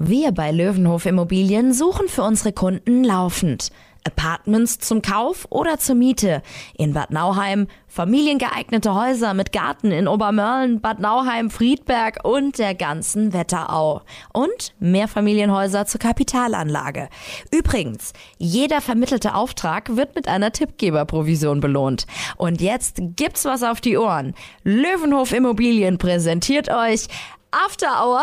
Wir 0.00 0.30
bei 0.30 0.52
Löwenhof 0.52 1.06
Immobilien 1.06 1.72
suchen 1.72 2.06
für 2.06 2.22
unsere 2.22 2.52
Kunden 2.52 3.02
laufend. 3.02 3.70
Apartments 4.04 4.78
zum 4.78 5.02
Kauf 5.02 5.48
oder 5.50 5.80
zur 5.80 5.96
Miete. 5.96 6.40
In 6.76 6.92
Bad 6.92 7.10
Nauheim 7.10 7.66
familiengeeignete 7.88 8.94
Häuser 8.94 9.34
mit 9.34 9.50
Garten 9.50 9.90
in 9.90 10.06
Obermörlen, 10.06 10.80
Bad 10.80 11.00
Nauheim, 11.00 11.50
Friedberg 11.50 12.20
und 12.22 12.60
der 12.60 12.76
ganzen 12.76 13.32
Wetterau. 13.32 14.02
Und 14.32 14.72
Mehrfamilienhäuser 14.78 15.84
zur 15.86 15.98
Kapitalanlage. 15.98 17.08
Übrigens, 17.50 18.12
jeder 18.38 18.80
vermittelte 18.80 19.34
Auftrag 19.34 19.96
wird 19.96 20.14
mit 20.14 20.28
einer 20.28 20.52
Tippgeberprovision 20.52 21.58
belohnt. 21.58 22.06
Und 22.36 22.60
jetzt 22.60 23.00
gibt's 23.16 23.44
was 23.44 23.64
auf 23.64 23.80
die 23.80 23.98
Ohren. 23.98 24.34
Löwenhof 24.62 25.32
Immobilien 25.32 25.98
präsentiert 25.98 26.70
euch 26.70 27.08
After 27.50 28.06
Hour 28.06 28.22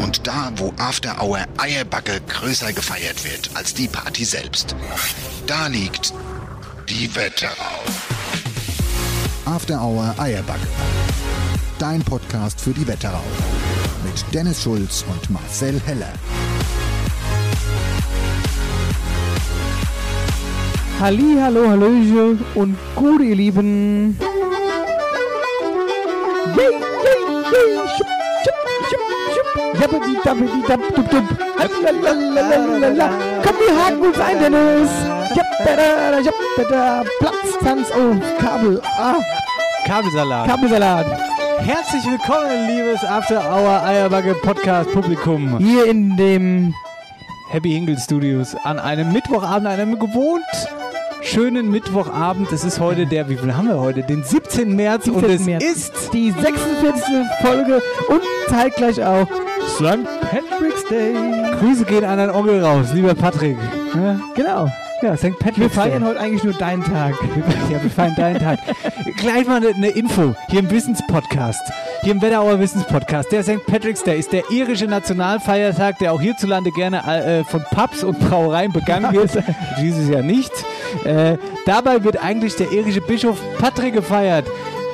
Und 0.00 0.26
da, 0.26 0.52
wo 0.56 0.72
After 0.78 1.22
Hour 1.22 1.46
Eierbacke 1.56 2.20
größer 2.28 2.72
gefeiert 2.72 3.24
wird 3.24 3.50
als 3.54 3.74
die 3.74 3.88
Party 3.88 4.24
selbst. 4.24 4.76
Da 5.46 5.66
liegt 5.68 6.12
die 6.88 7.14
Wetterau. 7.14 7.80
After 9.46 9.82
Hour 9.82 10.14
Eierbacke. 10.18 10.66
Dein 11.78 12.02
Podcast 12.02 12.60
für 12.60 12.72
die 12.72 12.86
Wetterau. 12.86 13.24
Mit 14.04 14.34
Dennis 14.34 14.62
Schulz 14.62 15.04
und 15.10 15.30
Marcel 15.30 15.80
Heller. 15.86 16.12
Halli, 21.00 21.36
hallo, 21.40 21.66
hallöche 21.68 22.36
und 22.54 22.76
gut, 22.94 23.22
ihr 23.22 23.34
Lieben. 23.34 24.18
Yay, 26.54 26.66
yay, 26.66 27.20
yay, 27.52 28.19
Komm, 33.42 33.56
wir 33.58 33.84
haken 33.84 34.00
uns 34.00 34.18
ein, 34.20 34.38
Dennis. 34.38 34.90
Platztanz, 37.18 37.88
oh, 37.96 38.14
Kabel, 38.40 38.80
ah, 38.98 39.16
Kabelsalat. 39.86 40.46
Kabelsalat. 40.48 41.06
Herzlich 41.58 42.04
willkommen, 42.04 42.68
liebes 42.68 43.04
After 43.04 43.40
Hour 43.40 43.82
Eierbacke 43.84 44.34
Podcast 44.34 44.90
Publikum. 44.92 45.58
Hier 45.58 45.86
in 45.86 46.16
dem, 46.16 46.74
Happy 47.50 47.70
Hingle 47.70 47.98
Studios 47.98 48.54
an 48.64 48.78
einem 48.78 49.12
Mittwochabend, 49.12 49.66
einem 49.66 49.98
gewohnt 49.98 50.44
schönen 51.22 51.70
Mittwochabend. 51.70 52.50
Es 52.52 52.64
ist 52.64 52.80
heute 52.80 53.06
der, 53.06 53.28
wie 53.28 53.36
viel 53.36 53.54
haben 53.56 53.68
wir 53.68 53.78
heute? 53.78 54.02
Den 54.02 54.22
17. 54.24 54.74
März 54.74 55.06
und 55.08 55.20
17. 55.20 55.30
es 55.36 55.46
März. 55.46 55.64
ist 55.64 56.12
die 56.12 56.30
46. 56.30 57.02
Folge 57.42 57.82
und 58.08 58.20
zeitgleich 58.48 59.02
auch 59.04 59.26
St. 59.76 60.04
Patrick's 60.20 60.84
Day. 60.88 61.14
Grüße 61.60 61.84
gehen 61.84 62.04
an 62.04 62.18
deinen 62.18 62.30
Onkel 62.30 62.64
raus, 62.64 62.86
lieber 62.94 63.14
Patrick. 63.14 63.56
Ja, 63.94 64.18
Genau. 64.34 64.68
ja 65.02 65.16
St. 65.16 65.38
Patrick's 65.38 65.58
Wir 65.58 65.70
feiern 65.70 66.00
Day. 66.02 66.08
heute 66.10 66.20
eigentlich 66.20 66.44
nur 66.44 66.54
deinen 66.54 66.82
Tag. 66.84 67.14
Ja, 67.70 67.82
wir 67.82 67.90
feiern 67.90 68.14
deinen 68.16 68.40
Tag. 68.40 68.58
Gleich 69.18 69.46
mal 69.46 69.56
eine, 69.56 69.68
eine 69.74 69.88
Info 69.90 70.34
hier 70.48 70.60
im 70.60 70.70
Wissenspodcast. 70.70 71.60
Hier 72.02 72.12
im 72.12 72.22
Wetterauer 72.22 72.58
Wissenspodcast. 72.58 73.30
Der 73.30 73.42
St. 73.42 73.64
Patrick's 73.66 74.02
Day 74.02 74.18
ist 74.18 74.32
der 74.32 74.50
irische 74.50 74.86
Nationalfeiertag, 74.86 75.98
der 75.98 76.12
auch 76.14 76.20
hierzulande 76.20 76.70
gerne 76.70 77.04
äh, 77.06 77.44
von 77.44 77.62
Pubs 77.70 78.02
und 78.02 78.18
Brauereien 78.18 78.72
begangen 78.72 79.12
wird. 79.12 79.30
Dieses 79.80 80.08
Jahr 80.08 80.22
nicht. 80.22 80.50
Äh, 81.04 81.36
dabei 81.66 82.02
wird 82.04 82.22
eigentlich 82.22 82.56
der 82.56 82.70
irische 82.72 83.00
Bischof 83.00 83.38
Patrick 83.58 83.94
gefeiert. 83.94 84.46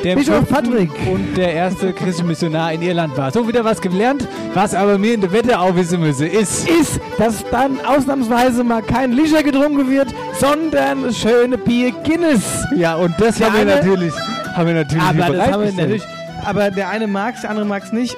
Der 0.04 0.14
Bischof 0.14 0.48
Patrick. 0.48 0.90
Und 1.10 1.36
der 1.36 1.52
erste 1.52 1.92
christliche 1.92 2.24
Missionar 2.24 2.72
in 2.72 2.82
Irland 2.82 3.16
war. 3.16 3.30
So 3.30 3.48
wieder 3.48 3.64
was 3.64 3.80
gelernt. 3.80 4.28
Was 4.54 4.74
aber 4.74 4.98
mir 4.98 5.14
in 5.14 5.20
der 5.20 5.32
Wetterau 5.32 5.74
wissen 5.74 6.00
müsse, 6.00 6.26
ist... 6.26 6.68
Ist, 6.68 7.00
dass 7.18 7.44
dann 7.50 7.78
ausnahmsweise 7.84 8.62
mal 8.62 8.82
kein 8.82 9.12
Licher 9.12 9.42
getrunken 9.42 9.90
wird, 9.90 10.08
sondern 10.38 11.02
das 11.04 11.18
schöne 11.18 11.56
Bier 11.58 11.92
Guinness. 12.04 12.64
Ja, 12.76 12.96
und 12.96 13.14
das 13.18 13.36
Der 13.36 13.46
haben 13.46 13.58
wir 13.58 13.64
natürlich... 13.64 14.12
Haben 14.54 14.66
wir 14.68 14.74
natürlich 14.74 15.04
Aber 15.04 15.36
das 15.36 15.52
haben 15.52 15.64
wir 15.64 15.72
natürlich. 15.72 16.02
Aber 16.44 16.70
der 16.70 16.88
eine 16.88 17.06
mag 17.06 17.34
es, 17.34 17.40
der 17.40 17.50
andere 17.50 17.66
mag 17.66 17.82
es 17.82 17.92
nicht. 17.92 18.16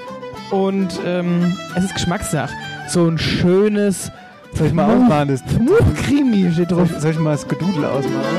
Und 0.50 1.00
ähm, 1.06 1.56
es 1.76 1.84
ist 1.84 1.94
Geschmackssache. 1.94 2.52
So 2.88 3.06
ein 3.06 3.18
schönes 3.18 4.10
Soll 4.54 4.66
ich 4.68 4.72
mal 4.72 4.86
ausmachen? 4.86 5.28
Das 5.28 5.40
Smooth-Creme 5.40 6.52
steht 6.52 6.70
drauf. 6.72 6.88
Soll 6.98 7.12
ich 7.12 7.18
mal 7.18 7.32
das 7.32 7.46
Gedudel 7.46 7.84
ausmachen? 7.84 8.36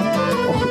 Och, 0.50 0.66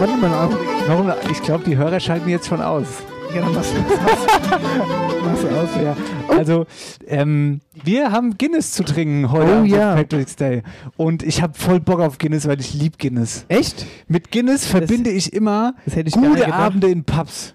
warte 0.00 0.16
mal 0.16 0.46
auf. 0.46 0.56
Warum? 0.86 1.12
Ich 1.30 1.42
glaube, 1.42 1.64
die 1.64 1.76
Hörer 1.76 1.98
schalten 1.98 2.28
jetzt 2.28 2.46
schon 2.46 2.60
aus. 2.60 2.86
Ja, 3.34 3.40
dann 3.40 3.54
machst 3.54 3.72
du 3.74 3.80
machst 5.24 5.42
du 5.42 5.48
aus. 5.48 5.68
Ja. 5.82 5.96
Also, 6.28 6.66
ähm, 7.08 7.60
wir 7.82 8.12
haben 8.12 8.38
Guinness 8.38 8.72
zu 8.72 8.84
trinken 8.84 9.32
heute 9.32 9.62
Oh 9.62 9.64
ja. 9.64 9.94
Patrick's 9.96 10.36
Day. 10.36 10.62
Und 10.96 11.22
ich 11.24 11.42
habe 11.42 11.54
voll 11.54 11.80
Bock 11.80 11.98
auf 12.00 12.18
Guinness, 12.18 12.46
weil 12.46 12.60
ich 12.60 12.74
lieb 12.74 12.98
Guinness. 12.98 13.44
Echt? 13.48 13.86
Mit 14.06 14.30
Guinness 14.30 14.66
verbinde 14.66 15.10
ich 15.10 15.32
immer 15.32 15.74
Das 15.84 15.96
ich 15.96 16.12
gute. 16.12 16.52
Abende 16.52 16.88
in 16.88 17.02
Pubs. 17.02 17.54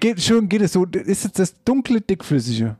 Geht, 0.00 0.20
schön 0.20 0.48
Guinness. 0.48 0.72
So, 0.72 0.84
ist 0.84 1.24
jetzt 1.24 1.38
das 1.38 1.54
dunkle, 1.64 2.00
dickflüssige? 2.00 2.76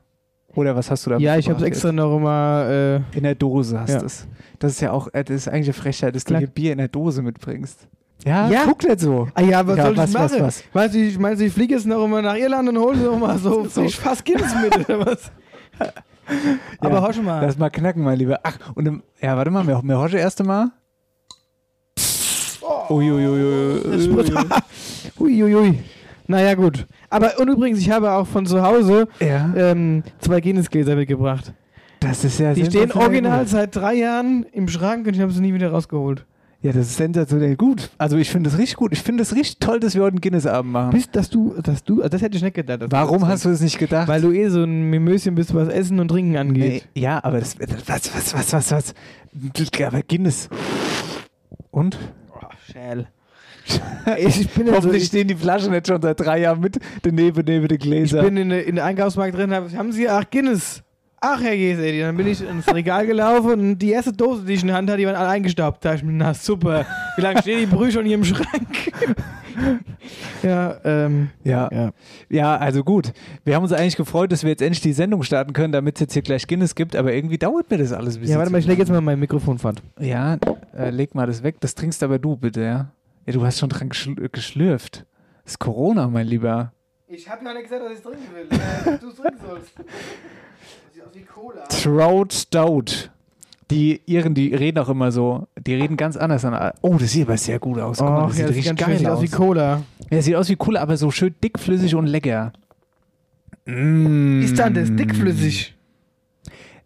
Oder 0.55 0.75
was 0.75 0.91
hast 0.91 1.05
du 1.05 1.11
da 1.11 1.17
Ja, 1.17 1.37
ich 1.37 1.47
habe 1.49 1.59
es 1.59 1.65
extra 1.65 1.91
noch 1.91 2.19
mal. 2.19 3.03
Äh? 3.13 3.17
In 3.17 3.23
der 3.23 3.35
Dose 3.35 3.79
hast 3.79 3.89
Ja. 3.93 3.99
du 3.99 4.05
es. 4.05 4.27
Das 4.59 4.73
ist 4.73 4.81
ja 4.81 4.91
auch, 4.91 5.07
äh, 5.13 5.23
das 5.23 5.35
ist 5.37 5.47
eigentlich 5.47 5.67
eine 5.67 5.73
Frechheit, 5.73 6.15
dass 6.15 6.25
Klar. 6.25 6.39
du 6.41 6.45
hier 6.47 6.53
Bier 6.53 6.71
in 6.73 6.77
der 6.79 6.87
Dose 6.89 7.21
mitbringst. 7.21 7.87
Ja, 8.25 8.47
Ja. 8.49 8.61
guck 8.65 8.83
nicht 8.83 8.99
so. 8.99 9.27
ah 9.33 9.41
ja, 9.41 9.65
was 9.65 9.77
Ja, 9.77 9.83
soll 9.85 9.93
ich 9.93 9.97
was, 9.99 10.13
was, 10.13 10.31
machen? 10.31 10.43
was? 10.45 10.63
Meinst 10.73 10.95
du, 10.95 10.99
ich, 10.99 11.17
meinst 11.19 11.41
ich 11.41 11.53
fliege 11.53 11.73
jetzt 11.73 11.87
noch 11.87 12.05
mal 12.07 12.21
nach 12.21 12.35
Irland 12.35 12.69
und 12.69 12.77
hole 12.77 12.97
noch 12.97 13.17
mal 13.17 13.37
so, 13.37 13.65
So. 13.69 13.81
Guinness 14.23 14.53
mit 14.61 14.89
oder 14.89 15.05
was? 15.05 15.31
Aber 16.79 17.11
Ja, 17.11 17.21
mal. 17.23 17.41
Lass 17.45 17.57
mal 17.57 17.69
knacken, 17.69 18.03
mein 18.03 18.17
Lieber. 18.19 18.39
Ach, 18.43 18.57
und 18.75 18.87
im, 18.87 19.03
ja, 19.21 19.35
warte 19.37 19.49
mal, 19.51 19.65
wir 19.65 19.97
horchen 19.97 20.19
erst 20.19 20.43
mal. 20.43 20.69
Uiuiui. 22.89 23.81
Uiuiui. 25.19 25.79
Naja, 26.27 26.53
gut. 26.55 26.87
Aber 27.09 27.39
und 27.39 27.47
übrigens, 27.49 27.79
ich 27.79 27.89
habe 27.91 28.11
auch 28.11 28.27
von 28.27 28.45
zu 28.45 28.61
Hause 28.61 29.07
Ja, 29.19 29.53
ähm, 29.55 30.03
zwei 30.19 30.39
Guinness-Gläser 30.41 30.95
mitgebracht. 30.95 31.53
das 31.99 32.23
ist 32.23 32.39
ja 32.39 32.53
Die 32.53 32.65
stehen 32.65 32.91
original 32.91 33.47
seit 33.47 33.75
drei 33.75 33.95
Jahren 33.95 34.45
im 34.51 34.67
Schrank 34.67 35.07
und 35.07 35.15
ich 35.15 35.21
habe 35.21 35.31
sie 35.31 35.41
nie 35.41 35.53
wieder 35.53 35.71
rausgeholt. 35.71 36.25
Ja, 36.63 36.71
das 36.71 36.87
ist 36.89 36.97
sensationell 36.97 37.55
gut. 37.55 37.89
Also 37.97 38.17
ich 38.17 38.29
finde 38.29 38.51
das 38.51 38.59
richtig 38.59 38.77
gut. 38.77 38.93
Ich 38.93 39.01
finde 39.01 39.23
es 39.23 39.35
richtig 39.35 39.57
toll, 39.59 39.79
dass 39.79 39.95
wir 39.95 40.03
heute 40.03 40.11
einen 40.13 40.21
Guinness-Abend 40.21 40.71
machen. 40.71 40.91
Bis, 40.91 41.09
dass 41.09 41.27
du, 41.31 41.55
dass 41.59 41.83
du, 41.83 41.97
also 42.03 42.09
das 42.09 42.21
hätte 42.21 42.37
ich 42.37 42.43
nicht 42.43 42.53
gedacht. 42.53 42.81
Warum 42.89 43.27
hast 43.27 43.45
du 43.45 43.49
das 43.49 43.61
nicht 43.61 43.79
gedacht? 43.79 44.07
Weil 44.07 44.21
du 44.21 44.31
eh 44.31 44.47
so 44.49 44.63
ein 44.63 44.91
Mimöschen 44.91 45.33
bist, 45.33 45.55
was 45.55 45.69
Essen 45.69 45.99
und 45.99 46.09
Trinken 46.09 46.37
angeht. 46.37 46.87
Nee, 46.93 47.01
ja, 47.01 47.19
aber 47.23 47.39
das, 47.39 47.57
was, 47.59 48.13
was, 48.13 48.33
was, 48.35 48.53
was, 48.53 48.71
was? 48.71 48.93
Aber 49.83 50.01
Guinness. 50.03 50.49
Und? 51.71 51.97
Schäl. 52.71 53.07
Ich 54.17 54.49
bin 54.49 54.71
Hoffentlich 54.71 55.03
ich, 55.03 55.07
stehen 55.09 55.27
die 55.27 55.35
Flaschen 55.35 55.73
jetzt 55.73 55.87
schon 55.87 56.01
seit 56.01 56.19
drei 56.19 56.39
Jahren 56.39 56.59
mit 56.59 56.79
daneben, 57.03 57.43
neben 57.45 57.67
den 57.67 57.75
ich 57.77 57.81
Gläsern. 57.83 58.25
bin 58.25 58.37
in, 58.37 58.49
der- 58.49 58.65
in 58.65 58.75
der 58.75 58.85
Einkaufsmarkt 58.85 59.35
drin, 59.37 59.53
hab, 59.53 59.71
haben 59.73 59.91
Sie 59.91 60.07
ach 60.09 60.23
Guinness? 60.29 60.83
Ach 61.23 61.39
Herr 61.39 61.53
Jesedi, 61.53 61.99
dann 61.99 62.17
bin 62.17 62.25
ich 62.25 62.41
ins 62.41 62.67
Regal 62.73 63.05
gelaufen 63.05 63.51
und 63.51 63.77
die 63.77 63.91
erste 63.91 64.11
Dose, 64.11 64.43
die 64.43 64.53
ich 64.53 64.61
in 64.61 64.67
der 64.69 64.77
Hand 64.77 64.89
hatte, 64.89 64.97
die 64.97 65.05
waren 65.05 65.15
alle 65.15 65.29
eingestaubt. 65.29 65.85
Da 65.85 65.93
ich 65.93 66.03
mir, 66.03 66.13
na 66.13 66.33
super, 66.33 66.83
wie 67.15 67.21
lange 67.21 67.39
steht 67.43 67.59
die 67.59 67.65
Brühe 67.67 67.91
schon 67.91 68.05
hier 68.05 68.15
im 68.15 68.23
Schrank? 68.23 68.47
ja, 70.43 70.77
ähm, 70.83 71.29
ja. 71.43 71.69
ja. 71.71 71.91
Ja, 72.29 72.55
also 72.57 72.83
gut. 72.83 73.11
Wir 73.43 73.55
haben 73.55 73.61
uns 73.63 73.71
eigentlich 73.71 73.97
gefreut, 73.97 74.31
dass 74.31 74.41
wir 74.43 74.49
jetzt 74.49 74.61
endlich 74.63 74.81
die 74.81 74.93
Sendung 74.93 75.21
starten 75.21 75.53
können, 75.53 75.71
damit 75.71 75.97
es 75.97 76.01
jetzt 76.01 76.13
hier 76.13 76.21
gleich 76.23 76.47
Guinness 76.47 76.73
gibt, 76.73 76.95
aber 76.95 77.13
irgendwie 77.13 77.37
dauert 77.37 77.69
mir 77.69 77.77
das 77.77 77.91
alles 77.93 78.15
ein 78.15 78.21
bisschen. 78.21 78.33
Ja, 78.33 78.39
warte 78.39 78.51
mal, 78.51 78.57
ich 78.57 78.65
lege 78.67 78.79
jetzt 78.81 78.89
mal 78.89 79.01
mein 79.01 79.19
Mikrofon 79.19 79.59
fand. 79.59 79.83
Ja, 79.99 80.37
äh, 80.75 80.89
leg 80.89 81.13
mal 81.13 81.27
das 81.27 81.43
weg. 81.43 81.57
Das 81.59 81.75
trinkst 81.75 82.01
aber 82.01 82.17
du 82.17 82.35
bitte, 82.35 82.61
ja? 82.61 82.91
Ja, 83.25 83.33
du 83.33 83.45
hast 83.45 83.59
schon 83.59 83.69
dran 83.69 83.89
geschl 83.89 84.15
geschlürft. 84.31 85.05
Das 85.43 85.53
ist 85.53 85.59
Corona, 85.59 86.07
mein 86.07 86.27
Lieber. 86.27 86.73
Ich 87.07 87.29
habe 87.29 87.43
ja 87.45 87.53
nicht 87.53 87.63
gesagt, 87.63 87.83
dass 87.83 87.93
ich 87.97 88.01
trinken 88.03 88.19
will. 88.33 88.47
Äh, 88.93 88.97
du 88.99 89.09
es 89.09 89.15
trinken 89.15 89.37
sollst. 89.45 89.71
Sieht 90.93 91.03
aus 91.03 91.13
wie 91.13 91.21
Cola. 91.23 91.63
Trout 91.67 92.27
Stout. 92.33 93.09
Die 93.69 94.01
Iren, 94.05 94.33
die 94.33 94.53
reden 94.53 94.79
auch 94.79 94.89
immer 94.89 95.11
so. 95.11 95.47
Die 95.57 95.73
reden 95.75 95.97
ganz 95.97 96.17
anders. 96.17 96.43
An, 96.45 96.71
oh, 96.81 96.97
das 96.97 97.11
sieht 97.11 97.27
aber 97.27 97.37
sehr 97.37 97.59
gut 97.59 97.79
aus. 97.79 97.97
Guck 97.99 98.09
mal, 98.09 98.23
Oh, 98.25 98.27
das 98.27 98.37
ja, 98.37 98.47
sieht 98.47 98.49
das 98.49 98.55
richtig 98.57 98.79
schön 98.79 98.87
geil 98.87 98.97
sieht 98.97 99.07
aus. 99.07 99.17
aus 99.17 99.23
wie 99.23 99.27
Cola. 99.29 99.83
Ja, 100.09 100.21
sieht 100.21 100.35
aus 100.35 100.49
wie 100.49 100.55
Cola, 100.57 100.81
aber 100.81 100.97
so 100.97 101.09
schön 101.11 101.33
dickflüssig 101.43 101.95
und 101.95 102.07
lecker. 102.07 102.51
Mm. 103.65 104.41
Ist 104.41 104.57
dann 104.59 104.73
das 104.73 104.93
dickflüssig? 104.93 105.75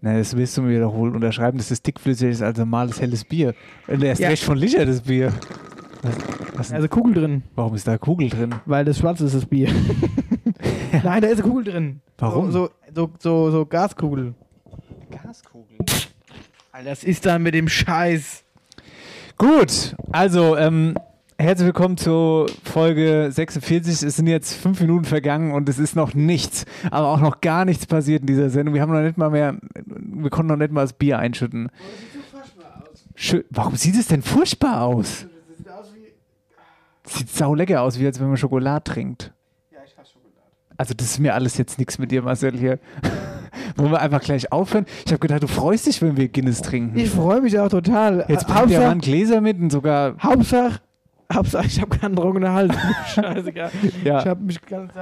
Na, 0.02 0.18
das 0.18 0.36
willst 0.38 0.56
du 0.58 0.62
mir 0.62 0.76
wiederholen. 0.76 1.16
Unterschreiben, 1.16 1.58
dass 1.58 1.70
das 1.70 1.82
dickflüssig 1.82 2.30
ist 2.32 2.42
als 2.44 2.58
normales 2.60 3.02
helles 3.02 3.24
Bier. 3.24 3.56
Und 3.88 4.04
erst 4.04 4.22
Ja. 4.22 4.30
recht 4.30 4.44
von 4.44 4.58
Licher, 4.58 4.86
das 4.86 5.02
Bier. 5.02 5.34
Was, 6.06 6.16
was, 6.56 6.72
Also 6.72 6.88
Kugel 6.88 7.14
drin, 7.16 7.44
warum 7.56 7.74
ist 7.76 7.88
da 7.88 7.98
Kugel 7.98 8.30
drin? 8.30 8.54
weil 8.66 8.86
das 8.86 9.00
schwarz 9.00 9.22
ist, 9.22 9.34
das 9.34 9.46
Bier. 9.46 9.70
Nein, 11.04 11.22
da 11.22 11.28
ist 11.28 11.42
eine 11.42 11.50
Kugel 11.50 11.64
drin. 11.66 12.02
Warum? 12.20 12.52
So, 12.52 12.70
so, 12.94 13.10
so, 13.20 13.50
so 13.52 13.66
Gaskugel. 13.66 14.36
Gaskugel. 15.10 15.78
Alter, 16.72 16.90
das 16.90 17.04
ist 17.04 17.26
dann 17.26 17.42
mit 17.44 17.56
dem 17.56 17.68
Scheiß. 17.68 18.44
Gut, 19.38 19.96
also 20.12 20.56
ähm, 20.56 20.96
herzlich 21.38 21.66
willkommen 21.66 21.98
zur 21.98 22.48
Folge 22.64 23.30
46. 23.32 24.04
Es 24.04 24.16
sind 24.16 24.28
jetzt 24.28 24.54
fünf 24.54 24.80
Minuten 24.80 25.06
vergangen 25.06 25.54
und 25.54 25.68
es 25.68 25.80
ist 25.80 25.96
noch 25.96 26.14
nichts, 26.14 26.66
aber 26.92 27.08
auch 27.08 27.20
noch 27.20 27.42
gar 27.42 27.66
nichts 27.66 27.86
passiert 27.88 28.22
in 28.22 28.28
dieser 28.28 28.50
Sendung. 28.50 28.76
Wir 28.76 28.82
haben 28.82 28.94
noch 28.94 29.02
nicht 29.02 29.18
mal 29.18 29.32
mehr, 29.32 29.58
wir 29.86 30.30
konnten 30.30 30.52
noch 30.52 30.58
nicht 30.58 30.72
mal 30.72 30.82
das 30.84 30.94
Bier 30.94 31.18
einschütten. 31.18 31.70
Warum 33.50 33.76
sieht 33.76 33.96
es 33.96 34.08
denn 34.08 34.22
furchtbar 34.22 34.84
aus? 34.84 35.26
Sieht 37.06 37.30
sau 37.30 37.54
lecker 37.54 37.82
aus, 37.82 38.00
wie 38.00 38.06
als 38.06 38.20
wenn 38.20 38.28
man 38.28 38.38
Schokolade 38.38 38.84
trinkt. 38.84 39.32
Also 40.78 40.94
das 40.94 41.08
ist 41.08 41.20
mir 41.20 41.34
alles 41.34 41.58
jetzt 41.58 41.80
nichts 41.80 41.98
mit 41.98 42.12
dir, 42.12 42.22
Marcel, 42.22 42.58
hier. 42.58 42.80
Wollen 43.78 43.92
wir 43.92 44.02
einfach 44.02 44.22
gleich 44.22 44.52
aufhören? 44.52 44.86
Ich 45.06 45.12
habe 45.12 45.20
gedacht, 45.20 45.44
du 45.44 45.48
freust 45.48 45.88
dich, 45.88 46.02
wenn 46.02 46.18
wir 46.18 46.28
Guinness 46.28 46.62
trinken. 46.62 46.98
Ich 46.98 47.10
freue 47.10 47.42
mich 47.42 47.58
auch 47.58 47.70
total. 47.70 48.26
Jetzt 48.28 48.46
bringt 48.46 48.50
der 48.50 48.56
Hauptsache, 48.56 48.88
Mann 48.88 49.00
Gläser 49.00 49.42
mit 49.42 49.60
und 49.60 49.70
sogar 49.70 50.16
Hauptsache, 50.22 50.82
Hauptsache, 51.32 51.66
ich 51.66 51.82
habe 51.82 51.98
keinen 51.98 52.16
trockenen 52.16 52.52
Hals. 52.52 52.76
Scheißegal. 53.14 53.72
Ja. 54.04 54.20
Ich 54.20 54.28
habe 54.28 54.44
mich 54.44 54.62
ganz. 54.62 54.94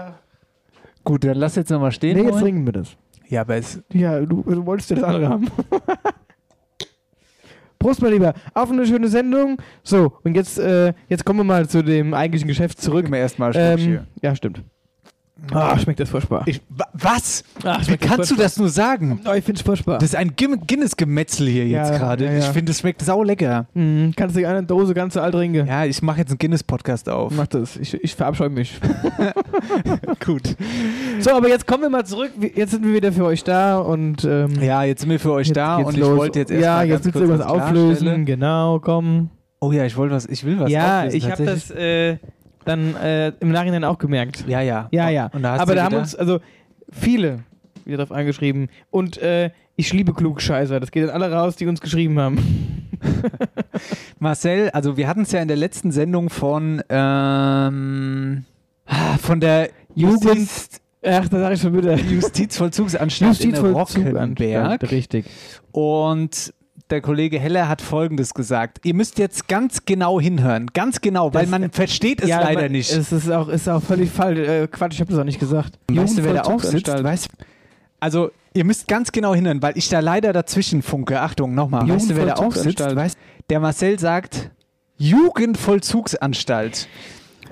Gut, 1.04 1.24
dann 1.24 1.38
lass 1.38 1.56
jetzt 1.56 1.70
nochmal 1.70 1.92
stehen. 1.92 2.18
Nee, 2.18 2.24
jetzt 2.24 2.34
wollen. 2.34 2.44
trinken 2.44 2.66
wir 2.66 2.74
das. 2.74 2.96
Ja, 3.28 3.42
aber 3.42 3.56
es. 3.56 3.82
Ja, 3.92 4.20
du, 4.20 4.44
du 4.44 4.66
wolltest 4.66 4.92
ja 4.92 4.98
das 4.98 5.06
andere 5.06 5.30
haben. 5.30 5.48
Prost, 7.84 8.02
mein 8.02 8.14
Lieber. 8.14 8.34
Auf 8.54 8.72
eine 8.72 8.88
schöne 8.88 9.10
Sendung. 9.10 9.58
So, 9.84 10.14
und 10.24 10.36
jetzt, 10.36 10.58
äh, 10.58 10.94
jetzt 11.10 11.26
kommen 11.26 11.40
wir 11.40 11.44
mal 11.44 11.68
zu 11.68 11.84
dem 11.84 12.14
eigentlichen 12.14 12.48
Geschäft 12.48 12.82
zurück. 12.82 13.08
Immer 13.08 13.18
erstmal 13.18 13.52
Ähm, 13.56 14.08
ja, 14.22 14.34
stimmt. 14.38 14.64
Ah, 15.52 15.78
schmeckt 15.78 16.00
das 16.00 16.10
furchtbar. 16.10 16.44
ich, 16.46 16.62
wa- 16.70 16.88
was? 16.94 17.44
Ach, 17.66 17.80
Wie 17.82 17.86
schmeckt 17.86 18.04
das 18.04 18.10
kannst 18.10 18.32
du 18.32 18.36
furchtbar. 18.36 18.44
das 18.44 18.58
nur 18.58 18.70
sagen? 18.70 19.20
Oh, 19.30 19.34
ich 19.34 19.44
finde 19.44 19.60
es 19.60 19.66
furchtbar. 19.66 19.98
Das 19.98 20.10
ist 20.10 20.16
ein 20.16 20.36
Gim- 20.36 20.62
Guinness-Gemetzel 20.66 21.48
hier 21.48 21.68
jetzt 21.68 21.92
Ja, 21.92 21.98
gerade. 21.98 22.26
ja, 22.26 22.32
ja. 22.32 22.38
Ich 22.40 22.46
finde, 22.46 22.72
es 22.72 22.80
schmeckt 22.80 23.02
sau 23.02 23.24
lecker. 23.24 23.66
Mhm, 23.74 24.14
kannst 24.16 24.36
du 24.38 24.48
eine 24.48 24.64
Dose 24.64 24.94
ganz 24.94 25.18
alt 25.18 25.34
trinken? 25.34 25.68
Ja, 25.68 25.86
ich 25.86 26.02
mache 26.02 26.20
jetzt 26.20 26.30
einen 26.30 26.38
Guinness-Podcast 26.38 27.10
auf. 27.10 27.34
Mach 27.36 27.48
das. 27.48 27.76
Ich, 27.78 27.94
ich 27.94 28.16
verabscheue 28.16 28.50
mich. 28.50 28.80
Gut. 30.26 30.56
So, 31.20 31.32
aber 31.32 31.50
jetzt 31.50 31.68
kommen 31.68 31.84
wir 31.84 31.90
mal 31.90 32.06
zurück. 32.06 32.32
Wir- 32.38 32.52
Jetzt 32.56 32.72
sind 32.72 32.86
wir 32.86 32.94
wieder 32.94 33.12
für 33.12 33.26
euch 33.26 33.44
da 33.44 33.80
und. 33.80 34.24
Ähm, 34.26 34.52
Ja, 34.62 34.84
jetzt 34.84 35.02
sind 35.02 35.10
wir 35.10 35.20
für 35.20 35.32
euch 35.34 35.48
jetzt 35.48 35.58
da 35.58 35.78
geht's 35.78 35.90
und 35.90 35.96
ich 35.96 36.02
los. 36.02 36.18
wollte 36.18 36.40
jetzt 36.40 36.52
erst 36.52 36.64
Ja, 36.64 36.76
mal 36.78 36.88
jetzt 36.88 37.04
ganz 37.04 37.06
willst 37.06 37.16
du 37.16 37.20
kurz 37.20 37.30
irgendwas 37.30 37.48
was 37.48 37.62
auflösen. 37.68 37.88
klarstellen. 37.98 38.26
Genau, 38.26 38.80
komm. 38.80 39.30
Oh 39.60 39.72
ja, 39.72 39.86
ich 39.86 39.96
wollte 39.98 40.14
was, 40.16 40.26
ich 40.26 40.44
will 40.46 40.60
was 40.60 40.70
ja, 40.72 41.00
auflösen. 41.00 41.18
ich 41.18 41.24
habe 41.32 41.46
tatsächlich. 41.46 41.68
das 41.70 41.78
äh, 41.78 42.18
dann 42.64 42.96
äh, 42.96 43.30
im 43.40 43.52
Nachhinein 43.52 43.84
auch 43.84 43.98
gemerkt. 43.98 44.46
Ja, 44.48 44.62
ja. 44.62 44.88
Ja, 44.92 45.10
ja. 45.10 45.30
Da 45.30 45.56
Aber 45.56 45.76
da 45.76 45.84
haben 45.86 45.96
uns 45.96 46.16
also 46.16 46.40
viele 46.92 47.40
wieder 47.86 47.98
drauf 47.98 48.12
angeschrieben. 48.12 48.70
Und 48.92 49.18
äh, 49.18 49.52
ich 49.76 49.92
liebe 49.94 50.14
Klugscheißer. 50.14 50.80
Das 50.80 50.92
geht 50.92 51.10
an 51.10 51.22
alle 51.22 51.32
raus, 51.34 51.56
die 51.56 51.68
uns 51.68 51.82
geschrieben 51.82 52.20
haben. 52.20 52.90
Marcel, 54.20 54.70
also 54.72 54.98
wir 54.98 55.08
hatten 55.08 55.22
es 55.22 55.32
ja 55.32 55.42
in 55.42 55.48
der 55.48 55.58
letzten 55.58 55.92
Sendung 55.92 56.30
von 56.30 56.82
ähm, 56.90 58.46
von 59.20 59.40
der 59.40 59.70
Jugend- 59.96 60.50
Ach, 61.06 61.28
da 61.28 61.38
sage 61.40 61.56
ich 61.56 61.62
schon 61.62 61.76
wieder. 61.76 61.98
Justizvollzugsanstalt 61.98 63.42
in 63.42 63.56
Rockenberg. 63.56 64.90
Richtig. 64.90 65.26
Und 65.74 66.54
der 66.90 67.02
Kollege 67.02 67.40
Heller 67.40 67.68
hat 67.70 67.82
Folgendes 67.82 68.34
gesagt. 68.34 68.80
Ihr 68.84 68.94
müsst 68.94 69.18
jetzt 69.18 69.48
ganz 69.48 69.86
genau 69.86 70.20
hinhören. 70.20 70.68
Ganz 70.74 71.02
genau, 71.02 71.34
weil 71.34 71.44
Das- 71.44 71.50
man 71.52 71.72
versteht 71.72 72.22
es 72.22 72.30
leider 72.30 72.62
man- 72.64 72.72
nicht. 72.72 72.92
Es 72.92 73.12
ist 73.12 73.32
auch, 73.32 73.48
ist 73.48 73.68
auch 73.70 73.82
völlig 73.82 74.10
falsch. 74.12 74.40
Äh, 74.40 74.68
Quatsch, 74.68 74.94
ich 74.94 75.00
habe 75.00 75.10
das 75.12 75.20
auch 75.20 75.24
nicht 75.24 75.40
gesagt. 75.40 75.74
weißt 75.92 76.18
du, 76.18 76.24
wer 76.24 76.34
da 76.34 76.42
auch 76.44 76.62
sitzt? 76.62 76.88
Weißt, 77.04 77.28
also, 78.00 78.32
ihr 78.54 78.66
müsst 78.66 78.88
ganz 78.88 79.12
genau 79.12 79.34
hinhören, 79.34 79.62
weil 79.62 79.78
ich 79.78 79.90
da 79.90 80.00
leider 80.02 80.34
dazwischen 80.34 80.82
funke. 80.82 81.20
Achtung, 81.22 81.56
nochmal. 81.56 81.88
Weißt 81.90 82.10
du, 82.10 82.16
wer 82.16 82.26
da 82.28 82.34
auch 82.36 82.54
sitzt? 82.54 82.80
Weißt, 82.82 83.18
der 83.50 83.60
Marcel 83.60 83.98
sagt 83.98 84.52
Jugendvollzugsanstalt. 84.98 86.88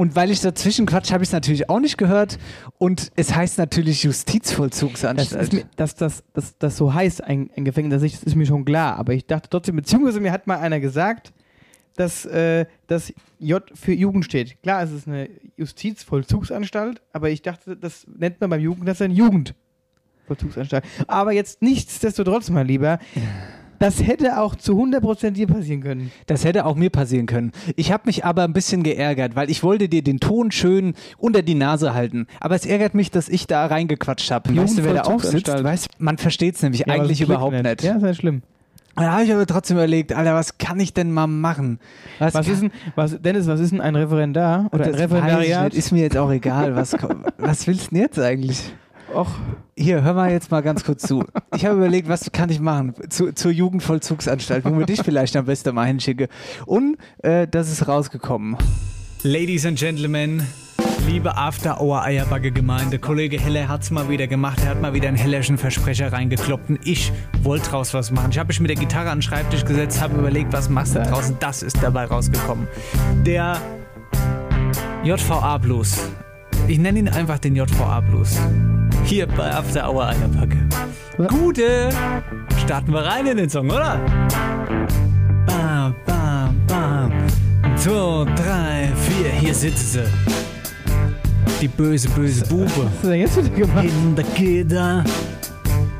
Und 0.01 0.15
weil 0.15 0.31
ich 0.31 0.41
dazwischen 0.41 0.87
quatsch, 0.87 1.11
habe 1.11 1.23
ich 1.23 1.29
es 1.29 1.31
natürlich 1.31 1.69
auch 1.69 1.79
nicht 1.79 1.95
gehört. 1.95 2.39
Und 2.79 3.11
es 3.15 3.35
heißt 3.35 3.59
natürlich 3.59 3.97
Das 3.97 4.05
Justizvollzugsanstalt. 4.05 5.53
mir, 5.53 5.65
dass 5.75 5.93
das, 5.93 6.23
das, 6.33 6.57
das 6.57 6.75
so 6.75 6.91
heißt, 6.91 7.23
ein, 7.23 7.51
ein 7.55 7.65
Gefängnis, 7.65 8.01
das 8.01 8.11
ist, 8.11 8.23
ist 8.23 8.35
mir 8.35 8.47
schon 8.47 8.65
klar. 8.65 8.95
Aber 8.95 9.13
ich 9.13 9.27
dachte 9.27 9.47
trotzdem, 9.47 9.75
beziehungsweise 9.75 10.19
mir 10.19 10.31
hat 10.31 10.47
mal 10.47 10.57
einer 10.57 10.79
gesagt, 10.79 11.33
dass 11.97 12.25
äh, 12.25 12.65
das 12.87 13.13
J 13.37 13.61
für 13.75 13.93
Jugend 13.93 14.25
steht. 14.25 14.59
Klar, 14.63 14.81
es 14.81 14.91
ist 14.91 15.07
eine 15.07 15.29
Justizvollzugsanstalt, 15.55 16.99
aber 17.13 17.29
ich 17.29 17.43
dachte, 17.43 17.77
das 17.77 18.07
nennt 18.07 18.41
man 18.41 18.49
beim 18.49 18.61
Jugendtest 18.61 19.03
eine 19.03 19.13
Jugendvollzugsanstalt. 19.13 20.83
Aber 21.05 21.31
jetzt 21.31 21.61
nichtsdestotrotz, 21.61 22.49
mein 22.49 22.65
Lieber, 22.65 22.97
das 23.81 24.03
hätte 24.03 24.39
auch 24.39 24.55
zu 24.55 24.73
100% 24.73 25.31
dir 25.31 25.47
passieren 25.47 25.81
können. 25.81 26.11
Das 26.27 26.45
hätte 26.45 26.65
auch 26.65 26.75
mir 26.75 26.91
passieren 26.91 27.25
können. 27.25 27.51
Ich 27.75 27.91
habe 27.91 28.03
mich 28.05 28.23
aber 28.23 28.43
ein 28.43 28.53
bisschen 28.53 28.83
geärgert, 28.83 29.35
weil 29.35 29.49
ich 29.49 29.63
wollte 29.63 29.89
dir 29.89 30.03
den 30.03 30.19
Ton 30.19 30.51
schön 30.51 30.93
unter 31.17 31.41
die 31.41 31.55
Nase 31.55 31.95
halten. 31.95 32.27
Aber 32.39 32.53
es 32.55 32.67
ärgert 32.67 32.93
mich, 32.93 33.09
dass 33.09 33.27
ich 33.27 33.47
da 33.47 33.65
reingequatscht 33.65 34.29
habe. 34.29 34.55
Weißt 34.55 34.77
du, 34.77 34.83
wer 34.83 34.93
da 34.93 35.01
auch 35.03 35.19
sitzt? 35.19 35.47
Weißt, 35.47 35.89
man 35.97 36.19
versteht 36.19 36.55
es 36.55 36.61
nämlich 36.61 36.83
Ja, 36.85 36.93
eigentlich 36.93 37.21
überhaupt 37.21 37.53
nicht. 37.53 37.81
Ja, 37.81 37.95
ist 37.95 38.03
ja 38.03 38.13
schlimm. 38.13 38.43
Da 38.95 39.13
habe 39.13 39.23
ich 39.23 39.33
aber 39.33 39.47
trotzdem 39.47 39.77
überlegt, 39.77 40.13
Alter, 40.13 40.35
was 40.35 40.59
kann 40.59 40.79
ich 40.79 40.93
denn 40.93 41.11
mal 41.11 41.25
machen? 41.25 41.79
Was 42.19 42.33
kann- 42.33 42.45
ist 42.45 42.61
denn, 42.61 42.71
was, 42.95 43.19
Dennis, 43.19 43.47
was 43.47 43.59
ist 43.61 43.71
denn 43.71 43.81
ein 43.81 43.95
Referendar 43.95 44.69
oder 44.73 44.85
ein 44.85 44.91
das 44.91 44.99
ich 45.01 45.05
Referendariat? 45.05 45.69
nicht, 45.69 45.77
ist 45.77 45.91
mir 45.91 46.01
jetzt 46.01 46.17
auch 46.17 46.29
egal. 46.29 46.75
Was, 46.75 46.93
was 47.39 47.65
willst 47.65 47.87
du 47.87 47.95
denn 47.95 48.01
jetzt 48.03 48.19
eigentlich? 48.19 48.73
Och, 49.13 49.27
Hier, 49.77 50.03
hör 50.03 50.13
mal 50.13 50.31
jetzt 50.31 50.51
mal 50.51 50.61
ganz 50.61 50.83
kurz 50.83 51.03
zu. 51.03 51.25
Ich 51.55 51.65
habe 51.65 51.77
überlegt, 51.77 52.07
was 52.07 52.31
kann 52.31 52.49
ich 52.49 52.59
machen 52.59 52.93
zu, 53.09 53.33
zur 53.33 53.51
Jugendvollzugsanstalt, 53.51 54.63
wo 54.63 54.77
wir 54.77 54.85
dich 54.85 55.01
vielleicht 55.03 55.35
am 55.35 55.45
besten 55.45 55.75
mal 55.75 55.87
hinschicke. 55.87 56.29
Und 56.65 56.97
äh, 57.23 57.47
das 57.47 57.71
ist 57.71 57.87
rausgekommen. 57.87 58.57
Ladies 59.23 59.65
and 59.65 59.77
Gentlemen, 59.77 60.47
liebe 61.07 61.35
After 61.35 61.81
Hour 61.81 62.03
Eierbagge 62.03 62.51
Gemeinde, 62.51 62.99
Kollege 62.99 63.39
Heller 63.39 63.67
hat's 63.67 63.91
mal 63.91 64.07
wieder 64.07 64.27
gemacht. 64.27 64.59
Er 64.63 64.69
hat 64.69 64.81
mal 64.81 64.93
wieder 64.93 65.07
einen 65.07 65.17
hellerschen 65.17 65.57
Versprecher 65.57 66.13
reingekloppt 66.13 66.69
und 66.69 66.79
ich 66.87 67.11
wollte 67.43 67.69
draus 67.69 67.93
was 67.93 68.11
machen. 68.11 68.31
Ich 68.31 68.39
habe 68.39 68.47
mich 68.47 68.59
mit 68.59 68.69
der 68.69 68.77
Gitarre 68.77 69.09
an 69.09 69.17
den 69.17 69.23
Schreibtisch 69.23 69.65
gesetzt, 69.65 70.01
habe 70.01 70.17
überlegt, 70.17 70.53
was 70.53 70.69
machst 70.69 70.95
du 70.95 70.99
draußen? 71.01 71.37
Das 71.39 71.63
ist 71.63 71.81
dabei 71.81 72.05
rausgekommen. 72.05 72.67
Der 73.25 73.59
JVA 75.03 75.57
Blues. 75.57 75.97
Ich 76.67 76.77
nenne 76.77 76.99
ihn 76.99 77.09
einfach 77.09 77.39
den 77.39 77.55
JVA 77.55 78.01
Blues. 78.01 78.37
Hier 79.05 79.27
bei 79.27 79.51
After 79.53 79.89
Hour 79.89 80.07
Eierbagge. 80.07 80.57
Gute! 81.27 81.89
Starten 82.63 82.93
wir 82.93 83.03
rein 83.03 83.25
in 83.27 83.37
den 83.37 83.49
Song, 83.49 83.69
oder? 83.69 83.99
Bam, 85.45 85.95
bam, 86.05 86.55
bam. 86.67 87.11
Zwei, 87.75 88.25
drei, 88.35 88.89
vier, 88.95 89.29
hier 89.39 89.53
sitzt 89.53 89.93
sie. 89.93 90.03
Die 91.59 91.67
böse, 91.67 92.09
böse 92.09 92.45
Bube. 92.45 92.71
was 92.75 92.85
hast 92.85 93.03
du 93.03 93.07
denn 93.09 93.19
jetzt 93.19 93.37
wieder 93.37 93.49
gemacht? 93.67 93.85
In 93.85 94.15
der 94.15 94.25
Gitter, 94.35 95.03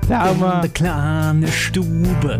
Sag 0.07 0.31
in 0.31 0.39
mal. 0.39 0.61
der 0.61 0.69
kleine 0.71 1.47
Stube. 1.47 2.39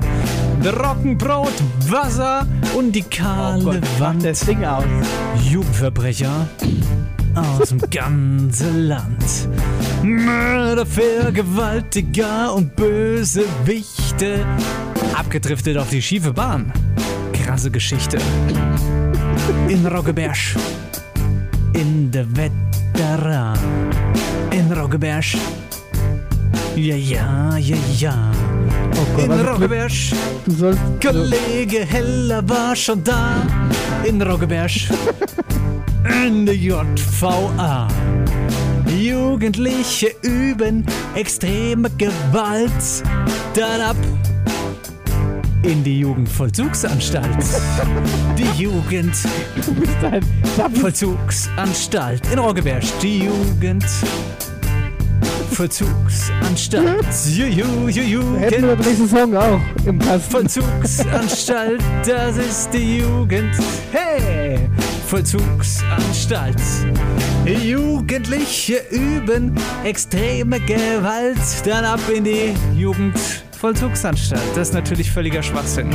Der 0.64 0.74
Roggenbrot, 0.76 1.54
Wasser 1.90 2.46
und 2.78 2.92
die 2.94 3.04
kahle 3.04 3.62
Oh 3.64 3.74
Mach 3.74 4.00
Wand. 4.00 4.26
das 4.26 4.40
Ding 4.42 4.64
aus. 4.66 4.84
Jugendverbrecher 5.50 6.48
aus 7.36 7.70
dem 7.70 7.80
ganzen 7.90 8.88
Land. 8.88 9.48
Mörder, 10.04 10.86
Vergewaltiger 10.86 12.54
und 12.54 12.76
Bösewichte. 12.76 14.46
Abgedriftet 15.16 15.78
auf 15.78 15.90
die 15.90 16.02
schiefe 16.02 16.34
Bahn. 16.34 16.72
Krasse 17.34 17.72
Geschichte. 17.72 18.18
In 19.68 19.86
Roggeberg. 19.86 20.38
In 21.74 22.12
der 22.12 22.26
Veteran. 22.36 23.58
In 24.52 24.72
Roggeberg. 24.72 25.26
Ja, 26.76 26.96
ja, 26.96 27.58
ja, 27.58 27.78
ja. 27.98 28.32
Oh 28.96 29.22
In. 29.22 29.32
Roggeberg. 29.32 29.92
Du 30.46 30.52
sollst. 30.52 30.80
Kollege 31.02 31.86
Heller 31.86 32.48
war 32.48 32.76
schon 32.76 33.04
da 33.04 33.36
in 34.04 34.22
Roggeberg 34.22 34.72
in 36.26 36.46
der 36.46 36.56
JVA. 36.56 37.88
Jugendliche 38.88 40.14
üben 40.22 40.86
extreme 41.16 41.90
Gewalt. 41.98 43.04
Dann 43.54 43.82
ab 43.82 43.96
in 45.64 45.84
die 45.84 46.00
Jugendvollzugsanstalt. 46.00 47.38
Die 48.38 48.64
Du 49.66 49.74
bist 49.76 49.96
ein 50.04 50.22
Zapf. 50.56 50.72
Jugendvollzugsanstalt 50.72 52.22
in 52.32 52.40
Roggeberg. 52.40 52.84
Die 53.02 53.20
Vollzugsanstalt. 55.52 57.06
Juju, 57.30 57.90
juju, 57.90 58.38
Hätten 58.38 58.68
wir 58.68 58.76
beim 58.76 58.86
nächsten 58.86 59.08
Song 59.08 59.36
auch 59.36 59.60
im 59.86 60.00
Kasten. 60.00 60.32
Vollzugsanstalt, 60.32 61.82
das 62.06 62.38
ist 62.38 62.70
die 62.74 63.00
Jugend. 63.00 63.56
Hey! 63.92 64.70
Vollzugsanstalt. 65.08 66.56
Jugendliche 67.46 68.82
üben 68.92 69.54
extreme 69.84 70.60
Gewalt, 70.62 71.38
dann 71.66 71.84
ab 71.84 72.00
in 72.14 72.24
die 72.24 72.54
Jugendvollzugsanstalt. 72.76 74.42
Das 74.56 74.70
ist 74.70 74.74
natürlich 74.74 75.12
völliger 75.12 75.44
Schwachsinn. 75.44 75.90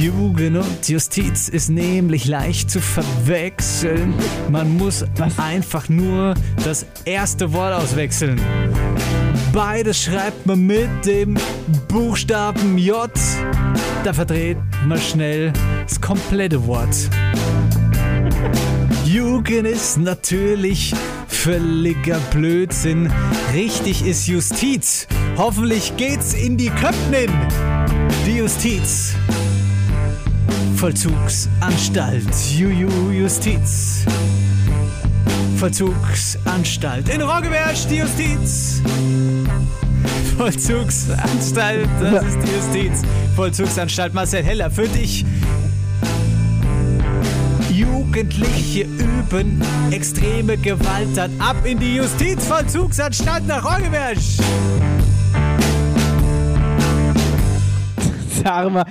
Jugend 0.00 0.56
und 0.56 0.88
Justiz 0.88 1.48
ist 1.48 1.70
nämlich 1.70 2.24
leicht 2.26 2.70
zu 2.70 2.80
verwechseln. 2.80 4.14
Man 4.48 4.76
muss 4.76 5.04
einfach 5.38 5.88
nur 5.88 6.34
das 6.64 6.86
erste 7.04 7.52
Wort 7.52 7.74
auswechseln. 7.74 8.40
Beides 9.52 10.00
schreibt 10.00 10.46
man 10.46 10.60
mit 10.60 10.88
dem 11.04 11.36
Buchstaben 11.88 12.78
J. 12.78 13.10
Da 14.04 14.12
verdreht 14.12 14.58
man 14.86 15.00
schnell 15.00 15.52
das 15.82 16.00
komplette 16.00 16.64
Wort. 16.68 16.96
Jugend 19.04 19.66
ist 19.66 19.98
natürlich 19.98 20.94
völliger 21.26 22.20
Blödsinn. 22.30 23.10
Richtig 23.52 24.06
ist 24.06 24.28
Justiz. 24.28 25.08
Hoffentlich 25.36 25.96
geht's 25.96 26.34
in 26.34 26.56
die 26.56 26.70
Köpfen. 26.70 27.32
Die 28.24 28.36
Justiz. 28.36 29.16
Vollzugsanstalt. 30.78 32.52
Juju 32.56 33.10
Justiz. 33.10 34.04
Vollzugsanstalt. 35.56 37.08
In 37.08 37.20
Roggeberg 37.20 37.74
die 37.90 37.96
Justiz. 37.96 38.80
Vollzugsanstalt, 40.36 41.88
das 42.00 42.24
ist 42.26 42.38
die 42.44 42.52
Justiz. 42.52 43.02
Vollzugsanstalt 43.34 44.14
Marcel 44.14 44.44
Heller 44.44 44.70
für 44.70 44.86
dich. 44.86 45.24
Jugendliche 47.72 48.82
üben 48.82 49.60
extreme 49.90 50.56
Gewalt 50.58 51.08
dann 51.16 51.32
ab 51.40 51.56
in 51.64 51.80
die 51.80 51.96
Justizvollzugsanstalt 51.96 53.48
nach 53.48 53.64
Roggeberg. 53.64 54.18
Sag 58.44 58.70
mal, 58.70 58.86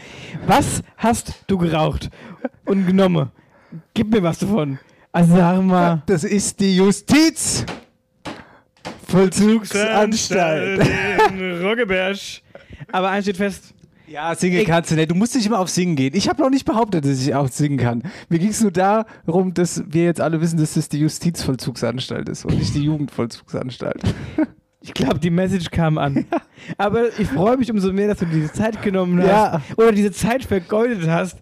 was 0.46 0.82
hast 0.98 1.34
du 1.48 1.58
geraucht 1.58 2.10
und 2.66 2.86
genommen? 2.86 3.32
Gib 3.94 4.12
mir 4.12 4.24
was 4.24 4.40
davon. 4.40 4.80
Also 5.12 5.36
sag 5.36 5.62
mal. 5.64 6.04
Das 6.06 6.24
ist 6.24 6.60
die 6.60 6.76
Justiz. 6.78 7.66
Vollzugsanstalt. 9.08 10.88
in 11.32 11.62
Roggeberg. 11.66 12.18
Aber 12.92 13.10
eins 13.10 13.26
steht 13.26 13.38
fest. 13.38 13.74
Ja, 14.08 14.34
singen 14.36 14.66
kannst 14.66 14.92
du 14.92 14.96
nicht. 14.96 15.12
Du 15.12 15.16
musst 15.16 15.36
nicht 15.36 15.46
immer 15.46 15.60
auf 15.60 15.70
Singen 15.70 15.98
gehen. 15.98 16.16
Ich 16.16 16.30
habe 16.30 16.42
noch 16.42 16.50
nicht 16.50 16.66
behauptet, 16.66 17.04
dass 17.04 17.20
ich 17.22 17.36
auch 17.36 17.50
singen 17.50 17.78
kann. 17.78 18.04
Mir 18.30 18.40
ging 18.40 18.50
es 18.50 18.62
nur 18.62 18.72
darum, 18.72 19.54
dass 19.54 19.84
wir 19.86 20.04
jetzt 20.06 20.22
alle 20.22 20.40
wissen, 20.40 20.58
dass 20.58 20.76
das 20.76 20.88
die 20.88 21.00
Justizvollzugsanstalt 21.00 22.30
ist 22.30 22.46
und 22.46 22.58
nicht 22.58 22.74
die 22.74 22.84
Jugendvollzugsanstalt. 22.84 24.02
Ich 24.88 24.94
glaube, 24.94 25.20
die 25.20 25.30
Message 25.30 25.70
kam 25.70 25.98
an. 25.98 26.26
Aber 26.78 27.08
ich 27.20 27.28
freue 27.28 27.58
mich 27.58 27.70
umso 27.70 27.92
mehr, 27.92 28.08
dass 28.08 28.20
du 28.20 28.26
diese 28.26 28.52
Zeit 28.54 28.82
genommen 28.82 29.22
hast. 29.22 29.28
Ja. 29.28 29.62
Oder 29.76 29.92
diese 29.92 30.12
Zeit 30.12 30.46
vergeudet 30.46 31.08
hast, 31.08 31.38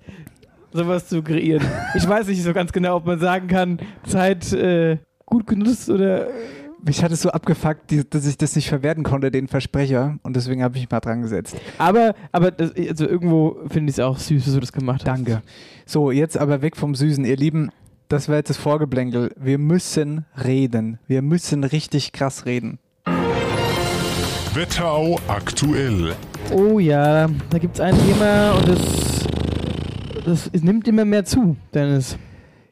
sowas 0.74 1.08
zu 1.08 1.22
kreieren. 1.22 1.64
Ich 1.96 2.08
weiß 2.08 2.28
nicht 2.28 2.42
so 2.44 2.54
ganz 2.54 2.72
genau, 2.72 2.98
ob 2.98 3.06
man 3.06 3.20
sagen 3.20 3.48
kann, 3.48 3.80
Zeit 4.06 4.52
äh, 4.52 4.98
gut 5.26 5.46
genutzt 5.46 5.90
oder. 5.90 6.28
Mich 6.84 7.04
hat 7.04 7.12
es 7.12 7.22
so 7.22 7.30
abgefuckt, 7.30 7.90
die, 7.90 8.08
dass 8.08 8.28
ich 8.28 8.38
das 8.38 8.56
nicht 8.56 8.70
verwerten 8.70 9.04
konnte, 9.04 9.32
den 9.32 9.48
Versprecher. 9.48 10.18
Und 10.24 10.36
deswegen 10.36 10.62
habe 10.62 10.76
ich 10.76 10.84
mich 10.84 10.92
mal 10.92 11.00
dran 11.00 11.22
gesetzt. 11.22 11.56
Aber, 11.80 12.14
aber 12.32 12.52
das, 12.52 12.74
also 12.76 13.08
irgendwo 13.08 13.58
finde 13.70 13.90
ich 13.90 13.98
es 13.98 14.00
auch 14.00 14.18
süß, 14.18 14.46
dass 14.46 14.54
du 14.54 14.60
das 14.60 14.72
gemacht 14.72 15.02
hast. 15.02 15.08
Danke. 15.08 15.42
So, 15.86 16.12
jetzt 16.12 16.38
aber 16.38 16.62
weg 16.62 16.76
vom 16.76 16.94
Süßen. 16.94 17.26
Ihr 17.26 17.38
Lieben, 17.38 17.72
das 18.08 18.30
war 18.30 18.36
jetzt 18.36 18.52
das 18.52 18.58
Vorgeblänkel. 18.58 19.34
Wir 19.36 19.58
müssen 19.58 20.26
reden. 20.44 21.00
Wir 21.08 21.24
müssen 21.24 21.64
richtig 21.64 22.12
krass 22.12 22.46
reden. 22.46 22.78
Wetterau 24.56 25.20
aktuell. 25.28 26.16
Oh 26.50 26.80
ja, 26.80 27.28
da 27.50 27.58
gibt 27.58 27.76
es 27.76 27.82
ein 27.82 27.94
Thema 27.98 28.54
und 28.54 28.70
das, 28.70 29.28
das 30.24 30.50
es 30.54 30.64
nimmt 30.64 30.88
immer 30.88 31.04
mehr 31.04 31.26
zu, 31.26 31.58
Dennis. 31.74 32.18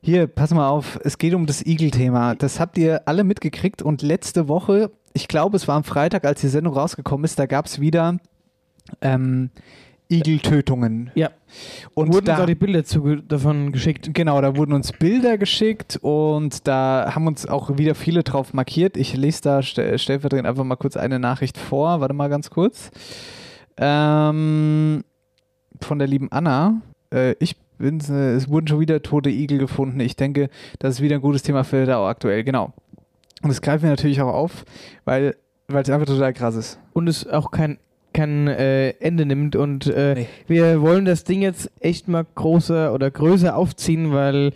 Hier, 0.02 0.28
pass 0.28 0.54
mal 0.54 0.70
auf, 0.70 0.98
es 1.04 1.18
geht 1.18 1.34
um 1.34 1.46
das 1.46 1.62
Igel-Thema. 1.66 2.36
Das 2.36 2.62
habt 2.62 2.78
ihr 2.78 3.02
alle 3.06 3.25
mitgekriegt 3.25 3.82
und 3.82 4.02
letzte 4.02 4.48
Woche, 4.48 4.92
ich 5.12 5.28
glaube, 5.28 5.58
es 5.58 5.68
war 5.68 5.75
am 5.75 5.84
Freitag, 5.84 6.24
als 6.24 6.40
die 6.40 6.48
Sendung 6.48 6.74
rausgekommen 6.74 7.25
ist, 7.25 7.38
da 7.38 7.48
gab 7.48 7.66
es 7.66 7.82
wieder 7.82 8.18
ähm, 9.02 9.50
Igeltötungen. 10.10 11.12
Ja. 11.15 11.29
Und 11.93 12.13
Wurden 12.13 12.25
da, 12.25 12.45
die 12.45 12.55
Bilder 12.55 12.83
zu, 12.83 13.15
davon 13.15 13.72
geschickt. 13.72 14.10
Genau, 14.13 14.41
da 14.41 14.55
wurden 14.55 14.74
uns 14.74 14.91
Bilder 14.91 15.38
geschickt 15.38 15.98
und 16.01 16.67
da 16.67 17.12
haben 17.13 17.27
uns 17.27 17.48
auch 17.48 17.77
wieder 17.77 17.95
viele 17.95 18.24
drauf 18.24 18.53
markiert. 18.53 18.98
Ich 18.98 19.15
lese 19.15 19.41
da 19.41 19.62
st 19.62 19.79
stellvertretend 19.95 20.48
einfach 20.48 20.63
mal 20.63 20.75
kurz 20.75 20.98
eine 20.98 21.19
Nachricht 21.19 21.57
vor. 21.57 22.01
Warte 22.01 22.13
mal 22.13 22.29
ganz 22.29 22.50
kurz. 22.50 22.91
Ähm, 23.77 25.03
von 25.81 26.00
der 26.00 26.07
lieben 26.07 26.31
Anna. 26.31 26.81
Äh, 27.13 27.36
ich 27.39 27.55
bin, 27.77 28.00
äh, 28.01 28.33
es 28.33 28.50
wurden 28.50 28.67
schon 28.67 28.79
wieder 28.79 29.01
tote 29.01 29.29
Igel 29.29 29.57
gefunden. 29.57 30.00
Ich 30.00 30.15
denke, 30.15 30.50
das 30.79 30.95
ist 30.95 31.01
wieder 31.01 31.15
ein 31.15 31.22
gutes 31.22 31.43
Thema 31.43 31.63
für 31.63 31.86
da 31.86 32.05
aktuell. 32.07 32.43
Genau. 32.43 32.74
Und 33.41 33.50
das 33.50 33.62
greifen 33.62 33.83
wir 33.83 33.89
natürlich 33.89 34.22
auch 34.22 34.33
auf, 34.33 34.63
weil 35.05 35.36
weil 35.67 35.83
es 35.83 35.89
einfach 35.89 36.07
total 36.07 36.33
krass 36.33 36.55
ist. 36.55 36.79
Und 36.93 37.07
es 37.07 37.27
auch 37.27 37.51
kein, 37.51 37.77
kein 38.13 38.48
äh, 38.48 38.89
Ende 39.00 39.25
nimmt. 39.25 39.55
Und 39.55 39.88
äh, 39.88 40.13
Nee. 40.15 40.27
wir 40.48 40.82
wollen 40.82 41.05
das 41.05 41.24
Ding 41.24 41.41
jetzt 41.41 41.70
echt 41.79 42.08
mal 42.08 42.25
größer 42.36 42.93
oder 42.93 43.12
größer 43.12 43.55
aufziehen, 43.55 44.13
weil 44.13 44.51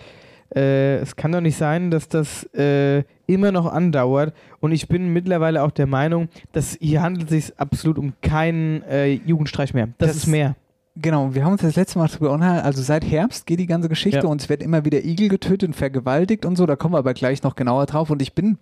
äh, 0.55 0.97
es 0.97 1.15
kann 1.15 1.31
doch 1.33 1.41
nicht 1.41 1.57
sein, 1.57 1.91
dass 1.91 2.07
das 2.07 2.43
äh, 2.53 3.03
immer 3.25 3.51
noch 3.51 3.65
andauert. 3.71 4.33
Und 4.61 4.71
ich 4.71 4.87
bin 4.87 5.11
mittlerweile 5.11 5.61
auch 5.63 5.71
der 5.71 5.87
Meinung, 5.87 6.29
dass 6.53 6.77
hier 6.79 7.01
handelt 7.01 7.31
es 7.31 7.47
sich 7.47 7.59
absolut 7.59 7.97
um 7.97 8.13
keinen 8.21 8.81
äh, 8.83 9.07
Jugendstreich 9.11 9.73
mehr. 9.73 9.89
Das, 9.97 10.09
Das- 10.09 10.17
ist 10.17 10.27
mehr. 10.27 10.55
Genau, 10.99 11.35
wir 11.35 11.45
haben 11.45 11.51
uns 11.51 11.61
das 11.61 11.75
letzte 11.75 11.99
Mal 11.99 12.07
drüber 12.07 12.31
unterhalten, 12.31 12.65
also 12.65 12.81
seit 12.81 13.05
Herbst 13.05 13.45
geht 13.45 13.59
die 13.59 13.67
ganze 13.67 13.87
Geschichte 13.87 14.21
Ja. 14.23 14.25
und 14.29 14.41
es 14.41 14.49
werden 14.49 14.63
immer 14.63 14.83
wieder 14.83 15.05
Igel 15.05 15.29
getötet 15.29 15.69
und 15.69 15.75
vergewaltigt 15.75 16.43
und 16.43 16.55
so, 16.55 16.65
da 16.65 16.75
kommen 16.75 16.95
wir 16.95 16.97
aber 16.97 17.13
gleich 17.13 17.43
noch 17.43 17.55
genauer 17.55 17.85
drauf 17.85 18.09
und 18.09 18.19
ich 18.19 18.33
bin, 18.33 18.57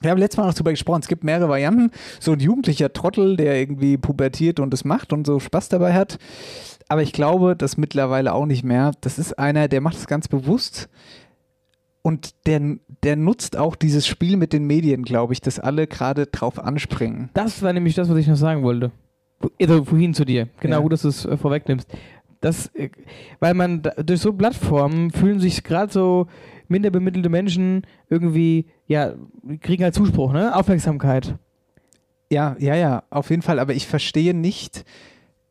wir 0.00 0.10
haben 0.10 0.18
letztes 0.18 0.38
Mal 0.38 0.46
noch 0.46 0.54
drüber 0.54 0.70
gesprochen, 0.70 1.00
es 1.02 1.08
gibt 1.08 1.24
mehrere 1.24 1.48
Varianten, 1.48 1.90
so 2.20 2.32
ein 2.32 2.40
jugendlicher 2.40 2.92
Trottel, 2.92 3.36
der 3.36 3.58
irgendwie 3.58 3.96
pubertiert 3.96 4.60
und 4.60 4.72
es 4.74 4.84
macht 4.84 5.12
und 5.12 5.26
so 5.26 5.38
Spaß 5.40 5.68
dabei 5.68 5.92
hat, 5.94 6.18
aber 6.88 7.02
ich 7.02 7.12
glaube, 7.12 7.54
das 7.56 7.76
mittlerweile 7.76 8.32
auch 8.34 8.46
nicht 8.46 8.64
mehr, 8.64 8.92
das 9.00 9.18
ist 9.18 9.38
einer, 9.38 9.68
der 9.68 9.80
macht 9.80 9.96
es 9.96 10.06
ganz 10.06 10.28
bewusst 10.28 10.88
und 12.02 12.34
der, 12.46 12.76
der 13.04 13.16
nutzt 13.16 13.56
auch 13.58 13.76
dieses 13.76 14.06
Spiel 14.06 14.36
mit 14.36 14.52
den 14.52 14.66
Medien, 14.66 15.02
glaube 15.02 15.32
ich, 15.34 15.40
dass 15.40 15.58
alle 15.58 15.86
gerade 15.86 16.26
drauf 16.26 16.58
anspringen. 16.58 17.28
Das 17.34 17.62
war 17.62 17.72
nämlich 17.72 17.94
das, 17.94 18.08
was 18.08 18.16
ich 18.16 18.26
noch 18.26 18.36
sagen 18.36 18.62
wollte. 18.62 18.90
Wo- 19.40 19.50
Also 19.60 19.84
vorhin 19.84 20.14
zu 20.14 20.24
dir. 20.24 20.48
Genau, 20.60 20.76
Ja. 20.76 20.82
gut, 20.82 20.92
dass 20.92 21.02
du 21.02 21.08
es 21.08 21.24
äh, 21.26 21.36
vorwegnimmst. 21.36 21.86
Das, 22.40 22.68
äh, 22.74 22.88
weil 23.38 23.52
man 23.52 23.82
durch 24.04 24.20
so 24.20 24.32
Plattformen 24.32 25.10
fühlen 25.10 25.40
sich 25.40 25.62
gerade 25.62 25.92
so 25.92 26.26
minderbemittelte 26.70 27.28
Menschen 27.28 27.86
irgendwie, 28.08 28.66
ja, 28.86 29.14
kriegen 29.60 29.82
halt 29.82 29.94
Zuspruch, 29.94 30.32
ne? 30.32 30.54
Aufmerksamkeit. 30.54 31.34
Ja, 32.32 32.56
ja, 32.58 32.74
ja, 32.74 33.02
auf 33.10 33.30
jeden 33.30 33.42
Fall. 33.42 33.58
Aber 33.58 33.74
ich 33.74 33.86
verstehe 33.86 34.34
nicht, 34.34 34.84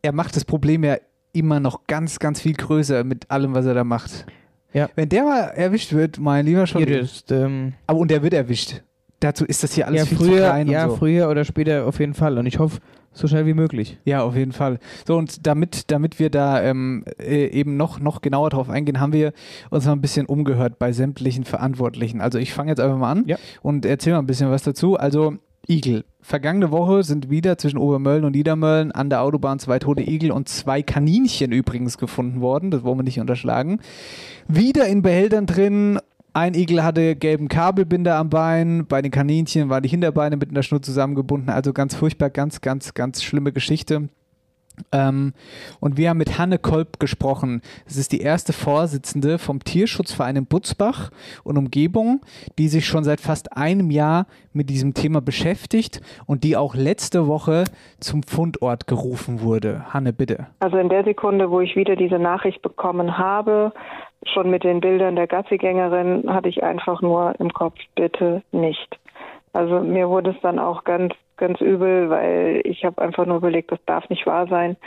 er 0.01 0.13
macht 0.13 0.35
das 0.35 0.45
Problem 0.45 0.83
ja 0.83 0.97
immer 1.33 1.59
noch 1.59 1.85
ganz, 1.88 2.19
ganz 2.19 2.41
viel 2.41 2.53
größer 2.53 3.03
mit 3.03 3.29
allem, 3.29 3.53
was 3.53 3.65
er 3.65 3.73
da 3.73 3.83
macht. 3.83 4.25
Ja. 4.73 4.89
Wenn 4.95 5.09
der 5.09 5.23
mal 5.23 5.41
erwischt 5.49 5.93
wird, 5.93 6.19
mein 6.19 6.45
lieber 6.45 6.67
schon. 6.67 6.83
Ist, 6.83 7.31
ähm, 7.31 7.73
Aber 7.88 7.99
und 7.99 8.11
der 8.11 8.23
wird 8.23 8.33
erwischt. 8.33 8.81
Dazu 9.19 9.45
ist 9.45 9.63
das 9.63 9.73
hier 9.73 9.88
alles 9.88 10.01
ja, 10.01 10.05
viel 10.05 10.17
zu 10.17 10.23
früher, 10.25 10.47
klein 10.47 10.67
ja, 10.67 10.88
so. 10.88 10.95
früher 10.95 11.29
oder 11.29 11.43
später 11.43 11.85
auf 11.85 11.99
jeden 11.99 12.13
Fall. 12.13 12.38
Und 12.38 12.45
ich 12.45 12.59
hoffe, 12.59 12.79
so 13.12 13.28
schnell 13.28 13.46
wie 13.46 13.54
möglich. 13.54 13.98
Ja, 14.06 14.22
auf 14.24 14.36
jeden 14.36 14.51
Fall. 14.51 14.80
So, 15.08 15.18
und 15.18 15.46
damit, 15.48 15.92
damit 15.92 16.20
wir 16.20 16.30
da 16.30 16.62
ähm, 16.62 17.04
äh, 17.20 17.48
eben 17.48 17.75
noch, 17.78 18.00
noch 18.00 18.22
genauer 18.22 18.50
drauf 18.50 18.70
eingehen, 18.70 19.00
haben 19.00 19.13
wir 19.13 19.34
uns 19.70 19.86
mal 19.86 19.94
ein 19.94 20.01
bisschen 20.01 20.25
umgehört 20.25 20.80
bei 20.80 20.92
sämtlichen 20.92 21.44
Verantwortlichen. 21.44 22.22
Also 22.22 22.38
ich 22.39 22.54
fange 22.54 22.72
jetzt 22.72 22.80
einfach 22.80 22.98
mal 22.98 23.12
an 23.12 23.24
Ja. 23.25 23.38
und 23.62 23.86
erzähle 23.86 24.16
mal 24.16 24.22
ein 24.22 24.28
bisschen 24.28 24.50
was 24.51 24.63
dazu. 24.63 24.96
Also 24.98 25.36
Igel. 25.68 26.04
Vergangene 26.22 26.72
Woche 26.72 27.04
sind 27.04 27.30
wieder 27.30 27.58
zwischen 27.58 27.78
Obermölln 27.78 28.25
und 28.25 28.36
Niedermölln 28.36 28.92
an 28.92 29.10
der 29.10 29.22
Autobahn 29.22 29.60
zwei 29.60 29.80
tote 29.80 30.01
Igel 30.04 30.32
und 30.32 30.50
zwei 30.50 30.82
Kaninchen 30.82 31.51
übrigens 31.51 31.98
gefunden 31.98 32.42
worden. 32.42 32.72
Das 32.72 32.84
wollen 32.84 33.00
wir 33.00 33.04
nicht 33.04 33.20
unterschlagen. 33.20 33.80
Wieder 34.48 34.88
in 34.88 35.01
Behältern 35.01 35.46
drin. 35.46 36.00
Ein 36.39 36.53
Igel 36.53 36.86
hatte 36.86 37.17
gelben 37.17 37.50
Kabelbinder 37.50 38.15
am 38.15 38.29
Bein. 38.29 38.86
Bei 38.88 39.01
den 39.01 39.12
Kaninchen 39.12 39.67
waren 39.67 39.84
die 39.84 39.89
Hinterbeine 39.89 40.38
mit 40.38 40.51
einer 40.51 40.63
Schnur 40.63 40.81
zusammengebunden. 40.81 41.50
Also 41.50 41.74
ganz 41.74 41.96
furchtbar, 41.96 42.29
ganz, 42.29 42.62
ganz, 42.62 42.93
ganz 42.93 43.22
schlimme 43.22 43.51
Geschichte. 43.51 44.08
Ähm, 44.93 45.34
und 45.81 45.98
wir 45.98 46.10
haben 46.10 46.17
mit 46.17 46.39
Hanne 46.39 46.58
Kolb 46.58 46.98
gesprochen. 47.01 47.62
Das 47.84 47.98
ist 47.98 48.13
die 48.13 48.22
erste 48.22 48.53
Vorsitzende 48.53 49.38
vom 49.38 49.62
Tierschutzverein 49.62 50.38
in 50.38 50.46
Butzbach 50.46 51.10
und 51.43 51.58
Umgebung, 51.58 52.22
die 52.58 52.69
sich 52.69 52.86
schon 52.86 53.03
seit 53.03 53.19
fast 53.19 53.58
einem 53.58 53.91
Jahr 53.91 54.25
mit 54.53 54.69
diesem 54.69 54.93
Thema 54.93 55.19
beschäftigt 55.19 56.00
und 56.25 56.46
die 56.46 56.55
auch 56.55 56.74
letzte 56.74 57.27
Woche 57.27 57.65
zum 58.00 58.24
Fundort 58.24 58.88
gerufen 58.88 59.41
wurde. 59.41 59.93
Hanne, 59.93 60.13
bitte. 60.13 60.48
Also 60.62 60.77
in 60.77 60.88
der 60.88 61.03
Sekunde, 61.03 61.51
wo 61.51 61.60
ich 61.60 61.75
wieder 61.75 61.98
diese 61.98 62.17
Nachricht 62.17 62.62
bekommen 62.62 63.17
habe, 63.17 63.74
schon 64.25 64.49
mit 64.49 64.63
den 64.63 64.81
Bildern 64.81 65.15
der 65.15 65.27
Gassigängerin, 65.27 66.31
hatte 66.31 66.49
ich 66.49 66.63
einfach 66.63 67.01
nur 67.01 67.39
im 67.39 67.51
Kopf, 67.53 67.77
bitte 67.95 68.43
nicht. 68.51 68.99
Also 69.53 69.79
mir 69.79 70.09
wurde 70.09 70.31
es 70.31 70.41
dann 70.41 70.59
auch 70.59 70.83
ganz 70.83 71.13
ganz 71.39 71.59
übel, 71.61 72.09
weil 72.09 72.61
ich 72.65 72.85
habe 72.85 73.01
einfach 73.01 73.25
nur 73.25 73.38
überlegt, 73.38 73.71
das 73.71 73.79
darf 73.88 74.07
nicht 74.09 74.27
wahr 74.27 74.47
sein. 74.47 74.77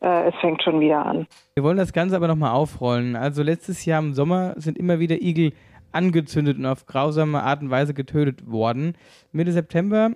Äh, 0.00 0.28
es 0.28 0.34
fängt 0.40 0.62
schon 0.62 0.80
wieder 0.80 1.06
an. 1.06 1.26
Wir 1.54 1.62
wollen 1.62 1.76
das 1.76 1.92
Ganze 1.92 2.16
aber 2.16 2.26
nochmal 2.26 2.50
aufrollen. 2.52 3.14
Also 3.14 3.42
letztes 3.42 3.84
Jahr 3.84 4.00
im 4.00 4.14
Sommer 4.14 4.54
sind 4.56 4.78
immer 4.78 4.98
wieder 4.98 5.22
Igel 5.22 5.52
angezündet 5.92 6.58
und 6.58 6.66
auf 6.66 6.86
grausame 6.86 7.42
Art 7.42 7.62
und 7.62 7.70
Weise 7.70 7.94
getötet 7.94 8.50
worden. 8.50 8.94
Mitte 9.30 9.52
September 9.52 10.10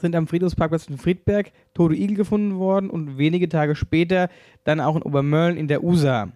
sind 0.00 0.14
am 0.14 0.28
Friedhofsparkplatz 0.28 0.88
in 0.88 0.98
Friedberg 0.98 1.50
tote 1.74 1.94
Igel 1.94 2.16
gefunden 2.16 2.58
worden 2.58 2.90
und 2.90 3.18
wenige 3.18 3.48
Tage 3.48 3.74
später 3.74 4.28
dann 4.64 4.80
auch 4.80 4.94
in 4.94 5.02
Obermörlen 5.02 5.56
in 5.56 5.66
der 5.66 5.82
USA. 5.82 6.28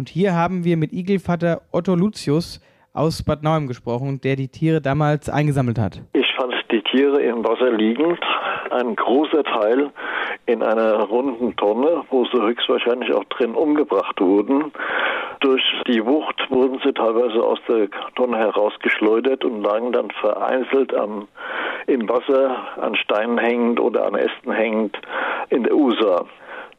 Und 0.00 0.08
hier 0.08 0.34
haben 0.34 0.64
wir 0.64 0.78
mit 0.78 0.94
Igelvater 0.94 1.60
Otto 1.72 1.94
Lucius 1.94 2.58
aus 2.94 3.22
Bad 3.22 3.42
Nauheim 3.42 3.66
gesprochen, 3.66 4.18
der 4.24 4.34
die 4.34 4.48
Tiere 4.48 4.80
damals 4.80 5.28
eingesammelt 5.28 5.78
hat. 5.78 6.00
Ich 6.14 6.26
fand 6.38 6.54
die 6.70 6.80
Tiere 6.80 7.20
im 7.20 7.44
Wasser 7.44 7.70
liegend, 7.70 8.18
ein 8.70 8.96
großer 8.96 9.44
Teil 9.44 9.90
in 10.46 10.62
einer 10.62 11.02
runden 11.02 11.54
Tonne, 11.56 12.04
wo 12.08 12.24
sie 12.24 12.40
höchstwahrscheinlich 12.40 13.12
auch 13.12 13.24
drin 13.24 13.54
umgebracht 13.54 14.18
wurden. 14.22 14.72
Durch 15.40 15.62
die 15.86 16.02
Wucht 16.06 16.50
wurden 16.50 16.80
sie 16.82 16.94
teilweise 16.94 17.44
aus 17.44 17.58
der 17.68 17.88
Tonne 18.14 18.38
herausgeschleudert 18.38 19.44
und 19.44 19.62
lagen 19.62 19.92
dann 19.92 20.10
vereinzelt 20.12 20.94
am, 20.94 21.28
im 21.86 22.08
Wasser 22.08 22.56
an 22.80 22.96
Steinen 22.96 23.36
hängend 23.36 23.78
oder 23.80 24.06
an 24.06 24.14
Ästen 24.14 24.50
hängend 24.50 24.98
in 25.50 25.64
der 25.64 25.74
USA. 25.74 26.24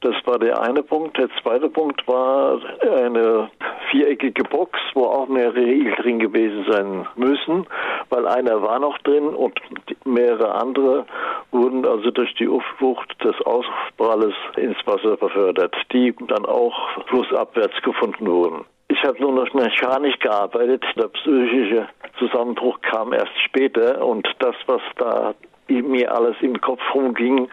Das 0.02 0.16
war 0.26 0.40
der 0.40 0.60
eine 0.60 0.82
Punkt. 0.82 1.18
Der 1.18 1.30
zweite 1.42 1.70
Punkt 1.70 2.08
war 2.08 2.60
eine 2.82 3.52
viereckige 3.92 4.44
Box, 4.44 4.80
wo 4.96 5.06
auch 5.06 5.28
mehrere 5.28 5.62
Igel 5.62 5.94
drin 5.94 6.18
gewesen 6.20 6.66
sein 6.68 7.08
müssen, 7.16 7.68
weil 8.10 8.28
einer 8.28 8.64
war 8.64 8.80
noch 8.80 8.98
drin 9.00 9.28
und 9.28 9.60
mehrere 10.04 10.56
andere 10.56 11.06
wurden 11.52 11.86
also 11.86 12.10
durch 12.10 12.34
die 12.36 12.50
Wucht 12.50 13.24
des 13.24 13.40
Auspralles 13.46 14.34
ins 14.58 14.78
Wasser 14.86 15.18
befördert, 15.18 15.76
die 15.94 16.16
dann 16.28 16.46
auch 16.46 16.76
flussabwärts 17.08 17.80
gefunden 17.84 18.26
wurden. 18.26 18.66
Ich 18.88 19.04
habe 19.04 19.22
nur 19.22 19.32
noch 19.32 19.54
mechanisch 19.54 20.18
gearbeitet. 20.20 20.84
Der 20.98 21.08
psychische 21.10 21.88
Zusammenbruch 22.18 22.82
kam 22.82 23.14
erst 23.14 23.40
später 23.46 24.04
und 24.04 24.28
das, 24.40 24.56
was 24.66 24.82
da 24.98 25.34
mir 25.72 26.14
alles 26.14 26.36
im 26.42 26.60
Kopf 26.60 26.82
rumging, 26.94 27.48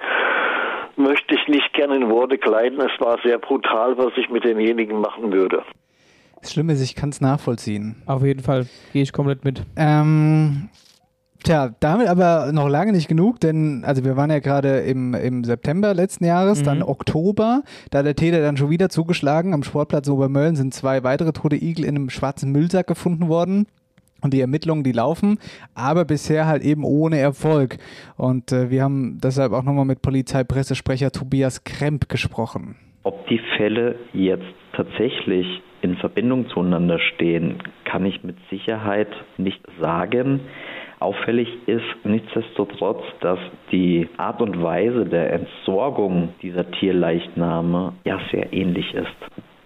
möchte 0.97 1.35
ich 1.35 1.49
nicht 1.49 1.73
gerne 1.73 1.97
in 1.97 2.11
Worte 2.11 2.39
kleiden. 2.39 2.81
Es 2.81 3.01
war 3.01 3.19
sehr 3.23 3.39
brutal, 3.39 3.97
was 3.97 4.13
ich 4.17 4.29
mit 4.29 4.45
denjenigen 4.45 5.01
machen 5.01 5.33
würde. 5.33 5.63
Das 6.41 6.53
Schlimme 6.53 6.73
ist, 6.73 6.83
ich 6.83 6.95
kann 6.95 7.09
es 7.09 7.21
nachvollziehen. 7.21 8.03
Auf 8.07 8.25
jeden 8.25 8.43
Fall 8.43 8.67
gehe 8.93 9.03
ich 9.03 9.13
komplett 9.13 9.45
mit. 9.45 9.63
Ähm, 9.77 10.69
tja, 11.43 11.71
damit 11.81 12.09
aber 12.09 12.53
noch 12.53 12.69
lange 12.69 12.93
nicht 12.93 13.09
genug, 13.09 13.41
denn 13.41 13.83
also 13.85 14.05
wir 14.05 14.17
waren 14.17 14.31
ja 14.31 14.39
gerade 14.39 14.81
im, 14.81 15.15
im 15.15 15.43
September 15.43 15.95
letzten 15.95 16.25
Jahres, 16.25 16.61
mhm. 16.61 16.65
dann 16.65 16.83
Oktober, 16.83 17.63
da 17.91 17.99
hat 17.99 18.07
der 18.07 18.15
Täter 18.15 18.41
dann 18.41 18.57
schon 18.57 18.71
wieder 18.71 18.89
zugeschlagen. 18.89 19.53
Am 19.53 19.65
Sportplatz 19.65 20.09
Obermölln 20.09 20.55
sind 20.55 20.75
zwei 20.75 21.03
weitere 21.03 21.33
tote 21.33 21.57
Igel 21.57 21.85
in 21.85 21.97
einem 21.97 22.11
schwarzen 22.11 22.53
Müllsack 22.53 22.87
gefunden 22.87 23.29
worden. 23.29 23.67
Und 24.21 24.35
die 24.35 24.41
Ermittlungen, 24.41 24.83
die 24.83 24.93
laufen, 24.93 25.39
aber 25.75 26.05
bisher 26.05 26.47
halt 26.47 26.63
eben 26.63 26.85
ohne 26.85 27.19
Erfolg. 27.19 27.79
Und 28.17 28.51
äh, 28.51 28.71
wir 28.71 28.83
haben 28.83 29.19
deshalb 29.23 29.53
auch 29.53 29.63
nochmal 29.63 29.85
mit 29.85 30.03
Polizeipressesprecher 30.03 31.13
Tobias 31.13 31.63
Kremp 31.65 32.09
gesprochen. 32.09 32.77
Ob 33.05 33.27
die 33.29 33.41
Fälle 33.57 33.95
jetzt 34.13 34.45
tatsächlich 34.73 35.47
in 35.83 35.97
Verbindung 35.97 36.49
zueinander 36.49 36.99
stehen, 36.99 37.59
kann 37.85 38.05
ich 38.05 38.25
mit 38.25 38.37
Sicherheit 38.51 39.09
nicht 39.37 39.61
sagen. 39.81 40.41
Auffällig 41.01 41.49
ist 41.67 41.85
nichtsdestotrotz, 42.05 43.05
dass 43.21 43.39
die 43.71 44.09
Art 44.17 44.43
und 44.43 44.61
Weise 44.61 45.05
der 45.05 45.33
Entsorgung 45.33 46.31
dieser 46.43 46.69
Tierleichname 46.73 47.93
ja 48.05 48.19
sehr 48.33 48.53
ähnlich 48.53 48.93
ist. 48.95 49.07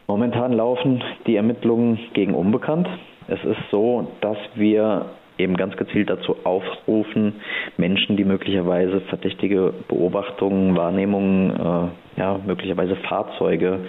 Momentan 0.06 0.52
laufen 0.52 1.02
die 1.26 1.36
Ermittlungen 1.36 1.98
gegen 2.12 2.34
Unbekannt. 2.34 2.86
Es 3.32 3.42
ist 3.44 3.70
so, 3.70 4.08
dass 4.20 4.36
wir 4.56 5.06
eben 5.38 5.56
ganz 5.56 5.74
gezielt 5.78 6.10
dazu 6.10 6.36
aufrufen, 6.44 7.40
Menschen, 7.78 8.18
die 8.18 8.24
möglicherweise 8.24 9.00
verdächtige 9.00 9.72
Beobachtungen, 9.88 10.76
Wahrnehmungen, 10.76 11.50
äh, 11.50 12.20
ja, 12.20 12.38
möglicherweise 12.46 12.94
Fahrzeuge 12.96 13.80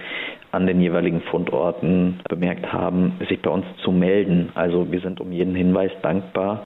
an 0.51 0.65
den 0.65 0.79
jeweiligen 0.79 1.19
Fundorten 1.23 2.21
bemerkt 2.29 2.71
haben, 2.71 3.19
sich 3.27 3.41
bei 3.41 3.49
uns 3.49 3.65
zu 3.83 3.91
melden. 3.91 4.49
Also 4.55 4.89
wir 4.93 5.01
sind 5.01 5.19
um 5.19 5.33
jeden 5.33 5.55
Hinweis 5.55 5.91
dankbar. 6.01 6.63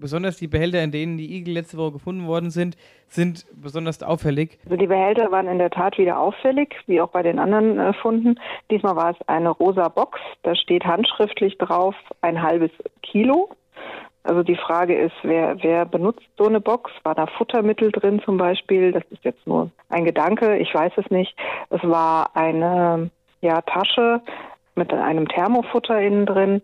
Besonders 0.00 0.38
die 0.38 0.48
Behälter, 0.48 0.82
in 0.82 0.90
denen 0.90 1.18
die 1.18 1.36
Igel 1.36 1.54
letzte 1.54 1.76
Woche 1.76 1.92
gefunden 1.92 2.26
worden 2.26 2.50
sind, 2.50 2.76
sind 3.08 3.44
besonders 3.52 4.02
auffällig. 4.02 4.58
Also 4.64 4.76
die 4.76 4.86
Behälter 4.86 5.30
waren 5.30 5.46
in 5.46 5.58
der 5.58 5.70
Tat 5.70 5.98
wieder 5.98 6.18
auffällig, 6.18 6.74
wie 6.86 7.00
auch 7.00 7.10
bei 7.10 7.22
den 7.22 7.38
anderen 7.38 7.78
äh, 7.78 7.92
Funden. 7.92 8.40
Diesmal 8.70 8.96
war 8.96 9.10
es 9.10 9.28
eine 9.28 9.50
rosa 9.50 9.88
Box. 9.88 10.18
Da 10.42 10.54
steht 10.54 10.84
handschriftlich 10.84 11.58
drauf 11.58 11.94
ein 12.22 12.42
halbes 12.42 12.70
Kilo. 13.02 13.50
Also 14.22 14.42
die 14.42 14.56
Frage 14.56 14.98
ist, 14.98 15.14
wer, 15.22 15.62
wer 15.62 15.86
benutzt 15.86 16.28
so 16.36 16.46
eine 16.46 16.60
Box? 16.60 16.90
War 17.04 17.14
da 17.14 17.26
Futtermittel 17.26 17.90
drin 17.90 18.20
zum 18.24 18.36
Beispiel? 18.36 18.92
Das 18.92 19.04
ist 19.10 19.24
jetzt 19.24 19.46
nur 19.46 19.70
ein 19.88 20.04
Gedanke, 20.04 20.56
ich 20.58 20.74
weiß 20.74 20.92
es 20.96 21.10
nicht. 21.10 21.34
Es 21.70 21.82
war 21.82 22.36
eine 22.36 23.10
ja, 23.40 23.60
Tasche 23.62 24.20
mit 24.80 24.92
einem 24.92 25.28
Thermofutter 25.28 26.00
innen 26.00 26.26
drin. 26.26 26.62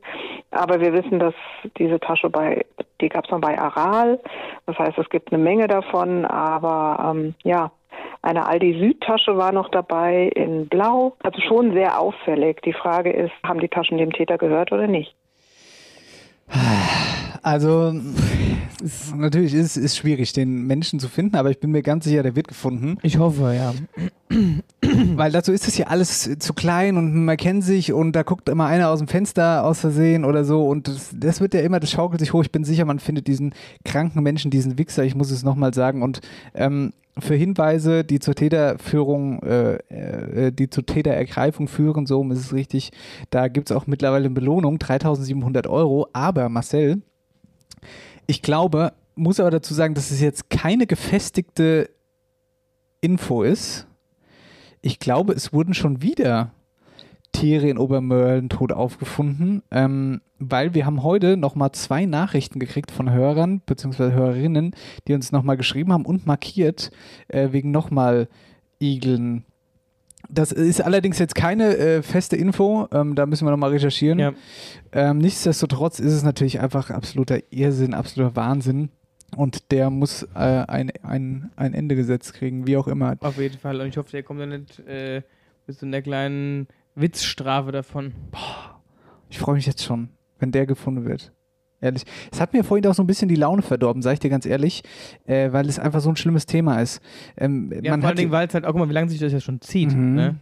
Aber 0.51 0.81
wir 0.81 0.93
wissen, 0.93 1.19
dass 1.19 1.35
diese 1.79 2.01
Tasche 2.01 2.31
bei, 2.31 2.65
die 3.01 3.09
gab 3.09 3.27
es 3.27 3.31
noch 3.31 3.41
bei 3.41 3.59
Aral. 3.59 4.19
Das 4.67 4.79
heißt, 4.79 4.99
es 4.99 5.09
gibt 5.11 5.33
eine 5.33 5.43
Menge 5.43 5.69
davon. 5.69 6.25
Aber 6.25 7.15
ähm, 7.15 7.35
ja, 7.45 7.71
eine 8.23 8.47
Aldi 8.47 8.79
Süd-Tasche 8.81 9.37
war 9.37 9.53
noch 9.53 9.71
dabei 9.71 10.31
in 10.35 10.67
Blau. 10.69 11.15
Also 11.23 11.41
schon 11.43 11.73
sehr 11.73 12.01
auffällig. 12.01 12.63
Die 12.63 12.73
Frage 12.73 13.13
ist, 13.13 13.33
haben 13.45 13.61
die 13.61 13.69
Taschen 13.69 13.99
dem 13.99 14.13
Täter 14.13 14.39
gehört 14.39 14.73
oder 14.73 14.87
nicht? 14.87 15.15
Also 17.43 17.93
ist, 18.83 19.15
natürlich 19.15 19.55
ist 19.55 19.77
es 19.77 19.97
schwierig, 19.97 20.33
den 20.33 20.67
Menschen 20.67 20.99
zu 20.99 21.09
finden, 21.09 21.37
aber 21.37 21.51
ich 21.51 21.61
bin 21.61 21.71
mir 21.71 21.83
ganz 21.83 22.05
sicher, 22.05 22.23
der 22.23 22.35
wird 22.35 22.49
gefunden. 22.49 22.99
Ich 23.03 23.19
hoffe, 23.19 23.55
ja. 23.55 23.73
Weil 25.17 25.33
dazu 25.33 25.53
ist 25.53 25.69
es 25.69 25.75
hier 25.75 25.91
alles 25.91 26.39
zu 26.39 26.55
klein 26.55 26.97
und 26.97 27.25
man 27.25 27.37
kennt 27.37 27.65
sich 27.65 27.93
und 27.93 28.13
da 28.13 28.23
guckt 28.23 28.49
immer 28.49 28.67
einer 28.67 28.91
aus 28.91 28.99
dem 28.99 29.09
Fenster 29.09 29.65
aus 29.65 29.81
Versehen 29.81 30.25
oder 30.25 30.45
so 30.45 30.67
und 30.67 30.89
das, 30.89 31.11
das 31.15 31.41
wird 31.41 31.55
ja 31.55 31.61
immer, 31.61 31.81
das 31.81 31.91
schaukelt 31.91 32.21
sich 32.21 32.33
hoch. 32.33 32.43
Ich 32.43 32.53
bin 32.53 32.65
sicher, 32.65 32.85
man 32.85 32.99
findet 32.99 33.27
diesen 33.27 33.55
kranken 33.85 34.23
Menschen, 34.23 34.51
diesen 34.51 34.79
Wichser, 34.79 35.05
ich 35.05 35.15
muss 35.15 35.31
es 35.31 35.43
nochmal 35.43 35.75
sagen 35.75 36.03
und 36.03 36.21
ähm, 36.55 36.93
für 37.19 37.35
Hinweise, 37.35 38.05
die 38.05 38.19
zur 38.19 38.35
Täterführung, 38.35 39.43
äh, 39.43 39.77
äh, 39.89 40.53
die 40.53 40.69
zur 40.69 40.85
Täterergreifung 40.85 41.67
führen, 41.67 42.07
so 42.07 42.23
ist 42.31 42.39
es 42.39 42.53
richtig, 42.53 42.91
da 43.31 43.49
gibt 43.49 43.71
es 43.71 43.77
auch 43.77 43.87
mittlerweile 43.87 44.27
eine 44.27 44.35
Belohnung, 44.35 44.79
3700 44.79 45.67
Euro, 45.67 46.09
aber 46.13 46.49
Marcel, 46.49 47.03
ich 48.27 48.43
glaube, 48.43 48.93
muss 49.15 49.41
aber 49.41 49.51
dazu 49.51 49.73
sagen, 49.73 49.95
dass 49.95 50.11
es 50.11 50.21
jetzt 50.21 50.51
keine 50.51 50.87
gefestigte 50.87 51.89
Info 53.01 53.43
ist. 53.43 53.87
Ich 54.87 55.01
glaube, 55.01 55.33
es 55.33 55.53
wurden 55.53 55.75
schon 55.75 56.01
wieder 56.01 56.53
Tiere 57.33 57.69
in 57.69 57.77
Obermörlen 57.77 58.49
tot 58.49 58.71
aufgefunden, 58.71 59.65
ähm, 59.73 60.21
weil 60.39 60.75
wir 60.75 60.87
haben 60.87 61.03
heute 61.03 61.37
nochmal 61.37 61.73
zwei 61.73 62.07
Nachrichten 62.07 62.61
gekriegt 62.61 62.93
von 62.93 63.11
Hörern 63.11 63.63
bzw. 63.67 64.13
Hörerinnen, 64.13 64.77
die 65.09 65.15
uns 65.15 65.33
nochmal 65.33 65.57
geschrieben 65.57 65.93
haben 65.93 66.07
und 66.07 66.25
markiert 66.25 66.93
äh, 67.27 67.49
wegen 67.51 67.73
nochmal 67.73 68.29
Igeln. 68.81 69.45
Das 70.31 70.53
ist 70.53 70.81
allerdings 70.81 71.19
jetzt 71.19 71.35
keine 71.35 71.77
äh, 71.77 72.03
feste 72.03 72.37
Info, 72.37 72.87
ähm, 72.93 73.17
da 73.17 73.27
müssen 73.27 73.45
wir 73.45 73.51
nochmal 73.51 73.71
recherchieren. 73.71 74.21
Ja. 74.21 74.35
Ähm, 74.93 75.19
nichtsdestotrotz 75.19 75.99
ist 75.99 76.13
es 76.13 76.23
natürlich 76.23 76.61
einfach 76.61 76.91
absoluter 76.91 77.41
Irrsinn, 77.51 77.93
absoluter 77.93 78.37
Wahnsinn. 78.37 78.91
Und 79.35 79.71
der 79.73 79.91
muss 79.91 80.23
äh, 80.35 80.39
ein, 80.39 80.93
ein, 81.03 81.51
ein 81.57 81.75
Ende 81.75 81.97
gesetzt 81.97 82.35
kriegen, 82.35 82.67
wie 82.67 82.77
auch 82.77 82.87
immer. 82.87 83.17
Auf 83.21 83.39
jeden 83.39 83.59
Fall. 83.59 83.81
Und 83.81 83.89
ich 83.89 83.97
hoffe, 83.97 84.11
der 84.13 84.23
kommt 84.23 84.41
dann 84.41 84.51
nicht 84.51 84.79
äh, 84.87 85.23
mit 85.67 85.79
so 85.79 85.87
einer 85.87 86.01
kleinen 86.01 86.69
Witzstrafe 86.95 87.73
davon. 87.73 88.13
Boah, 88.31 88.81
ich 89.29 89.39
freue 89.39 89.57
mich 89.57 89.67
jetzt 89.67 89.83
schon, 89.83 90.11
wenn 90.39 90.53
der 90.53 90.67
gefunden 90.67 91.05
wird. 91.05 91.33
Ehrlich. 91.81 92.05
Es 92.33 92.41
hat 92.41 92.55
mir 92.55 92.65
vorhin 92.65 92.87
auch 92.87 92.95
so 92.95 93.03
ein 93.03 93.07
bisschen 93.07 93.29
die 93.29 93.35
Laune 93.35 93.61
verdorben, 93.61 94.01
sag 94.01 94.15
ich 94.15 94.21
dir 94.21 94.31
ganz 94.31 94.47
ehrlich, 94.47 94.83
äh, 95.27 95.53
weil 95.53 95.69
es 95.69 95.79
einfach 95.79 96.01
so 96.01 96.09
ein 96.09 96.17
schlimmes 96.17 96.47
Thema 96.47 96.81
ist. 96.81 97.03
Ähm, 97.37 97.71
Ja, 97.83 97.91
man 97.91 98.01
vor 98.01 98.09
allen 98.09 98.17
Dingen, 98.17 98.31
weil 98.31 98.47
es 98.47 98.55
halt 98.55 98.65
auch, 98.65 98.73
guck 98.73 98.79
mal, 98.79 98.89
wie 98.89 98.95
lange 98.95 99.11
sich 99.11 99.21
das 99.21 99.33
ja 99.33 99.41
schon 99.41 99.61
zieht. 99.61 99.93
Mhm. 99.93 100.15
Ne? 100.15 100.37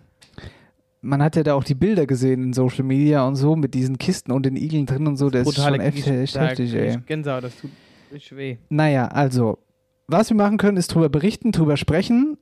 man 1.04 1.22
hat 1.22 1.36
ja 1.36 1.42
da 1.42 1.54
auch 1.54 1.64
die 1.64 1.74
Bilder 1.74 2.06
gesehen 2.06 2.42
in 2.42 2.52
Social 2.52 2.82
Media 2.82 3.26
und 3.26 3.36
so 3.36 3.56
mit 3.56 3.74
diesen 3.74 3.98
Kisten 3.98 4.32
und 4.32 4.46
den 4.46 4.56
Igeln 4.56 4.86
drin 4.86 5.06
und 5.06 5.16
so. 5.16 5.28
Das 5.28 5.46
ist 5.46 5.56
schon 5.56 5.80
echt, 5.80 6.06
heftig, 6.06 6.74
ey. 6.74 6.96
Gänsehaut, 7.04 7.44
das 7.44 7.56
tut 7.56 7.70
richtig 8.14 8.36
weh. 8.36 8.56
Naja, 8.70 9.08
also, 9.08 9.58
was 10.06 10.30
wir 10.30 10.36
machen 10.36 10.56
können, 10.56 10.76
ist 10.76 10.94
drüber 10.94 11.08
berichten, 11.08 11.52
drüber 11.52 11.76
sprechen 11.76 12.38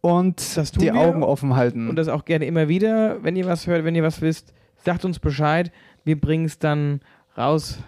und 0.00 0.56
Das 0.56 0.72
die 0.72 0.82
wir. 0.82 0.94
Augen 0.94 1.22
offen 1.22 1.56
halten. 1.56 1.88
Und 1.88 1.96
das 1.96 2.08
auch 2.08 2.24
gerne 2.24 2.46
immer 2.46 2.68
wieder, 2.68 3.22
wenn 3.22 3.36
ihr 3.36 3.46
was 3.46 3.66
hört, 3.66 3.84
wenn 3.84 3.94
ihr 3.94 4.02
was 4.02 4.22
wisst, 4.22 4.54
sagt 4.84 5.04
uns 5.04 5.18
Bescheid. 5.18 5.72
Wir 6.04 6.18
bringen 6.20 6.44
es 6.44 6.58
dann 6.58 7.00
raus 7.36 7.78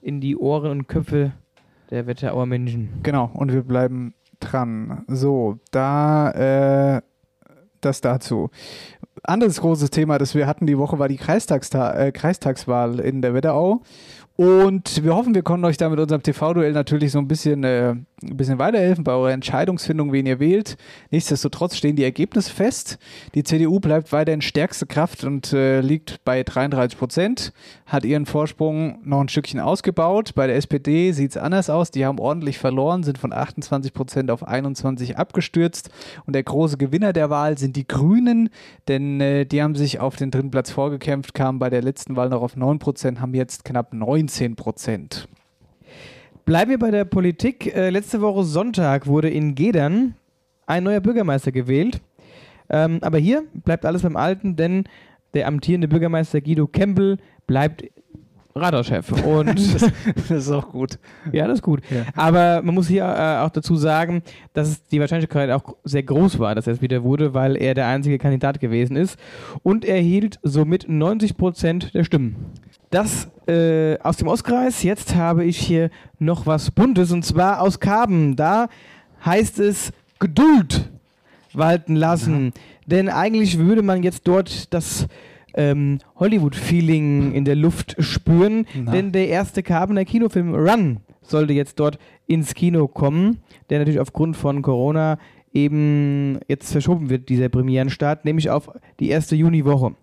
in 0.00 0.20
die 0.20 0.36
Ohren 0.36 0.70
und 0.70 0.88
Köpfe 0.88 1.32
der 1.90 2.06
Wetterauer 2.06 2.46
Menschen. 2.46 3.00
Genau, 3.02 3.30
und 3.34 3.52
wir 3.52 3.62
bleiben 3.62 4.14
dran. 4.40 5.04
So, 5.06 5.58
da 5.70 6.96
äh, 6.96 7.02
das 7.80 8.00
dazu. 8.00 8.50
Anderes 9.24 9.60
großes 9.60 9.90
Thema, 9.90 10.18
das 10.18 10.34
wir 10.34 10.46
hatten 10.46 10.66
die 10.66 10.78
Woche, 10.78 10.98
war 10.98 11.08
die 11.08 11.16
Kreistagsta 11.16 11.92
äh, 11.94 12.12
Kreistagswahl 12.12 12.98
in 12.98 13.20
der 13.22 13.34
Wetterau. 13.34 13.82
Und 14.36 15.04
wir 15.04 15.14
hoffen, 15.14 15.34
wir 15.34 15.42
konnten 15.42 15.64
euch 15.66 15.76
da 15.76 15.88
mit 15.88 15.98
unserem 15.98 16.22
TV-Duell 16.22 16.72
natürlich 16.72 17.12
so 17.12 17.18
ein 17.18 17.28
bisschen, 17.28 17.64
äh, 17.64 17.94
ein 18.22 18.36
bisschen 18.36 18.58
weiterhelfen 18.58 19.04
bei 19.04 19.12
eurer 19.12 19.32
Entscheidungsfindung, 19.32 20.12
wen 20.12 20.26
ihr 20.26 20.40
wählt. 20.40 20.76
Nichtsdestotrotz 21.10 21.76
stehen 21.76 21.96
die 21.96 22.04
Ergebnisse 22.04 22.52
fest. 22.52 22.98
Die 23.34 23.44
CDU 23.44 23.80
bleibt 23.80 24.12
weiterhin 24.12 24.42
stärkste 24.42 24.86
Kraft 24.86 25.24
und 25.24 25.52
äh, 25.52 25.80
liegt 25.80 26.24
bei 26.24 26.42
33 26.42 26.98
Prozent, 26.98 27.52
hat 27.86 28.04
ihren 28.04 28.26
Vorsprung 28.26 28.98
noch 29.04 29.20
ein 29.20 29.28
Stückchen 29.28 29.60
ausgebaut. 29.60 30.34
Bei 30.34 30.46
der 30.46 30.56
SPD 30.56 31.12
sieht 31.12 31.32
es 31.32 31.36
anders 31.36 31.70
aus. 31.70 31.90
Die 31.90 32.06
haben 32.06 32.18
ordentlich 32.18 32.58
verloren, 32.58 33.02
sind 33.02 33.18
von 33.18 33.32
28 33.32 33.92
Prozent 33.92 34.30
auf 34.30 34.46
21 34.46 35.18
abgestürzt. 35.18 35.90
Und 36.26 36.34
der 36.34 36.42
große 36.42 36.76
Gewinner 36.76 37.12
der 37.12 37.30
Wahl 37.30 37.58
sind 37.58 37.76
die 37.76 37.86
Grünen, 37.86 38.50
denn 38.88 39.20
äh, 39.20 39.44
die 39.44 39.62
haben 39.62 39.74
sich 39.74 40.00
auf 40.00 40.16
den 40.16 40.30
dritten 40.30 40.50
Platz 40.50 40.70
vorgekämpft, 40.70 41.34
kamen 41.34 41.58
bei 41.58 41.70
der 41.70 41.82
letzten 41.82 42.16
Wahl 42.16 42.28
noch 42.28 42.42
auf 42.42 42.56
9 42.56 42.78
Prozent, 42.78 43.20
haben 43.20 43.34
jetzt 43.34 43.64
knapp 43.64 43.92
19 43.92 44.56
Prozent. 44.56 45.28
Bleiben 46.44 46.70
wir 46.70 46.78
bei 46.78 46.90
der 46.90 47.04
Politik. 47.04 47.72
Äh, 47.74 47.90
letzte 47.90 48.20
Woche 48.20 48.42
Sonntag 48.42 49.06
wurde 49.06 49.30
in 49.30 49.54
Gedern 49.54 50.16
ein 50.66 50.82
neuer 50.82 51.00
Bürgermeister 51.00 51.52
gewählt. 51.52 52.00
Ähm, 52.68 52.98
aber 53.02 53.18
hier 53.18 53.44
bleibt 53.52 53.86
alles 53.86 54.02
beim 54.02 54.16
Alten, 54.16 54.56
denn 54.56 54.84
der 55.34 55.46
amtierende 55.46 55.88
Bürgermeister 55.88 56.40
Guido 56.40 56.66
Kempel 56.66 57.18
bleibt 57.46 57.84
Radarchef. 58.54 59.12
Und 59.24 59.58
Das 60.28 60.30
ist 60.30 60.50
auch 60.50 60.70
gut. 60.70 60.98
ja, 61.32 61.46
das 61.46 61.58
ist 61.58 61.62
gut. 61.62 61.80
Ja. 61.90 62.04
Aber 62.14 62.60
man 62.62 62.74
muss 62.74 62.88
hier 62.88 63.04
äh, 63.04 63.44
auch 63.44 63.50
dazu 63.50 63.76
sagen, 63.76 64.22
dass 64.52 64.84
die 64.86 65.00
Wahrscheinlichkeit 65.00 65.50
auch 65.50 65.76
sehr 65.84 66.02
groß 66.02 66.38
war, 66.38 66.54
dass 66.54 66.66
er 66.66 66.74
es 66.74 66.82
wieder 66.82 67.02
wurde, 67.02 67.34
weil 67.34 67.56
er 67.56 67.74
der 67.74 67.86
einzige 67.86 68.18
Kandidat 68.18 68.60
gewesen 68.60 68.96
ist. 68.96 69.18
Und 69.62 69.84
er 69.84 69.98
hielt 70.00 70.38
somit 70.42 70.88
90 70.88 71.36
Prozent 71.36 71.94
der 71.94 72.04
Stimmen. 72.04 72.36
Das 72.92 73.30
äh, 73.48 73.98
aus 74.00 74.18
dem 74.18 74.28
Ostkreis. 74.28 74.82
Jetzt 74.82 75.14
habe 75.14 75.46
ich 75.46 75.56
hier 75.56 75.88
noch 76.18 76.44
was 76.44 76.70
Buntes 76.70 77.10
und 77.10 77.24
zwar 77.24 77.62
aus 77.62 77.80
Karben. 77.80 78.36
Da 78.36 78.68
heißt 79.24 79.58
es 79.60 79.92
Geduld 80.18 80.90
walten 81.54 81.96
lassen. 81.96 82.52
Denn 82.86 83.08
eigentlich 83.08 83.58
würde 83.58 83.80
man 83.80 84.02
jetzt 84.02 84.28
dort 84.28 84.72
das 84.74 85.06
ähm, 85.54 86.00
Hollywood-Feeling 86.16 87.32
in 87.32 87.46
der 87.46 87.56
Luft 87.56 87.96
spüren. 87.98 88.66
Na. 88.74 88.92
Denn 88.92 89.10
der 89.10 89.28
erste 89.28 89.62
Carbener 89.62 90.04
Kinofilm 90.04 90.54
Run 90.54 90.98
sollte 91.22 91.54
jetzt 91.54 91.80
dort 91.80 91.98
ins 92.26 92.54
Kino 92.54 92.88
kommen, 92.88 93.38
der 93.70 93.78
natürlich 93.78 94.00
aufgrund 94.00 94.36
von 94.36 94.60
Corona 94.60 95.16
eben 95.54 96.40
jetzt 96.46 96.72
verschoben 96.72 97.08
wird, 97.08 97.30
dieser 97.30 97.48
Premierenstart, 97.48 98.26
nämlich 98.26 98.50
auf 98.50 98.70
die 99.00 99.08
erste 99.08 99.34
Juniwoche. 99.34 99.94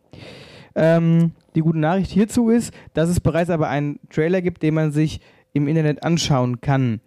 Ähm, 0.74 1.34
die 1.56 1.62
gute 1.62 1.80
Nachricht 1.80 2.12
hierzu 2.12 2.50
ist, 2.50 2.74
dass 2.94 3.10
es 3.10 3.20
bereits 3.20 3.50
aber 3.50 3.70
einen 3.70 4.00
Trailer 4.10 4.42
gibt, 4.42 4.64
den 4.64 4.74
man 4.74 4.92
sich 4.92 5.22
im 5.54 5.68
Internet 5.68 6.04
anschauen 6.04 6.62
kann. 6.62 7.02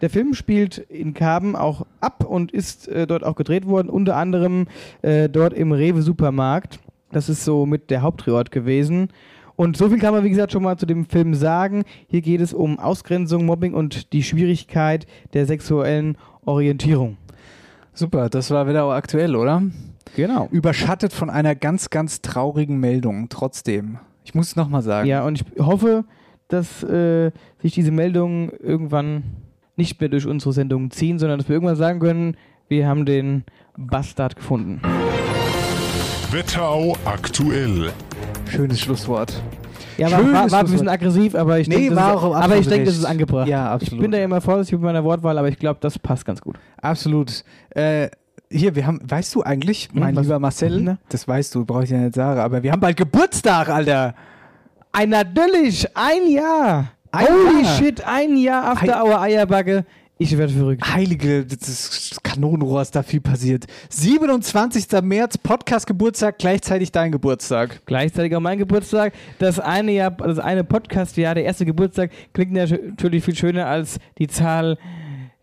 Der 0.00 0.10
Film 0.10 0.34
spielt 0.34 0.78
in 0.78 1.14
Karben 1.14 1.54
auch 1.54 1.86
ab 2.00 2.24
und 2.24 2.50
ist 2.50 2.88
äh, 2.88 3.06
dort 3.06 3.22
auch 3.22 3.36
gedreht 3.36 3.66
worden, 3.66 3.88
unter 3.88 4.16
anderem 4.16 4.66
äh, 5.02 5.28
dort 5.28 5.52
im 5.52 5.70
Rewe 5.70 6.02
Supermarkt. 6.02 6.80
Das 7.12 7.28
ist 7.28 7.44
so 7.44 7.66
mit 7.66 7.90
der 7.90 8.02
Hauptdrehort 8.02 8.50
gewesen. 8.50 9.08
Und 9.54 9.76
so 9.76 9.88
viel 9.88 9.98
kann 9.98 10.12
man, 10.12 10.24
wie 10.24 10.30
gesagt, 10.30 10.50
schon 10.50 10.64
mal 10.64 10.76
zu 10.76 10.86
dem 10.86 11.06
Film 11.06 11.34
sagen. 11.34 11.84
Hier 12.08 12.20
geht 12.20 12.40
es 12.40 12.52
um 12.52 12.80
Ausgrenzung, 12.80 13.46
Mobbing 13.46 13.74
und 13.74 14.12
die 14.12 14.24
Schwierigkeit 14.24 15.06
der 15.34 15.46
sexuellen 15.46 16.16
Orientierung. 16.44 17.16
Super, 17.94 18.28
das 18.28 18.50
war 18.50 18.66
wieder 18.66 18.84
auch 18.84 18.92
aktuell, 18.92 19.36
oder? 19.36 19.62
Genau. 20.16 20.48
Überschattet 20.50 21.12
von 21.12 21.30
einer 21.30 21.54
ganz, 21.54 21.90
ganz 21.90 22.20
traurigen 22.22 22.78
Meldung, 22.78 23.28
trotzdem. 23.28 23.98
Ich 24.24 24.34
muss 24.34 24.48
es 24.48 24.56
nochmal 24.56 24.82
sagen. 24.82 25.08
Ja, 25.08 25.24
und 25.24 25.40
ich 25.40 25.64
hoffe, 25.64 26.04
dass 26.48 26.82
äh, 26.82 27.30
sich 27.60 27.72
diese 27.74 27.90
Meldungen 27.90 28.50
irgendwann 28.60 29.22
nicht 29.76 30.00
mehr 30.00 30.08
durch 30.10 30.26
unsere 30.26 30.52
Sendungen 30.52 30.90
ziehen, 30.90 31.18
sondern 31.18 31.38
dass 31.38 31.48
wir 31.48 31.54
irgendwann 31.54 31.76
sagen 31.76 31.98
können, 32.00 32.36
wir 32.68 32.86
haben 32.86 33.04
den 33.06 33.44
Bastard 33.76 34.36
gefunden. 34.36 34.80
Wetterau 36.30 36.96
aktuell. 37.04 37.90
Schönes 38.48 38.80
Schlusswort. 38.80 39.42
Ja, 39.98 40.10
war, 40.10 40.32
war, 40.32 40.50
war 40.50 40.60
ein 40.60 40.66
bisschen 40.70 40.88
aggressiv, 40.88 41.34
aber 41.34 41.58
ich 41.58 41.68
Nee, 41.68 41.88
denke, 41.90 41.94
das, 41.96 42.22
ist- 42.22 42.60
ich 42.60 42.68
denke, 42.68 42.84
das 42.86 42.96
ist 42.96 43.04
angebracht. 43.04 43.46
Ja, 43.48 43.66
Ich 43.76 43.82
absolut. 43.82 44.02
bin 44.02 44.10
da 44.10 44.18
immer 44.18 44.40
vorsichtig 44.40 44.78
mit 44.78 44.84
meiner 44.84 45.04
Wortwahl, 45.04 45.36
aber 45.36 45.48
ich 45.48 45.58
glaube, 45.58 45.78
das 45.82 45.98
passt 45.98 46.24
ganz 46.24 46.40
gut. 46.40 46.56
Absolut. 46.80 47.44
Äh, 47.70 48.08
hier, 48.52 48.74
wir 48.74 48.86
haben, 48.86 49.00
weißt 49.04 49.34
du 49.34 49.42
eigentlich, 49.42 49.88
mein 49.92 50.10
Hm, 50.10 50.16
was- 50.16 50.26
lieber 50.26 50.38
Marcel, 50.38 50.80
Na? 50.82 50.98
das 51.08 51.26
weißt 51.26 51.54
du, 51.54 51.64
brauche 51.64 51.84
ich 51.84 51.90
ja 51.90 51.98
nicht 51.98 52.14
sagen, 52.14 52.40
aber 52.40 52.62
wir 52.62 52.72
haben 52.72 52.80
bald 52.80 52.96
Geburtstag, 52.96 53.68
Alter. 53.68 54.14
Ein 54.92 55.08
natürlich, 55.10 55.86
ein 55.96 56.30
Jahr. 56.30 56.92
Ein 57.10 57.26
Holy 57.26 57.62
Jahr. 57.64 57.76
shit, 57.78 58.06
ein 58.06 58.36
Jahr 58.36 58.64
After 58.72 59.04
Hour 59.04 59.20
Eierbacke. 59.20 59.84
Ich 60.18 60.36
werde 60.38 60.52
verrückt. 60.52 60.84
Heilige, 60.94 61.44
das 61.44 61.68
ist 61.68 62.22
Kanonenrohr, 62.22 62.80
ist 62.82 62.94
da 62.94 63.02
viel 63.02 63.20
passiert. 63.20 63.66
27. 63.90 64.86
März, 65.02 65.36
Podcast-Geburtstag, 65.38 66.38
gleichzeitig 66.38 66.92
dein 66.92 67.10
Geburtstag. 67.10 67.80
Gleichzeitig 67.86 68.36
auch 68.36 68.40
mein 68.40 68.58
Geburtstag. 68.58 69.14
Das 69.40 69.58
eine 69.58 69.90
Jahr, 69.92 70.10
das 70.12 70.38
eine 70.38 70.62
Podcast-Jahr, 70.62 71.34
der 71.34 71.44
erste 71.44 71.64
Geburtstag, 71.64 72.10
klingt 72.34 72.52
natürlich 72.52 73.24
viel 73.24 73.34
schöner 73.34 73.66
als 73.66 73.98
die 74.18 74.28
Zahl, 74.28 74.78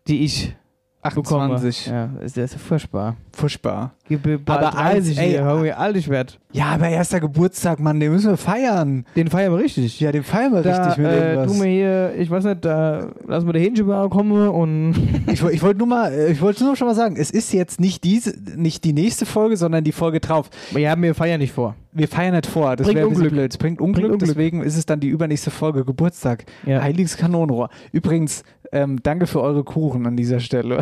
die 0.08 0.24
ich. 0.24 0.54
28. 1.02 1.86
Ja, 1.86 2.10
ist 2.22 2.36
ist 2.36 2.56
furchtbar. 2.56 3.16
Furchtbar. 3.32 3.92
Bald 4.08 4.48
Aber 4.48 4.70
30 4.70 5.18
ey, 5.18 5.30
hier, 5.30 5.46
Homie, 5.46 5.72
alt 5.72 5.96
ich 5.96 6.08
werd. 6.08 6.38
Ja, 6.52 6.66
aber 6.66 6.88
erster 6.88 7.20
Geburtstag, 7.20 7.78
Mann, 7.78 8.00
den 8.00 8.10
müssen 8.12 8.28
wir 8.30 8.36
feiern. 8.36 9.06
Den 9.16 9.28
feiern 9.30 9.52
wir 9.52 9.60
richtig. 9.60 9.98
Ja, 10.00 10.10
den 10.12 10.24
feiern 10.24 10.52
wir 10.52 10.62
Da, 10.62 10.88
richtig 10.88 10.98
mit 10.98 11.12
äh, 11.12 11.30
irgendwas. 11.34 11.52
du 11.52 11.58
mir 11.62 11.68
hier, 11.70 12.14
ich 12.18 12.28
weiß 12.28 12.44
nicht, 12.44 12.64
da 12.64 13.06
lassen 13.26 13.46
wir 13.46 13.52
den 13.52 13.62
Hähnchenbauer 13.62 14.10
kommen 14.10 14.48
und 14.48 14.94
Ich, 15.32 15.42
ich 15.42 15.62
wollte 15.62 15.78
nur 15.78 15.86
mal, 15.86 16.12
äh, 16.12 16.32
ich 16.32 16.40
wollte 16.42 16.64
nur 16.64 16.74
schon 16.76 16.88
mal 16.88 16.94
sagen, 16.94 17.16
es 17.16 17.30
ist 17.30 17.52
jetzt 17.52 17.80
nicht 17.80 18.02
diese, 18.04 18.34
nicht 18.56 18.82
die 18.84 18.92
nächste 18.92 19.26
Folge, 19.26 19.56
sondern 19.56 19.84
die 19.84 19.92
Folge 19.92 20.18
drauf. 20.20 20.50
wir 20.72 20.90
haben 20.90 21.02
wir 21.02 21.14
feiern 21.14 21.38
nicht 21.40 21.52
vor. 21.52 21.76
Wir 21.92 22.08
feiern 22.08 22.34
nicht 22.34 22.46
vor, 22.46 22.76
das 22.76 22.86
Bringt 22.86 22.98
wäre 22.98 23.08
Unglück. 23.08 23.30
blöd. 23.32 23.52
Es 23.52 23.58
bringt 23.58 23.80
Unglück, 23.80 24.02
Bringt 24.02 24.12
Unglück. 24.14 24.28
deswegen 24.28 24.62
ist 24.62 24.76
es 24.76 24.86
dann 24.86 25.00
die 25.00 25.08
übernächste 25.08 25.50
Folge 25.50 25.84
Geburtstag. 25.84 26.44
Ja. 26.66 26.82
Heiliges 26.82 27.16
Kanonenrohr. 27.16 27.68
Übrigens, 27.92 28.42
ähm, 28.72 29.00
danke 29.02 29.26
für 29.26 29.40
eure 29.40 29.64
Kuchen 29.64 30.06
an 30.06 30.16
dieser 30.16 30.40
Stelle. 30.40 30.80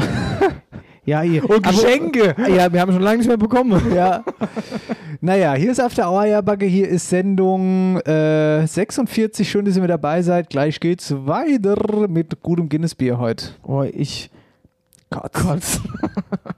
Ja, 1.05 1.23
hier. 1.23 1.43
Und 1.51 1.67
Aber- 1.67 1.71
Geschenke. 1.71 2.35
Ja, 2.55 2.73
wir 2.73 2.81
haben 2.81 2.93
schon 2.93 3.03
lange 3.03 3.19
nicht 3.19 3.29
mehr 3.29 3.37
bekommen. 3.37 3.81
ja. 3.95 4.23
Naja, 5.21 5.55
hier 5.55 5.71
ist 5.73 5.81
After 5.81 6.11
Hour 6.11 6.21
Eierbacke, 6.21 6.67
hier 6.67 6.89
ist 6.89 7.09
Sendung 7.09 7.99
äh, 8.01 8.67
46. 8.67 9.49
Schön, 9.49 9.65
dass 9.65 9.77
ihr 9.77 9.83
mit 9.83 9.91
dabei 9.91 10.23
seid. 10.23 10.51
Gleich 10.51 10.79
geht's 10.81 11.13
weiter 11.17 12.09
mit 12.09 12.43
gutem 12.43 12.69
Guinness-Bier 12.69 13.19
heute. 13.19 13.47
Oh, 13.63 13.83
ich. 13.83 14.31
Gott. 15.11 15.33
Gott. 15.33 15.63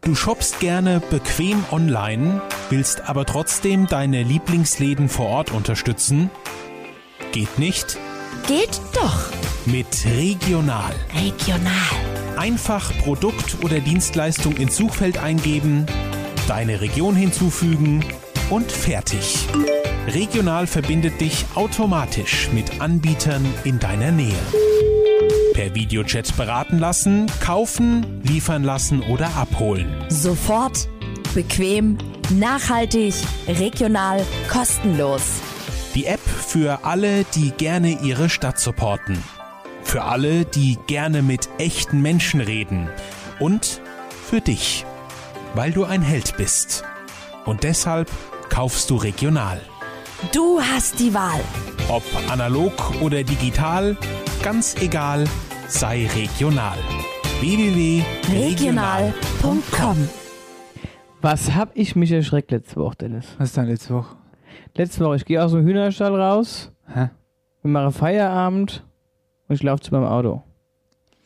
Du 0.02 0.14
shoppst 0.14 0.60
gerne 0.60 1.02
bequem 1.10 1.62
online, 1.70 2.40
willst 2.70 3.06
aber 3.08 3.26
trotzdem 3.26 3.86
deine 3.86 4.22
Lieblingsläden 4.22 5.10
vor 5.10 5.26
Ort 5.26 5.52
unterstützen? 5.52 6.30
Geht 7.32 7.58
nicht? 7.58 7.98
Geht 8.46 8.80
doch. 8.92 9.30
Mit 9.66 9.86
Regional. 10.16 10.92
Regional. 11.14 11.72
Einfach 12.36 12.92
Produkt 13.02 13.62
oder 13.62 13.80
Dienstleistung 13.80 14.56
ins 14.56 14.76
Suchfeld 14.76 15.18
eingeben, 15.18 15.86
deine 16.48 16.80
Region 16.80 17.14
hinzufügen 17.14 18.04
und 18.48 18.72
fertig. 18.72 19.46
Regional 20.08 20.66
verbindet 20.66 21.20
dich 21.20 21.44
automatisch 21.54 22.48
mit 22.52 22.80
Anbietern 22.80 23.44
in 23.64 23.78
deiner 23.78 24.10
Nähe. 24.10 24.40
Per 25.52 25.74
Videochat 25.74 26.36
beraten 26.36 26.78
lassen, 26.78 27.26
kaufen, 27.40 28.22
liefern 28.24 28.64
lassen 28.64 29.02
oder 29.02 29.36
abholen. 29.36 29.92
Sofort, 30.08 30.88
bequem, 31.34 31.98
nachhaltig, 32.30 33.14
regional, 33.46 34.24
kostenlos. 34.48 35.42
Die 35.94 36.06
App 36.06 36.20
für 36.20 36.84
alle, 36.84 37.24
die 37.34 37.50
gerne 37.50 38.00
ihre 38.00 38.28
Stadt 38.28 38.60
supporten. 38.60 39.18
Für 39.82 40.04
alle, 40.04 40.44
die 40.44 40.78
gerne 40.86 41.20
mit 41.20 41.48
echten 41.58 42.00
Menschen 42.00 42.40
reden. 42.40 42.88
Und 43.40 43.80
für 44.24 44.40
dich, 44.40 44.86
weil 45.54 45.72
du 45.72 45.84
ein 45.84 46.02
Held 46.02 46.36
bist. 46.36 46.84
Und 47.44 47.64
deshalb 47.64 48.08
kaufst 48.50 48.88
du 48.90 48.96
regional. 48.96 49.60
Du 50.32 50.60
hast 50.60 51.00
die 51.00 51.12
Wahl. 51.12 51.40
Ob 51.88 52.04
analog 52.30 53.00
oder 53.00 53.24
digital, 53.24 53.96
ganz 54.44 54.76
egal, 54.80 55.24
sei 55.66 56.08
regional. 56.14 56.78
Regional.com 58.30 60.08
Was 61.20 61.52
hab 61.54 61.76
ich 61.76 61.96
mich 61.96 62.12
erschreckt 62.12 62.52
letzte 62.52 62.76
Woche, 62.76 62.96
Dennis? 63.00 63.26
Was 63.38 63.48
ist 63.48 63.56
denn 63.56 63.66
letzte 63.66 63.94
Woche? 63.94 64.19
Letzte 64.76 65.04
Woche, 65.04 65.16
ich 65.16 65.24
gehe 65.24 65.42
aus 65.42 65.52
dem 65.52 65.64
Hühnerstall 65.64 66.14
raus, 66.14 66.72
Hä? 66.86 67.10
wir 67.62 67.70
machen 67.70 67.92
Feierabend 67.92 68.84
und 69.48 69.54
ich 69.54 69.62
laufe 69.62 69.82
zu 69.82 69.92
meinem 69.92 70.06
Auto. 70.06 70.42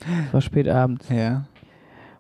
Es 0.01 0.33
war 0.33 0.41
spät 0.41 0.69
abends. 0.69 1.09
Ja. 1.09 1.45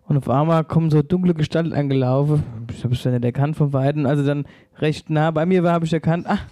Und 0.06 0.18
auf 0.18 0.28
einmal 0.28 0.64
kommen 0.64 0.90
so 0.90 1.02
dunkle 1.02 1.34
Gestalten 1.34 1.72
angelaufen. 1.72 2.42
Ich 2.70 2.84
habe 2.84 2.94
es 2.94 3.02
ja 3.04 3.10
nicht 3.10 3.24
erkannt 3.24 3.56
von 3.56 3.72
Weitem. 3.72 4.04
Also 4.04 4.24
dann 4.24 4.44
recht 4.78 5.08
nah 5.08 5.30
bei 5.30 5.46
mir 5.46 5.62
war, 5.62 5.72
habe 5.72 5.86
ich 5.86 5.92
erkannt, 5.92 6.26
ach, 6.28 6.44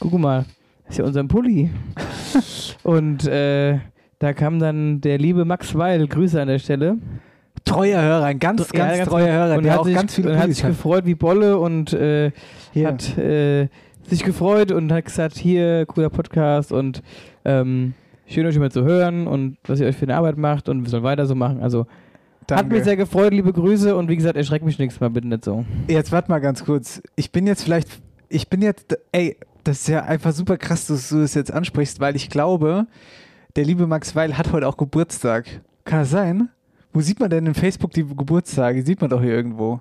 guck 0.00 0.12
mal, 0.18 0.44
das 0.84 0.94
ist 0.94 0.98
ja 0.98 1.04
unser 1.04 1.24
Pulli. 1.24 1.70
und 2.82 3.26
äh, 3.28 3.78
da 4.18 4.32
kam 4.32 4.58
dann 4.58 5.00
der 5.00 5.18
liebe 5.18 5.44
Max 5.44 5.74
Weil, 5.76 6.08
Grüße 6.08 6.40
an 6.40 6.48
der 6.48 6.58
Stelle. 6.58 6.98
Treuer 7.64 8.00
Hörer, 8.02 8.24
ein 8.24 8.38
ganz, 8.38 8.68
Ja, 8.72 8.88
ganz 8.88 9.08
treuer 9.08 9.32
Hörer, 9.32 9.56
und 9.56 9.64
der 9.64 9.72
hat 9.72 9.80
auch 9.80 9.84
sich, 9.84 9.94
ganz 9.94 10.14
viele 10.14 10.32
und 10.32 10.38
hat 10.38 10.52
sich 10.52 10.64
gefreut 10.64 11.04
wie 11.04 11.14
Bolle 11.14 11.58
und 11.58 11.92
äh, 11.92 12.32
hat 12.76 13.16
äh, 13.18 13.68
sich 14.08 14.24
gefreut 14.24 14.72
und 14.72 14.92
hat 14.92 15.04
gesagt, 15.04 15.36
hier, 15.36 15.86
cooler 15.86 16.10
Podcast 16.10 16.72
und 16.72 17.02
ähm, 17.44 17.94
schön 18.26 18.46
euch 18.46 18.56
immer 18.56 18.70
zu 18.70 18.84
hören 18.84 19.26
und 19.26 19.58
was 19.66 19.80
ihr 19.80 19.86
euch 19.86 19.96
für 19.96 20.06
eine 20.06 20.16
Arbeit 20.16 20.36
macht 20.36 20.68
und 20.68 20.82
wir 20.82 20.90
sollen 20.90 21.02
weiter 21.02 21.26
so 21.26 21.34
machen. 21.34 21.60
Also 21.60 21.86
hat 22.48 22.60
Danke. 22.60 22.76
mich 22.76 22.84
sehr 22.84 22.96
gefreut, 22.96 23.32
liebe 23.32 23.52
Grüße 23.52 23.96
und 23.96 24.08
wie 24.08 24.16
gesagt, 24.16 24.36
erschreckt 24.36 24.64
mich 24.64 24.78
nächstes 24.78 25.00
Mal 25.00 25.10
bitte 25.10 25.26
nicht 25.26 25.44
so. 25.44 25.64
Jetzt 25.88 26.12
warte 26.12 26.30
mal 26.30 26.38
ganz 26.38 26.64
kurz. 26.64 27.02
Ich 27.16 27.32
bin 27.32 27.46
jetzt 27.46 27.64
vielleicht, 27.64 27.88
ich 28.28 28.48
bin 28.48 28.62
jetzt, 28.62 28.96
ey, 29.10 29.36
das 29.64 29.80
ist 29.80 29.88
ja 29.88 30.04
einfach 30.04 30.32
super 30.32 30.56
krass, 30.56 30.86
dass 30.86 31.08
du 31.08 31.22
es 31.22 31.34
jetzt 31.34 31.52
ansprichst, 31.52 31.98
weil 31.98 32.14
ich 32.14 32.30
glaube, 32.30 32.86
der 33.56 33.64
liebe 33.64 33.86
Max 33.88 34.14
Weil 34.14 34.38
hat 34.38 34.52
heute 34.52 34.68
auch 34.68 34.76
Geburtstag. 34.76 35.60
Kann 35.84 36.00
das 36.00 36.10
sein? 36.10 36.50
Wo 36.92 37.00
sieht 37.00 37.18
man 37.18 37.30
denn 37.30 37.46
in 37.46 37.54
Facebook 37.54 37.90
die 37.90 38.04
Geburtstage? 38.04 38.82
Sieht 38.82 39.00
man 39.00 39.10
doch 39.10 39.20
hier 39.20 39.32
irgendwo. 39.32 39.80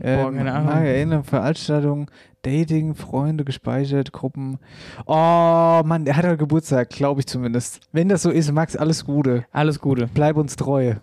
Boah, 0.00 0.32
keine 0.32 0.52
Ahnung. 0.52 1.24
Veranstaltung, 1.24 2.10
Dating, 2.44 2.94
Freunde 2.94 3.44
gespeichert, 3.44 4.12
Gruppen. 4.12 4.58
Oh 5.06 5.82
Mann, 5.84 6.06
er 6.06 6.16
hat 6.16 6.24
heute 6.24 6.36
Geburtstag, 6.36 6.90
glaube 6.90 7.20
ich 7.20 7.26
zumindest. 7.26 7.80
Wenn 7.90 8.08
das 8.08 8.22
so 8.22 8.30
ist, 8.30 8.52
Max, 8.52 8.76
alles 8.76 9.04
Gute. 9.04 9.46
Alles 9.50 9.80
Gute. 9.80 10.08
Bleib 10.12 10.36
uns 10.36 10.54
treu. 10.56 10.94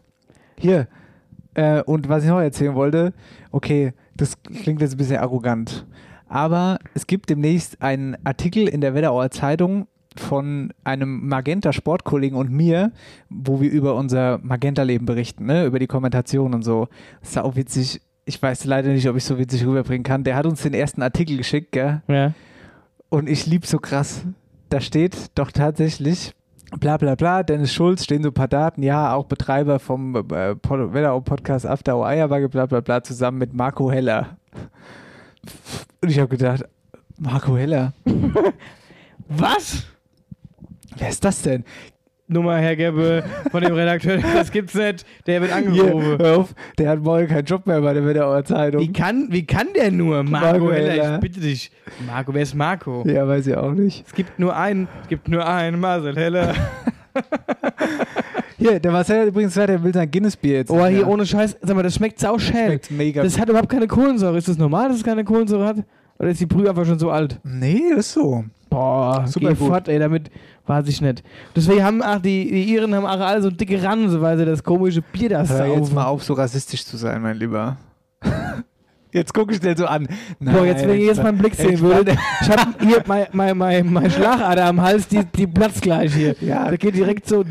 Hier. 0.57 0.87
Äh, 1.53 1.81
und 1.81 2.07
was 2.07 2.23
ich 2.23 2.29
noch 2.29 2.39
erzählen 2.39 2.75
wollte, 2.75 3.13
okay, 3.51 3.93
das 4.15 4.41
klingt 4.43 4.81
jetzt 4.81 4.93
ein 4.93 4.97
bisschen 4.97 5.17
arrogant, 5.17 5.85
aber 6.29 6.79
es 6.93 7.07
gibt 7.07 7.29
demnächst 7.29 7.81
einen 7.81 8.15
Artikel 8.23 8.67
in 8.69 8.79
der 8.79 8.93
Wetterauer 8.93 9.31
Zeitung 9.31 9.87
von 10.15 10.73
einem 10.83 11.27
Magenta-Sportkollegen 11.27 12.37
und 12.37 12.51
mir, 12.51 12.91
wo 13.29 13.61
wir 13.61 13.71
über 13.71 13.95
unser 13.95 14.39
Magenta-Leben 14.43 15.05
berichten, 15.05 15.45
ne? 15.45 15.65
über 15.65 15.79
die 15.79 15.87
Kommentation 15.87 16.53
und 16.53 16.63
so. 16.63 16.87
Das 17.21 17.31
ist 17.31 17.37
auch 17.39 17.55
witzig. 17.55 18.01
Ich 18.25 18.41
weiß 18.41 18.65
leider 18.65 18.89
nicht, 18.89 19.07
ob 19.09 19.15
ich 19.17 19.23
so 19.25 19.37
witzig 19.39 19.65
rüberbringen 19.65 20.03
kann. 20.03 20.23
Der 20.23 20.35
hat 20.35 20.45
uns 20.45 20.61
den 20.61 20.73
ersten 20.73 21.01
Artikel 21.01 21.37
geschickt, 21.37 21.71
gell? 21.71 22.01
Ja. 22.07 22.33
Und 23.09 23.27
ich 23.27 23.45
lieb 23.45 23.65
so 23.65 23.79
krass. 23.79 24.23
Da 24.69 24.79
steht 24.79 25.17
doch 25.35 25.51
tatsächlich, 25.51 26.33
bla 26.79 26.97
bla 26.97 27.15
bla, 27.15 27.43
Dennis 27.43 27.73
Schulz, 27.73 28.03
stehen 28.05 28.23
so 28.23 28.29
ein 28.29 28.33
paar 28.33 28.47
Daten, 28.47 28.83
ja, 28.83 29.13
auch 29.13 29.25
Betreiber 29.25 29.79
vom 29.79 30.15
äh, 30.15 30.55
Pod- 30.55 30.93
Wetterau-Podcast 30.93 31.65
After 31.65 31.95
Eierbagge, 32.05 32.47
bla 32.47 32.67
bla 32.67 32.79
bla, 32.79 33.03
zusammen 33.03 33.39
mit 33.39 33.53
Marco 33.53 33.91
Heller. 33.91 34.37
Und 36.01 36.09
ich 36.09 36.19
habe 36.19 36.29
gedacht, 36.29 36.63
Marco 37.19 37.57
Heller, 37.57 37.91
Was? 39.27 39.83
wer 40.97 41.09
ist 41.09 41.23
das 41.25 41.41
denn? 41.41 41.63
Nummer, 42.31 42.57
Herr 42.57 42.75
Gebbe, 42.75 43.23
von 43.51 43.61
dem 43.61 43.73
Redakteur, 43.75 44.17
das 44.33 44.51
gibt's 44.51 44.73
nicht. 44.73 45.05
Der 45.27 45.41
wird 45.41 45.51
angerufen. 45.51 46.17
hör 46.17 46.37
auf, 46.37 46.55
der 46.77 46.89
hat 46.89 47.01
morgen 47.01 47.27
keinen 47.27 47.45
Job 47.45 47.67
mehr 47.67 47.81
bei 47.81 47.93
der 47.93 48.05
Wetterauer 48.05 48.43
Zeitung. 48.45 48.81
Wie 48.81 48.93
kann, 48.93 49.27
wie 49.29 49.45
kann 49.45 49.67
der 49.75 49.91
nur? 49.91 50.23
Marco, 50.23 50.45
Marco 50.59 50.71
Heller, 50.71 51.15
ich 51.15 51.19
bitte 51.19 51.39
dich. 51.41 51.71
Marco, 52.07 52.33
wer 52.33 52.41
ist 52.43 52.55
Marco? 52.55 53.03
Ja, 53.05 53.27
weiß 53.27 53.47
ich 53.47 53.57
auch 53.57 53.73
nicht. 53.73 54.05
Es 54.07 54.13
gibt 54.13 54.39
nur 54.39 54.55
einen, 54.55 54.87
es 55.03 55.09
gibt 55.09 55.27
nur 55.27 55.45
einen 55.45 55.79
Marcel 55.79 56.15
Heller. 56.15 56.55
Hier, 58.57 58.79
der 58.79 58.91
Marcel 58.91 59.21
hat 59.21 59.27
übrigens 59.27 59.53
gesagt, 59.53 59.69
er 59.71 59.83
will 59.83 59.93
sein 59.93 60.09
Guinness-Bier 60.09 60.53
jetzt. 60.57 60.69
Oh, 60.69 60.85
hier 60.85 60.99
mehr. 60.99 61.07
ohne 61.07 61.25
Scheiß, 61.25 61.57
sag 61.61 61.75
mal, 61.75 61.81
das 61.81 61.95
schmeckt 61.95 62.19
sau 62.19 62.37
schäl. 62.37 62.67
Schmeckt 62.67 62.91
mega 62.91 63.23
Das 63.23 63.39
hat 63.39 63.49
überhaupt 63.49 63.69
keine 63.69 63.87
Kohlensäure. 63.87 64.37
Ist 64.37 64.47
das 64.47 64.57
normal, 64.57 64.89
dass 64.89 64.97
es 64.97 65.03
keine 65.03 65.23
Kohlensäure 65.23 65.65
hat? 65.65 65.77
Oder 66.19 66.29
ist 66.29 66.39
die 66.39 66.45
Brühe 66.45 66.69
einfach 66.69 66.85
schon 66.85 66.99
so 66.99 67.09
alt? 67.09 67.39
Nee, 67.43 67.81
das 67.89 68.05
ist 68.07 68.13
so. 68.13 68.43
Boah, 68.71 69.27
Super 69.27 69.49
geh 69.49 69.55
gut. 69.55 69.67
fort, 69.67 69.87
ey, 69.89 69.99
damit 69.99 70.31
weiß 70.65 70.87
ich 70.87 71.01
nicht. 71.01 71.23
Deswegen 71.55 71.83
haben 71.83 72.01
ach, 72.01 72.21
die, 72.21 72.49
die 72.49 72.73
Iren 72.73 72.95
haben 72.95 73.05
auch 73.05 73.19
alle 73.19 73.41
so 73.41 73.49
dicke 73.51 73.83
Ranse, 73.83 74.21
weil 74.21 74.37
sie 74.37 74.45
das 74.45 74.63
komische 74.63 75.01
Bier 75.01 75.27
da 75.29 75.45
Hör 75.45 75.65
jetzt 75.65 75.77
saufen. 75.79 75.93
mal 75.95 76.05
auf, 76.05 76.23
so 76.23 76.33
rassistisch 76.33 76.85
zu 76.85 76.95
sein, 76.95 77.21
mein 77.21 77.37
Lieber. 77.37 77.77
Jetzt 79.13 79.33
gucke 79.33 79.53
ich 79.53 79.59
dir 79.59 79.75
so 79.75 79.87
an. 79.87 80.07
Boah, 80.39 80.65
jetzt, 80.65 80.87
wenn 80.87 80.97
ihr 80.97 81.07
jetzt 81.07 81.21
meinen 81.21 81.37
Blick 81.37 81.53
sehen 81.53 81.81
würdet, 81.81 82.17
ich 82.41 82.49
hab 82.49 82.81
hier 82.81 83.03
mein, 83.05 83.27
mein, 83.33 83.57
mein, 83.57 83.91
mein 83.91 84.09
Schlagader 84.09 84.67
am 84.67 84.79
Hals, 84.81 85.05
die, 85.09 85.25
die 85.25 85.47
platzt 85.47 85.81
gleich 85.81 86.15
hier. 86.15 86.33
Ja. 86.39 86.69
Da 86.69 86.77
geht 86.77 86.95
direkt 86.95 87.27
so. 87.27 87.43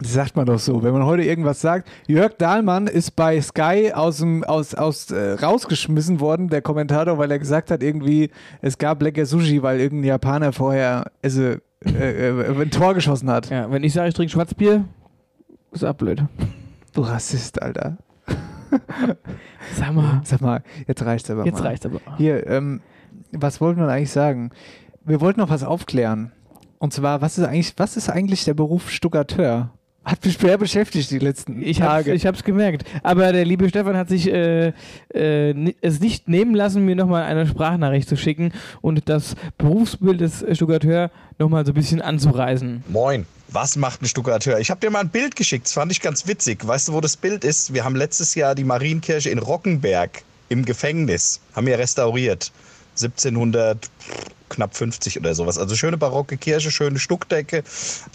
Das 0.00 0.14
sagt 0.14 0.34
man 0.34 0.46
doch 0.46 0.58
so. 0.58 0.82
Wenn 0.82 0.94
man 0.94 1.04
heute 1.04 1.22
irgendwas 1.24 1.60
sagt, 1.60 1.86
Jörg 2.06 2.32
Dahlmann 2.38 2.86
ist 2.86 3.16
bei 3.16 3.40
Sky 3.40 3.92
aus 3.94 4.18
dem, 4.18 4.44
aus, 4.44 4.74
aus, 4.74 5.10
äh, 5.10 5.32
rausgeschmissen 5.32 6.20
worden, 6.20 6.48
der 6.48 6.62
Kommentator, 6.62 7.18
weil 7.18 7.30
er 7.30 7.38
gesagt 7.38 7.70
hat, 7.70 7.82
irgendwie, 7.82 8.30
es 8.62 8.78
gab 8.78 9.02
lecker 9.02 9.26
Sushi, 9.26 9.62
weil 9.62 9.78
irgendein 9.78 10.08
Japaner 10.08 10.52
vorher 10.52 11.10
also, 11.22 11.42
äh, 11.42 11.60
äh, 11.84 12.62
ein 12.62 12.70
Tor 12.70 12.94
geschossen 12.94 13.28
hat. 13.30 13.50
Ja, 13.50 13.70
wenn 13.70 13.82
ich 13.84 13.92
sage, 13.92 14.08
ich 14.08 14.14
trinke 14.14 14.32
Schwarzbier, 14.32 14.86
ist 15.72 15.84
auch 15.84 15.94
blöd. 15.94 16.24
Du 16.94 17.02
Rassist, 17.02 17.60
Alter. 17.60 17.98
Sag 19.76 19.94
mal. 19.94 20.22
Sag 20.24 20.40
mal, 20.40 20.62
jetzt 20.86 21.04
reicht's 21.04 21.30
aber 21.30 21.44
Jetzt 21.44 21.58
mal. 21.60 21.68
reicht's 21.68 21.84
aber. 21.84 22.00
Hier, 22.16 22.46
ähm, 22.46 22.80
was 23.32 23.60
wollten 23.60 23.80
wir 23.80 23.88
eigentlich 23.88 24.10
sagen? 24.10 24.50
Wir 25.04 25.20
wollten 25.20 25.40
noch 25.40 25.50
was 25.50 25.62
aufklären. 25.62 26.32
Und 26.78 26.94
zwar, 26.94 27.20
was 27.20 27.36
ist 27.36 27.44
eigentlich, 27.44 27.74
was 27.76 27.98
ist 27.98 28.08
eigentlich 28.08 28.44
der 28.44 28.54
Beruf 28.54 28.90
Stuckateur? 28.90 29.70
Hat 30.04 30.24
mich 30.24 30.34
schwer 30.34 30.56
beschäftigt 30.56 31.10
die 31.10 31.18
letzten 31.18 31.62
Ich 31.62 31.82
hab's, 31.82 32.04
Tage. 32.04 32.14
ich 32.14 32.24
hab's 32.26 32.42
gemerkt. 32.42 32.84
Aber 33.02 33.32
der 33.32 33.44
liebe 33.44 33.68
Stefan 33.68 33.96
hat 33.96 34.08
sich 34.08 34.32
äh, 34.32 34.72
äh, 35.12 35.74
es 35.82 36.00
nicht 36.00 36.26
nehmen 36.28 36.54
lassen, 36.54 36.84
mir 36.86 36.96
nochmal 36.96 37.24
eine 37.24 37.46
Sprachnachricht 37.46 38.08
zu 38.08 38.16
schicken 38.16 38.52
und 38.80 39.08
das 39.10 39.36
Berufsbild 39.58 40.20
des 40.20 40.44
Stuckateur 40.52 41.10
nochmal 41.38 41.66
so 41.66 41.72
ein 41.72 41.74
bisschen 41.74 42.00
anzureisen. 42.00 42.82
Moin. 42.88 43.26
Was 43.52 43.76
macht 43.76 44.00
ein 44.00 44.06
Stuckateur? 44.06 44.60
Ich 44.60 44.70
habe 44.70 44.80
dir 44.80 44.90
mal 44.90 45.00
ein 45.00 45.08
Bild 45.08 45.34
geschickt, 45.34 45.66
das 45.66 45.72
fand 45.72 45.90
ich 45.90 46.00
ganz 46.00 46.26
witzig. 46.28 46.64
Weißt 46.66 46.86
du, 46.88 46.92
wo 46.92 47.00
das 47.00 47.16
Bild 47.16 47.42
ist? 47.44 47.74
Wir 47.74 47.84
haben 47.84 47.96
letztes 47.96 48.36
Jahr 48.36 48.54
die 48.54 48.62
Marienkirche 48.64 49.28
in 49.28 49.38
Rockenberg 49.40 50.22
im 50.48 50.64
Gefängnis, 50.64 51.40
haben 51.54 51.66
wir 51.66 51.78
restauriert. 51.78 52.52
1700, 53.02 53.90
knapp 54.50 54.76
50 54.76 55.18
oder 55.18 55.34
sowas. 55.34 55.56
Also 55.56 55.76
schöne 55.76 55.96
barocke 55.96 56.36
Kirche, 56.36 56.70
schöne 56.70 56.98
Stuckdecke. 56.98 57.62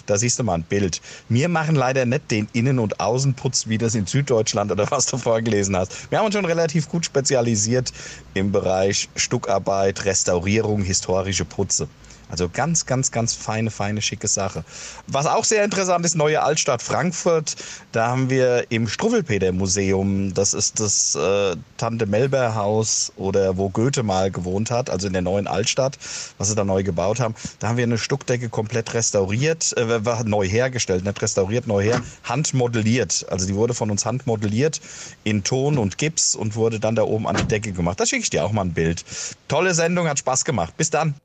Da 0.05 0.17
siehst 0.17 0.37
du 0.37 0.43
mal 0.43 0.55
ein 0.55 0.63
Bild. 0.63 1.01
Wir 1.29 1.49
machen 1.49 1.75
leider 1.75 2.05
nicht 2.05 2.29
den 2.29 2.47
Innen- 2.53 2.79
und 2.79 2.99
Außenputz, 2.99 3.67
wie 3.67 3.77
das 3.77 3.95
in 3.95 4.05
Süddeutschland 4.05 4.71
oder 4.71 4.89
was 4.91 5.07
du 5.07 5.17
vorgelesen 5.17 5.75
hast. 5.75 6.11
Wir 6.11 6.19
haben 6.19 6.25
uns 6.25 6.35
schon 6.35 6.45
relativ 6.45 6.89
gut 6.89 7.05
spezialisiert 7.05 7.91
im 8.33 8.51
Bereich 8.51 9.09
Stuckarbeit, 9.15 10.05
Restaurierung, 10.05 10.83
historische 10.83 11.45
Putze. 11.45 11.87
Also 12.29 12.49
ganz, 12.49 12.85
ganz, 12.85 13.11
ganz 13.11 13.33
feine, 13.33 13.69
feine, 13.69 14.01
schicke 14.01 14.27
Sache. 14.27 14.63
Was 15.07 15.25
auch 15.25 15.43
sehr 15.43 15.63
interessant 15.63 16.05
ist, 16.05 16.15
neue 16.15 16.41
Altstadt 16.41 16.81
Frankfurt. 16.81 17.55
Da 17.91 18.07
haben 18.07 18.29
wir 18.29 18.65
im 18.69 18.87
Struffelpeter-Museum, 18.87 20.33
das 20.33 20.53
ist 20.53 20.79
das 20.79 21.15
äh, 21.15 21.55
Tante 21.77 22.05
Melber 22.05 22.55
Haus 22.55 23.13
oder 23.15 23.57
wo 23.57 23.69
Goethe 23.69 24.03
mal 24.03 24.31
gewohnt 24.31 24.71
hat, 24.71 24.89
also 24.89 25.07
in 25.07 25.13
der 25.13 25.21
neuen 25.21 25.47
Altstadt, 25.47 25.97
was 26.37 26.49
sie 26.49 26.55
da 26.55 26.63
neu 26.63 26.83
gebaut 26.83 27.19
haben. 27.19 27.35
Da 27.59 27.67
haben 27.67 27.77
wir 27.77 27.83
eine 27.83 27.97
Stuckdecke 27.97 28.49
komplett 28.49 28.93
restauriert, 28.93 29.73
äh, 29.77 29.99
neu 30.25 30.47
hergestellt, 30.47 31.03
nicht 31.03 31.21
restauriert, 31.21 31.67
neu 31.67 31.83
her, 31.83 32.01
handmodelliert. 32.23 33.25
Also 33.29 33.45
die 33.45 33.55
wurde 33.55 33.73
von 33.73 33.91
uns 33.91 34.05
handmodelliert 34.05 34.81
in 35.23 35.43
Ton 35.43 35.77
und 35.77 35.97
Gips 35.97 36.35
und 36.35 36.55
wurde 36.55 36.79
dann 36.79 36.95
da 36.95 37.03
oben 37.03 37.27
an 37.27 37.35
die 37.35 37.47
Decke 37.47 37.71
gemacht. 37.71 37.99
Da 37.99 38.05
schicke 38.05 38.23
ich 38.23 38.29
dir 38.29 38.43
auch 38.45 38.51
mal 38.51 38.63
ein 38.63 38.73
Bild. 38.73 39.05
Tolle 39.47 39.73
Sendung, 39.73 40.07
hat 40.07 40.19
Spaß 40.19 40.43
gemacht. 40.43 40.75
Bis 40.77 40.89
dann. 40.89 41.15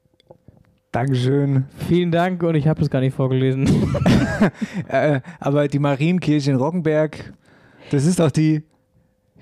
Dankeschön. 0.92 1.64
Vielen 1.88 2.10
Dank 2.10 2.42
und 2.42 2.56
ich 2.56 2.66
habe 2.66 2.82
es 2.82 2.90
gar 2.90 3.00
nicht 3.00 3.14
vorgelesen. 3.14 3.68
äh, 4.88 5.20
aber 5.38 5.68
die 5.68 5.78
Marienkirche 5.78 6.50
in 6.50 6.56
Rockenberg, 6.56 7.32
das 7.90 8.04
ist 8.06 8.18
doch 8.18 8.30
die 8.32 8.62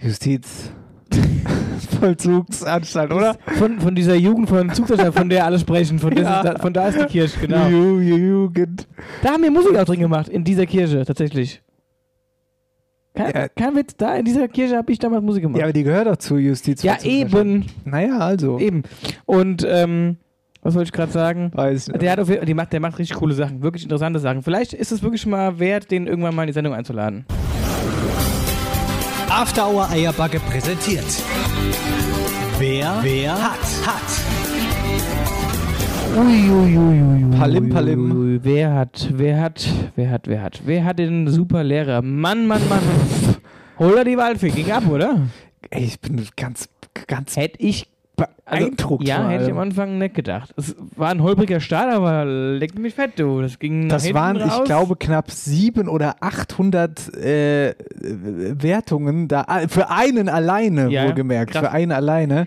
Justiz. 0.01 0.71
Vollzugsanstalt, 2.01 3.13
oder? 3.13 3.37
Von, 3.59 3.81
von 3.81 3.95
dieser 3.95 4.15
Jugend 4.15 4.49
von 4.49 4.71
Zugsanstalt, 4.73 5.15
von 5.15 5.29
der 5.31 5.47
alle 5.47 5.59
sprechen. 5.59 5.99
Von, 5.99 6.15
Ja. 6.17 6.43
dessen- 6.43 6.59
von 6.61 6.73
da 6.73 6.89
ist 6.89 7.01
die 7.01 7.05
Kirche, 7.07 7.41
genau. 7.41 7.67
Ju- 7.67 7.99
Ju- 8.01 8.17
Jugend. 8.19 8.87
Da 9.23 9.31
haben 9.31 9.43
wir 9.43 9.51
Musik 9.51 9.77
auch 9.77 9.85
drin 9.85 10.01
gemacht, 10.01 10.29
in 10.29 10.45
dieser 10.45 10.67
Kirche, 10.67 11.05
tatsächlich. 11.05 11.63
Kein, 13.15 13.49
kein 13.57 13.75
Witz, 13.75 13.97
da 13.97 14.15
in 14.17 14.25
dieser 14.27 14.47
Kirche 14.49 14.77
habe 14.77 14.93
ich 14.93 14.99
damals 14.99 15.25
Musik 15.25 15.43
gemacht. 15.43 15.59
Ja, 15.59 15.65
aber 15.65 15.73
die 15.73 15.83
gehört 15.83 16.07
doch 16.07 16.17
zu 16.17 16.37
Justiz. 16.37 16.83
Ja, 16.83 16.99
eben. 17.03 17.67
Naja, 17.85 18.19
also. 18.19 18.59
Eben. 18.59 18.83
Und, 19.25 19.67
ähm, 19.69 20.19
was 20.68 20.74
wollte 20.74 20.88
ich 20.88 20.92
gerade 20.92 21.12
sagen? 21.12 21.50
Weiß 21.54 21.88
nicht. 21.88 22.02
Der, 22.02 22.12
hat 22.12 22.20
auf, 22.20 22.28
die 22.28 22.54
macht, 22.54 22.74
der 22.74 22.81
macht 22.81 22.98
richtig 22.98 23.16
coole 23.16 23.33
Sachen, 23.35 23.62
wirklich 23.62 23.85
interessante 23.85 24.18
Sachen. 24.18 24.42
Vielleicht 24.42 24.74
ist 24.74 24.92
es 24.92 25.02
wirklich 25.02 25.24
mal 25.24 25.59
wert, 25.59 25.90
den 25.90 26.07
irgendwann 26.07 26.35
mal 26.35 26.42
in 26.42 26.48
die 26.48 26.52
Sendung 26.52 26.74
einzuladen. 26.74 27.24
After 29.31 29.66
Hour 29.66 29.88
Eierbacke 29.88 30.38
präsentiert. 30.40 31.07
Wer, 32.59 32.98
wer 33.00 33.33
hat, 33.33 33.59
hat. 33.87 34.02
Palim, 37.38 37.68
palim. 37.70 38.12
Ui, 38.12 38.40
wer 38.42 38.74
hat, 38.74 39.09
wer 39.12 39.40
hat, 39.40 39.68
wer 39.96 40.11
hat, 40.11 40.26
wer 40.26 40.42
hat, 40.42 40.61
wer 40.66 40.85
hat 40.85 40.98
den 40.98 41.28
super 41.28 41.64
Lehrer? 41.64 42.02
Mann, 42.02 42.46
Mann, 42.46 42.61
Mann. 42.68 42.83
Hol 43.78 43.96
er 43.96 44.04
die 44.04 44.18
Waldfee, 44.18 44.50
ging 44.50 44.70
ab, 44.70 44.87
oder? 44.90 45.28
Ey, 45.70 45.85
ich 45.85 46.00
bin 46.00 46.26
ganz, 46.37 46.68
ganz 47.07 47.37
Hätte 47.37 47.59
ich 47.61 47.87
beeindruckt. 48.18 49.07
ja, 49.09 49.22
vor 49.22 49.31
hätte 49.31 49.44
ich 49.44 49.50
am 49.50 49.59
Anfang 49.59 49.98
nicht 49.98 50.14
gedacht. 50.14 50.52
Es 50.57 50.76
war 50.96 51.09
ein 51.11 51.22
holpriger 51.22 51.61
Start, 51.61 51.92
aber 51.92 52.24
leck 52.24 52.78
mich 52.78 52.94
fett, 52.94 53.12
du. 53.18 53.40
Das 53.40 53.59
ging 53.59 53.88
Das 53.88 54.12
waren, 54.12 54.37
raus. 54.37 54.59
ich 54.59 54.64
glaube, 54.64 54.96
knapp 54.96 55.31
sieben 55.31 55.88
oder 55.88 56.16
800 56.20 57.14
äh, 57.14 57.74
Wertungen 58.00 59.28
da 59.28 59.44
ah, 59.46 59.68
für 59.68 59.90
einen 59.90 60.28
alleine, 60.28 60.88
Ja, 60.90 61.07
wohlgemerkt, 61.07 61.52
krass. 61.52 61.62
für 61.62 61.70
einen 61.70 61.92
alleine. 61.92 62.46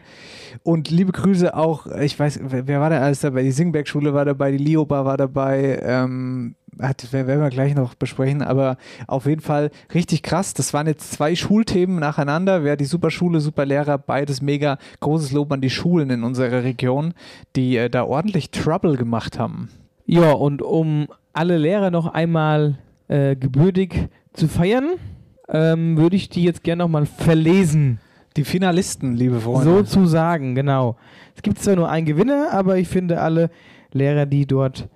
Und 0.63 0.89
liebe 0.91 1.11
Grüße 1.11 1.55
auch, 1.55 1.87
ich 1.87 2.19
weiß, 2.19 2.39
wer, 2.43 2.67
wer 2.67 2.79
war 2.81 2.89
da 2.89 2.99
alles 2.99 3.21
dabei? 3.21 3.41
Die 3.43 3.51
Singberg-Schule 3.51 4.13
war 4.13 4.25
dabei, 4.25 4.51
die 4.51 4.57
Lioba 4.57 5.05
war 5.05 5.17
dabei, 5.17 5.79
ähm, 5.83 6.55
hat, 6.79 7.07
wer- 7.11 7.27
werden 7.27 7.41
wir 7.41 7.49
gleich 7.49 7.75
noch 7.75 7.95
besprechen, 7.95 8.41
aber 8.41 8.77
auf 9.07 9.25
jeden 9.25 9.41
Fall 9.41 9.71
richtig 9.93 10.23
krass. 10.23 10.53
Das 10.53 10.73
waren 10.73 10.87
jetzt 10.87 11.11
zwei 11.11 11.35
Schulthemen 11.35 11.99
nacheinander. 11.99 12.63
Wer 12.63 12.77
die 12.77 12.85
Superschule, 12.85 13.39
Superlehrer, 13.41 13.97
beides 13.97 14.41
mega 14.41 14.77
großes 14.99 15.31
Lob 15.31 15.51
an 15.51 15.61
die 15.61 15.69
Schulen 15.69 16.09
in 16.09 16.23
unserer 16.23 16.63
Region, 16.63 17.13
die 17.55 17.77
äh, 17.77 17.89
da 17.89 18.03
ordentlich 18.03 18.51
Trouble 18.51 18.95
gemacht 18.97 19.37
haben. 19.39 19.69
Ja, 20.05 20.31
und 20.31 20.61
um 20.61 21.07
alle 21.33 21.57
Lehrer 21.57 21.91
noch 21.91 22.07
einmal 22.07 22.77
äh, 23.07 23.35
gebürtig 23.35 24.09
zu 24.33 24.47
feiern, 24.47 24.91
ähm, 25.49 25.97
würde 25.97 26.15
ich 26.15 26.29
die 26.29 26.43
jetzt 26.43 26.63
gerne 26.63 26.83
nochmal 26.83 27.05
verlesen. 27.05 27.99
Die 28.37 28.45
Finalisten, 28.45 29.15
liebe 29.15 29.41
Freunde. 29.41 29.65
Sozusagen, 29.65 30.55
genau. 30.55 30.95
Es 31.35 31.41
gibt 31.41 31.59
zwar 31.59 31.75
nur 31.75 31.89
einen 31.89 32.05
Gewinner, 32.05 32.49
aber 32.53 32.77
ich 32.77 32.87
finde, 32.87 33.19
alle 33.19 33.49
Lehrer, 33.91 34.25
die 34.25 34.45
dort 34.45 34.87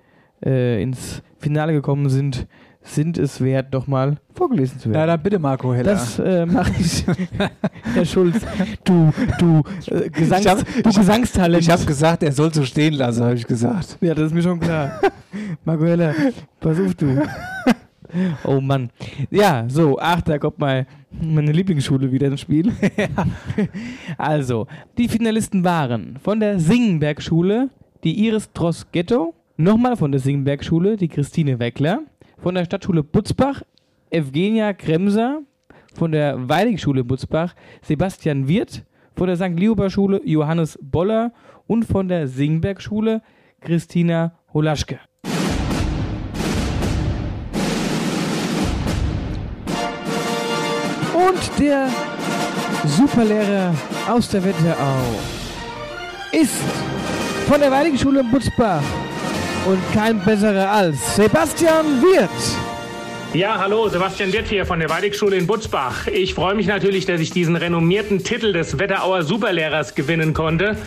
äh, 0.44 0.82
ins 0.82 1.22
Finale 1.38 1.72
gekommen 1.72 2.08
sind, 2.08 2.46
sind 2.82 3.18
es 3.18 3.40
wert, 3.40 3.72
nochmal 3.72 4.16
vorgelesen 4.34 4.78
zu 4.78 4.90
werden. 4.90 5.00
Ja, 5.00 5.06
dann 5.06 5.22
bitte, 5.22 5.38
Marco 5.40 5.74
Heller. 5.74 5.92
Das 5.92 6.18
äh, 6.20 6.46
mache 6.46 6.70
ich, 6.78 7.04
Herr 7.94 8.04
Schulz. 8.04 8.40
Du, 8.84 9.12
du, 9.40 9.62
äh, 9.90 10.08
Gesangs, 10.10 10.44
Ich 10.44 10.50
hab- 10.50 10.64
du 10.82 10.82
Gesangstalent. 10.92 11.62
Ich 11.62 11.70
habe 11.70 11.84
gesagt, 11.84 12.22
er 12.22 12.30
soll 12.32 12.54
so 12.54 12.64
stehen 12.64 12.94
lassen, 12.94 13.24
habe 13.24 13.34
ich 13.34 13.46
gesagt. 13.46 13.98
Ja, 14.00 14.14
das 14.14 14.26
ist 14.26 14.34
mir 14.34 14.42
schon 14.42 14.60
klar. 14.60 15.00
Marco 15.64 15.84
Heller, 15.84 16.14
pass 16.60 16.78
auf 16.78 16.94
du. 16.94 17.22
Oh 18.44 18.60
Mann. 18.60 18.90
Ja, 19.30 19.64
so, 19.68 19.98
ach, 20.00 20.20
da 20.22 20.38
kommt 20.38 20.60
mal 20.60 20.86
meine 21.10 21.50
Lieblingsschule 21.50 22.12
wieder 22.12 22.28
ins 22.28 22.40
Spiel. 22.40 22.72
also, 24.18 24.66
die 24.96 25.08
Finalisten 25.08 25.64
waren 25.64 26.16
von 26.22 26.38
der 26.40 26.58
Singenberg-Schule 26.58 27.68
die 28.04 28.24
Iris 28.26 28.52
Dross-Ghetto, 28.52 29.34
nochmal 29.56 29.96
von 29.96 30.12
der 30.12 30.20
Singenberg-Schule 30.20 30.96
die 30.96 31.08
Christine 31.08 31.58
Weckler, 31.58 32.00
von 32.38 32.54
der 32.54 32.64
Stadtschule 32.64 33.02
Butzbach 33.02 33.62
Evgenia 34.10 34.72
Kremser, 34.72 35.40
von 35.94 36.12
der 36.12 36.48
Weilig-Schule 36.48 37.04
Butzbach 37.04 37.54
Sebastian 37.82 38.48
Wirth, 38.48 38.84
von 39.14 39.26
der 39.28 39.36
St. 39.36 39.58
Liober-Schule 39.58 40.20
Johannes 40.24 40.78
Boller 40.82 41.32
und 41.66 41.84
von 41.84 42.08
der 42.08 42.28
Singberg-Schule 42.28 43.22
Christina 43.60 44.38
Holaschke. 44.52 45.00
Und 51.14 51.58
der 51.58 51.88
Superlehrer 52.84 53.74
aus 54.08 54.28
der 54.28 54.44
Wetterau 54.44 55.00
ist 56.32 56.62
von 57.48 57.58
der 57.58 57.70
Weiligen 57.70 57.98
Schule 57.98 58.22
Butzbach 58.22 58.82
und 59.66 59.80
kein 59.92 60.18
besserer 60.24 60.70
als 60.70 61.16
Sebastian 61.16 62.02
Wirth. 62.02 62.65
Ja, 63.36 63.58
hallo, 63.58 63.86
Sebastian 63.90 64.32
Wirth 64.32 64.48
hier 64.48 64.64
von 64.64 64.80
der 64.80 64.88
Weidigschule 64.88 65.36
in 65.36 65.46
Butzbach. 65.46 66.06
Ich 66.06 66.32
freue 66.32 66.54
mich 66.54 66.66
natürlich, 66.66 67.04
dass 67.04 67.20
ich 67.20 67.32
diesen 67.32 67.54
renommierten 67.54 68.24
Titel 68.24 68.54
des 68.54 68.78
Wetterauer 68.78 69.24
Superlehrers 69.24 69.94
gewinnen 69.94 70.32
konnte 70.32 70.78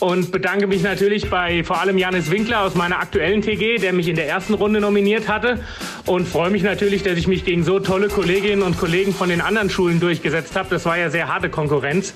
und 0.00 0.32
bedanke 0.32 0.66
mich 0.66 0.82
natürlich 0.82 1.28
bei 1.28 1.62
vor 1.64 1.82
allem 1.82 1.98
Janis 1.98 2.30
Winkler 2.30 2.62
aus 2.62 2.74
meiner 2.74 2.98
aktuellen 2.98 3.42
TG, 3.42 3.76
der 3.76 3.92
mich 3.92 4.08
in 4.08 4.16
der 4.16 4.26
ersten 4.26 4.54
Runde 4.54 4.80
nominiert 4.80 5.28
hatte 5.28 5.60
und 6.06 6.26
freue 6.26 6.48
mich 6.48 6.62
natürlich, 6.62 7.02
dass 7.02 7.18
ich 7.18 7.28
mich 7.28 7.44
gegen 7.44 7.62
so 7.62 7.78
tolle 7.78 8.08
Kolleginnen 8.08 8.62
und 8.62 8.78
Kollegen 8.78 9.12
von 9.12 9.28
den 9.28 9.42
anderen 9.42 9.68
Schulen 9.68 10.00
durchgesetzt 10.00 10.56
habe. 10.56 10.70
Das 10.70 10.86
war 10.86 10.96
ja 10.96 11.10
sehr 11.10 11.28
harte 11.28 11.50
Konkurrenz. 11.50 12.14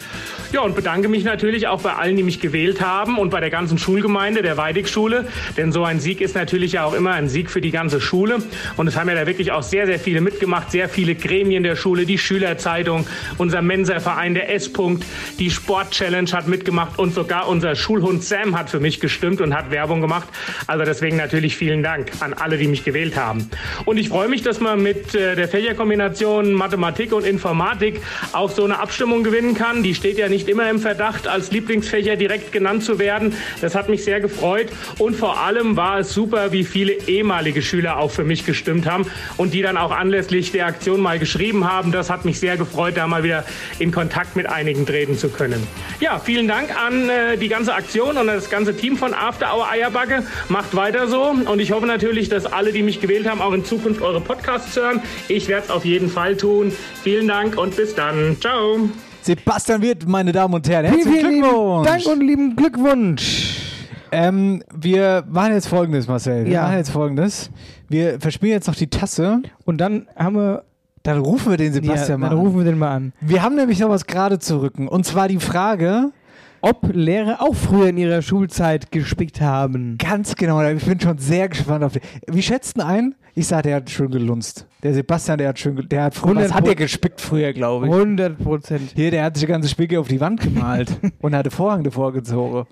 Ja, 0.53 0.63
und 0.63 0.75
bedanke 0.75 1.09
mich 1.09 1.25
natürlich 1.25 1.69
auch 1.69 1.83
bei 1.83 1.93
allen, 1.93 2.17
die 2.17 2.23
mich 2.23 2.41
gewählt 2.41 2.81
haben 2.81 3.19
und 3.19 3.29
bei 3.29 3.41
der 3.41 3.51
ganzen 3.51 3.77
Schulgemeinde 3.77 4.41
der 4.41 4.57
Weidigschule, 4.57 5.29
denn 5.59 5.71
so 5.71 5.85
ein 5.85 6.01
Sieg 6.01 6.23
ist 6.23 6.35
natürlich 6.35 6.73
ja 6.73 6.85
auch 6.87 6.95
immer 6.95 7.13
ein 7.13 7.29
Sieg 7.29 7.51
für 7.51 7.61
die 7.61 7.71
ganze 7.71 8.01
Schule 8.01 8.39
und 8.79 8.87
es 8.87 8.97
haben 8.97 9.11
ja 9.11 9.15
da 9.15 9.27
wirklich 9.27 9.53
auch 9.53 9.63
sehr, 9.63 9.82
sehr 9.87 9.99
viele 9.99 10.21
mitgemacht, 10.21 10.71
sehr 10.71 10.89
viele 10.89 11.15
Gremien 11.15 11.63
der 11.63 11.77
Schule, 11.77 12.07
die 12.07 12.19
Schülerzeitung, 12.19 13.07
unser 13.39 13.63
Mensa-Verein, 13.63 14.35
der 14.35 14.55
S-Punkt, 14.55 15.05
die 15.39 15.51
Sport-Challenge 15.51 16.31
hat 16.33 16.49
mitgemacht 16.49 16.99
und 16.99 17.15
sogar 17.15 17.49
unser 17.49 17.75
Schulhund 17.75 18.25
Sam 18.25 18.59
hat 18.59 18.71
für 18.71 18.81
mich 18.81 19.01
gestimmt 19.01 19.41
und 19.41 19.55
hat 19.55 19.71
Werbung 19.71 20.01
gemacht. 20.01 20.29
Also 20.67 20.85
deswegen 20.85 21.17
natürlich 21.17 21.57
vielen 21.57 21.83
Dank 21.83 22.11
an 22.21 22.35
alle, 22.35 22.59
die 22.59 22.69
mich 22.69 22.85
gewählt 22.85 23.17
haben. 23.17 23.49
Und 23.85 23.99
ich 23.99 24.09
freue 24.09 24.29
mich, 24.29 24.43
dass 24.43 24.61
man 24.61 24.83
mit 24.83 25.15
äh, 25.15 25.35
der 25.37 25.49
Fächerkombination 25.49 26.53
Mathematik 26.53 27.13
und 27.13 27.27
Informatik 27.27 28.01
auch 28.33 28.51
so 28.51 28.65
eine 28.65 28.79
Abstimmung 28.79 29.25
gewinnen 29.25 29.55
kann. 29.55 29.83
Die 29.83 29.95
steht 29.95 30.19
ja 30.19 30.29
nicht 30.29 30.49
immer 30.49 30.69
im 30.71 30.79
Verdacht, 30.79 31.27
als 31.29 31.51
Lieblingsfächer 31.51 32.17
direkt 32.17 32.53
genannt 32.53 32.85
zu 32.85 32.99
werden. 32.99 33.35
Das 33.61 33.75
hat 33.75 33.89
mich 33.89 34.05
sehr 34.05 34.21
gefreut 34.21 34.69
und 34.99 35.17
vor 35.17 35.41
allem 35.41 35.77
war 35.77 36.01
es 36.01 36.13
super, 36.13 36.53
wie 36.53 36.65
viele 36.65 36.93
ehemalige 36.93 37.63
Schüler 37.63 37.99
auch 37.99 38.11
für 38.11 38.25
mich 38.25 38.45
gestimmt 38.45 38.87
haben 38.87 39.07
und 39.37 39.55
die 39.55 39.62
dann 39.63 39.77
auch 39.77 39.91
anlässlich 39.91 40.53
der 40.53 40.67
Aktion 40.67 41.01
mal 41.01 41.19
geschrieben 41.19 41.71
haben. 41.71 41.93
Das 41.93 42.11
hat 42.11 42.25
mich 42.25 42.39
sehr 42.39 42.57
gefreut, 42.57 42.97
da 42.97 43.07
mal 43.07 43.23
wieder 43.23 43.45
in 43.79 43.93
Kontakt 43.93 44.37
mit 44.37 44.47
einigen 44.47 44.87
treten 44.87 45.17
zu 45.17 45.29
können. 45.29 45.67
Ja, 46.01 46.19
vielen 46.19 46.49
Dank 46.49 46.71
an 46.77 47.09
äh, 47.09 47.37
die 47.37 47.49
ganze 47.49 47.75
Aktion 47.75 48.17
und 48.17 48.27
das 48.27 48.51
ganze 48.51 48.77
Team 48.77 48.97
von 48.97 49.15
After 49.15 49.55
Hour 49.55 49.69
Eierbacke. 49.71 50.25
Macht 50.49 50.75
weiter 50.75 51.07
so 51.07 51.23
und 51.23 51.61
ich 51.61 51.73
hoffe 51.73 51.87
natürlich, 51.87 52.29
dass 52.29 52.47
alle, 52.47 52.73
die 52.73 52.83
mich 52.83 53.01
gewählt 53.01 53.29
haben, 53.29 53.41
auch 53.41 53.53
in 53.53 53.65
Zukunft 53.65 54.03
eure 54.03 54.21
Podcasts 54.21 54.77
hören. 54.77 55.01
Ich 55.29 55.49
werde 55.49 55.65
es 55.65 55.71
auf 55.71 55.85
jeden 55.85 56.11
Fall 56.11 56.37
tun. 56.37 56.73
Vielen 57.03 57.29
Dank 57.29 57.59
und 57.59 57.77
bis 57.77 57.95
dann. 57.95 58.37
Ciao. 58.41 58.89
Sebastian 59.23 59.83
Wirth, 59.83 60.07
meine 60.07 60.33
Damen 60.33 60.55
und 60.55 60.69
Herren, 60.69 60.93
Vielen, 60.93 61.13
herzlichen 61.13 61.43
Glückwunsch. 61.43 61.87
Dank 61.87 62.07
und 62.07 62.21
lieben 62.21 62.57
Glückwunsch. 62.57 63.52
Ähm, 64.13 64.63
wir 64.75 65.25
machen 65.29 65.53
jetzt 65.55 65.69
folgendes, 65.69 66.07
Marcel. 66.07 66.45
Wir 66.45 66.53
Ja. 66.53 66.63
machen 66.65 66.77
jetzt 66.77 66.91
folgendes. 66.91 67.51
Wir 67.89 68.21
verspielen 68.21 68.53
jetzt 68.55 68.67
noch 68.69 68.75
die 68.77 68.89
Tasse. 68.89 69.41
Und 69.65 69.79
dann 69.81 70.07
haben 70.17 70.37
wir. 70.37 70.65
Dann 71.03 71.19
rufen 71.19 71.51
wir 71.51 71.57
den 71.57 71.73
Sebastian 71.73 72.09
ja, 72.11 72.19
mal 72.19 72.29
dann 72.29 72.39
an. 72.39 72.45
rufen 72.47 72.59
wir 72.59 72.65
den 72.65 72.79
mal 72.79 72.95
an. 72.95 73.13
Wir 73.21 73.43
haben 73.43 73.57
nämlich 73.57 73.81
noch 73.81 73.89
was 73.89 74.07
gerade 74.07 74.39
zu 74.39 74.61
rücken. 74.63 74.87
Und 74.87 75.05
zwar 75.05 75.27
die 75.27 75.39
Frage, 75.41 76.13
Ob 76.61 76.95
Lehrer 76.95 77.43
auch 77.43 77.57
früher 77.57 77.89
in 77.89 77.97
ihrer 77.97 78.23
Schulzeit 78.23 78.93
gespickt 78.93 79.41
haben. 79.41 79.99
ganz 79.99 80.37
genau, 80.37 80.63
ich 80.65 80.85
bin 80.85 81.01
schon 81.01 81.19
sehr 81.19 81.49
gespannt 81.49 81.83
auf 81.83 81.93
die. 81.95 82.01
Wie 82.29 82.41
schätzt 82.43 82.77
denn 82.77 82.85
ein? 82.85 83.15
Ich 83.35 83.49
sag, 83.49 83.65
der 83.65 83.77
hat 83.77 83.91
schön 83.91 84.11
gelunzt. 84.13 84.67
Der 84.85 84.95
Sebastian, 84.95 85.39
der 85.39 85.49
hat 85.49 85.59
schön, 85.59 85.89
der 85.89 86.05
hat 86.05 86.15
früher, 86.15 86.37
was 86.37 86.43
100 86.53 86.55
hat 86.55 86.67
der 86.69 86.75
gespickt 86.77 87.21
früher, 87.21 87.53
glaube 87.53 87.87
ich. 87.87 87.93
100 87.93 88.39
Prozent. 88.39 88.93
Hier, 88.95 89.11
der 89.11 89.25
hat 89.25 89.37
sich 89.37 89.47
die 89.47 89.51
ganze 89.51 89.69
Spicke 89.71 89.99
auf 89.99 90.07
die 90.07 90.21
Wand 90.21 90.41
gemalt 90.41 90.91
und 91.21 91.35
hatte 91.35 91.51
Vorhang 91.51 91.83
davor 91.83 92.13
gezogen. 92.13 92.65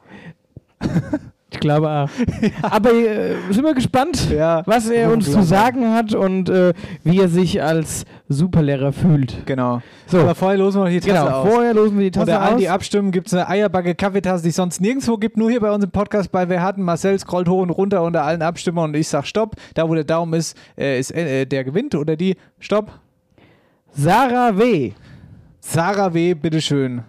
Ich 1.52 1.58
glaube 1.58 1.90
auch. 1.90 2.08
Aber 2.62 2.92
äh, 2.92 3.34
sind 3.50 3.64
wir 3.64 3.74
gespannt, 3.74 4.30
Ja, 4.30 4.62
was 4.66 4.88
er 4.88 5.12
uns 5.12 5.30
zu 5.30 5.42
sagen 5.42 5.92
hat 5.92 6.14
und 6.14 6.48
äh, 6.48 6.72
wie 7.02 7.18
er 7.18 7.28
sich 7.28 7.60
als 7.60 8.04
Superlehrer 8.28 8.92
fühlt. 8.92 9.44
Genau. 9.46 9.82
So. 10.06 10.20
Aber 10.20 10.36
vorher 10.36 10.58
losen 10.58 10.80
wir 10.80 10.84
noch 10.84 10.90
die 10.90 11.00
Tasse 11.00 11.12
Genau, 11.24 11.26
aus. 11.40 11.48
vorher 11.52 11.74
losen 11.74 11.98
wir 11.98 12.04
die 12.04 12.10
Tasse 12.12 12.30
Unter 12.30 12.40
allen, 12.40 12.54
aus. 12.54 12.60
die 12.60 12.68
abstimmen, 12.68 13.10
gibt 13.10 13.26
es 13.26 13.34
eine 13.34 13.48
Eierbacke 13.48 13.96
Kaffeetasse, 13.96 14.44
die 14.44 14.50
es 14.50 14.56
sonst 14.56 14.80
nirgendwo 14.80 15.16
gibt. 15.16 15.36
Nur 15.36 15.50
hier 15.50 15.60
bei 15.60 15.72
uns 15.72 15.82
im 15.84 15.90
Podcast 15.90 16.30
bei 16.30 16.48
Wer 16.48 16.62
hatten. 16.62 16.82
Marcel 16.82 17.18
scrollt 17.18 17.48
hoch 17.48 17.62
und 17.62 17.70
runter 17.70 18.02
unter 18.04 18.22
allen 18.22 18.42
Abstimmern 18.42 18.90
und 18.90 18.96
ich 18.96 19.08
sag 19.08 19.26
Stopp. 19.26 19.56
Da, 19.74 19.88
wo 19.88 19.94
der 19.96 20.04
Daumen 20.04 20.34
ist, 20.34 20.56
äh, 20.78 21.00
ist 21.00 21.10
äh, 21.10 21.46
der 21.46 21.64
gewinnt 21.64 21.96
oder 21.96 22.14
die. 22.14 22.36
Stopp. 22.60 22.92
Sarah 23.92 24.56
W. 24.56 24.92
Sarah 25.60 26.14
W., 26.14 26.34
bitteschön. 26.34 27.02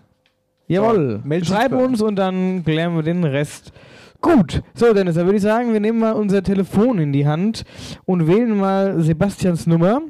Jawohl. 0.71 1.19
melden 1.23 1.45
Sie 1.45 1.51
Schreib 1.53 1.73
uns 1.73 2.01
und 2.01 2.15
dann 2.15 2.63
klären 2.63 2.95
wir 2.95 3.03
den 3.03 3.23
Rest. 3.23 3.73
Gut. 4.21 4.61
So, 4.73 4.93
Dennis, 4.93 5.15
dann 5.15 5.25
würde 5.25 5.37
ich 5.37 5.41
sagen, 5.41 5.73
wir 5.73 5.79
nehmen 5.79 5.99
mal 5.99 6.13
unser 6.13 6.43
Telefon 6.43 6.99
in 6.99 7.11
die 7.11 7.27
Hand 7.27 7.63
und 8.05 8.27
wählen 8.27 8.57
mal 8.57 9.01
Sebastians 9.01 9.67
Nummer 9.67 10.01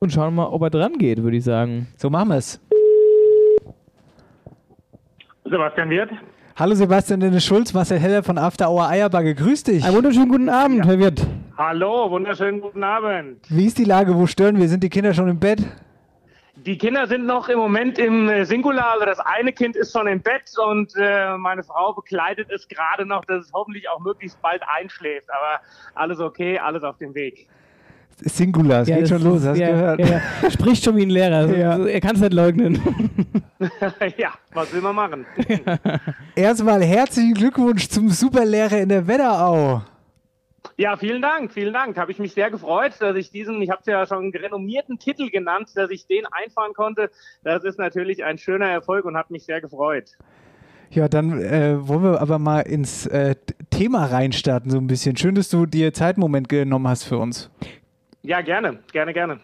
und 0.00 0.12
schauen 0.12 0.34
mal, 0.34 0.46
ob 0.46 0.62
er 0.62 0.70
dran 0.70 0.98
geht, 0.98 1.22
würde 1.22 1.36
ich 1.36 1.44
sagen. 1.44 1.86
So 1.96 2.10
machen 2.10 2.28
wir 2.28 2.36
es. 2.36 2.60
Sebastian 5.44 5.90
Wirt. 5.90 6.10
Hallo 6.56 6.74
Sebastian 6.74 7.20
Dennis 7.20 7.44
Schulz, 7.44 7.72
Marcel 7.72 7.98
Heller 7.98 8.22
von 8.22 8.36
After 8.36 8.70
Hour 8.70 8.88
Eierbagge. 8.88 9.34
Grüß 9.34 9.64
dich. 9.64 9.84
Einen 9.84 9.96
wunderschönen 9.96 10.28
guten 10.28 10.48
Abend, 10.50 10.84
Herr 10.86 10.98
Wirt. 10.98 11.26
Hallo, 11.56 12.10
wunderschönen 12.10 12.60
guten 12.60 12.84
Abend. 12.84 13.38
Wie 13.48 13.64
ist 13.64 13.78
die 13.78 13.84
Lage? 13.84 14.14
Wo 14.14 14.26
stören 14.26 14.58
wir? 14.58 14.68
Sind 14.68 14.82
die 14.82 14.90
Kinder 14.90 15.14
schon 15.14 15.28
im 15.28 15.38
Bett? 15.38 15.60
Die 16.64 16.78
Kinder 16.78 17.08
sind 17.08 17.26
noch 17.26 17.48
im 17.48 17.58
Moment 17.58 17.98
im 17.98 18.28
äh, 18.28 18.44
Singular, 18.44 18.92
also 18.92 19.04
das 19.04 19.18
eine 19.18 19.52
Kind 19.52 19.74
ist 19.74 19.92
schon 19.92 20.06
im 20.06 20.20
Bett 20.20 20.52
und 20.64 20.92
äh, 20.96 21.36
meine 21.36 21.64
Frau 21.64 21.92
begleitet 21.92 22.50
es 22.50 22.68
gerade 22.68 23.04
noch, 23.04 23.24
dass 23.24 23.46
es 23.46 23.52
hoffentlich 23.52 23.88
auch 23.88 23.98
möglichst 23.98 24.40
bald 24.42 24.62
einschläft. 24.78 25.28
Aber 25.28 25.60
alles 25.94 26.20
okay, 26.20 26.58
alles 26.58 26.84
auf 26.84 26.98
dem 26.98 27.14
Weg. 27.14 27.48
Singular, 28.20 28.82
es 28.82 28.86
geht 28.86 29.02
das 29.02 29.08
schon 29.08 29.22
los, 29.22 29.44
hast 29.44 29.56
du 29.56 29.60
ja, 29.60 29.70
gehört? 29.70 30.00
Ja, 30.00 30.06
ja. 30.06 30.50
Spricht 30.50 30.84
schon 30.84 30.96
wie 30.96 31.02
ein 31.02 31.10
Lehrer. 31.10 31.48
Ja. 31.56 31.84
Er 31.84 32.00
kann 32.00 32.14
es 32.14 32.20
nicht 32.20 32.32
leugnen. 32.32 32.80
ja, 34.16 34.32
was 34.52 34.72
will 34.72 34.80
man 34.80 34.94
machen? 34.94 35.26
Erstmal 36.36 36.82
herzlichen 36.84 37.34
Glückwunsch 37.34 37.88
zum 37.88 38.08
Superlehrer 38.08 38.78
in 38.78 38.88
der 38.88 39.06
Wetterau. 39.06 39.82
Ja, 40.76 40.96
vielen 40.96 41.22
Dank, 41.22 41.52
vielen 41.52 41.74
Dank. 41.74 41.96
Habe 41.98 42.12
ich 42.12 42.18
mich 42.18 42.32
sehr 42.32 42.50
gefreut, 42.50 42.94
dass 43.00 43.16
ich 43.16 43.30
diesen, 43.30 43.60
ich 43.60 43.70
habe 43.70 43.80
es 43.80 43.86
ja 43.86 44.06
schon 44.06 44.18
einen 44.18 44.34
renommierten 44.34 44.98
Titel 44.98 45.30
genannt, 45.30 45.70
dass 45.74 45.90
ich 45.90 46.06
den 46.06 46.24
einfahren 46.26 46.72
konnte. 46.72 47.10
Das 47.42 47.64
ist 47.64 47.78
natürlich 47.78 48.24
ein 48.24 48.38
schöner 48.38 48.66
Erfolg 48.66 49.04
und 49.04 49.16
hat 49.16 49.30
mich 49.30 49.44
sehr 49.44 49.60
gefreut. 49.60 50.16
Ja, 50.90 51.08
dann 51.08 51.40
äh, 51.40 51.88
wollen 51.88 52.02
wir 52.02 52.20
aber 52.20 52.38
mal 52.38 52.60
ins 52.60 53.06
äh, 53.06 53.34
Thema 53.70 54.06
reinstarten 54.06 54.70
so 54.70 54.78
ein 54.78 54.86
bisschen. 54.86 55.16
Schön, 55.16 55.34
dass 55.34 55.48
du 55.48 55.64
dir 55.64 55.92
Zeit 55.92 56.16
einen 56.16 56.20
Moment 56.20 56.48
genommen 56.48 56.88
hast 56.88 57.04
für 57.04 57.18
uns. 57.18 57.50
Ja, 58.22 58.40
gerne, 58.40 58.78
gerne, 58.92 59.12
gerne. 59.12 59.40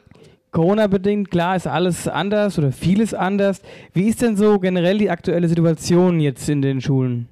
Corona-bedingt, 0.51 1.31
klar, 1.31 1.57
ist 1.57 1.67
alles 1.67 2.09
anders 2.09 2.59
oder 2.59 2.73
vieles 2.73 3.13
anders. 3.13 3.63
Wie 3.93 4.09
ist 4.09 4.23
denn 4.23 4.37
so 4.37 4.59
generell 4.59 4.99
die 4.99 5.11
aktuelle 5.11 5.49
Situation 5.49 6.21
jetzt 6.21 6.49
in 6.49 6.63
den 6.63 6.81
Schulen? 6.81 7.29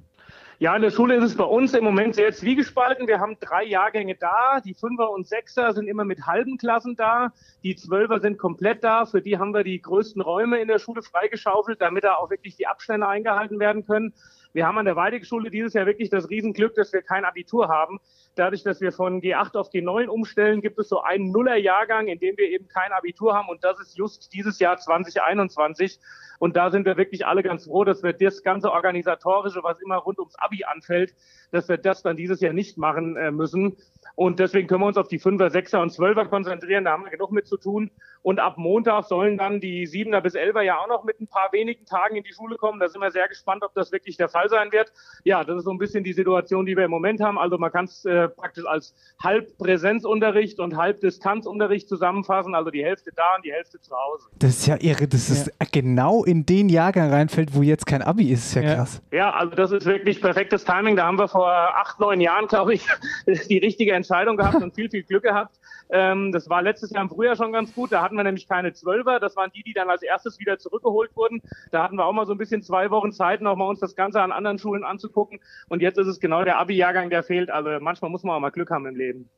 Ja, 0.59 0.74
in 0.74 0.80
der 0.80 0.90
Schule 0.90 1.16
ist 1.16 1.22
es 1.22 1.36
bei 1.36 1.44
uns 1.44 1.74
im 1.74 1.84
Moment 1.84 2.14
sehr 2.14 2.32
zwiegespalten. 2.32 3.07
Wir 3.07 3.20
haben 3.20 3.36
drei 3.40 3.62
Jahrgänge 3.64 4.14
da. 4.14 4.61
Die 4.64 4.72
Fünfer 4.72 5.11
und 5.11 5.26
Sechser 5.26 5.74
sind 5.74 5.86
immer 5.86 6.07
mit 6.07 6.26
halben 6.26 6.57
Klassen 6.57 6.96
da. 6.96 7.34
Die 7.62 7.76
Zwölfer 7.76 8.20
sind 8.20 8.38
komplett 8.38 8.82
da. 8.82 9.04
Für 9.04 9.20
die 9.20 9.36
haben 9.36 9.52
wir 9.52 9.64
die 9.64 9.82
größten 9.82 10.22
Räume 10.22 10.59
in 10.59 10.68
der 10.68 10.78
Schule 10.78 11.02
freigeschaufelt, 11.02 11.82
damit 11.82 12.04
da 12.04 12.14
auch 12.14 12.30
wirklich 12.30 12.57
die 12.57 12.66
Abstände 12.66 13.07
eingehalten 13.07 13.59
werden 13.59 13.84
können. 13.84 14.14
Wir 14.54 14.66
haben 14.66 14.78
an 14.78 14.86
der 14.86 14.96
Weidig-Schule 14.96 15.50
dieses 15.50 15.74
Jahr 15.74 15.84
wirklich 15.84 16.09
das 16.09 16.30
Riesenglück, 16.30 16.74
dass 16.74 16.90
wir 16.94 17.02
kein 17.02 17.26
Abitur 17.26 17.68
haben. 17.68 18.00
Dadurch, 18.37 18.62
dass 18.62 18.80
wir 18.80 18.93
von 18.93 19.20
G8 19.22 19.57
auf 19.57 19.70
G9 19.70 20.07
umstellen, 20.09 20.61
gibt 20.61 20.78
es 20.78 20.89
so 20.89 21.01
einen 21.01 21.32
Nuller-Jahrgang, 21.32 22.09
in 22.09 22.18
dem 22.18 22.37
wir 22.37 22.49
eben 22.51 22.68
kein 22.68 22.93
Abitur 22.93 23.34
haben. 23.34 23.49
Und 23.49 23.64
das 23.64 23.80
ist 23.80 23.97
just 23.97 24.32
dieses 24.32 24.59
Jahr 24.59 24.76
2021. 24.76 25.99
Und 26.39 26.55
da 26.57 26.70
sind 26.70 26.84
wir 26.84 26.97
wirklich 26.97 27.26
alle 27.26 27.43
ganz 27.43 27.64
froh, 27.64 27.84
dass 27.84 28.03
wir 28.03 28.12
das 28.12 28.43
ganze 28.43 28.70
Organisatorische, 28.70 29.62
was 29.62 29.80
immer 29.80 29.97
rund 29.97 30.18
ums 30.18 30.37
Abi 30.37 30.64
anfällt, 30.64 31.14
dass 31.51 31.68
wir 31.68 31.78
das 31.78 32.03
dann 32.03 32.16
dieses 32.16 32.41
Jahr 32.41 32.53
nicht 32.53 32.76
machen 32.76 33.16
äh, 33.16 33.30
müssen. 33.30 33.76
Und 34.14 34.39
deswegen 34.39 34.66
können 34.66 34.80
wir 34.80 34.87
uns 34.87 34.97
auf 34.97 35.09
die 35.09 35.18
Fünfer, 35.18 35.51
Sechser 35.51 35.80
und 35.80 35.91
Zwölfer 35.91 36.26
konzentrieren. 36.26 36.84
Da 36.84 36.93
haben 36.93 37.05
wir 37.05 37.11
genug 37.11 37.32
mit 37.32 37.47
zu 37.47 37.57
tun. 37.57 37.91
Und 38.22 38.41
ab 38.41 38.57
Montag 38.57 39.05
sollen 39.05 39.37
dann 39.37 39.61
die 39.61 39.87
Siebener 39.87 40.20
bis 40.20 40.34
Elfer 40.34 40.62
ja 40.62 40.78
auch 40.78 40.89
noch 40.89 41.05
mit 41.05 41.20
ein 41.20 41.28
paar 41.28 41.53
wenigen 41.53 41.84
Tagen 41.84 42.16
in 42.16 42.24
die 42.24 42.32
Schule 42.32 42.57
kommen. 42.57 42.80
Da 42.80 42.89
sind 42.89 43.01
wir 43.01 43.11
sehr 43.11 43.28
gespannt, 43.28 43.62
ob 43.62 43.74
das 43.74 43.93
wirklich 43.93 44.16
der 44.16 44.28
Fall 44.28 44.49
sein 44.49 44.72
wird. 44.72 44.93
Ja, 45.24 45.45
das 45.45 45.59
ist 45.59 45.64
so 45.64 45.70
ein 45.70 45.78
bisschen 45.78 46.03
die 46.03 46.12
Situation, 46.12 46.66
die 46.66 46.76
wir 46.76 46.87
im 46.87 46.91
Moment 46.91 47.20
haben. 47.20 47.39
Also 47.39 47.59
man 47.59 47.70
kann 47.70 47.84
es 47.84 48.05
äh, 48.05 48.25
praktisch 48.28 48.64
als 48.66 48.94
halb 49.22 49.56
Präsenzunterricht 49.58 50.60
und 50.60 50.76
halb 50.76 51.00
Distanzunterricht 51.00 51.88
zusammenfassen. 51.88 52.54
Also 52.54 52.70
die 52.70 52.84
Hälfte 52.84 53.10
da 53.14 53.36
und 53.36 53.44
die 53.44 53.52
Hälfte 53.52 53.80
zu 53.80 53.94
Hause. 53.94 54.26
Das 54.38 54.50
ist 54.50 54.66
ja 54.66 54.76
irre, 54.80 55.08
dass 55.08 55.28
es 55.28 55.50
genau 55.72 56.24
in 56.24 56.46
den 56.46 56.68
Jahrgang 56.68 57.10
reinfällt, 57.10 57.54
wo 57.54 57.62
jetzt 57.62 57.86
kein 57.86 58.02
Abi 58.02 58.30
ist. 58.30 58.46
ist 58.46 58.54
ja, 58.54 58.74
krass. 58.74 59.02
Ja, 59.10 59.30
also 59.30 59.54
das 59.54 59.72
ist 59.72 59.86
wirklich 59.86 60.20
perfektes 60.20 60.64
Timing. 60.64 60.96
Da 60.96 61.06
haben 61.06 61.18
wir 61.18 61.28
vor 61.28 61.50
acht, 61.50 62.00
neun 62.00 62.20
Jahren, 62.20 62.46
glaube 62.46 62.74
ich, 62.74 62.86
die 63.48 63.58
richtige 63.58 63.92
Entscheidung 63.92 64.36
gehabt 64.36 64.62
und 64.62 64.74
viel, 64.74 64.90
viel 64.90 65.02
Glück 65.02 65.22
gehabt. 65.22 65.56
Ähm, 65.90 66.32
das 66.32 66.48
war 66.48 66.62
letztes 66.62 66.90
Jahr 66.90 67.02
im 67.02 67.08
Frühjahr 67.08 67.36
schon 67.36 67.52
ganz 67.52 67.74
gut. 67.74 67.92
Da 67.92 68.02
hatten 68.02 68.16
wir 68.16 68.24
nämlich 68.24 68.48
keine 68.48 68.72
Zwölfer. 68.72 69.20
Das 69.20 69.36
waren 69.36 69.50
die, 69.54 69.62
die 69.62 69.72
dann 69.72 69.88
als 69.88 70.02
erstes 70.02 70.38
wieder 70.38 70.58
zurückgeholt 70.58 71.14
wurden. 71.14 71.42
Da 71.70 71.82
hatten 71.82 71.96
wir 71.96 72.04
auch 72.04 72.12
mal 72.12 72.26
so 72.26 72.32
ein 72.32 72.38
bisschen 72.38 72.62
zwei 72.62 72.90
Wochen 72.90 73.12
Zeit, 73.12 73.40
noch 73.40 73.56
mal 73.56 73.68
uns 73.68 73.80
das 73.80 73.94
Ganze 73.94 74.20
an 74.20 74.32
anderen 74.32 74.58
Schulen 74.58 74.84
anzugucken. 74.84 75.40
Und 75.68 75.82
jetzt 75.82 75.98
ist 75.98 76.08
es 76.08 76.20
genau 76.20 76.44
der 76.44 76.58
Abi-Jahrgang, 76.58 77.10
der 77.10 77.22
fehlt. 77.22 77.50
Also 77.50 77.70
manchmal 77.80 78.10
muss 78.16 78.24
man 78.24 78.36
auch 78.36 78.40
mal 78.40 78.48
Glück 78.48 78.70
haben 78.70 78.86
im 78.86 78.96
Leben. 78.96 79.28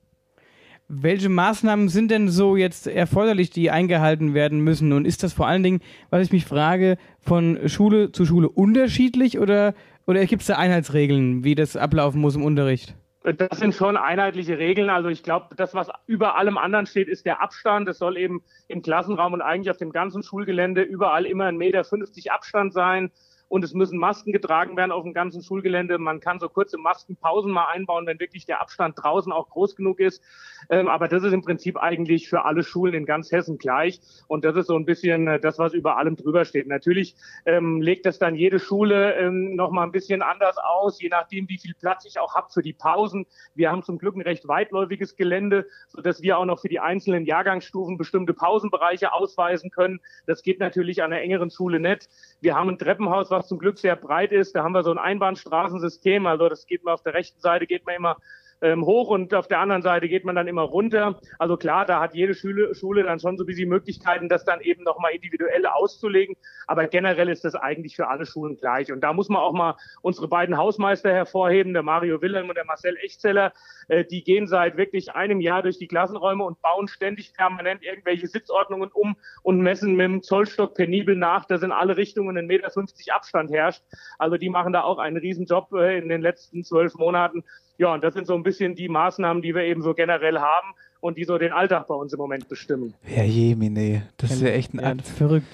Welche 0.86 1.28
Maßnahmen 1.28 1.88
sind 1.88 2.12
denn 2.12 2.28
so 2.28 2.54
jetzt 2.54 2.86
erforderlich, 2.86 3.50
die 3.50 3.72
eingehalten 3.72 4.34
werden 4.34 4.60
müssen? 4.60 4.92
Und 4.92 5.04
ist 5.04 5.24
das 5.24 5.32
vor 5.32 5.48
allen 5.48 5.64
Dingen, 5.64 5.80
was 6.10 6.22
ich 6.22 6.32
mich 6.32 6.44
frage, 6.44 6.96
von 7.20 7.68
Schule 7.68 8.12
zu 8.12 8.24
Schule 8.24 8.48
unterschiedlich 8.48 9.40
oder, 9.40 9.74
oder 10.06 10.24
gibt 10.26 10.42
es 10.42 10.46
da 10.46 10.56
Einheitsregeln, 10.56 11.42
wie 11.42 11.56
das 11.56 11.76
ablaufen 11.76 12.20
muss 12.20 12.36
im 12.36 12.44
Unterricht? 12.44 12.94
Das 13.24 13.58
sind 13.58 13.74
schon 13.74 13.96
einheitliche 13.96 14.58
Regeln. 14.58 14.90
Also 14.90 15.08
ich 15.08 15.24
glaube, 15.24 15.56
das, 15.56 15.74
was 15.74 15.88
über 16.06 16.38
allem 16.38 16.56
anderen 16.56 16.86
steht, 16.86 17.08
ist 17.08 17.26
der 17.26 17.42
Abstand. 17.42 17.88
Es 17.88 17.98
soll 17.98 18.16
eben 18.16 18.42
im 18.68 18.80
Klassenraum 18.80 19.32
und 19.32 19.42
eigentlich 19.42 19.72
auf 19.72 19.76
dem 19.76 19.90
ganzen 19.90 20.22
Schulgelände 20.22 20.82
überall 20.82 21.26
immer 21.26 21.46
ein 21.46 21.56
Meter 21.56 21.82
50 21.82 22.30
Abstand 22.30 22.72
sein. 22.72 23.10
Und 23.48 23.64
es 23.64 23.74
müssen 23.74 23.98
Masken 23.98 24.32
getragen 24.32 24.76
werden 24.76 24.92
auf 24.92 25.02
dem 25.02 25.14
ganzen 25.14 25.42
Schulgelände. 25.42 25.98
Man 25.98 26.20
kann 26.20 26.38
so 26.38 26.48
kurze 26.48 26.78
Maskenpausen 26.78 27.50
mal 27.50 27.66
einbauen, 27.66 28.06
wenn 28.06 28.20
wirklich 28.20 28.46
der 28.46 28.60
Abstand 28.60 28.94
draußen 29.02 29.32
auch 29.32 29.48
groß 29.48 29.76
genug 29.76 30.00
ist. 30.00 30.22
Ähm, 30.70 30.88
aber 30.88 31.08
das 31.08 31.22
ist 31.22 31.32
im 31.32 31.42
Prinzip 31.42 31.76
eigentlich 31.76 32.28
für 32.28 32.44
alle 32.44 32.62
Schulen 32.62 32.94
in 32.94 33.06
ganz 33.06 33.32
Hessen 33.32 33.58
gleich. 33.58 34.00
Und 34.26 34.44
das 34.44 34.56
ist 34.56 34.66
so 34.66 34.76
ein 34.76 34.84
bisschen 34.84 35.26
äh, 35.28 35.40
das, 35.40 35.58
was 35.58 35.72
über 35.72 35.96
allem 35.96 36.16
drüber 36.16 36.44
steht. 36.44 36.66
Natürlich 36.66 37.16
ähm, 37.46 37.80
legt 37.80 38.06
das 38.06 38.18
dann 38.18 38.34
jede 38.34 38.58
Schule 38.58 39.14
ähm, 39.14 39.56
noch 39.56 39.70
mal 39.70 39.84
ein 39.84 39.92
bisschen 39.92 40.22
anders 40.22 40.56
aus, 40.58 41.00
je 41.00 41.08
nachdem, 41.08 41.48
wie 41.48 41.58
viel 41.58 41.74
Platz 41.74 42.04
ich 42.04 42.18
auch 42.18 42.34
habe 42.34 42.48
für 42.52 42.62
die 42.62 42.72
Pausen. 42.72 43.26
Wir 43.54 43.70
haben 43.70 43.82
zum 43.82 43.98
Glück 43.98 44.16
ein 44.16 44.22
recht 44.22 44.46
weitläufiges 44.46 45.16
Gelände, 45.16 45.66
sodass 45.88 46.22
wir 46.22 46.38
auch 46.38 46.44
noch 46.44 46.60
für 46.60 46.68
die 46.68 46.80
einzelnen 46.80 47.24
Jahrgangsstufen 47.24 47.96
bestimmte 47.96 48.34
Pausenbereiche 48.34 49.12
ausweisen 49.12 49.70
können. 49.70 50.00
Das 50.26 50.42
geht 50.42 50.60
natürlich 50.60 51.02
an 51.02 51.12
einer 51.12 51.22
engeren 51.22 51.50
Schule 51.50 51.80
nicht. 51.80 52.08
Wir 52.40 52.54
haben 52.54 52.68
ein 52.68 52.78
Treppenhaus, 52.78 53.30
was 53.30 53.37
zum 53.44 53.58
Glück 53.58 53.78
sehr 53.78 53.96
breit 53.96 54.32
ist. 54.32 54.54
Da 54.54 54.62
haben 54.62 54.72
wir 54.72 54.82
so 54.82 54.90
ein 54.90 54.98
Einbahnstraßensystem. 54.98 56.26
Also 56.26 56.48
das 56.48 56.66
geht 56.66 56.84
man 56.84 56.94
auf 56.94 57.02
der 57.02 57.14
rechten 57.14 57.40
Seite, 57.40 57.66
geht 57.66 57.86
man 57.86 57.94
immer 57.94 58.16
ähm, 58.60 58.84
hoch 58.84 59.08
und 59.08 59.34
auf 59.34 59.48
der 59.48 59.60
anderen 59.60 59.82
Seite 59.82 60.08
geht 60.08 60.24
man 60.24 60.34
dann 60.34 60.48
immer 60.48 60.62
runter. 60.62 61.20
Also 61.38 61.56
klar, 61.56 61.86
da 61.86 62.00
hat 62.00 62.14
jede 62.14 62.34
Schule, 62.34 62.74
Schule 62.74 63.02
dann 63.02 63.20
schon 63.20 63.36
so 63.36 63.44
ein 63.44 63.46
bisschen 63.46 63.68
Möglichkeiten, 63.68 64.28
das 64.28 64.44
dann 64.44 64.60
eben 64.60 64.82
nochmal 64.82 65.12
individuell 65.12 65.66
auszulegen. 65.66 66.36
Aber 66.66 66.86
generell 66.86 67.28
ist 67.28 67.44
das 67.44 67.54
eigentlich 67.54 67.96
für 67.96 68.08
alle 68.08 68.26
Schulen 68.26 68.56
gleich. 68.56 68.92
Und 68.92 69.00
da 69.00 69.12
muss 69.12 69.28
man 69.28 69.40
auch 69.40 69.52
mal 69.52 69.76
unsere 70.02 70.28
beiden 70.28 70.56
Hausmeister 70.56 71.12
hervorheben, 71.12 71.72
der 71.72 71.82
Mario 71.82 72.20
Wilhelm 72.20 72.48
und 72.48 72.56
der 72.56 72.64
Marcel 72.64 72.96
Echtzeller. 72.96 73.52
Äh, 73.88 74.04
die 74.04 74.24
gehen 74.24 74.46
seit 74.46 74.76
wirklich 74.76 75.12
einem 75.12 75.40
Jahr 75.40 75.62
durch 75.62 75.78
die 75.78 75.88
Klassenräume 75.88 76.44
und 76.44 76.60
bauen 76.60 76.88
ständig 76.88 77.34
permanent 77.34 77.82
irgendwelche 77.82 78.26
Sitzordnungen 78.26 78.90
um 78.92 79.16
und 79.42 79.60
messen 79.60 79.94
mit 79.94 80.04
dem 80.04 80.22
Zollstock 80.22 80.74
penibel 80.74 81.16
nach, 81.16 81.44
dass 81.44 81.62
in 81.62 81.72
alle 81.72 81.96
Richtungen 81.96 82.36
ein 82.36 82.46
Meter 82.46 82.70
50 82.70 83.12
Abstand 83.12 83.50
herrscht. 83.50 83.82
Also 84.18 84.36
die 84.36 84.48
machen 84.48 84.72
da 84.72 84.82
auch 84.82 84.98
einen 84.98 85.16
Riesenjob 85.16 85.72
äh, 85.72 85.98
in 85.98 86.08
den 86.08 86.20
letzten 86.20 86.64
zwölf 86.64 86.94
Monaten. 86.96 87.44
Ja, 87.78 87.94
und 87.94 88.02
das 88.02 88.14
sind 88.14 88.26
so 88.26 88.34
ein 88.34 88.42
bisschen 88.42 88.74
die 88.74 88.88
Maßnahmen, 88.88 89.40
die 89.40 89.54
wir 89.54 89.62
eben 89.62 89.82
so 89.82 89.94
generell 89.94 90.40
haben 90.40 90.74
und 91.00 91.16
die 91.16 91.24
so 91.24 91.38
den 91.38 91.52
Alltag 91.52 91.86
bei 91.86 91.94
uns 91.94 92.12
im 92.12 92.18
Moment 92.18 92.48
bestimmen. 92.48 92.94
Ja, 93.06 93.22
Jemine, 93.22 94.02
das 94.16 94.32
ist 94.32 94.42
ja 94.42 94.48
echt 94.48 94.74
ein 94.74 94.98
Ja, 94.98 95.04
verrückt. 95.04 95.46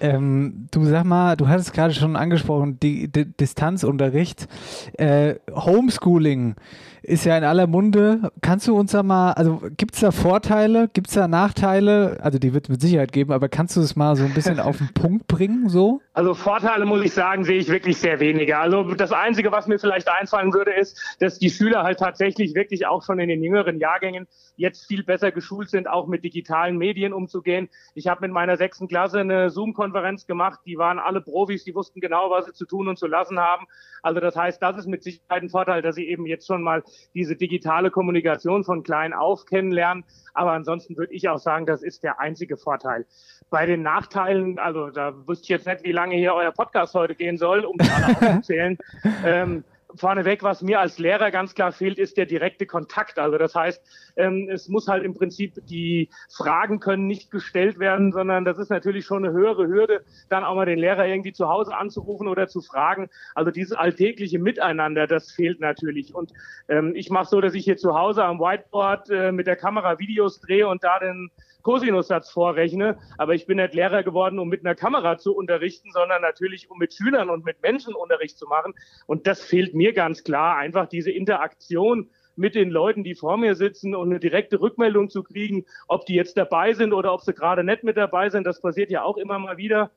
Ähm, 0.00 0.68
du 0.70 0.84
sag 0.84 1.04
mal, 1.04 1.36
du 1.36 1.48
hattest 1.48 1.72
gerade 1.72 1.92
schon 1.92 2.14
angesprochen, 2.14 2.78
die, 2.80 3.08
die 3.08 3.24
Distanzunterricht. 3.24 4.46
Äh, 4.94 5.36
Homeschooling 5.50 6.54
ist 7.02 7.24
ja 7.24 7.36
in 7.36 7.44
aller 7.44 7.66
Munde. 7.66 8.30
Kannst 8.40 8.68
du 8.68 8.76
uns 8.76 8.92
da 8.92 9.02
mal, 9.02 9.32
also 9.32 9.60
gibt 9.76 9.94
es 9.94 10.00
da 10.00 10.12
Vorteile, 10.12 10.88
gibt 10.92 11.08
es 11.08 11.14
da 11.14 11.26
Nachteile? 11.26 12.18
Also 12.22 12.38
die 12.38 12.54
wird 12.54 12.66
es 12.66 12.68
mit 12.70 12.80
Sicherheit 12.80 13.12
geben, 13.12 13.32
aber 13.32 13.48
kannst 13.48 13.76
du 13.76 13.80
es 13.80 13.96
mal 13.96 14.14
so 14.16 14.24
ein 14.24 14.34
bisschen 14.34 14.60
auf 14.60 14.78
den 14.78 14.88
Punkt 14.94 15.26
bringen, 15.26 15.68
so? 15.68 16.00
Also 16.14 16.34
Vorteile, 16.34 16.84
muss 16.84 17.04
ich 17.04 17.12
sagen, 17.12 17.44
sehe 17.44 17.58
ich 17.58 17.68
wirklich 17.68 17.96
sehr 17.98 18.20
wenige. 18.20 18.58
Also 18.58 18.94
das 18.94 19.12
Einzige, 19.12 19.50
was 19.50 19.66
mir 19.66 19.78
vielleicht 19.78 20.08
einfallen 20.08 20.52
würde, 20.52 20.72
ist, 20.72 21.16
dass 21.20 21.38
die 21.38 21.50
Schüler 21.50 21.82
halt 21.82 21.98
tatsächlich 21.98 22.54
wirklich 22.54 22.86
auch 22.86 23.02
schon 23.02 23.18
in 23.18 23.28
den 23.28 23.42
jüngeren 23.42 23.78
Jahrgängen 23.78 24.28
jetzt 24.56 24.86
viel 24.86 25.02
besser 25.02 25.32
geschult 25.32 25.70
sind, 25.70 25.88
auch 25.88 26.06
mit 26.06 26.24
digitalen 26.24 26.76
Medien 26.76 27.12
umzugehen. 27.12 27.68
Ich 27.94 28.06
habe 28.06 28.20
mit 28.20 28.30
meiner 28.30 28.56
sechsten 28.56 28.88
Klasse 28.88 29.20
eine 29.20 29.50
Zoom-Konferenz 29.50 30.26
gemacht. 30.26 30.60
Die 30.66 30.78
waren 30.78 30.98
alle 30.98 31.20
Profis, 31.20 31.64
die 31.64 31.74
wussten 31.74 32.00
genau, 32.00 32.30
was 32.30 32.46
sie 32.46 32.52
zu 32.52 32.66
tun 32.66 32.88
und 32.88 32.98
zu 32.98 33.06
lassen 33.06 33.40
haben. 33.40 33.66
Also 34.02 34.20
das 34.20 34.36
heißt, 34.36 34.60
das 34.60 34.76
ist 34.76 34.86
mit 34.86 35.02
Sicherheit 35.02 35.42
ein 35.42 35.48
Vorteil, 35.48 35.80
dass 35.82 35.94
sie 35.94 36.08
eben 36.08 36.26
jetzt 36.26 36.46
schon 36.46 36.62
mal 36.62 36.82
diese 37.14 37.36
digitale 37.36 37.90
Kommunikation 37.90 38.64
von 38.64 38.82
klein 38.82 39.12
auf 39.12 39.46
kennenlernen. 39.46 40.04
Aber 40.34 40.52
ansonsten 40.52 40.96
würde 40.96 41.12
ich 41.12 41.28
auch 41.28 41.38
sagen, 41.38 41.66
das 41.66 41.82
ist 41.82 42.02
der 42.02 42.20
einzige 42.20 42.56
Vorteil. 42.56 43.06
Bei 43.50 43.66
den 43.66 43.82
Nachteilen, 43.82 44.58
also 44.58 44.90
da 44.90 45.14
wüsste 45.26 45.44
ich 45.44 45.48
jetzt 45.50 45.66
nicht, 45.66 45.84
wie 45.84 45.92
lange 45.92 46.16
hier 46.16 46.34
euer 46.34 46.52
Podcast 46.52 46.94
heute 46.94 47.14
gehen 47.14 47.36
soll, 47.36 47.64
um 47.64 47.76
alle 47.80 48.16
aufzuzählen. 48.16 48.78
ähm, 49.24 49.64
vorneweg, 49.96 50.42
was 50.42 50.62
mir 50.62 50.80
als 50.80 50.98
Lehrer 50.98 51.30
ganz 51.30 51.54
klar 51.54 51.72
fehlt, 51.72 51.98
ist 51.98 52.16
der 52.16 52.26
direkte 52.26 52.66
Kontakt. 52.66 53.18
Also 53.18 53.38
das 53.38 53.54
heißt, 53.54 53.82
ähm, 54.16 54.48
es 54.50 54.68
muss 54.68 54.88
halt 54.88 55.04
im 55.04 55.14
Prinzip, 55.14 55.54
die 55.66 56.10
Fragen 56.30 56.80
können 56.80 57.06
nicht 57.06 57.30
gestellt 57.30 57.78
werden, 57.78 58.12
sondern 58.12 58.44
das 58.44 58.58
ist 58.58 58.70
natürlich 58.70 59.04
schon 59.04 59.24
eine 59.24 59.32
höhere 59.32 59.66
Hürde, 59.66 60.04
dann 60.28 60.44
auch 60.44 60.54
mal 60.54 60.66
den 60.66 60.78
Lehrer 60.78 61.06
irgendwie 61.06 61.32
zu 61.32 61.48
Hause 61.48 61.76
anzurufen 61.76 62.28
oder 62.28 62.48
zu 62.48 62.60
fragen. 62.60 63.08
Also 63.34 63.50
dieses 63.50 63.72
alltägliche 63.72 64.38
Miteinander, 64.38 65.06
das 65.06 65.30
fehlt 65.30 65.60
natürlich. 65.60 66.14
Und 66.14 66.32
ähm, 66.68 66.92
ich 66.94 67.10
mache 67.10 67.26
so, 67.26 67.40
dass 67.40 67.54
ich 67.54 67.64
hier 67.64 67.76
zu 67.76 67.94
Hause 67.94 68.24
am 68.24 68.38
Whiteboard 68.38 69.10
äh, 69.10 69.32
mit 69.32 69.46
der 69.46 69.56
Kamera 69.56 69.98
Videos 69.98 70.40
drehe 70.40 70.68
und 70.68 70.84
da 70.84 70.98
den 70.98 71.30
Cosinussatz 71.62 72.30
vorrechne. 72.30 72.98
Aber 73.18 73.34
ich 73.34 73.46
bin 73.46 73.56
nicht 73.56 73.74
Lehrer 73.74 74.02
geworden, 74.02 74.38
um 74.38 74.48
mit 74.48 74.64
einer 74.64 74.74
Kamera 74.74 75.18
zu 75.18 75.34
unterrichten, 75.34 75.90
sondern 75.92 76.22
natürlich, 76.22 76.70
um 76.70 76.78
mit 76.78 76.94
Schülern 76.94 77.30
und 77.30 77.44
mit 77.44 77.62
Menschen 77.62 77.94
Unterricht 77.94 78.38
zu 78.38 78.46
machen. 78.46 78.74
Und 79.06 79.26
das 79.26 79.42
fehlt 79.42 79.74
mir 79.74 79.92
ganz 79.92 80.24
klar, 80.24 80.56
einfach 80.56 80.86
diese 80.88 81.10
Interaktion 81.10 82.10
mit 82.36 82.54
den 82.54 82.70
Leuten, 82.70 83.04
die 83.04 83.14
vor 83.14 83.36
mir 83.36 83.54
sitzen 83.54 83.94
und 83.94 84.10
eine 84.10 84.20
direkte 84.20 84.60
Rückmeldung 84.60 85.10
zu 85.10 85.22
kriegen, 85.22 85.66
ob 85.88 86.06
die 86.06 86.14
jetzt 86.14 86.36
dabei 86.36 86.72
sind 86.72 86.92
oder 86.92 87.12
ob 87.12 87.20
sie 87.20 87.34
gerade 87.34 87.64
nicht 87.64 87.84
mit 87.84 87.96
dabei 87.96 88.30
sind. 88.30 88.46
Das 88.46 88.60
passiert 88.60 88.90
ja 88.90 89.02
auch 89.02 89.16
immer 89.16 89.38
mal 89.38 89.56
wieder. 89.56 89.90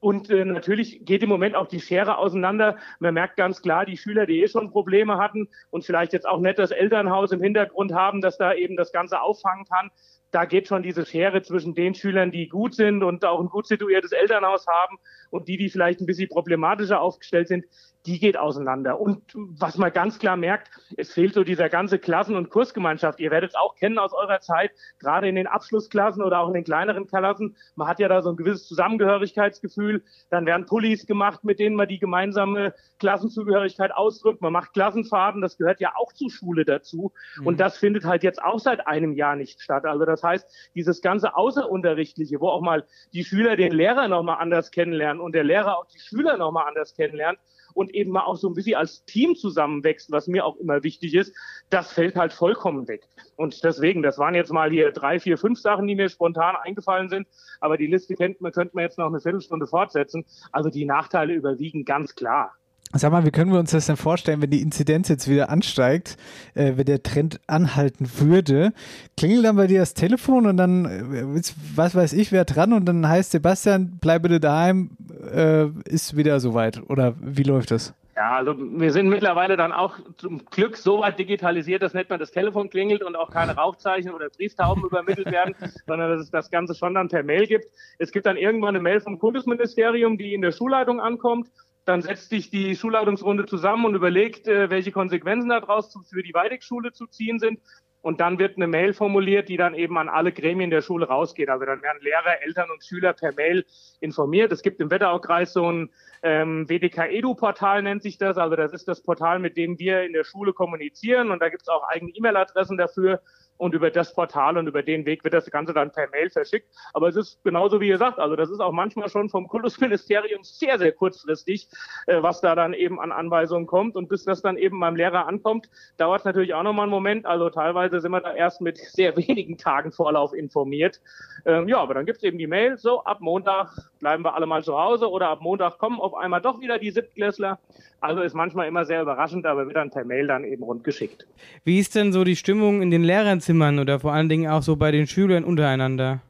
Und 0.00 0.30
äh, 0.30 0.44
natürlich 0.44 1.04
geht 1.04 1.22
im 1.22 1.28
Moment 1.28 1.54
auch 1.54 1.68
die 1.68 1.80
Schere 1.80 2.18
auseinander. 2.18 2.76
Man 2.98 3.14
merkt 3.14 3.36
ganz 3.36 3.62
klar, 3.62 3.86
die 3.86 3.96
Schüler, 3.96 4.26
die 4.26 4.42
eh 4.42 4.48
schon 4.48 4.72
Probleme 4.72 5.16
hatten 5.16 5.48
und 5.70 5.84
vielleicht 5.84 6.12
jetzt 6.12 6.26
auch 6.26 6.40
nicht 6.40 6.58
das 6.58 6.72
Elternhaus 6.72 7.30
im 7.30 7.40
Hintergrund 7.40 7.92
haben, 7.92 8.20
dass 8.20 8.36
da 8.36 8.52
eben 8.52 8.76
das 8.76 8.90
Ganze 8.90 9.20
auffangen 9.20 9.64
kann, 9.64 9.92
da 10.32 10.46
geht 10.46 10.66
schon 10.66 10.82
diese 10.82 11.06
Schere 11.06 11.42
zwischen 11.42 11.74
den 11.74 11.94
Schülern, 11.94 12.32
die 12.32 12.48
gut 12.48 12.74
sind 12.74 13.02
und 13.02 13.24
auch 13.24 13.40
ein 13.40 13.48
gut 13.48 13.66
situiertes 13.66 14.12
Elternhaus 14.12 14.66
haben 14.66 14.98
und 15.32 15.48
die, 15.48 15.56
die 15.56 15.70
vielleicht 15.70 16.00
ein 16.00 16.06
bisschen 16.06 16.28
problematischer 16.28 17.00
aufgestellt 17.00 17.48
sind, 17.48 17.64
die 18.06 18.18
geht 18.18 18.36
auseinander. 18.36 19.00
Und 19.00 19.22
was 19.34 19.78
man 19.78 19.92
ganz 19.92 20.18
klar 20.18 20.36
merkt, 20.36 20.70
es 20.96 21.12
fehlt 21.12 21.34
so 21.34 21.44
dieser 21.44 21.68
ganze 21.68 21.98
Klassen- 21.98 22.34
und 22.34 22.50
Kursgemeinschaft. 22.50 23.20
Ihr 23.20 23.30
werdet 23.30 23.50
es 23.50 23.56
auch 23.56 23.76
kennen 23.76 23.98
aus 23.98 24.12
eurer 24.12 24.40
Zeit, 24.40 24.72
gerade 24.98 25.28
in 25.28 25.36
den 25.36 25.46
Abschlussklassen 25.46 26.22
oder 26.22 26.40
auch 26.40 26.48
in 26.48 26.54
den 26.54 26.64
kleineren 26.64 27.06
Klassen. 27.06 27.56
Man 27.76 27.86
hat 27.86 28.00
ja 28.00 28.08
da 28.08 28.20
so 28.20 28.30
ein 28.30 28.36
gewisses 28.36 28.66
Zusammengehörigkeitsgefühl. 28.66 30.02
Dann 30.30 30.46
werden 30.46 30.66
Pullis 30.66 31.06
gemacht, 31.06 31.44
mit 31.44 31.60
denen 31.60 31.76
man 31.76 31.88
die 31.88 31.98
gemeinsame 31.98 32.74
Klassenzugehörigkeit 32.98 33.92
ausdrückt. 33.94 34.42
Man 34.42 34.52
macht 34.52 34.72
Klassenfahrten, 34.72 35.40
das 35.40 35.56
gehört 35.56 35.80
ja 35.80 35.92
auch 35.96 36.12
zur 36.12 36.30
Schule 36.30 36.64
dazu. 36.64 37.12
Mhm. 37.38 37.46
Und 37.46 37.60
das 37.60 37.78
findet 37.78 38.04
halt 38.04 38.24
jetzt 38.24 38.42
auch 38.42 38.58
seit 38.58 38.86
einem 38.86 39.12
Jahr 39.12 39.36
nicht 39.36 39.60
statt. 39.60 39.84
Also 39.84 40.04
das 40.04 40.24
heißt, 40.24 40.72
dieses 40.74 41.02
ganze 41.02 41.36
Außerunterrichtliche, 41.36 42.40
wo 42.40 42.48
auch 42.48 42.62
mal 42.62 42.84
die 43.12 43.24
Schüler 43.24 43.56
den 43.56 43.72
Lehrer 43.72 44.08
nochmal 44.08 44.38
anders 44.40 44.72
kennenlernen 44.72 45.20
und 45.22 45.34
der 45.34 45.44
Lehrer 45.44 45.78
auch 45.78 45.86
die 45.86 45.98
Schüler 45.98 46.36
nochmal 46.36 46.68
anders 46.68 46.94
kennenlernt, 46.94 47.38
und 47.74 47.94
eben 47.94 48.10
mal 48.10 48.24
auch 48.24 48.36
so 48.36 48.48
ein 48.48 48.54
bisschen 48.54 48.76
als 48.76 49.04
Team 49.04 49.34
zusammenwächst, 49.34 50.10
was 50.10 50.26
mir 50.26 50.44
auch 50.44 50.56
immer 50.56 50.82
wichtig 50.82 51.14
ist, 51.14 51.34
das 51.70 51.92
fällt 51.92 52.16
halt 52.16 52.32
vollkommen 52.32 52.88
weg. 52.88 53.08
Und 53.36 53.64
deswegen, 53.64 54.02
das 54.02 54.18
waren 54.18 54.34
jetzt 54.34 54.52
mal 54.52 54.70
hier 54.70 54.92
drei, 54.92 55.20
vier, 55.20 55.38
fünf 55.38 55.58
Sachen, 55.58 55.86
die 55.86 55.94
mir 55.94 56.08
spontan 56.08 56.56
eingefallen 56.56 57.08
sind, 57.08 57.26
aber 57.60 57.76
die 57.76 57.86
Liste 57.86 58.14
könnte 58.14 58.42
man 58.42 58.52
jetzt 58.82 58.98
noch 58.98 59.06
eine 59.06 59.20
Viertelstunde 59.20 59.66
fortsetzen. 59.66 60.24
Also 60.50 60.70
die 60.70 60.84
Nachteile 60.84 61.34
überwiegen 61.34 61.84
ganz 61.84 62.14
klar. 62.14 62.52
Sag 62.94 63.10
mal, 63.10 63.24
wie 63.24 63.30
können 63.30 63.52
wir 63.52 63.58
uns 63.58 63.70
das 63.70 63.86
denn 63.86 63.96
vorstellen, 63.96 64.42
wenn 64.42 64.50
die 64.50 64.60
Inzidenz 64.60 65.08
jetzt 65.08 65.26
wieder 65.26 65.48
ansteigt, 65.48 66.18
äh, 66.54 66.72
wenn 66.76 66.84
der 66.84 67.02
Trend 67.02 67.40
anhalten 67.46 68.06
würde? 68.18 68.74
Klingelt 69.16 69.46
dann 69.46 69.56
bei 69.56 69.66
dir 69.66 69.80
das 69.80 69.94
Telefon 69.94 70.46
und 70.46 70.58
dann, 70.58 70.84
äh, 70.84 71.42
was 71.74 71.94
weiß 71.94 72.12
ich, 72.12 72.32
wer 72.32 72.44
dran 72.44 72.74
und 72.74 72.84
dann 72.84 73.08
heißt 73.08 73.32
Sebastian, 73.32 73.98
bleib 73.98 74.22
bitte 74.22 74.40
daheim, 74.40 74.90
äh, 75.32 75.68
ist 75.86 76.16
wieder 76.18 76.38
soweit. 76.38 76.82
Oder 76.90 77.14
wie 77.18 77.44
läuft 77.44 77.70
das? 77.70 77.94
Ja, 78.14 78.32
also 78.32 78.54
wir 78.58 78.92
sind 78.92 79.08
mittlerweile 79.08 79.56
dann 79.56 79.72
auch 79.72 79.98
zum 80.18 80.44
Glück 80.50 80.76
so 80.76 81.00
weit 81.00 81.18
digitalisiert, 81.18 81.82
dass 81.82 81.94
nicht 81.94 82.10
mehr 82.10 82.18
das 82.18 82.30
Telefon 82.30 82.68
klingelt 82.68 83.02
und 83.02 83.16
auch 83.16 83.30
keine 83.30 83.56
Rauchzeichen 83.56 84.12
oder 84.12 84.28
Brieftauben 84.28 84.84
übermittelt 84.84 85.32
werden, 85.32 85.54
sondern 85.86 86.10
dass 86.10 86.20
es 86.20 86.30
das 86.30 86.50
Ganze 86.50 86.74
schon 86.74 86.92
dann 86.92 87.08
per 87.08 87.22
Mail 87.22 87.46
gibt. 87.46 87.64
Es 87.98 88.12
gibt 88.12 88.26
dann 88.26 88.36
irgendwann 88.36 88.76
eine 88.76 88.82
Mail 88.82 89.00
vom 89.00 89.18
Bundesministerium, 89.18 90.18
die 90.18 90.34
in 90.34 90.42
der 90.42 90.52
Schulleitung 90.52 91.00
ankommt 91.00 91.48
dann 91.84 92.02
setzt 92.02 92.30
sich 92.30 92.50
die 92.50 92.76
Schulleitungsrunde 92.76 93.46
zusammen 93.46 93.84
und 93.84 93.94
überlegt, 93.94 94.46
äh, 94.46 94.70
welche 94.70 94.92
Konsequenzen 94.92 95.48
daraus 95.48 95.92
für 96.08 96.22
die 96.22 96.34
Weidigschule 96.34 96.92
zu 96.92 97.06
ziehen 97.06 97.38
sind. 97.38 97.60
Und 98.02 98.20
dann 98.20 98.40
wird 98.40 98.56
eine 98.56 98.66
Mail 98.66 98.94
formuliert, 98.94 99.48
die 99.48 99.56
dann 99.56 99.74
eben 99.74 99.96
an 99.96 100.08
alle 100.08 100.32
Gremien 100.32 100.70
der 100.70 100.82
Schule 100.82 101.06
rausgeht. 101.06 101.48
Also 101.48 101.64
dann 101.64 101.82
werden 101.82 102.02
Lehrer, 102.02 102.42
Eltern 102.42 102.68
und 102.70 102.84
Schüler 102.84 103.12
per 103.12 103.32
Mail 103.32 103.64
informiert. 104.00 104.50
Es 104.50 104.62
gibt 104.62 104.80
im 104.80 104.90
Wetteraukreis 104.90 105.52
so 105.52 105.70
ein 105.70 105.90
ähm, 106.24 106.68
WDK-Edu-Portal 106.68 107.82
nennt 107.82 108.02
sich 108.02 108.18
das. 108.18 108.38
Also 108.38 108.56
das 108.56 108.72
ist 108.72 108.88
das 108.88 109.02
Portal, 109.02 109.38
mit 109.38 109.56
dem 109.56 109.78
wir 109.78 110.02
in 110.02 110.12
der 110.12 110.24
Schule 110.24 110.52
kommunizieren. 110.52 111.30
Und 111.30 111.40
da 111.40 111.48
gibt 111.48 111.62
es 111.62 111.68
auch 111.68 111.84
eigene 111.88 112.10
E-Mail-Adressen 112.10 112.76
dafür 112.76 113.20
und 113.62 113.74
über 113.74 113.92
das 113.92 114.12
Portal 114.12 114.58
und 114.58 114.66
über 114.66 114.82
den 114.82 115.06
Weg 115.06 115.22
wird 115.22 115.34
das 115.34 115.48
Ganze 115.48 115.72
dann 115.72 115.92
per 115.92 116.10
Mail 116.10 116.30
verschickt. 116.30 116.66
Aber 116.94 117.06
es 117.06 117.14
ist 117.14 117.44
genauso 117.44 117.80
wie 117.80 117.88
ihr 117.88 117.96
sagt, 117.96 118.18
also 118.18 118.34
das 118.34 118.50
ist 118.50 118.58
auch 118.58 118.72
manchmal 118.72 119.08
schon 119.08 119.28
vom 119.28 119.46
Kultusministerium 119.46 120.42
sehr, 120.42 120.80
sehr 120.80 120.90
kurzfristig, 120.90 121.68
äh, 122.08 122.20
was 122.20 122.40
da 122.40 122.56
dann 122.56 122.74
eben 122.74 123.00
an 123.00 123.12
Anweisungen 123.12 123.68
kommt. 123.68 123.94
Und 123.94 124.08
bis 124.08 124.24
das 124.24 124.42
dann 124.42 124.56
eben 124.56 124.80
beim 124.80 124.96
Lehrer 124.96 125.28
ankommt, 125.28 125.70
dauert 125.96 126.22
es 126.22 126.24
natürlich 126.24 126.54
auch 126.54 126.64
nochmal 126.64 126.86
einen 126.86 126.90
Moment. 126.90 127.24
Also 127.24 127.50
teilweise 127.50 128.00
sind 128.00 128.10
wir 128.10 128.20
da 128.20 128.34
erst 128.34 128.60
mit 128.60 128.78
sehr 128.78 129.16
wenigen 129.28 129.56
Tagen 129.58 129.92
Vorlauf 129.92 130.32
informiert. 130.32 131.00
Ähm, 131.46 131.68
ja, 131.68 131.78
aber 131.78 131.94
dann 131.94 132.04
gibt 132.04 132.18
es 132.18 132.24
eben 132.24 132.38
die 132.38 132.48
Mail, 132.48 132.78
so 132.78 133.04
ab 133.04 133.20
Montag 133.20 133.70
bleiben 134.00 134.24
wir 134.24 134.34
alle 134.34 134.46
mal 134.46 134.64
zu 134.64 134.76
Hause 134.76 135.08
oder 135.08 135.28
ab 135.28 135.40
Montag 135.40 135.78
kommen 135.78 136.00
auf 136.00 136.14
einmal 136.14 136.40
doch 136.40 136.60
wieder 136.60 136.80
die 136.80 136.90
Siebtklässler. 136.90 137.60
Also 138.00 138.22
ist 138.22 138.34
manchmal 138.34 138.66
immer 138.66 138.84
sehr 138.84 139.02
überraschend, 139.02 139.46
aber 139.46 139.66
wird 139.66 139.76
dann 139.76 139.90
per 139.90 140.04
Mail 140.04 140.26
dann 140.26 140.42
eben 140.42 140.64
rundgeschickt. 140.64 141.24
Wie 141.62 141.78
ist 141.78 141.94
denn 141.94 142.12
so 142.12 142.24
die 142.24 142.34
Stimmung 142.34 142.82
in 142.82 142.90
den 142.90 143.04
Lehrerzimmern 143.52 143.78
oder 143.78 144.00
vor 144.00 144.12
allen 144.12 144.28
Dingen 144.28 144.50
auch 144.50 144.62
so 144.62 144.76
bei 144.76 144.90
den 144.90 145.06
Schülern 145.06 145.44
untereinander? 145.44 146.22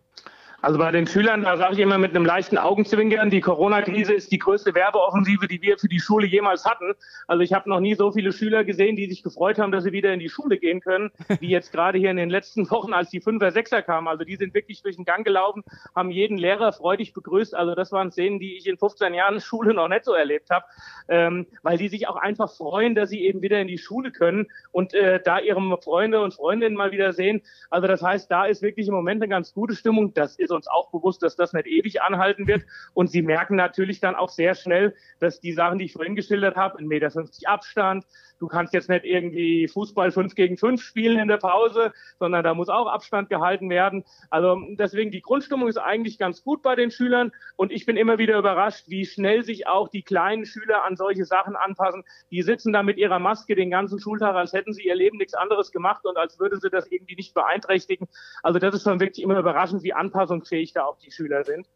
Also 0.62 0.78
bei 0.78 0.92
den 0.92 1.08
Schülern, 1.08 1.42
da 1.42 1.56
sage 1.56 1.74
ich 1.74 1.80
immer 1.80 1.98
mit 1.98 2.14
einem 2.14 2.24
leichten 2.24 2.56
Augenzwinkern, 2.56 3.30
die 3.30 3.40
Corona-Krise 3.40 4.14
ist 4.14 4.30
die 4.30 4.38
größte 4.38 4.76
Werbeoffensive, 4.76 5.48
die 5.48 5.60
wir 5.60 5.76
für 5.76 5.88
die 5.88 5.98
Schule 5.98 6.24
jemals 6.24 6.64
hatten. 6.64 6.92
Also 7.26 7.42
ich 7.42 7.52
habe 7.52 7.68
noch 7.68 7.80
nie 7.80 7.96
so 7.96 8.12
viele 8.12 8.30
Schüler 8.30 8.62
gesehen, 8.62 8.94
die 8.94 9.08
sich 9.08 9.24
gefreut 9.24 9.58
haben, 9.58 9.72
dass 9.72 9.82
sie 9.82 9.90
wieder 9.90 10.14
in 10.14 10.20
die 10.20 10.28
Schule 10.28 10.58
gehen 10.58 10.80
können, 10.80 11.10
wie 11.40 11.48
jetzt 11.48 11.72
gerade 11.72 11.98
hier 11.98 12.12
in 12.12 12.16
den 12.16 12.30
letzten 12.30 12.70
Wochen, 12.70 12.92
als 12.92 13.10
die 13.10 13.20
Fünfer, 13.20 13.50
Sechser 13.50 13.82
kamen. 13.82 14.06
Also 14.06 14.22
die 14.22 14.36
sind 14.36 14.54
wirklich 14.54 14.82
durch 14.82 14.94
den 14.94 15.04
Gang 15.04 15.24
gelaufen, 15.24 15.64
haben 15.96 16.12
jeden 16.12 16.38
Lehrer 16.38 16.72
freudig 16.72 17.12
begrüßt. 17.12 17.56
Also 17.56 17.74
das 17.74 17.90
waren 17.90 18.12
Szenen, 18.12 18.38
die 18.38 18.56
ich 18.56 18.68
in 18.68 18.78
15 18.78 19.14
Jahren 19.14 19.40
Schule 19.40 19.74
noch 19.74 19.88
nicht 19.88 20.04
so 20.04 20.12
erlebt 20.12 20.48
habe, 20.50 20.64
ähm, 21.08 21.46
weil 21.64 21.76
die 21.76 21.88
sich 21.88 22.06
auch 22.06 22.14
einfach 22.14 22.52
freuen, 22.52 22.94
dass 22.94 23.10
sie 23.10 23.24
eben 23.24 23.42
wieder 23.42 23.60
in 23.60 23.66
die 23.66 23.78
Schule 23.78 24.12
können 24.12 24.46
und 24.70 24.94
äh, 24.94 25.20
da 25.24 25.40
ihre 25.40 25.60
Freunde 25.82 26.20
und 26.20 26.34
Freundinnen 26.34 26.76
mal 26.76 26.92
wieder 26.92 27.12
sehen. 27.12 27.42
Also 27.68 27.88
das 27.88 28.00
heißt, 28.00 28.30
da 28.30 28.44
ist 28.44 28.62
wirklich 28.62 28.86
im 28.86 28.94
Moment 28.94 29.20
eine 29.20 29.28
ganz 29.28 29.52
gute 29.52 29.74
Stimmung. 29.74 30.14
Das 30.14 30.36
ist 30.36 30.51
uns 30.55 30.68
auch 30.68 30.90
bewusst, 30.90 31.22
dass 31.22 31.36
das 31.36 31.53
nicht 31.53 31.66
ewig 31.66 32.03
anhalten 32.03 32.46
wird. 32.46 32.64
Und 32.94 33.11
sie 33.11 33.22
merken 33.22 33.57
natürlich 33.57 34.00
dann 34.00 34.14
auch 34.14 34.28
sehr 34.28 34.55
schnell, 34.55 34.94
dass 35.20 35.40
die 35.40 35.53
Sachen, 35.53 35.78
die 35.78 35.86
ich 35.86 35.92
vorhin 35.92 36.14
geschildert 36.14 36.57
habe, 36.57 36.78
1,50 36.78 36.86
Meter 36.86 37.11
Abstand, 37.50 38.05
du 38.43 38.49
kannst 38.49 38.74
jetzt 38.74 38.88
nicht 38.88 39.05
irgendwie 39.05 39.68
Fußball 39.68 40.11
5 40.11 40.34
gegen 40.34 40.59
5 40.59 40.82
spielen 40.82 41.20
in 41.20 41.28
der 41.28 41.36
Pause, 41.36 41.93
sondern 42.18 42.43
da 42.43 42.55
muss 42.55 42.68
auch 42.68 42.88
Abstand 42.88 43.30
gehalten 43.30 43.70
werden. 43.70 44.05
Also 44.30 44.59
deswegen, 44.72 45.12
die 45.12 45.22
Grundstimmung 45.22 45.68
ist 45.68 45.76
eigentlich 45.76 46.18
ganz 46.18 46.43
gut 46.43 46.61
bei 46.61 46.74
den 46.74 46.90
Schülern 46.90 47.30
und 47.55 47.70
ich 47.70 47.86
bin 47.86 47.97
immer 47.97 48.18
wieder 48.18 48.36
überrascht, 48.36 48.86
wie 48.88 49.07
schnell 49.07 49.45
sich 49.45 49.68
auch 49.68 49.88
die 49.88 50.03
kleinen 50.03 50.45
Schüler 50.45 50.82
an 50.82 50.97
solche 50.97 51.24
Sachen 51.24 51.55
anpassen. 51.55 52.03
Die 52.32 52.43
sitzen 52.43 52.72
da 52.72 52.82
mit 52.82 52.99
ihrer 52.99 53.20
Maske 53.20 53.55
den 53.55 53.70
ganzen 53.70 54.01
Schultag, 54.01 54.34
als 54.34 54.53
hätten 54.53 54.72
sie 54.72 54.82
ihr 54.82 54.97
Leben 54.97 55.18
nichts 55.18 55.34
anderes 55.34 55.70
gemacht 55.70 56.05
und 56.05 56.16
als 56.16 56.40
würde 56.40 56.57
sie 56.57 56.68
das 56.68 56.90
irgendwie 56.90 57.14
nicht 57.14 57.34
beeinträchtigen. 57.34 58.09
Also 58.43 58.59
das 58.59 58.74
ist 58.74 58.82
schon 58.82 58.99
wirklich 58.99 59.22
immer 59.22 59.38
überraschend, 59.38 59.84
wie 59.84 59.93
anpassungsfähig 59.93 60.72
da 60.72 60.82
auch 60.82 60.99
die 60.99 61.12
Schüler 61.12 61.45
sind. 61.45 61.68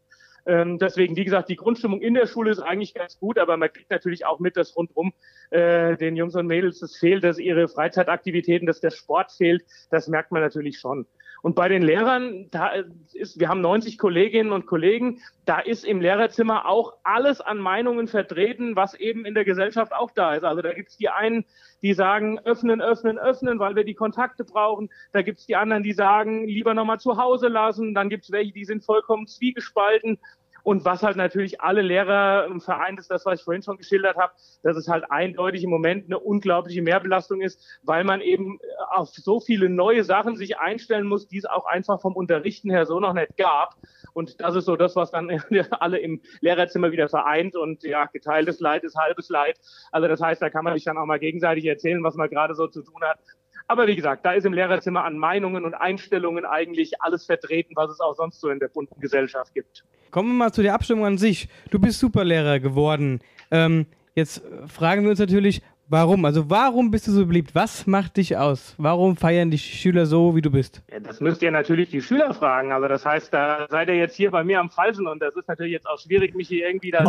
Ähm, 0.47 0.79
deswegen, 0.79 1.17
wie 1.17 1.25
gesagt, 1.25 1.49
die 1.49 1.57
Grundstimmung 1.57 2.01
in 2.01 2.13
der 2.13 2.25
Schule 2.25 2.51
ist 2.51 2.59
eigentlich 2.59 2.93
ganz 2.93 3.19
gut, 3.19 3.37
aber 3.37 3.57
man 3.57 3.71
kriegt 3.71 3.91
natürlich 3.91 4.25
auch 4.25 4.39
mit, 4.39 4.55
dass 4.55 4.77
rundum 4.77 5.11
äh, 5.49 5.97
den 5.97 6.15
Jungs 6.15 6.35
und 6.35 6.47
Mädels 6.47 6.79
das 6.79 6.95
fehlt, 6.95 7.25
dass 7.25 7.37
ihre 7.37 7.67
Freizeitaktivitäten, 7.67 8.65
dass 8.65 8.79
der 8.79 8.91
Sport 8.91 9.33
fehlt. 9.33 9.63
Das 9.89 10.07
merkt 10.07 10.31
man 10.31 10.41
natürlich 10.41 10.79
schon. 10.79 11.05
Und 11.41 11.55
bei 11.55 11.67
den 11.69 11.81
Lehrern, 11.81 12.47
da 12.51 12.71
ist, 13.13 13.39
wir 13.39 13.49
haben 13.49 13.61
90 13.61 13.97
Kolleginnen 13.97 14.51
und 14.51 14.65
Kollegen, 14.65 15.21
da 15.45 15.59
ist 15.59 15.85
im 15.85 16.01
Lehrerzimmer 16.01 16.67
auch 16.67 16.93
alles 17.03 17.41
an 17.41 17.57
Meinungen 17.59 18.07
vertreten, 18.07 18.75
was 18.75 18.93
eben 18.95 19.25
in 19.25 19.33
der 19.33 19.45
Gesellschaft 19.45 19.93
auch 19.93 20.11
da 20.11 20.33
ist. 20.33 20.43
Also 20.43 20.61
da 20.61 20.73
gibt 20.73 20.89
es 20.89 20.97
die 20.97 21.09
einen, 21.09 21.45
die 21.81 21.93
sagen, 21.93 22.39
öffnen, 22.39 22.81
öffnen, 22.81 23.19
öffnen, 23.19 23.59
weil 23.59 23.75
wir 23.75 23.83
die 23.83 23.93
Kontakte 23.93 24.43
brauchen. 24.43 24.89
Da 25.11 25.21
gibt 25.21 25.39
es 25.39 25.45
die 25.45 25.55
anderen, 25.55 25.83
die 25.83 25.93
sagen, 25.93 26.47
lieber 26.47 26.73
nochmal 26.73 26.99
zu 26.99 27.17
Hause 27.17 27.47
lassen. 27.47 27.93
Dann 27.93 28.09
gibt 28.09 28.25
es 28.25 28.31
welche, 28.31 28.51
die 28.51 28.65
sind 28.65 28.83
vollkommen 28.83 29.27
zwiegespalten. 29.27 30.19
Und 30.67 30.83
was 30.83 31.01
halt 31.01 31.15
natürlich 31.15 31.61
alle 31.61 31.81
Lehrer 31.81 32.45
im 32.45 32.59
Verein 32.59 32.97
ist, 32.97 33.09
das, 33.09 33.25
was 33.25 33.39
ich 33.39 33.45
vorhin 33.45 33.63
schon 33.63 33.77
geschildert 33.77 34.17
habe, 34.17 34.33
dass 34.63 34.75
es 34.75 34.89
halt 34.89 35.09
eindeutig 35.09 35.63
im 35.63 35.69
Moment 35.69 36.07
eine 36.07 36.19
unglaubliche 36.19 36.81
Mehrbelastung 36.81 37.39
ist, 37.39 37.65
weil 37.83 38.03
man 38.03 38.19
eben 38.19 38.59
auf 38.89 39.07
so 39.07 39.39
viele 39.39 39.69
neue 39.69 40.03
Sachen 40.03 40.35
sich 40.35 40.57
einstellen 40.57 41.07
muss, 41.07 41.25
die 41.29 41.37
es 41.37 41.45
auch 41.45 41.65
einfach 41.67 42.01
vom 42.01 42.17
Unterrichten 42.17 42.69
her 42.69 42.85
so 42.85 42.99
noch 42.99 43.13
nicht 43.13 43.37
gab. 43.37 43.75
Und 44.11 44.41
das 44.41 44.55
ist 44.55 44.65
so 44.65 44.75
das, 44.75 44.97
was 44.97 45.09
dann 45.09 45.29
alle 45.79 45.99
im 45.99 46.21
Lehrerzimmer 46.41 46.91
wieder 46.91 47.07
vereint. 47.07 47.55
Und 47.55 47.83
ja, 47.83 48.03
geteiltes 48.07 48.59
Leid 48.59 48.83
ist 48.83 48.97
halbes 48.97 49.29
Leid. 49.29 49.57
Also 49.93 50.09
das 50.09 50.19
heißt, 50.19 50.41
da 50.41 50.49
kann 50.49 50.65
man 50.65 50.73
sich 50.73 50.83
dann 50.83 50.97
auch 50.97 51.05
mal 51.05 51.17
gegenseitig 51.17 51.63
erzählen, 51.63 52.03
was 52.03 52.15
man 52.15 52.29
gerade 52.29 52.55
so 52.55 52.67
zu 52.67 52.81
tun 52.81 53.01
hat. 53.03 53.19
Aber 53.67 53.87
wie 53.87 53.95
gesagt, 53.95 54.25
da 54.25 54.31
ist 54.31 54.45
im 54.45 54.53
Lehrerzimmer 54.53 55.03
an 55.03 55.17
Meinungen 55.17 55.65
und 55.65 55.73
Einstellungen 55.73 56.45
eigentlich 56.45 57.01
alles 57.01 57.25
vertreten, 57.25 57.73
was 57.75 57.91
es 57.91 57.99
auch 57.99 58.15
sonst 58.15 58.39
so 58.39 58.49
in 58.49 58.59
der 58.59 58.69
bunten 58.69 58.99
Gesellschaft 59.01 59.53
gibt. 59.53 59.83
Kommen 60.11 60.29
wir 60.29 60.35
mal 60.35 60.53
zu 60.53 60.61
der 60.61 60.73
Abstimmung 60.73 61.05
an 61.05 61.17
sich. 61.17 61.49
Du 61.69 61.79
bist 61.79 61.99
Superlehrer 61.99 62.59
geworden. 62.59 63.19
Ähm, 63.51 63.85
jetzt 64.15 64.41
fragen 64.67 65.03
wir 65.03 65.09
uns 65.09 65.19
natürlich, 65.19 65.61
Warum? 65.89 66.25
Also 66.25 66.49
warum 66.49 66.91
bist 66.91 67.07
du 67.07 67.11
so 67.11 67.25
beliebt? 67.25 67.55
Was 67.55 67.87
macht 67.87 68.17
dich 68.17 68.35
aus? 68.35 68.75
Warum 68.77 69.15
feiern 69.15 69.49
die 69.49 69.57
Schüler 69.57 70.05
so, 70.05 70.35
wie 70.35 70.41
du 70.41 70.51
bist? 70.51 70.81
Ja, 70.91 70.99
das 70.99 71.21
müsst 71.21 71.41
ihr 71.41 71.49
natürlich 71.51 71.89
die 71.89 72.01
Schüler 72.01 72.33
fragen. 72.33 72.73
Also 72.73 72.89
das 72.89 73.05
heißt, 73.05 73.33
da 73.33 73.67
seid 73.69 73.87
ihr 73.87 73.95
jetzt 73.95 74.15
hier 74.17 74.29
bei 74.31 74.43
mir 74.43 74.59
am 74.59 74.69
Falschen 74.69 75.07
und 75.07 75.21
das 75.21 75.33
ist 75.37 75.47
natürlich 75.47 75.71
jetzt 75.71 75.87
auch 75.87 75.97
schwierig, 75.97 76.35
mich 76.35 76.49
hier 76.49 76.67
irgendwie 76.67 76.91
da... 76.91 77.03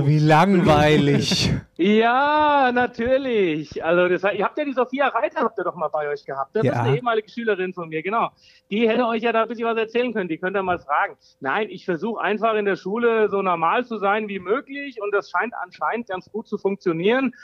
Oh, 0.00 0.06
wie 0.06 0.18
langweilig. 0.18 1.52
ja, 1.76 2.70
natürlich. 2.72 3.84
Also 3.84 4.08
das, 4.08 4.22
ihr 4.32 4.44
habt 4.46 4.56
ja 4.56 4.64
die 4.64 4.72
Sophia 4.72 5.08
Reiter, 5.08 5.40
habt 5.42 5.58
ihr 5.58 5.64
doch 5.64 5.74
mal 5.76 5.88
bei 5.88 6.08
euch 6.08 6.24
gehabt. 6.24 6.56
Das 6.56 6.64
Ja. 6.64 6.72
ist 6.72 6.78
eine 6.78 6.96
ehemalige 6.96 7.28
Schülerin 7.28 7.74
von 7.74 7.90
mir, 7.90 8.02
genau. 8.02 8.30
Die 8.70 8.88
hätte 8.88 9.04
euch 9.06 9.22
ja 9.22 9.32
da 9.32 9.42
ein 9.42 9.48
bisschen 9.48 9.66
was 9.66 9.76
erzählen 9.76 10.14
können. 10.14 10.30
Die 10.30 10.38
könnt 10.38 10.56
ihr 10.56 10.62
mal 10.62 10.78
fragen. 10.78 11.16
Nein, 11.40 11.68
ich 11.68 11.84
versuche 11.84 12.18
einfach 12.22 12.54
in 12.54 12.64
der 12.64 12.76
Schule 12.76 13.28
so 13.28 13.42
normal 13.42 13.84
zu 13.84 13.98
sein 13.98 14.28
wie 14.28 14.38
möglich 14.38 15.02
und 15.02 15.12
das 15.14 15.30
scheint 15.30 15.52
anscheinend 15.62 16.08
ganz 16.08 16.30
gut 16.32 16.48
zu 16.48 16.56
funktionieren. 16.56 17.34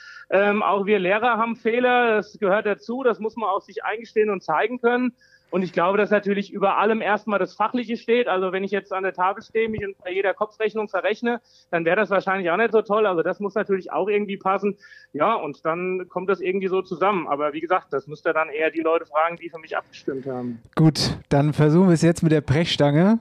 Ähm, 0.47 0.63
auch 0.63 0.87
wir 0.87 0.99
Lehrer 0.99 1.39
haben 1.39 1.57
Fehler, 1.57 2.17
das 2.17 2.39
gehört 2.39 2.67
dazu, 2.67 3.03
das 3.03 3.19
muss 3.19 3.37
man 3.37 3.49
auch 3.49 3.63
sich 3.63 3.85
eingestehen 3.85 4.31
und 4.31 4.43
zeigen 4.43 4.81
können. 4.81 5.13
Und 5.51 5.63
ich 5.63 5.73
glaube, 5.73 5.97
dass 5.97 6.11
natürlich 6.11 6.53
über 6.53 6.77
allem 6.77 7.01
erstmal 7.01 7.39
das 7.39 7.55
Fachliche 7.55 7.97
steht. 7.97 8.27
Also 8.27 8.53
wenn 8.53 8.65
ich 8.65 8.73
jetzt 8.73 8.93
an 8.93 9.05
der 9.05 9.13
Tafel 9.13 9.43
stehe, 9.43 9.69
mich 9.69 9.81
bei 10.03 10.13
jeder 10.13 10.35
Kopfrechnung 10.35 10.89
verrechne, 10.89 11.41
dann 11.71 11.85
wäre 11.85 11.97
das 11.97 12.11
wahrscheinlich 12.11 12.51
auch 12.51 12.57
nicht 12.57 12.73
so 12.73 12.83
toll. 12.83 13.07
Also 13.07 13.23
das 13.23 13.39
muss 13.39 13.55
natürlich 13.55 13.93
auch 13.93 14.09
irgendwie 14.09 14.37
passen. 14.37 14.77
Ja, 15.13 15.35
und 15.35 15.65
dann 15.65 16.09
kommt 16.09 16.29
das 16.29 16.41
irgendwie 16.41 16.67
so 16.67 16.83
zusammen. 16.83 17.29
Aber 17.29 17.53
wie 17.53 17.61
gesagt, 17.61 17.93
das 17.93 18.09
müsst 18.09 18.27
ihr 18.27 18.33
dann 18.33 18.49
eher 18.49 18.71
die 18.71 18.81
Leute 18.81 19.07
fragen, 19.07 19.37
die 19.37 19.49
für 19.49 19.59
mich 19.59 19.77
abgestimmt 19.77 20.27
haben. 20.27 20.61
Gut, 20.75 21.17
dann 21.29 21.53
versuchen 21.53 21.89
wir 21.89 21.95
es 21.95 22.03
jetzt 22.03 22.23
mit 22.23 22.33
der 22.33 22.41
Brechstange. 22.41 23.21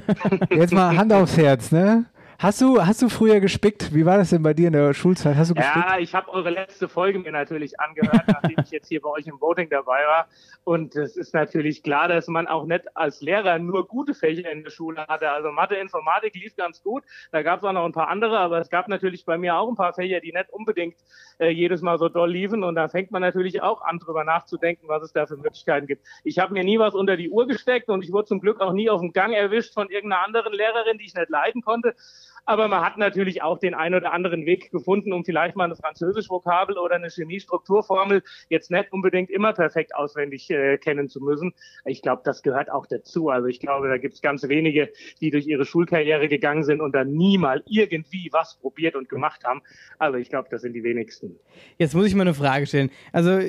Jetzt 0.50 0.72
mal 0.72 0.96
Hand 0.96 1.12
aufs 1.12 1.36
Herz, 1.36 1.72
ne? 1.72 2.06
Hast 2.38 2.60
du, 2.60 2.84
hast 2.84 3.00
du 3.00 3.08
früher 3.08 3.40
gespickt? 3.40 3.94
Wie 3.94 4.04
war 4.04 4.18
das 4.18 4.28
denn 4.28 4.42
bei 4.42 4.52
dir 4.52 4.66
in 4.66 4.74
der 4.74 4.92
Schulzeit? 4.92 5.36
Hast 5.36 5.50
du 5.50 5.54
gespickt? 5.54 5.86
Ja, 5.88 5.98
ich 5.98 6.14
habe 6.14 6.30
eure 6.30 6.50
letzte 6.50 6.86
Folge 6.86 7.18
mir 7.18 7.32
natürlich 7.32 7.80
angehört, 7.80 8.24
nachdem 8.26 8.56
ich 8.62 8.70
jetzt 8.70 8.88
hier 8.88 9.00
bei 9.00 9.08
euch 9.08 9.26
im 9.26 9.40
Voting 9.40 9.70
dabei 9.70 10.00
war. 10.06 10.28
Und 10.64 10.96
es 10.96 11.16
ist 11.16 11.32
natürlich 11.32 11.82
klar, 11.82 12.08
dass 12.08 12.26
man 12.26 12.46
auch 12.46 12.66
nicht 12.66 12.94
als 12.94 13.22
Lehrer 13.22 13.58
nur 13.58 13.88
gute 13.88 14.12
Fächer 14.12 14.52
in 14.52 14.64
der 14.64 14.70
Schule 14.70 15.06
hatte. 15.06 15.30
Also 15.30 15.50
Mathe, 15.50 15.76
Informatik 15.76 16.34
lief 16.34 16.54
ganz 16.56 16.82
gut. 16.82 17.04
Da 17.32 17.42
gab 17.42 17.60
es 17.60 17.64
auch 17.64 17.72
noch 17.72 17.86
ein 17.86 17.92
paar 17.92 18.08
andere, 18.08 18.38
aber 18.38 18.58
es 18.60 18.68
gab 18.68 18.88
natürlich 18.88 19.24
bei 19.24 19.38
mir 19.38 19.56
auch 19.56 19.68
ein 19.68 19.76
paar 19.76 19.94
Fächer, 19.94 20.20
die 20.20 20.32
nicht 20.32 20.50
unbedingt 20.50 20.96
äh, 21.38 21.48
jedes 21.48 21.80
Mal 21.80 21.98
so 21.98 22.10
doll 22.10 22.30
liefen. 22.30 22.64
Und 22.64 22.74
da 22.74 22.88
fängt 22.88 23.12
man 23.12 23.22
natürlich 23.22 23.62
auch 23.62 23.80
an, 23.80 23.98
drüber 23.98 24.24
nachzudenken, 24.24 24.88
was 24.88 25.02
es 25.02 25.12
da 25.12 25.26
für 25.26 25.36
Möglichkeiten 25.36 25.86
gibt. 25.86 26.04
Ich 26.22 26.38
habe 26.38 26.52
mir 26.52 26.64
nie 26.64 26.78
was 26.78 26.94
unter 26.94 27.16
die 27.16 27.30
Uhr 27.30 27.46
gesteckt 27.46 27.88
und 27.88 28.04
ich 28.04 28.12
wurde 28.12 28.26
zum 28.26 28.40
Glück 28.40 28.60
auch 28.60 28.72
nie 28.74 28.90
auf 28.90 29.00
dem 29.00 29.12
Gang 29.14 29.32
erwischt 29.32 29.72
von 29.72 29.88
irgendeiner 29.88 30.24
anderen 30.24 30.52
Lehrerin, 30.52 30.98
die 30.98 31.06
ich 31.06 31.14
nicht 31.14 31.30
leiden 31.30 31.62
konnte. 31.62 31.94
Aber 32.46 32.68
man 32.68 32.84
hat 32.84 32.96
natürlich 32.96 33.42
auch 33.42 33.58
den 33.58 33.74
einen 33.74 33.96
oder 33.96 34.12
anderen 34.12 34.46
Weg 34.46 34.70
gefunden, 34.70 35.12
um 35.12 35.24
vielleicht 35.24 35.56
mal 35.56 35.64
eine 35.64 35.76
Französisch-Vokabel 35.76 36.78
oder 36.78 36.94
eine 36.94 37.10
Chemie-Strukturformel 37.10 38.22
jetzt 38.48 38.70
nicht 38.70 38.92
unbedingt 38.92 39.30
immer 39.30 39.52
perfekt 39.52 39.94
auswendig 39.94 40.48
äh, 40.50 40.78
kennen 40.78 41.08
zu 41.08 41.20
müssen. 41.20 41.54
Ich 41.84 42.02
glaube, 42.02 42.22
das 42.24 42.42
gehört 42.42 42.70
auch 42.70 42.86
dazu. 42.86 43.28
Also 43.28 43.48
ich 43.48 43.58
glaube, 43.58 43.88
da 43.88 43.98
gibt 43.98 44.14
es 44.14 44.22
ganz 44.22 44.48
wenige, 44.48 44.90
die 45.20 45.30
durch 45.30 45.46
ihre 45.46 45.64
Schulkarriere 45.64 46.28
gegangen 46.28 46.62
sind 46.62 46.80
und 46.80 46.94
dann 46.94 47.12
nie 47.12 47.36
mal 47.36 47.62
irgendwie 47.66 48.30
was 48.32 48.56
probiert 48.56 48.94
und 48.94 49.08
gemacht 49.08 49.44
haben. 49.44 49.62
Also 49.98 50.18
ich 50.18 50.28
glaube, 50.28 50.48
das 50.50 50.62
sind 50.62 50.72
die 50.72 50.84
wenigsten. 50.84 51.38
Jetzt 51.78 51.94
muss 51.94 52.06
ich 52.06 52.14
mal 52.14 52.22
eine 52.22 52.34
Frage 52.34 52.66
stellen. 52.66 52.90
Also 53.12 53.40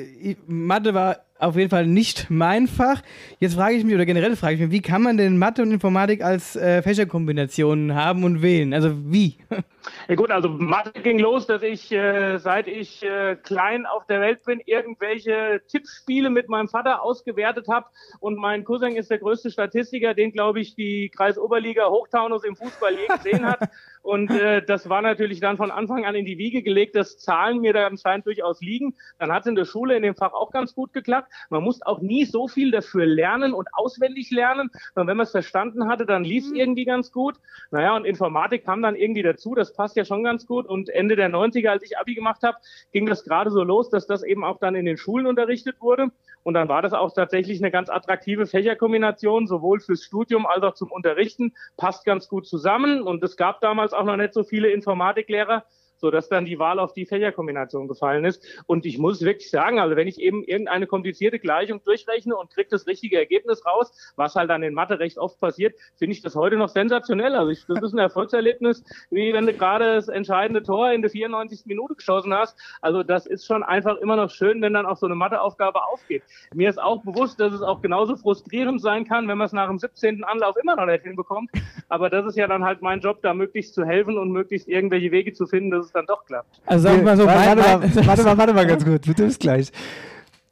Mathe 0.46 0.92
war 0.92 1.27
auf 1.38 1.56
jeden 1.56 1.70
Fall 1.70 1.86
nicht 1.86 2.26
mein 2.28 2.66
Fach. 2.66 3.02
Jetzt 3.38 3.54
frage 3.54 3.76
ich 3.76 3.84
mich, 3.84 3.94
oder 3.94 4.06
generell 4.06 4.36
frage 4.36 4.54
ich 4.54 4.60
mich, 4.60 4.70
wie 4.70 4.82
kann 4.82 5.02
man 5.02 5.16
denn 5.16 5.38
Mathe 5.38 5.62
und 5.62 5.72
Informatik 5.72 6.22
als 6.22 6.56
äh, 6.56 6.82
Fächerkombinationen 6.82 7.94
haben 7.94 8.24
und 8.24 8.42
wählen? 8.42 8.74
Also 8.74 8.92
wie? 9.04 9.36
Ja 10.08 10.14
gut, 10.14 10.30
also 10.30 10.48
Mathe 10.48 10.92
ging 10.92 11.18
los, 11.18 11.46
dass 11.46 11.62
ich, 11.62 11.92
äh, 11.92 12.38
seit 12.38 12.66
ich 12.66 13.02
äh, 13.02 13.36
klein 13.36 13.86
auf 13.86 14.06
der 14.06 14.20
Welt 14.20 14.44
bin, 14.44 14.60
irgendwelche 14.64 15.62
Tippspiele 15.68 16.30
mit 16.30 16.48
meinem 16.48 16.68
Vater 16.68 17.02
ausgewertet 17.02 17.68
habe. 17.68 17.86
Und 18.20 18.36
mein 18.36 18.64
Cousin 18.64 18.96
ist 18.96 19.10
der 19.10 19.18
größte 19.18 19.50
Statistiker, 19.50 20.14
den, 20.14 20.32
glaube 20.32 20.60
ich, 20.60 20.74
die 20.74 21.10
Kreisoberliga 21.10 21.88
Hochtaunus 21.88 22.44
im 22.44 22.56
Fußball 22.56 22.94
je 22.94 23.06
gesehen 23.06 23.46
hat. 23.46 23.60
Und 24.02 24.30
äh, 24.30 24.62
das 24.64 24.88
war 24.88 25.02
natürlich 25.02 25.40
dann 25.40 25.58
von 25.58 25.70
Anfang 25.70 26.06
an 26.06 26.14
in 26.14 26.24
die 26.24 26.38
Wiege 26.38 26.62
gelegt, 26.62 26.96
dass 26.96 27.18
Zahlen 27.18 27.60
mir 27.60 27.74
da 27.74 27.86
anscheinend 27.86 28.24
durchaus 28.26 28.60
liegen. 28.62 28.94
Dann 29.18 29.30
hat 29.30 29.42
es 29.42 29.48
in 29.48 29.54
der 29.54 29.66
Schule 29.66 29.96
in 29.96 30.02
dem 30.02 30.14
Fach 30.14 30.32
auch 30.32 30.50
ganz 30.50 30.74
gut 30.74 30.94
geklappt. 30.94 31.30
Man 31.50 31.62
muss 31.62 31.82
auch 31.82 32.00
nie 32.00 32.24
so 32.24 32.48
viel 32.48 32.70
dafür 32.70 33.04
lernen 33.04 33.52
und 33.52 33.68
auswendig 33.74 34.30
lernen. 34.30 34.70
Und 34.94 35.06
wenn 35.06 35.16
man 35.16 35.24
es 35.24 35.32
verstanden 35.32 35.88
hatte, 35.88 36.06
dann 36.06 36.24
lief 36.24 36.44
es 36.44 36.52
irgendwie 36.52 36.86
ganz 36.86 37.12
gut. 37.12 37.36
Naja, 37.70 37.94
und 37.96 38.06
Informatik 38.06 38.64
kam 38.64 38.80
dann 38.80 38.96
irgendwie 38.96 39.22
dazu. 39.22 39.54
Das 39.54 39.74
passt 39.78 39.96
ja 39.96 40.04
schon 40.04 40.22
ganz 40.22 40.46
gut. 40.46 40.66
Und 40.66 40.90
Ende 40.90 41.16
der 41.16 41.30
90er, 41.30 41.68
als 41.68 41.82
ich 41.82 41.96
Abi 41.96 42.14
gemacht 42.14 42.42
habe, 42.42 42.58
ging 42.92 43.06
das 43.06 43.24
gerade 43.24 43.50
so 43.50 43.62
los, 43.62 43.88
dass 43.88 44.06
das 44.06 44.22
eben 44.22 44.44
auch 44.44 44.58
dann 44.58 44.74
in 44.74 44.84
den 44.84 44.98
Schulen 44.98 45.26
unterrichtet 45.26 45.80
wurde. 45.80 46.10
Und 46.42 46.54
dann 46.54 46.68
war 46.68 46.82
das 46.82 46.92
auch 46.92 47.14
tatsächlich 47.14 47.60
eine 47.60 47.70
ganz 47.70 47.88
attraktive 47.88 48.46
Fächerkombination, 48.46 49.46
sowohl 49.46 49.80
fürs 49.80 50.02
Studium 50.02 50.46
als 50.46 50.62
auch 50.62 50.74
zum 50.74 50.90
Unterrichten. 50.90 51.54
Passt 51.76 52.04
ganz 52.04 52.28
gut 52.28 52.46
zusammen. 52.46 53.02
Und 53.02 53.22
es 53.22 53.36
gab 53.36 53.60
damals 53.60 53.92
auch 53.92 54.04
noch 54.04 54.16
nicht 54.16 54.34
so 54.34 54.44
viele 54.44 54.68
Informatiklehrer, 54.68 55.64
so 55.98 56.10
dass 56.10 56.28
dann 56.28 56.44
die 56.44 56.58
Wahl 56.58 56.78
auf 56.78 56.92
die 56.92 57.06
Fächerkombination 57.06 57.88
gefallen 57.88 58.24
ist. 58.24 58.44
Und 58.66 58.86
ich 58.86 58.98
muss 58.98 59.22
wirklich 59.22 59.50
sagen, 59.50 59.78
also 59.78 59.96
wenn 59.96 60.08
ich 60.08 60.20
eben 60.20 60.42
irgendeine 60.44 60.86
komplizierte 60.86 61.38
Gleichung 61.38 61.82
durchrechne 61.84 62.36
und 62.36 62.50
kriege 62.50 62.68
das 62.70 62.86
richtige 62.86 63.18
Ergebnis 63.18 63.64
raus, 63.66 63.92
was 64.16 64.34
halt 64.34 64.50
dann 64.50 64.62
in 64.62 64.74
Mathe 64.74 64.98
recht 64.98 65.18
oft 65.18 65.38
passiert, 65.40 65.74
finde 65.96 66.12
ich 66.12 66.22
das 66.22 66.34
heute 66.34 66.56
noch 66.56 66.68
sensationell. 66.68 67.34
Also 67.34 67.50
ich, 67.50 67.66
das 67.66 67.82
ist 67.82 67.92
ein 67.92 67.98
Erfolgserlebnis, 67.98 68.84
wie 69.10 69.32
wenn 69.32 69.46
du 69.46 69.52
gerade 69.52 69.96
das 69.96 70.08
entscheidende 70.08 70.62
Tor 70.62 70.92
in 70.92 71.02
der 71.02 71.10
94. 71.10 71.66
Minute 71.66 71.94
geschossen 71.94 72.32
hast. 72.32 72.58
Also 72.80 73.02
das 73.02 73.26
ist 73.26 73.46
schon 73.46 73.62
einfach 73.62 73.96
immer 73.96 74.16
noch 74.16 74.30
schön, 74.30 74.62
wenn 74.62 74.72
dann 74.72 74.86
auch 74.86 74.96
so 74.96 75.06
eine 75.06 75.14
Matheaufgabe 75.14 75.82
aufgeht. 75.84 76.22
Mir 76.54 76.68
ist 76.68 76.80
auch 76.80 77.02
bewusst, 77.02 77.40
dass 77.40 77.52
es 77.52 77.62
auch 77.62 77.82
genauso 77.82 78.16
frustrierend 78.16 78.80
sein 78.80 79.04
kann, 79.04 79.28
wenn 79.28 79.38
man 79.38 79.46
es 79.46 79.52
nach 79.52 79.68
dem 79.68 79.78
17. 79.78 80.24
Anlauf 80.24 80.56
immer 80.56 80.76
noch 80.76 80.86
nicht 80.86 81.02
hinbekommt. 81.02 81.50
Aber 81.88 82.10
das 82.10 82.26
ist 82.26 82.36
ja 82.36 82.46
dann 82.46 82.64
halt 82.64 82.82
mein 82.82 83.00
Job, 83.00 83.22
da 83.22 83.34
möglichst 83.34 83.74
zu 83.74 83.84
helfen 83.84 84.18
und 84.18 84.30
möglichst 84.30 84.68
irgendwelche 84.68 85.10
Wege 85.10 85.32
zu 85.32 85.46
finden, 85.46 85.70
dass 85.70 85.87
es 85.88 85.92
dann 85.92 86.06
doch 86.06 86.24
klappt. 86.24 86.60
Also 86.66 86.84
sagen 86.84 86.98
wir 86.98 87.04
mal 87.04 87.16
so, 87.16 87.26
warte, 87.26 87.62
warte, 87.62 87.78
mal, 87.78 88.06
warte 88.06 88.22
mal, 88.22 88.38
warte 88.38 88.54
mal 88.54 88.66
ganz 88.66 88.84
kurz, 88.84 89.04
du 89.04 89.14
bist 89.14 89.40
gleich. 89.40 89.70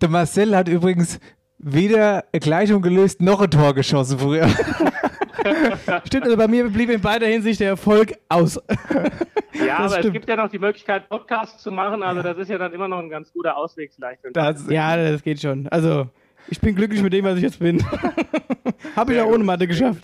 Der 0.01 0.09
Marcel 0.09 0.57
hat 0.57 0.68
übrigens 0.68 1.18
weder 1.59 2.24
eine 2.32 2.41
Gleichung 2.41 2.82
gelöst 2.82 3.22
noch 3.22 3.41
ein 3.41 3.51
Tor 3.51 3.74
geschossen 3.74 4.18
früher. 4.18 4.49
Stimmt, 6.05 6.24
also 6.24 6.37
bei 6.37 6.49
mir 6.49 6.68
blieb 6.68 6.91
in 6.91 7.01
beider 7.01 7.26
Hinsicht 7.26 7.61
der 7.61 7.68
Erfolg 7.68 8.14
aus. 8.28 8.61
Ja, 9.64 9.78
aber 9.78 10.01
es 10.01 10.12
gibt 10.12 10.28
ja 10.28 10.37
noch 10.37 10.51
die 10.51 10.59
Möglichkeit, 10.59 11.09
Podcasts 11.09 11.62
zu 11.62 11.70
machen. 11.70 12.03
Also 12.03 12.22
das 12.22 12.37
ist 12.37 12.49
ja 12.49 12.59
dann 12.59 12.72
immer 12.72 12.89
noch 12.89 12.99
ein 12.99 13.09
ganz 13.09 13.32
guter 13.32 13.57
Ausweg 13.57 13.93
vielleicht. 13.95 14.20
Das, 14.32 14.68
ja, 14.68 14.97
das 14.97 15.22
geht 15.22 15.41
schon. 15.41 15.68
Also 15.68 16.09
ich 16.49 16.61
bin 16.61 16.74
glücklich 16.74 17.03
mit 17.03 17.12
dem, 17.12 17.24
was 17.24 17.37
ich 17.37 17.43
jetzt 17.43 17.59
bin. 17.59 17.82
Habe 18.97 19.14
ich 19.14 19.20
auch 19.20 19.28
ohne 19.28 19.45
Mathe 19.45 19.66
geschafft. 19.66 20.03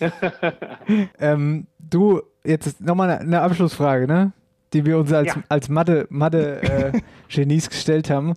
ähm, 1.18 1.66
du, 1.78 2.22
jetzt 2.44 2.80
nochmal 2.80 3.10
eine, 3.10 3.20
eine 3.20 3.40
Abschlussfrage, 3.40 4.06
ne? 4.06 4.32
Die 4.72 4.84
wir 4.86 4.98
uns 4.98 5.12
als, 5.12 5.28
Ja. 5.34 5.42
als 5.48 5.68
Mathe-Genies 5.68 6.10
Mathe, 6.10 6.62
äh, 6.62 7.00
Genies 7.28 7.68
gestellt 7.70 8.10
haben. 8.10 8.34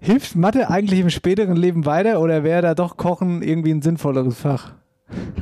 Hilft 0.00 0.34
Mathe 0.34 0.70
eigentlich 0.70 1.00
im 1.00 1.10
späteren 1.10 1.56
Leben 1.56 1.84
weiter 1.84 2.20
oder 2.20 2.42
wäre 2.42 2.62
da 2.62 2.74
doch 2.74 2.96
Kochen 2.96 3.42
irgendwie 3.42 3.70
ein 3.72 3.82
sinnvolleres 3.82 4.40
Fach? 4.40 4.72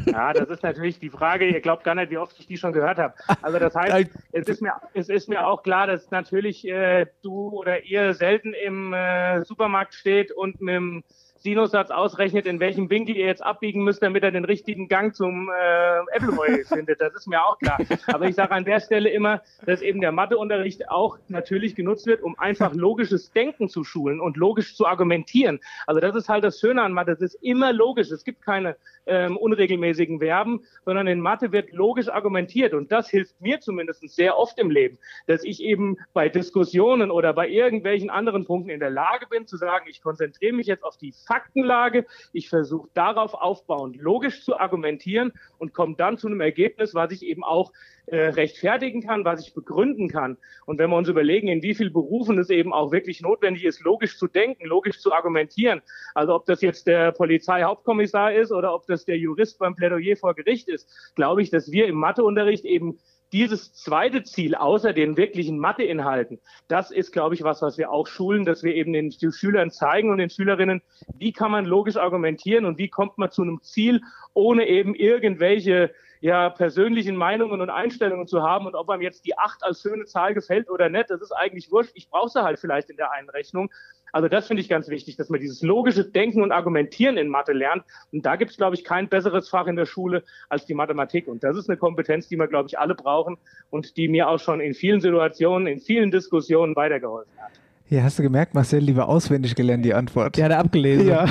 Ja, 0.06 0.32
das 0.32 0.48
ist 0.48 0.62
natürlich 0.62 0.98
die 0.98 1.10
Frage. 1.10 1.46
Ihr 1.46 1.60
glaubt 1.60 1.84
gar 1.84 1.94
nicht, 1.94 2.10
wie 2.10 2.16
oft 2.18 2.34
ich 2.40 2.46
die 2.46 2.56
schon 2.56 2.72
gehört 2.72 2.98
habe. 2.98 3.14
Also 3.42 3.58
das 3.58 3.74
heißt, 3.74 4.10
es 4.32 4.48
ist 4.48 4.62
mir, 4.62 4.72
es 4.94 5.08
ist 5.10 5.28
mir 5.28 5.46
auch 5.46 5.62
klar, 5.62 5.86
dass 5.86 6.10
natürlich 6.10 6.66
äh, 6.66 7.06
du 7.22 7.50
oder 7.50 7.84
ihr 7.84 8.14
selten 8.14 8.54
im 8.54 8.94
äh, 8.94 9.44
Supermarkt 9.44 9.94
steht 9.94 10.32
und 10.32 10.60
mit 10.62 10.74
dem 10.74 11.04
Sinussatz 11.48 11.90
ausrechnet, 11.90 12.46
in 12.46 12.60
welchem 12.60 12.90
Winkel 12.90 13.16
ihr 13.16 13.24
jetzt 13.24 13.42
abbiegen 13.42 13.82
müsst, 13.82 14.02
damit 14.02 14.22
er 14.22 14.30
den 14.30 14.44
richtigen 14.44 14.86
Gang 14.86 15.14
zum 15.14 15.48
äh, 15.48 16.16
Appleboy 16.16 16.64
findet. 16.68 17.00
Das 17.00 17.14
ist 17.14 17.26
mir 17.26 17.42
auch 17.42 17.58
klar. 17.58 17.78
Aber 18.06 18.26
ich 18.26 18.34
sage 18.34 18.52
an 18.52 18.66
der 18.66 18.80
Stelle 18.80 19.08
immer, 19.08 19.40
dass 19.64 19.80
eben 19.80 20.02
der 20.02 20.12
Matheunterricht 20.12 20.90
auch 20.90 21.18
natürlich 21.28 21.74
genutzt 21.74 22.06
wird, 22.06 22.22
um 22.22 22.38
einfach 22.38 22.74
logisches 22.74 23.32
Denken 23.32 23.70
zu 23.70 23.82
schulen 23.82 24.20
und 24.20 24.36
logisch 24.36 24.76
zu 24.76 24.86
argumentieren. 24.86 25.60
Also 25.86 26.00
das 26.00 26.14
ist 26.14 26.28
halt 26.28 26.44
das 26.44 26.60
Schöne 26.60 26.82
an 26.82 26.92
Mathe. 26.92 27.12
Es 27.12 27.22
ist 27.22 27.34
immer 27.42 27.72
logisch. 27.72 28.10
Es 28.10 28.24
gibt 28.24 28.42
keine 28.42 28.76
ähm, 29.06 29.36
unregelmäßigen 29.36 30.18
Verben, 30.18 30.60
sondern 30.84 31.06
in 31.06 31.20
Mathe 31.20 31.50
wird 31.50 31.72
logisch 31.72 32.08
argumentiert. 32.08 32.74
Und 32.74 32.92
das 32.92 33.08
hilft 33.08 33.40
mir 33.40 33.60
zumindest 33.60 34.06
sehr 34.10 34.36
oft 34.36 34.58
im 34.58 34.70
Leben, 34.70 34.98
dass 35.26 35.44
ich 35.44 35.62
eben 35.62 35.96
bei 36.12 36.28
Diskussionen 36.28 37.10
oder 37.10 37.32
bei 37.32 37.48
irgendwelchen 37.48 38.10
anderen 38.10 38.44
Punkten 38.44 38.70
in 38.70 38.80
der 38.80 38.90
Lage 38.90 39.26
bin 39.28 39.46
zu 39.46 39.56
sagen, 39.56 39.86
ich 39.88 40.02
konzentriere 40.02 40.52
mich 40.52 40.66
jetzt 40.66 40.84
auf 40.84 40.98
die 40.98 41.12
Faktenlage, 41.38 42.04
ich 42.32 42.48
versuche 42.48 42.88
darauf 42.94 43.34
aufbauend 43.34 43.96
logisch 43.96 44.44
zu 44.44 44.58
argumentieren 44.58 45.32
und 45.58 45.72
komme 45.72 45.94
dann 45.96 46.18
zu 46.18 46.26
einem 46.26 46.40
Ergebnis, 46.40 46.94
was 46.94 47.12
ich 47.12 47.22
eben 47.22 47.44
auch 47.44 47.72
äh, 48.06 48.30
rechtfertigen 48.30 49.02
kann, 49.02 49.24
was 49.24 49.46
ich 49.46 49.54
begründen 49.54 50.08
kann. 50.08 50.36
Und 50.66 50.78
wenn 50.78 50.90
wir 50.90 50.96
uns 50.96 51.08
überlegen, 51.08 51.46
in 51.48 51.62
wie 51.62 51.74
vielen 51.74 51.92
Berufen 51.92 52.38
es 52.38 52.50
eben 52.50 52.72
auch 52.72 52.90
wirklich 52.90 53.20
notwendig 53.20 53.64
ist, 53.64 53.80
logisch 53.82 54.18
zu 54.18 54.26
denken, 54.26 54.66
logisch 54.66 55.00
zu 55.00 55.12
argumentieren, 55.12 55.80
also 56.14 56.34
ob 56.34 56.46
das 56.46 56.60
jetzt 56.60 56.86
der 56.86 57.12
Polizeihauptkommissar 57.12 58.32
ist 58.32 58.50
oder 58.50 58.74
ob 58.74 58.86
das 58.86 59.04
der 59.04 59.18
Jurist 59.18 59.58
beim 59.58 59.76
Plädoyer 59.76 60.16
vor 60.16 60.34
Gericht 60.34 60.68
ist, 60.68 60.88
glaube 61.14 61.42
ich, 61.42 61.50
dass 61.50 61.70
wir 61.70 61.86
im 61.86 61.96
Matheunterricht 61.96 62.64
eben 62.64 62.98
dieses 63.32 63.72
zweite 63.74 64.22
Ziel 64.22 64.54
außer 64.54 64.92
den 64.92 65.16
wirklichen 65.16 65.58
Matheinhalten, 65.58 66.40
das 66.66 66.90
ist, 66.90 67.12
glaube 67.12 67.34
ich, 67.34 67.42
was, 67.42 67.62
was 67.62 67.78
wir 67.78 67.90
auch 67.90 68.06
schulen, 68.06 68.44
dass 68.44 68.62
wir 68.62 68.74
eben 68.74 68.92
den 68.92 69.12
Schülern 69.12 69.70
zeigen 69.70 70.10
und 70.10 70.18
den 70.18 70.30
Schülerinnen, 70.30 70.82
wie 71.18 71.32
kann 71.32 71.50
man 71.50 71.64
logisch 71.64 71.96
argumentieren 71.96 72.64
und 72.64 72.78
wie 72.78 72.88
kommt 72.88 73.18
man 73.18 73.30
zu 73.30 73.42
einem 73.42 73.60
Ziel, 73.62 74.02
ohne 74.34 74.66
eben 74.66 74.94
irgendwelche 74.94 75.92
ja, 76.20 76.50
persönlichen 76.50 77.16
Meinungen 77.16 77.60
und 77.60 77.70
Einstellungen 77.70 78.26
zu 78.26 78.42
haben 78.42 78.66
und 78.66 78.74
ob 78.74 78.88
einem 78.90 79.02
jetzt 79.02 79.24
die 79.24 79.36
acht 79.38 79.62
als 79.62 79.82
schöne 79.82 80.04
Zahl 80.04 80.34
gefällt 80.34 80.68
oder 80.70 80.88
nicht, 80.88 81.10
das 81.10 81.20
ist 81.20 81.32
eigentlich 81.32 81.70
wurscht. 81.70 81.92
Ich 81.94 82.08
brauche 82.08 82.28
sie 82.28 82.42
halt 82.42 82.58
vielleicht 82.58 82.90
in 82.90 82.96
der 82.96 83.12
Einrechnung. 83.12 83.70
Also 84.12 84.28
das 84.28 84.46
finde 84.46 84.62
ich 84.62 84.68
ganz 84.68 84.88
wichtig, 84.88 85.16
dass 85.16 85.28
man 85.28 85.40
dieses 85.40 85.62
logische 85.62 86.04
Denken 86.04 86.42
und 86.42 86.50
Argumentieren 86.50 87.18
in 87.18 87.28
Mathe 87.28 87.52
lernt. 87.52 87.84
Und 88.12 88.24
da 88.24 88.36
gibt 88.36 88.50
es, 88.50 88.56
glaube 88.56 88.74
ich, 88.74 88.84
kein 88.84 89.08
besseres 89.08 89.48
Fach 89.48 89.66
in 89.66 89.76
der 89.76 89.86
Schule 89.86 90.24
als 90.48 90.64
die 90.64 90.74
Mathematik. 90.74 91.28
Und 91.28 91.44
das 91.44 91.56
ist 91.56 91.68
eine 91.68 91.76
Kompetenz, 91.76 92.28
die 92.28 92.36
wir, 92.36 92.46
glaube 92.46 92.68
ich, 92.68 92.78
alle 92.78 92.94
brauchen 92.94 93.36
und 93.70 93.96
die 93.96 94.08
mir 94.08 94.28
auch 94.28 94.38
schon 94.38 94.60
in 94.60 94.74
vielen 94.74 95.00
Situationen, 95.00 95.66
in 95.66 95.80
vielen 95.80 96.10
Diskussionen 96.10 96.74
weitergeholfen 96.74 97.32
hat. 97.38 97.52
Ja, 97.90 98.02
hast 98.02 98.18
du 98.18 98.22
gemerkt, 98.22 98.52
Marcel, 98.52 98.80
lieber 98.80 99.08
auswendig 99.08 99.54
gelernt, 99.54 99.82
die 99.82 99.94
Antwort. 99.94 100.36
Die 100.36 100.44
hat 100.44 100.50
er 100.50 100.58
abgelesen. 100.58 101.08
Ja. 101.08 101.24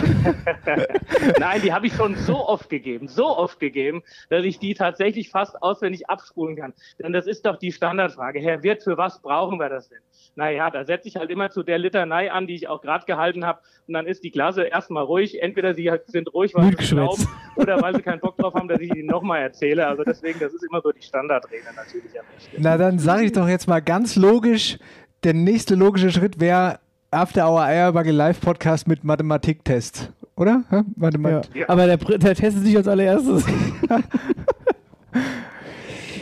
Nein, 1.39 1.61
die 1.61 1.71
habe 1.71 1.85
ich 1.85 1.93
schon 1.93 2.15
so 2.15 2.47
oft 2.47 2.67
gegeben, 2.67 3.07
so 3.07 3.27
oft 3.27 3.59
gegeben, 3.59 4.01
dass 4.29 4.43
ich 4.43 4.57
die 4.57 4.73
tatsächlich 4.73 5.29
fast 5.29 5.61
auswendig 5.61 6.09
abspulen 6.09 6.55
kann. 6.55 6.73
Denn 6.97 7.13
das 7.13 7.27
ist 7.27 7.45
doch 7.45 7.57
die 7.57 7.71
Standardfrage. 7.71 8.39
Herr 8.39 8.63
Wirt, 8.63 8.81
für 8.81 8.97
was 8.97 9.21
brauchen 9.21 9.59
wir 9.59 9.69
das 9.69 9.89
denn? 9.89 9.99
Naja, 10.33 10.71
da 10.71 10.83
setze 10.83 11.07
ich 11.07 11.15
halt 11.15 11.29
immer 11.29 11.51
zu 11.51 11.61
der 11.61 11.77
Litanei 11.77 12.31
an, 12.31 12.47
die 12.47 12.55
ich 12.55 12.67
auch 12.67 12.81
gerade 12.81 13.05
gehalten 13.05 13.45
habe. 13.45 13.59
Und 13.87 13.93
dann 13.93 14.07
ist 14.07 14.23
die 14.23 14.31
Klasse 14.31 14.63
erstmal 14.63 15.03
ruhig. 15.03 15.41
Entweder 15.41 15.75
sie 15.75 15.91
sind 16.07 16.33
ruhig, 16.33 16.55
weil 16.55 16.75
sie 16.75 16.95
glauben, 16.95 17.27
oder 17.55 17.79
weil 17.83 17.95
sie 17.95 18.01
keinen 18.01 18.19
Bock 18.19 18.35
drauf 18.35 18.55
haben, 18.55 18.67
dass 18.67 18.79
ich 18.79 18.95
ihnen 18.95 19.07
nochmal 19.07 19.41
erzähle. 19.41 19.85
Also 19.85 20.03
deswegen, 20.03 20.39
das 20.39 20.53
ist 20.53 20.63
immer 20.67 20.81
so 20.81 20.91
die 20.91 21.03
Standardrede 21.03 21.65
natürlich. 21.75 22.19
Am 22.19 22.25
besten. 22.33 22.57
Na, 22.57 22.77
dann 22.77 22.97
sage 22.97 23.25
ich 23.25 23.31
doch 23.31 23.47
jetzt 23.47 23.67
mal 23.67 23.81
ganz 23.81 24.15
logisch, 24.15 24.79
der 25.27 25.33
nächste 25.33 25.75
logische 25.75 26.09
Schritt 26.09 26.39
wäre 26.39 26.79
After 27.11 27.49
Hour 27.49 27.61
Eierbagge 27.61 28.13
Live 28.13 28.39
Podcast 28.39 28.87
mit 28.87 29.03
Mathematiktest. 29.03 30.13
Oder? 30.37 30.63
Mathemat 30.95 31.49
Ja. 31.53 31.67
Aber 31.67 31.85
der, 31.85 31.97
der 31.97 32.33
Test 32.33 32.55
ist 32.55 32.63
nicht 32.63 32.77
als 32.77 32.87
allererstes. 32.87 33.43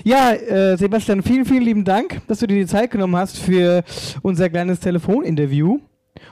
ja, 0.04 0.34
äh, 0.34 0.76
Sebastian, 0.76 1.22
vielen, 1.22 1.46
vielen 1.46 1.62
lieben 1.62 1.84
Dank, 1.84 2.20
dass 2.28 2.40
du 2.40 2.48
dir 2.48 2.56
die 2.56 2.66
Zeit 2.66 2.90
genommen 2.90 3.16
hast 3.16 3.38
für 3.38 3.84
unser 4.24 4.50
kleines 4.50 4.80
Telefoninterview. 4.80 5.78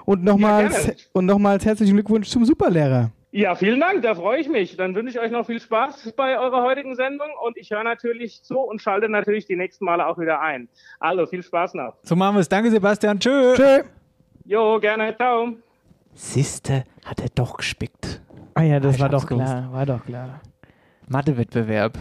Und 0.05 0.23
nochmals, 0.23 0.73
gerne. 0.73 0.95
und 1.11 1.27
nochmals 1.27 1.65
herzlichen 1.65 1.93
Glückwunsch 1.93 2.27
zum 2.27 2.43
Superlehrer. 2.43 3.11
Ja, 3.35 3.55
vielen 3.55 3.79
Dank, 3.79 4.03
da 4.03 4.13
freue 4.13 4.39
ich 4.39 4.47
mich. 4.47 4.77
Dann 4.77 4.93
wünsche 4.93 5.17
ich 5.17 5.19
euch 5.19 5.31
noch 5.31 5.47
viel 5.47 5.59
Spaß 5.59 6.13
bei 6.15 6.37
eurer 6.37 6.61
heutigen 6.61 6.93
Sendung 6.95 7.29
und 7.43 7.57
ich 7.57 7.71
höre 7.71 7.83
natürlich 7.83 8.43
zu 8.43 8.59
und 8.59 8.79
schalte 8.79 9.09
natürlich 9.09 9.47
die 9.47 9.55
nächsten 9.55 9.85
Male 9.85 10.05
auch 10.05 10.19
wieder 10.19 10.39
ein. 10.39 10.69
Also 10.99 11.25
viel 11.25 11.41
Spaß 11.41 11.73
noch. 11.73 11.95
So 12.03 12.15
machen 12.15 12.35
wir 12.35 12.41
es. 12.41 12.47
Danke, 12.49 12.69
Sebastian. 12.69 13.19
Tschö. 13.19 13.55
Tschö. 13.55 13.81
Jo, 14.45 14.79
gerne. 14.79 15.15
Ciao. 15.15 15.53
Siste 16.13 16.83
hat 17.05 17.21
er 17.21 17.29
doch 17.33 17.57
gespickt. 17.57 18.21
Ah 18.53 18.61
ja, 18.61 18.79
das 18.79 18.97
Ich 18.97 19.01
war 19.01 19.09
doch 19.09 19.25
gewusst. 19.25 19.47
klar, 19.47 19.73
war 19.73 19.85
doch 19.87 20.05
klar. 20.05 20.39
Mathewettbewerb. 21.07 21.97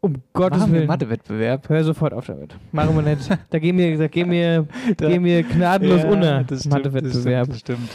Um 0.00 0.14
Gottes 0.32 0.60
Machen 0.60 0.72
Willen. 0.74 0.86
Mathewettbewerb. 0.86 1.68
Hör 1.68 1.82
sofort 1.82 2.12
auf 2.14 2.26
damit. 2.26 2.54
Machen 2.70 2.94
wir 2.94 3.02
nicht. 3.02 3.28
Da 3.50 3.58
gehen 3.58 3.76
wir, 3.78 3.98
da 3.98 4.06
gehen 4.06 4.30
wir, 4.30 4.66
gehen 4.96 5.24
wir 5.24 5.42
gnadenlos 5.42 6.02
Ja, 6.02 6.08
unter. 6.10 6.44
das 6.44 6.60
stimmt, 6.60 6.74
Mathewettbewerb. 6.74 7.48
das 7.48 7.58
stimmt, 7.58 7.90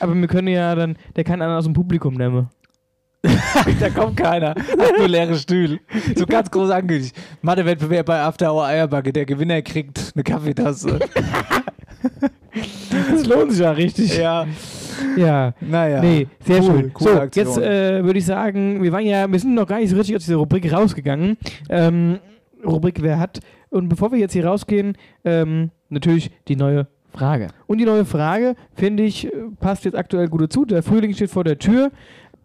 Aber 0.00 0.14
wir 0.14 0.26
können 0.26 0.48
ja 0.48 0.74
dann, 0.74 0.96
der 1.16 1.24
kann 1.24 1.42
einen 1.42 1.52
aus 1.52 1.64
dem 1.64 1.74
Publikum 1.74 2.14
nehmen. 2.14 2.48
da 3.80 3.90
kommt 3.90 4.16
keiner. 4.18 4.50
Hat 4.50 4.98
nur 4.98 5.08
leere 5.08 5.34
Stühle. 5.36 5.80
So 6.14 6.26
ganz 6.26 6.50
groß 6.50 6.70
angekündigt. 6.70 7.16
Mathewettbewerb 7.42 8.06
bei 8.06 8.20
After 8.20 8.52
Hour 8.52 8.64
Eierbacke. 8.66 9.12
Der 9.12 9.24
Gewinner 9.24 9.60
kriegt 9.62 10.12
eine 10.14 10.24
Kaffeetasse. 10.24 10.98
Das 13.10 13.26
lohnt 13.26 13.50
sich 13.50 13.60
ja 13.60 13.70
richtig. 13.72 14.16
Ja. 14.18 14.46
Ja. 15.16 15.54
Naja. 15.60 16.00
Nee, 16.00 16.26
sehr 16.40 16.62
Cool, 16.62 16.64
schön. 16.80 16.92
coole 16.92 17.14
so, 17.14 17.20
Aktion. 17.20 17.46
jetzt 17.46 17.58
äh, 17.58 18.04
würde 18.04 18.18
ich 18.18 18.26
sagen, 18.26 18.82
wir 18.82 18.92
waren 18.92 19.06
ja, 19.06 19.30
wir 19.30 19.38
sind 19.38 19.54
noch 19.54 19.66
gar 19.66 19.78
nicht 19.78 19.90
so 19.90 19.96
richtig 19.96 20.16
aus 20.16 20.24
dieser 20.24 20.36
Rubrik 20.36 20.72
rausgegangen. 20.72 21.36
Ähm, 21.68 22.18
Rubrik 22.64 23.02
Wer 23.02 23.18
hat? 23.18 23.40
Und 23.70 23.88
bevor 23.88 24.12
wir 24.12 24.18
jetzt 24.18 24.32
hier 24.32 24.46
rausgehen, 24.46 24.96
ähm, 25.24 25.70
natürlich 25.88 26.30
die 26.48 26.56
neue 26.56 26.86
Frage. 27.12 27.48
Und 27.66 27.78
die 27.78 27.84
neue 27.84 28.04
Frage, 28.04 28.54
finde 28.74 29.04
ich, 29.04 29.26
äh, 29.26 29.30
passt 29.60 29.84
jetzt 29.84 29.96
aktuell 29.96 30.28
gut 30.28 30.42
dazu. 30.42 30.64
Der 30.64 30.82
Frühling 30.82 31.12
steht 31.14 31.30
vor 31.30 31.44
der 31.44 31.58
Tür. 31.58 31.90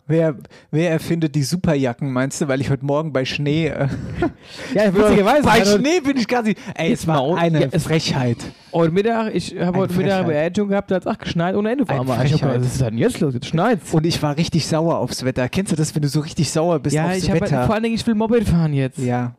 Wer, 0.09 0.35
wer 0.71 0.89
erfindet 0.89 1.35
die 1.35 1.43
Superjacken, 1.43 2.11
meinst 2.11 2.41
du? 2.41 2.47
Weil 2.47 2.59
ich 2.61 2.71
heute 2.71 2.83
Morgen 2.83 3.13
bei 3.13 3.25
Schnee. 3.25 3.67
Äh, 3.67 3.87
Ja, 4.73 4.85
witzigerweise. 4.95 5.43
bei 5.43 5.51
Also- 5.51 5.77
Schnee 5.77 5.99
bin 5.99 6.17
ich 6.17 6.27
gerade. 6.27 6.55
Ey, 6.75 6.91
es 6.91 7.05
war 7.05 7.37
eine 7.37 7.69
Ja, 7.71 7.79
Frechheit. 7.79 8.37
Heute 8.73 8.91
Mittag, 8.91 9.33
ich 9.35 9.55
habe 9.59 9.77
heute 9.77 9.93
Mittag 9.93 10.09
Frechheit. 10.11 10.27
Beerdigung 10.27 10.69
gehabt, 10.69 10.89
da 10.91 10.95
hat 10.95 11.03
es 11.03 11.07
auch 11.07 11.17
geschneit 11.17 11.55
ohne 11.55 11.71
Ende. 11.71 11.87
Allem. 11.89 12.07
Ich 12.25 12.41
hab 12.43 12.55
was 12.59 12.65
ist 12.65 12.81
denn 12.81 12.97
jetzt 12.97 13.19
los? 13.19 13.33
Jetzt 13.35 13.45
schneit's. 13.47 13.93
Und 13.93 14.05
ich 14.05 14.21
war 14.23 14.35
richtig 14.35 14.65
sauer 14.65 14.97
aufs 14.97 15.23
Wetter. 15.23 15.47
Kennst 15.47 15.71
du 15.71 15.75
das, 15.75 15.93
wenn 15.93 16.01
du 16.01 16.07
so 16.07 16.21
richtig 16.21 16.49
sauer 16.49 16.79
bist 16.79 16.95
Ja, 16.95 17.07
aufs 17.07 17.17
ich 17.17 17.29
habe 17.29 17.41
Wetter? 17.41 17.65
vor 17.67 17.75
allen 17.75 17.83
Dingen, 17.83 17.95
ich 17.95 18.05
will 18.07 18.15
Moped 18.15 18.47
fahren 18.49 18.73
jetzt. 18.73 18.97
ja. 18.97 19.35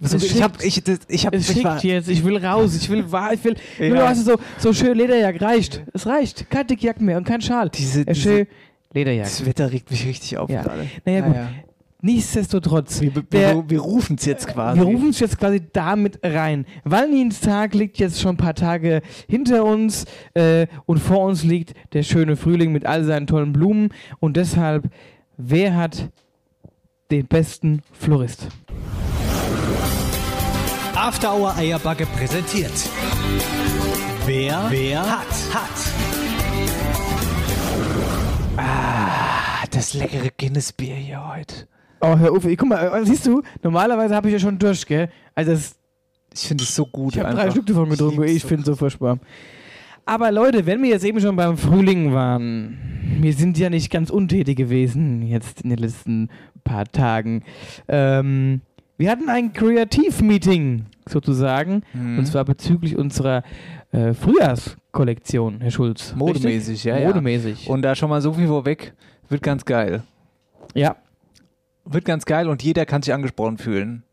So, 0.00 0.16
Es 0.16 0.24
ich 0.24 0.42
habe 0.42 0.54
schickt. 0.60 0.64
ich, 0.78 0.84
das- 0.84 0.98
ich 1.08 1.26
hab, 1.26 1.34
Es 1.34 1.48
ich 1.50 1.64
war, 1.64 1.82
jetzt, 1.84 2.08
ich 2.08 2.24
will 2.24 2.36
raus, 2.36 2.76
ich 2.76 2.88
will 2.90 3.10
wahr, 3.10 3.32
ich 3.32 3.42
will. 3.44 3.56
Ja. 3.78 3.88
Nur 3.88 4.08
hast 4.08 4.26
du 4.26 4.32
so, 4.32 4.38
so 4.58 4.72
schön 4.72 4.96
Lederjack, 4.98 5.40
reicht. 5.40 5.82
Es 5.94 6.06
reicht. 6.06 6.48
Keine 6.50 6.66
Dickjacken 6.66 7.06
mehr 7.06 7.16
und 7.16 7.24
kein 7.24 7.40
Schal. 7.40 7.70
diese, 7.70 8.02
Es 8.06 8.18
diese, 8.18 8.46
schön 8.92 9.00
Lederjack. 9.00 9.24
das 9.24 9.46
Wetter 9.46 9.72
regt 9.72 9.90
mich 9.90 10.06
richtig 10.06 10.38
auf 10.38 10.50
Ja. 10.50 10.62
gerade. 10.62 10.86
Naja, 11.04 11.20
gut. 11.20 11.36
Nichtsdestotrotz, 12.04 13.00
Wir, 13.00 13.14
wir, 13.30 13.64
wir 13.68 13.80
rufen 13.80 14.16
es 14.18 14.24
jetzt 14.24 14.48
quasi. 14.48 14.80
wir 14.80 14.86
rufen 14.86 15.10
es 15.10 15.20
jetzt 15.20 15.38
quasi 15.38 15.62
damit 15.72 16.18
rein. 16.24 16.66
Valentinstag 16.82 17.74
liegt 17.74 17.96
jetzt 17.98 18.20
schon 18.20 18.34
ein 18.34 18.36
paar 18.38 18.54
Tage 18.56 19.02
hinter 19.28 19.64
uns 19.64 20.04
äh, 20.34 20.66
und 20.86 20.98
vor 20.98 21.20
uns 21.20 21.44
liegt 21.44 21.74
der 21.92 22.02
schöne 22.02 22.34
Frühling 22.36 22.72
mit 22.72 22.86
all 22.86 23.04
seinen 23.04 23.28
tollen 23.28 23.52
Blumen. 23.52 23.90
Und 24.18 24.36
deshalb, 24.36 24.90
wer 25.36 25.76
hat 25.76 26.08
den 27.12 27.26
besten 27.26 27.82
Florist? 27.92 28.48
After 30.96 31.34
Hour 31.36 31.54
Eierbacke 31.56 32.06
präsentiert. 32.06 32.72
Wer, 34.26 34.66
wer 34.70 35.00
hat, 35.02 35.26
hat. 35.52 36.21
Ah, 38.56 39.64
das 39.70 39.94
leckere 39.94 40.28
Guinness-Bier 40.36 40.94
hier 40.94 41.28
heute. 41.28 41.66
Oh, 42.00 42.18
hör 42.18 42.32
auf, 42.32 42.44
ey, 42.44 42.56
guck 42.56 42.68
mal, 42.68 43.00
äh, 43.00 43.06
siehst 43.06 43.26
du, 43.26 43.42
normalerweise 43.62 44.14
habe 44.14 44.28
ich 44.28 44.32
ja 44.34 44.38
schon 44.38 44.58
durch, 44.58 44.84
gell? 44.86 45.08
Also 45.34 45.52
das 45.52 45.76
Ich 46.34 46.48
finde 46.48 46.64
es 46.64 46.74
so 46.74 46.84
gut. 46.86 47.14
Ich 47.14 47.22
habe 47.22 47.34
drei. 47.34 47.50
Stück 47.50 47.66
davon 47.66 47.88
getrunken, 47.88 48.22
lieb's 48.22 48.36
ich 48.36 48.44
finde 48.44 48.62
es 48.62 48.66
so 48.66 48.76
furchtbar. 48.76 49.18
Aber 50.04 50.32
Leute, 50.32 50.66
wenn 50.66 50.82
wir 50.82 50.90
jetzt 50.90 51.04
eben 51.04 51.20
schon 51.20 51.36
beim 51.36 51.56
Frühling 51.56 52.12
waren, 52.12 52.76
wir 53.20 53.32
sind 53.34 53.56
ja 53.56 53.70
nicht 53.70 53.90
ganz 53.90 54.10
untätig 54.10 54.56
gewesen 54.56 55.22
jetzt 55.22 55.62
in 55.62 55.70
den 55.70 55.78
letzten 55.78 56.28
paar 56.64 56.86
Tagen. 56.86 57.44
Ähm, 57.86 58.62
wir 58.98 59.10
hatten 59.10 59.28
ein 59.28 59.52
Kreativ-Meeting 59.52 60.86
sozusagen, 61.08 61.82
Mhm. 61.94 62.18
und 62.20 62.26
zwar 62.26 62.44
bezüglich 62.44 62.96
unserer 62.96 63.42
äh, 63.92 64.14
Frühjahrskollektion, 64.14 65.60
Herr 65.60 65.70
Schulz. 65.70 66.14
Modemäßig, 66.16 66.68
Richtig? 66.70 66.84
ja, 66.84 66.98
ja. 66.98 67.08
Modemäßig. 67.08 67.68
Und 67.68 67.82
da 67.82 67.94
schon 67.94 68.08
mal 68.10 68.20
so 68.22 68.32
viel 68.32 68.46
vorweg, 68.46 68.94
wird 69.28 69.42
ganz 69.42 69.64
geil. 69.64 70.02
ja, 70.74 70.96
Wird 71.84 72.04
ganz 72.04 72.24
geil 72.24 72.48
und 72.48 72.62
jeder 72.62 72.86
kann 72.86 73.02
sich 73.02 73.12
angesprochen 73.12 73.58
fühlen. 73.58 74.04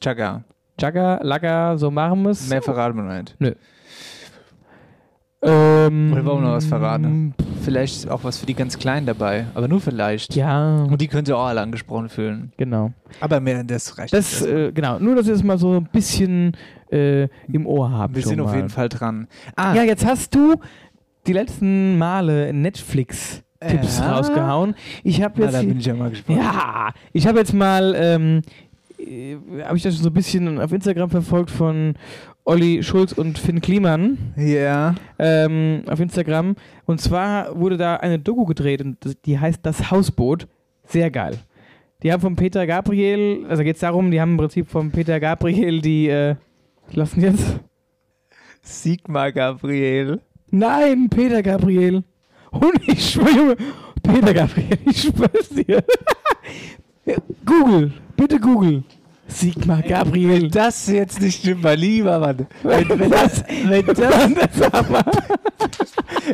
Chaka. 0.00 0.44
Jagger, 0.78 1.20
Lager, 1.22 1.78
so 1.78 1.90
machen 1.90 2.22
wir 2.22 2.30
es. 2.30 2.48
Mehr 2.50 2.60
verraten 2.60 2.96
wir 2.98 3.22
nicht. 3.22 3.56
Ähm, 5.42 6.12
Oder 6.12 6.24
wollen 6.24 6.38
wir 6.42 6.48
noch 6.48 6.52
was 6.56 6.66
verraten? 6.66 7.34
Vielleicht 7.66 8.08
auch 8.08 8.24
was 8.24 8.38
für 8.38 8.46
die 8.46 8.54
ganz 8.54 8.78
Kleinen 8.78 9.04
dabei, 9.06 9.44
aber 9.54 9.68
nur 9.68 9.80
vielleicht. 9.80 10.34
Ja. 10.34 10.84
Und 10.84 11.00
die 11.00 11.08
können 11.08 11.26
sich 11.26 11.34
auch 11.34 11.44
alle 11.44 11.60
angesprochen 11.60 12.08
fühlen. 12.08 12.52
Genau. 12.56 12.92
Aber 13.20 13.40
mehr, 13.40 13.62
das 13.64 13.98
reicht. 13.98 14.14
Das, 14.14 14.40
äh, 14.42 14.72
genau, 14.72 14.98
nur 14.98 15.14
dass 15.16 15.26
wir 15.26 15.34
es 15.34 15.42
mal 15.42 15.58
so 15.58 15.74
ein 15.74 15.88
bisschen 15.92 16.56
äh, 16.90 17.24
im 17.52 17.66
Ohr 17.66 17.90
haben. 17.90 18.14
wir 18.14 18.22
sind 18.22 18.40
auf 18.40 18.46
mal. 18.50 18.56
jeden 18.56 18.70
Fall 18.70 18.88
dran. 18.88 19.26
Ah. 19.56 19.74
Ja, 19.74 19.82
jetzt 19.82 20.06
hast 20.06 20.34
du 20.34 20.54
die 21.26 21.32
letzten 21.34 21.98
Male 21.98 22.52
Netflix-Tipps 22.52 23.98
Ja. 23.98 24.16
rausgehauen. 24.16 24.74
Ich 25.02 25.20
habe 25.22 25.34
Na, 25.38 25.44
jetzt. 25.44 25.54
da 25.54 25.58
hier- 25.60 25.68
bin 25.68 25.78
ich 25.80 25.86
ja 25.86 25.94
mal 25.94 26.10
gespannt. 26.10 26.38
Ja, 26.40 26.90
ich 27.12 27.26
habe 27.26 27.38
jetzt 27.38 27.52
mal, 27.52 27.94
ähm, 27.98 28.42
äh, 28.98 29.36
habe 29.64 29.76
ich 29.76 29.82
das 29.82 29.98
so 29.98 30.08
ein 30.08 30.14
bisschen 30.14 30.60
auf 30.60 30.72
Instagram 30.72 31.10
verfolgt 31.10 31.50
von 31.50 31.94
Olli 32.46 32.84
Schulz 32.84 33.12
und 33.12 33.38
Finn 33.38 33.60
Kliman. 33.60 34.32
Ja. 34.36 34.94
Ähm, 35.18 35.82
auf 35.86 35.98
Instagram. 35.98 36.54
Und 36.86 37.00
zwar 37.00 37.58
wurde 37.58 37.76
da 37.76 37.96
eine 37.96 38.20
Doku 38.20 38.44
gedreht 38.44 38.80
und 38.80 38.98
die 39.26 39.38
heißt 39.38 39.60
Das 39.64 39.90
Hausboot. 39.90 40.46
Sehr 40.84 41.10
geil. 41.10 41.38
Die 42.02 42.12
haben 42.12 42.20
von 42.20 42.36
Peter 42.36 42.64
Gabriel, 42.66 43.44
also 43.48 43.64
geht 43.64 43.74
es 43.74 43.80
darum, 43.80 44.12
die 44.12 44.20
haben 44.20 44.32
im 44.32 44.36
Prinzip 44.36 44.70
von 44.70 44.92
Peter 44.92 45.18
Gabriel 45.18 45.80
die, 45.80 46.08
äh, 46.08 46.36
lassen 46.92 47.20
jetzt. 47.20 47.58
Sigmar 48.62 49.32
Gabriel. 49.32 50.20
Nein, 50.50 51.08
Peter 51.08 51.42
Gabriel. 51.42 52.04
Und 52.52 52.80
ich 52.86 53.10
schwöre, 53.10 53.56
Peter 54.02 54.32
Gabriel, 54.32 54.78
ich 54.84 55.02
schwör's 55.02 55.48
dir. 55.48 55.82
Google, 57.44 57.92
bitte 58.16 58.38
Google. 58.38 58.84
Sigmar 59.28 59.82
Gabriel. 59.82 60.48
Das 60.50 60.86
jetzt 60.88 61.20
nicht 61.20 61.40
stimmt, 61.40 61.62
mein 61.62 61.78
lieber 61.78 62.18
Mann. 62.18 62.46
Wenn, 62.62 62.88
wenn 62.88 63.10
das, 63.10 63.44
wenn 63.48 63.84
das, 63.84 63.98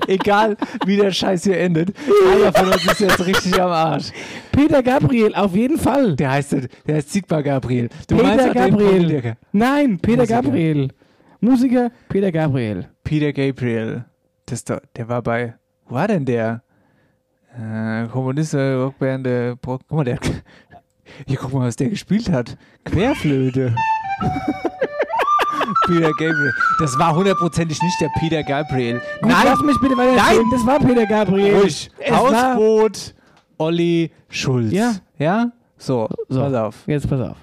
egal 0.06 0.56
wie 0.84 0.96
der 0.96 1.10
Scheiß 1.10 1.44
hier 1.44 1.58
endet, 1.58 1.94
einer 2.34 2.52
von 2.52 2.66
uns 2.68 2.84
ist 2.84 3.00
jetzt 3.00 3.26
richtig 3.26 3.60
am 3.60 3.70
Arsch. 3.70 4.10
Peter 4.52 4.82
Gabriel, 4.82 5.34
auf 5.34 5.54
jeden 5.54 5.78
Fall. 5.78 6.16
Der 6.16 6.32
heißt, 6.32 6.52
der 6.86 6.96
heißt 6.96 7.12
Sigmar 7.12 7.42
Gabriel. 7.42 7.88
Du 8.08 8.16
Peter 8.16 8.28
meinst 8.28 8.54
Gabriel. 8.54 9.36
Nein, 9.52 9.98
Peter 9.98 10.22
Musiker. 10.22 10.42
Gabriel. 10.42 10.88
Musiker 11.40 11.90
Peter 12.08 12.32
Gabriel. 12.32 12.88
Peter 13.04 13.32
Gabriel. 13.32 14.04
Das 14.46 14.64
der 14.64 14.80
war 15.08 15.22
bei, 15.22 15.54
wo 15.86 15.94
war 15.94 16.08
denn 16.08 16.24
der? 16.24 16.62
Äh, 17.54 18.06
Kommunist, 18.08 18.54
äh, 18.54 18.72
Rockband, 18.74 19.26
äh, 19.26 19.56
Pro- 19.56 19.78
guck 19.86 19.98
mal, 19.98 20.04
der 20.04 20.18
hier 21.26 21.38
guck 21.38 21.52
mal, 21.52 21.66
was 21.66 21.76
der 21.76 21.88
gespielt 21.90 22.30
hat. 22.30 22.56
Querflöte. 22.84 23.74
Peter 25.86 26.10
Gabriel. 26.10 26.52
Das 26.78 26.98
war 26.98 27.14
hundertprozentig 27.14 27.80
nicht 27.82 28.00
der 28.00 28.08
Peter 28.18 28.42
Gabriel. 28.42 29.00
Gut, 29.20 29.32
lass 29.44 29.60
mich 29.62 29.78
bitte 29.80 29.96
weiter 29.96 30.16
erzählen. 30.16 30.42
Nein! 30.42 30.50
Das 30.50 30.66
war 30.66 30.78
Peter 30.78 31.06
Gabriel. 31.06 31.56
Ruhig. 31.56 31.90
Es 31.98 32.10
Hausboot, 32.12 33.14
Olli 33.58 34.10
Schulz. 34.28 34.72
Ja. 34.72 34.94
Ja? 35.18 35.52
So, 35.78 36.08
So. 36.28 36.40
pass 36.40 36.54
auf. 36.54 36.84
Jetzt 36.86 37.08
pass 37.08 37.20
auf. 37.20 37.36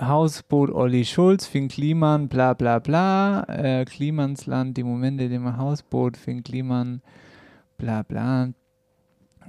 Hausboot 0.00 0.70
Olli 0.70 1.04
Schulz, 1.04 1.46
Finn 1.46 1.66
Kliman, 1.68 2.28
bla 2.28 2.54
bla 2.54 2.78
bla. 2.78 3.42
Äh, 3.48 3.84
Klimansland, 3.84 4.76
die 4.76 4.84
Momente 4.84 5.24
in 5.24 5.30
dem 5.30 5.56
Hausboot, 5.56 6.16
Finn 6.16 6.44
Kliman, 6.44 7.02
bla 7.78 8.02
bla. 8.02 8.48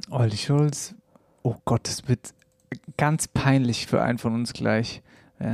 Olli 0.09 0.37
Schulz. 0.37 0.95
Oh 1.43 1.55
Gott, 1.65 1.81
das 1.87 2.07
wird 2.07 2.33
ganz 2.97 3.27
peinlich 3.27 3.87
für 3.87 4.01
einen 4.01 4.17
von 4.17 4.33
uns 4.33 4.53
gleich. 4.53 5.01
Äh, 5.39 5.45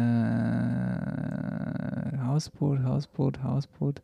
Hausboot, 2.25 2.83
Hausboot, 2.83 3.43
Hausboot. 3.43 4.01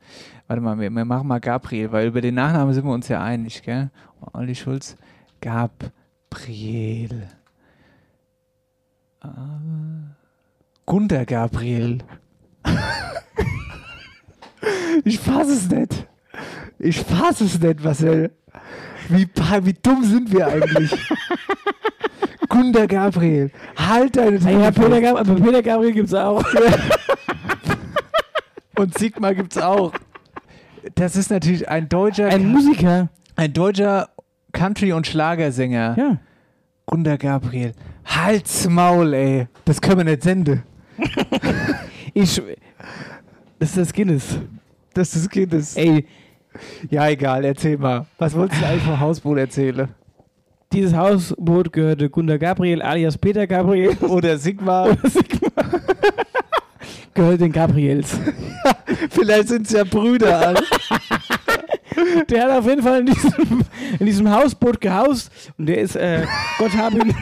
Warte 0.48 0.62
mal, 0.62 0.80
wir, 0.80 0.90
wir 0.90 1.06
machen 1.06 1.28
mal 1.28 1.40
Gabriel, 1.40 1.92
weil 1.92 2.08
über 2.08 2.22
den 2.22 2.36
Nachnamen 2.36 2.74
sind 2.74 2.86
wir 2.86 2.94
uns 2.94 3.08
ja 3.08 3.22
einig, 3.24 3.64
gell? 3.64 3.90
Olli 4.34 4.56
Schulz, 4.56 4.96
Gabriel. 5.42 7.28
Ah. 9.22 9.60
Gunter 10.86 11.26
Gabriel. 11.26 12.00
ich 15.04 15.20
fasse 15.20 15.54
es 15.54 15.70
nicht. 15.70 16.08
Ich 16.80 17.00
fasse 17.00 17.46
es 17.46 17.60
nicht, 17.60 17.84
Marcel. 17.84 18.32
Wie, 19.10 19.28
wie 19.28 19.74
dumm 19.74 20.04
sind 20.04 20.32
wir 20.32 20.48
eigentlich? 20.48 20.92
Gunter 22.52 22.88
Gabriel. 22.88 23.50
Halt 23.78 24.18
deine 24.18 24.38
Ah 24.46 24.50
ja. 24.50 24.72
Peter, 24.72 25.02
Gab 25.02 25.24
Peter 25.44 25.62
Gabriel 25.64 25.94
gibt's 25.94 26.14
auch. 26.14 26.44
Und 28.78 28.98
Sigmar 28.98 29.34
gibt's 29.36 29.58
auch. 29.58 29.94
Das 30.96 31.16
ist 31.16 31.30
natürlich 31.32 31.70
ein 31.70 31.88
deutscher, 31.88 32.28
Ein 32.28 32.48
Musiker. 32.52 33.10
ein 33.36 33.54
deutscher 33.54 34.10
Country- 34.52 34.92
und 34.94 35.06
Schlagersänger. 35.08 35.96
Ja. 35.98 36.18
Gunter 36.88 37.18
Gabriel. 37.18 37.74
Halt's 38.06 38.68
Maul, 38.68 39.14
ey. 39.14 39.48
Das 39.66 39.80
können 39.80 39.98
wir 40.00 40.04
nicht 40.06 40.24
senden. 40.24 40.64
Ich. 42.14 42.42
Das 43.60 43.70
ist 43.70 43.78
das 43.78 43.94
Guinness. 43.94 44.38
Das 44.94 45.16
ist 45.16 45.30
Kindes. 45.30 45.78
Ey, 45.78 46.06
Ja, 46.90 47.08
egal, 47.08 47.46
erzähl 47.46 47.78
mal. 47.78 48.06
Was 48.18 48.36
wolltest 48.36 48.62
du 48.62 48.66
eigentlich 48.66 48.84
vom 48.84 49.00
Hausboot 49.00 49.38
erzählen? 49.38 49.88
Dieses 50.72 50.96
Hausboot 50.96 51.74
gehörte 51.74 52.10
Gunter 52.10 52.40
Gabriel 52.40 52.82
alias 52.82 53.18
Peter 53.18 53.46
Gabriel. 53.48 53.98
Oder 54.02 54.38
Sigmar? 54.38 54.96
Gehört 57.14 57.42
den 57.42 57.52
Gabriels. 57.52 58.18
Vielleicht 59.10 59.50
sind 59.50 59.68
es 59.68 59.74
ja 59.74 59.84
Brüder. 59.84 60.48
alle. 60.48 60.64
Der 62.30 62.44
hat 62.44 62.60
auf 62.60 62.66
jeden 62.66 62.82
Fall 62.82 63.02
in 63.02 63.08
diesem, 63.08 63.62
in 64.00 64.06
diesem 64.06 64.32
Hausboot 64.32 64.80
gehaust 64.80 65.30
und 65.58 65.66
der 65.66 65.80
ist, 65.80 65.98
äh, 65.98 66.26
Gott 66.58 66.72
hab 66.78 66.94
ihn. 66.94 67.14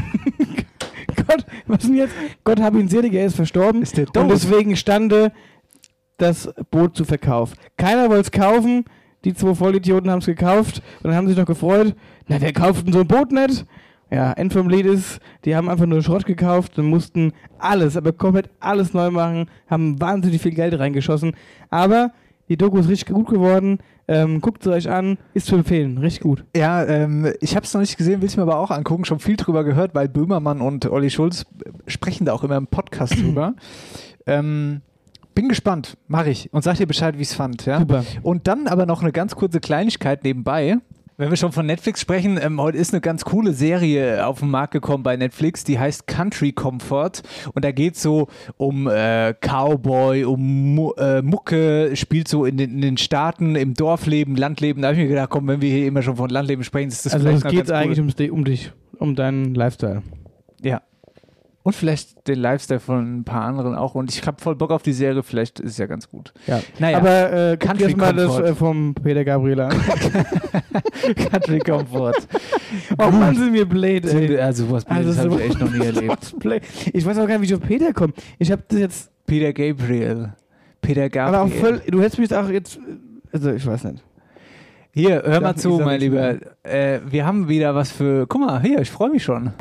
Gott, 1.15 1.43
was 1.65 1.79
denn 1.79 1.95
jetzt? 1.95 2.13
Gott 2.43 2.61
hab 2.61 2.75
ihn 2.75 2.87
selig, 2.87 3.13
er 3.13 3.25
ist 3.25 3.35
verstorben. 3.35 3.81
Ist 3.81 3.97
der 3.97 4.05
und 4.15 4.29
deswegen 4.29 4.75
stande 4.75 5.31
das 6.17 6.53
Boot 6.69 6.95
zu 6.95 7.03
Verkauf. 7.03 7.53
Keiner 7.77 8.09
wollte 8.09 8.21
es 8.21 8.31
kaufen. 8.31 8.85
Die 9.25 9.33
zwei 9.33 9.53
Vollidioten 9.53 10.09
haben 10.09 10.19
es 10.19 10.25
gekauft 10.25 10.81
und 11.03 11.09
dann 11.09 11.15
haben 11.15 11.27
sich 11.27 11.37
noch 11.37 11.45
gefreut. 11.45 11.95
Na, 12.27 12.39
wer 12.39 12.53
kauft 12.53 12.85
denn 12.85 12.93
so 12.93 13.01
ein 13.01 13.07
Boot 13.07 13.31
nicht? 13.31 13.65
Ja, 14.11 14.31
End 14.33 14.53
vom 14.53 14.69
Lied 14.69 14.87
ist, 14.87 15.19
die 15.45 15.55
haben 15.55 15.69
einfach 15.69 15.85
nur 15.85 16.01
Schrott 16.01 16.25
gekauft 16.25 16.79
und 16.79 16.87
mussten 16.87 17.33
alles, 17.59 17.95
aber 17.95 18.11
komplett 18.11 18.49
alles 18.59 18.93
neu 18.93 19.11
machen, 19.11 19.49
haben 19.69 20.01
wahnsinnig 20.01 20.41
viel 20.41 20.53
Geld 20.53 20.79
reingeschossen. 20.79 21.33
Aber 21.69 22.11
die 22.47 22.57
Doku 22.57 22.79
ist 22.79 22.89
richtig 22.89 23.13
gut 23.13 23.27
geworden. 23.27 23.77
Ähm, 24.07 24.41
guckt 24.41 24.63
sie 24.63 24.71
euch 24.71 24.89
an, 24.89 25.19
ist 25.35 25.45
zu 25.45 25.55
empfehlen, 25.55 25.99
richtig 25.99 26.23
gut. 26.23 26.43
Ja, 26.55 26.83
ähm, 26.83 27.31
ich 27.41 27.55
habe 27.55 27.63
es 27.63 27.73
noch 27.75 27.81
nicht 27.81 27.95
gesehen, 27.95 28.21
will 28.21 28.27
es 28.27 28.37
mir 28.37 28.41
aber 28.41 28.57
auch 28.57 28.71
angucken. 28.71 29.05
Schon 29.05 29.19
viel 29.19 29.35
drüber 29.35 29.63
gehört, 29.63 29.93
weil 29.93 30.09
Böhmermann 30.09 30.59
und 30.59 30.87
Olli 30.87 31.11
Schulz 31.11 31.45
sprechen 31.85 32.25
da 32.25 32.33
auch 32.33 32.43
immer 32.43 32.57
im 32.57 32.67
Podcast 32.67 33.19
drüber. 33.21 33.53
Ähm, 34.25 34.81
bin 35.39 35.47
gespannt, 35.47 35.95
mache 36.09 36.31
ich 36.31 36.51
und 36.51 36.65
sag 36.65 36.75
dir 36.75 36.85
Bescheid, 36.85 37.17
wie 37.17 37.21
ich 37.21 37.29
es 37.29 37.33
fand. 37.33 37.65
Ja? 37.65 37.79
Super. 37.79 38.03
Und 38.23 38.47
dann 38.47 38.67
aber 38.67 38.85
noch 38.85 39.01
eine 39.01 39.13
ganz 39.13 39.37
kurze 39.37 39.61
Kleinigkeit 39.61 40.25
nebenbei. 40.25 40.79
Wenn 41.15 41.29
wir 41.29 41.37
schon 41.37 41.53
von 41.53 41.65
Netflix 41.65 42.01
sprechen, 42.01 42.37
ähm, 42.41 42.59
heute 42.59 42.77
ist 42.77 42.93
eine 42.93 42.99
ganz 42.99 43.23
coole 43.23 43.53
Serie 43.53 44.25
auf 44.25 44.39
den 44.39 44.49
Markt 44.49 44.73
gekommen 44.73 45.01
bei 45.01 45.15
Netflix, 45.15 45.63
die 45.63 45.79
heißt 45.79 46.07
Country 46.07 46.51
Comfort. 46.51 47.23
Und 47.53 47.63
da 47.63 47.71
geht 47.71 47.95
es 47.95 48.01
so 48.01 48.27
um 48.57 48.87
äh, 48.87 49.33
Cowboy, 49.33 50.25
um 50.25 50.75
Mu 50.75 50.91
äh, 50.97 51.21
Mucke, 51.21 51.91
spielt 51.95 52.27
so 52.27 52.43
in 52.43 52.57
den, 52.57 52.71
in 52.71 52.81
den 52.81 52.97
Staaten, 52.97 53.55
im 53.55 53.75
Dorfleben, 53.75 54.35
Landleben. 54.35 54.81
Da 54.81 54.89
habe 54.89 54.97
ich 54.97 55.03
mir 55.03 55.09
gedacht, 55.09 55.29
komm, 55.29 55.47
wenn 55.47 55.61
wir 55.61 55.69
hier 55.69 55.87
immer 55.87 56.01
schon 56.01 56.17
von 56.17 56.29
Landleben 56.29 56.65
sprechen, 56.65 56.89
ist 56.89 57.05
das 57.05 57.13
also 57.13 57.25
vielleicht 57.25 57.39
es 57.39 57.43
noch 57.45 57.51
geht 57.51 57.59
ganz 57.59 57.69
cool. 57.69 57.75
eigentlich 57.75 57.99
ums, 57.99 58.31
um 58.31 58.43
dich, 58.43 58.71
um 58.97 59.15
deinen 59.15 59.55
Lifestyle. 59.55 60.03
Ja. 60.61 60.81
Und 61.69 61.75
vielleicht 61.75 62.27
den 62.27 62.39
Lifestyle 62.39 62.79
von 62.79 63.19
ein 63.19 63.23
paar 63.23 63.43
anderen 63.43 63.75
auch. 63.75 63.93
Und 63.93 64.11
ich 64.11 64.25
habe 64.25 64.41
voll 64.41 64.55
Bock 64.55 64.71
auf 64.71 64.81
die 64.81 64.91
Serie, 64.91 65.21
vielleicht 65.21 65.59
ist 65.59 65.73
es 65.73 65.77
ja 65.77 65.85
ganz 65.85 66.09
gut. 66.09 66.33
Ja. 66.47 66.63
Naja, 66.79 66.97
Aber 66.97 67.31
äh, 67.51 67.57
Country 67.57 67.89
jetzt 67.89 67.97
mal 67.97 68.11
das 68.11 68.39
äh, 68.39 68.55
vom 68.55 68.95
Peter 68.95 69.23
Gabriel 69.23 69.59
an. 69.59 69.69
Country 71.31 71.59
Comfort. 71.59 72.15
oh 72.97 73.11
Mann, 73.11 73.35
sind 73.35 73.53
wir 73.53 73.69
blöd, 73.69 74.03
ey. 74.07 74.39
Also 74.39 74.65
sowas 74.65 74.83
Also 74.87 75.15
habe 75.15 75.35
ich 75.35 75.47
echt 75.47 75.59
noch 75.59 75.69
nie 75.69 75.85
erlebt. 75.85 76.33
Ich 76.91 77.05
weiß 77.05 77.19
auch 77.19 77.27
gar 77.27 77.37
nicht, 77.37 77.41
wie 77.41 77.53
ich 77.53 77.61
auf 77.61 77.67
Peter 77.67 77.93
komme. 77.93 78.13
Ich 78.39 78.51
habe 78.51 78.63
das 78.67 78.79
jetzt. 78.79 79.11
Peter 79.27 79.53
Gabriel. 79.53 80.33
Peter 80.81 81.07
Gabriel. 81.07 81.35
Aber 81.35 81.45
auch 81.45 81.55
voll. 81.55 81.83
Du 81.87 82.01
hättest 82.01 82.17
mich 82.17 82.35
auch 82.35 82.49
jetzt. 82.49 82.79
Also, 83.31 83.51
ich 83.51 83.63
weiß 83.63 83.83
nicht. 83.83 84.03
Hier, 84.91 85.21
hör 85.23 85.39
mal 85.39 85.55
zu, 85.55 85.77
mein 85.77 85.99
Lieber. 85.99 86.37
Äh, 86.63 87.01
wir 87.07 87.27
haben 87.27 87.47
wieder 87.47 87.75
was 87.75 87.91
für. 87.91 88.25
Guck 88.25 88.41
mal, 88.41 88.59
hier, 88.59 88.79
ich 88.79 88.89
freue 88.89 89.11
mich 89.11 89.23
schon. 89.23 89.53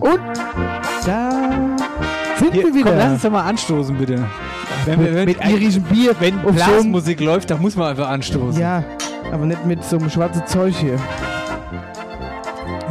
Und 0.00 0.20
da 1.06 1.30
sind 2.38 2.52
Hier, 2.52 2.64
wir 2.64 2.74
wieder. 2.74 2.90
Komm, 2.90 2.98
lass 2.98 3.12
uns 3.12 3.22
doch 3.22 3.30
mal 3.30 3.44
anstoßen, 3.44 3.96
bitte. 3.96 4.24
Wenn, 4.84 5.02
mit, 5.02 5.14
wenn, 5.14 5.24
mit 5.26 5.44
irischem 5.44 5.82
Bier. 5.84 6.14
wenn 6.18 6.34
so 6.44 6.52
Blasmusik 6.52 7.20
läuft, 7.20 7.50
dann 7.50 7.60
muss 7.60 7.76
man 7.76 7.90
einfach 7.90 8.08
anstoßen. 8.08 8.60
Ja, 8.60 8.84
aber 9.32 9.46
nicht 9.46 9.64
mit 9.64 9.84
so 9.84 9.98
einem 9.98 10.10
schwarzen 10.10 10.46
Zeug 10.46 10.74
hier. 10.76 10.98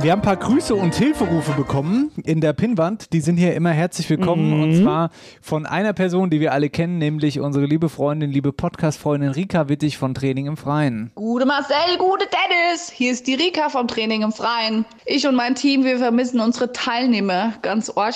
Wir 0.01 0.11
haben 0.11 0.19
ein 0.19 0.25
paar 0.25 0.35
Grüße 0.35 0.75
und 0.75 0.93
Hilferufe 0.93 1.53
bekommen 1.53 2.11
in 2.25 2.41
der 2.41 2.53
Pinnwand. 2.53 3.13
Die 3.13 3.21
sind 3.21 3.37
hier 3.37 3.55
immer 3.55 3.71
herzlich 3.71 4.09
willkommen. 4.09 4.49
Mhm. 4.49 4.63
Und 4.63 4.83
zwar 4.83 5.09
von 5.41 5.65
einer 5.65 5.93
Person, 5.93 6.29
die 6.29 6.39
wir 6.39 6.51
alle 6.51 6.69
kennen, 6.69 6.97
nämlich 6.97 7.39
unsere 7.39 7.65
liebe 7.65 7.89
Freundin, 7.89 8.29
liebe 8.29 8.51
Podcast-Freundin 8.51 9.29
Rika 9.29 9.69
Wittig 9.69 9.97
von 9.97 10.13
Training 10.13 10.47
im 10.47 10.57
Freien. 10.57 11.11
Gute 11.15 11.45
Marcel, 11.45 11.97
gute 11.97 12.25
Dennis. 12.25 12.91
Hier 12.91 13.11
ist 13.11 13.25
die 13.25 13.35
Rika 13.35 13.69
vom 13.69 13.87
Training 13.87 14.21
im 14.21 14.31
Freien. 14.31 14.85
Ich 15.05 15.25
und 15.27 15.35
mein 15.35 15.55
Team, 15.55 15.85
wir 15.85 15.97
vermissen 15.97 16.39
unsere 16.39 16.71
Teilnehmer 16.71 17.53
ganz 17.61 17.89
arg. 17.89 18.15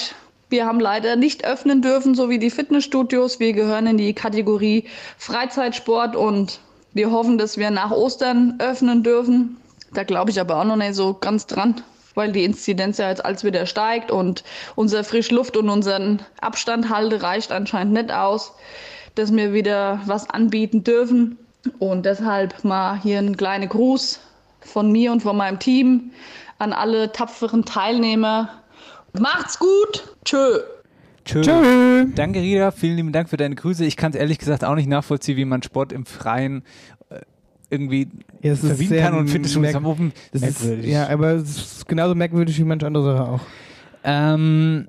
Wir 0.50 0.66
haben 0.66 0.80
leider 0.80 1.16
nicht 1.16 1.46
öffnen 1.46 1.82
dürfen, 1.82 2.14
so 2.14 2.30
wie 2.30 2.40
die 2.40 2.50
Fitnessstudios. 2.50 3.40
Wir 3.40 3.54
gehören 3.54 3.88
in 3.88 3.98
die 3.98 4.14
Kategorie 4.14 4.84
Freizeitsport 5.18 6.16
und 6.16 6.60
wir 6.94 7.12
hoffen, 7.12 7.38
dass 7.38 7.58
wir 7.58 7.72
nach 7.72 7.92
Ostern 7.92 8.56
öffnen 8.60 9.04
dürfen. 9.04 9.58
Da 9.94 10.04
glaube 10.04 10.32
ich 10.32 10.40
aber 10.40 10.58
auch 10.58 10.66
noch 10.66 10.76
nicht 10.76 10.96
so 10.96 11.14
ganz 11.14 11.48
dran, 11.48 11.82
weil 12.16 12.32
die 12.32 12.44
Inzidenz 12.44 12.98
ja 12.98 13.10
jetzt 13.10 13.24
als 13.24 13.44
wieder 13.44 13.66
steigt 13.66 14.12
und 14.12 14.44
unser 14.76 15.04
Frischluft 15.04 15.58
und 15.58 15.70
unseren 15.70 16.22
Abstand 16.42 16.90
halte 16.90 17.22
reicht 17.22 17.52
anscheinend 17.52 17.94
nicht 17.94 18.12
aus, 18.12 18.54
dass 19.16 19.34
wir 19.34 19.54
wieder 19.54 20.02
was 20.06 20.30
anbieten 20.30 20.84
dürfen. 20.84 21.38
Und 21.80 22.06
deshalb 22.06 22.64
mal 22.64 23.00
hier 23.02 23.20
ein 23.20 23.36
kleiner 23.36 23.68
Gruß 23.68 24.20
von 24.62 24.92
mir 24.92 25.12
und 25.12 25.22
von 25.22 25.36
meinem 25.36 25.60
Team 25.60 26.12
an 26.58 26.74
alle 26.74 27.12
tapferen 27.12 27.66
Teilnehmer. 27.66 28.50
Macht's 29.14 29.60
gut. 29.60 30.16
Tschö. 30.24 30.60
Tschö. 31.26 31.42
Tschö. 31.42 32.06
Danke, 32.16 32.40
Rita. 32.40 32.72
Vielen 32.72 32.96
lieben 32.96 33.12
Dank 33.12 33.30
für 33.30 33.38
deine 33.38 33.56
Grüße. 33.56 33.86
Ich 33.86 33.98
kann 33.98 34.12
es 34.12 34.18
ehrlich 34.18 34.40
gesagt 34.40 34.64
auch 34.64 34.76
nicht 34.76 34.90
nachvollziehen, 34.90 35.38
wie 35.38 35.46
man 35.46 35.62
Sport 35.64 35.92
im 35.92 36.06
Freien 36.06 36.64
irgendwie 37.70 38.07
Ja, 38.41 38.53
ist 38.53 38.61
sehr 38.61 39.03
kann 39.09 39.17
und 39.17 39.30
Fitnessstudios 39.30 39.61
merk- 39.74 39.76
haben 39.76 39.86
offen. 39.86 40.11
Das 40.32 40.41
ist, 40.41 40.63
Merkwürdig. 40.63 40.91
ja, 40.91 41.07
aber 41.09 41.32
es 41.34 41.49
ist 41.57 41.88
genauso 41.88 42.15
merkwürdig 42.15 42.57
wie 42.57 42.63
manche 42.63 42.88
andere 42.88 43.03
Sache 43.15 43.30
auch. 43.30 43.41
Ähm, 44.03 44.88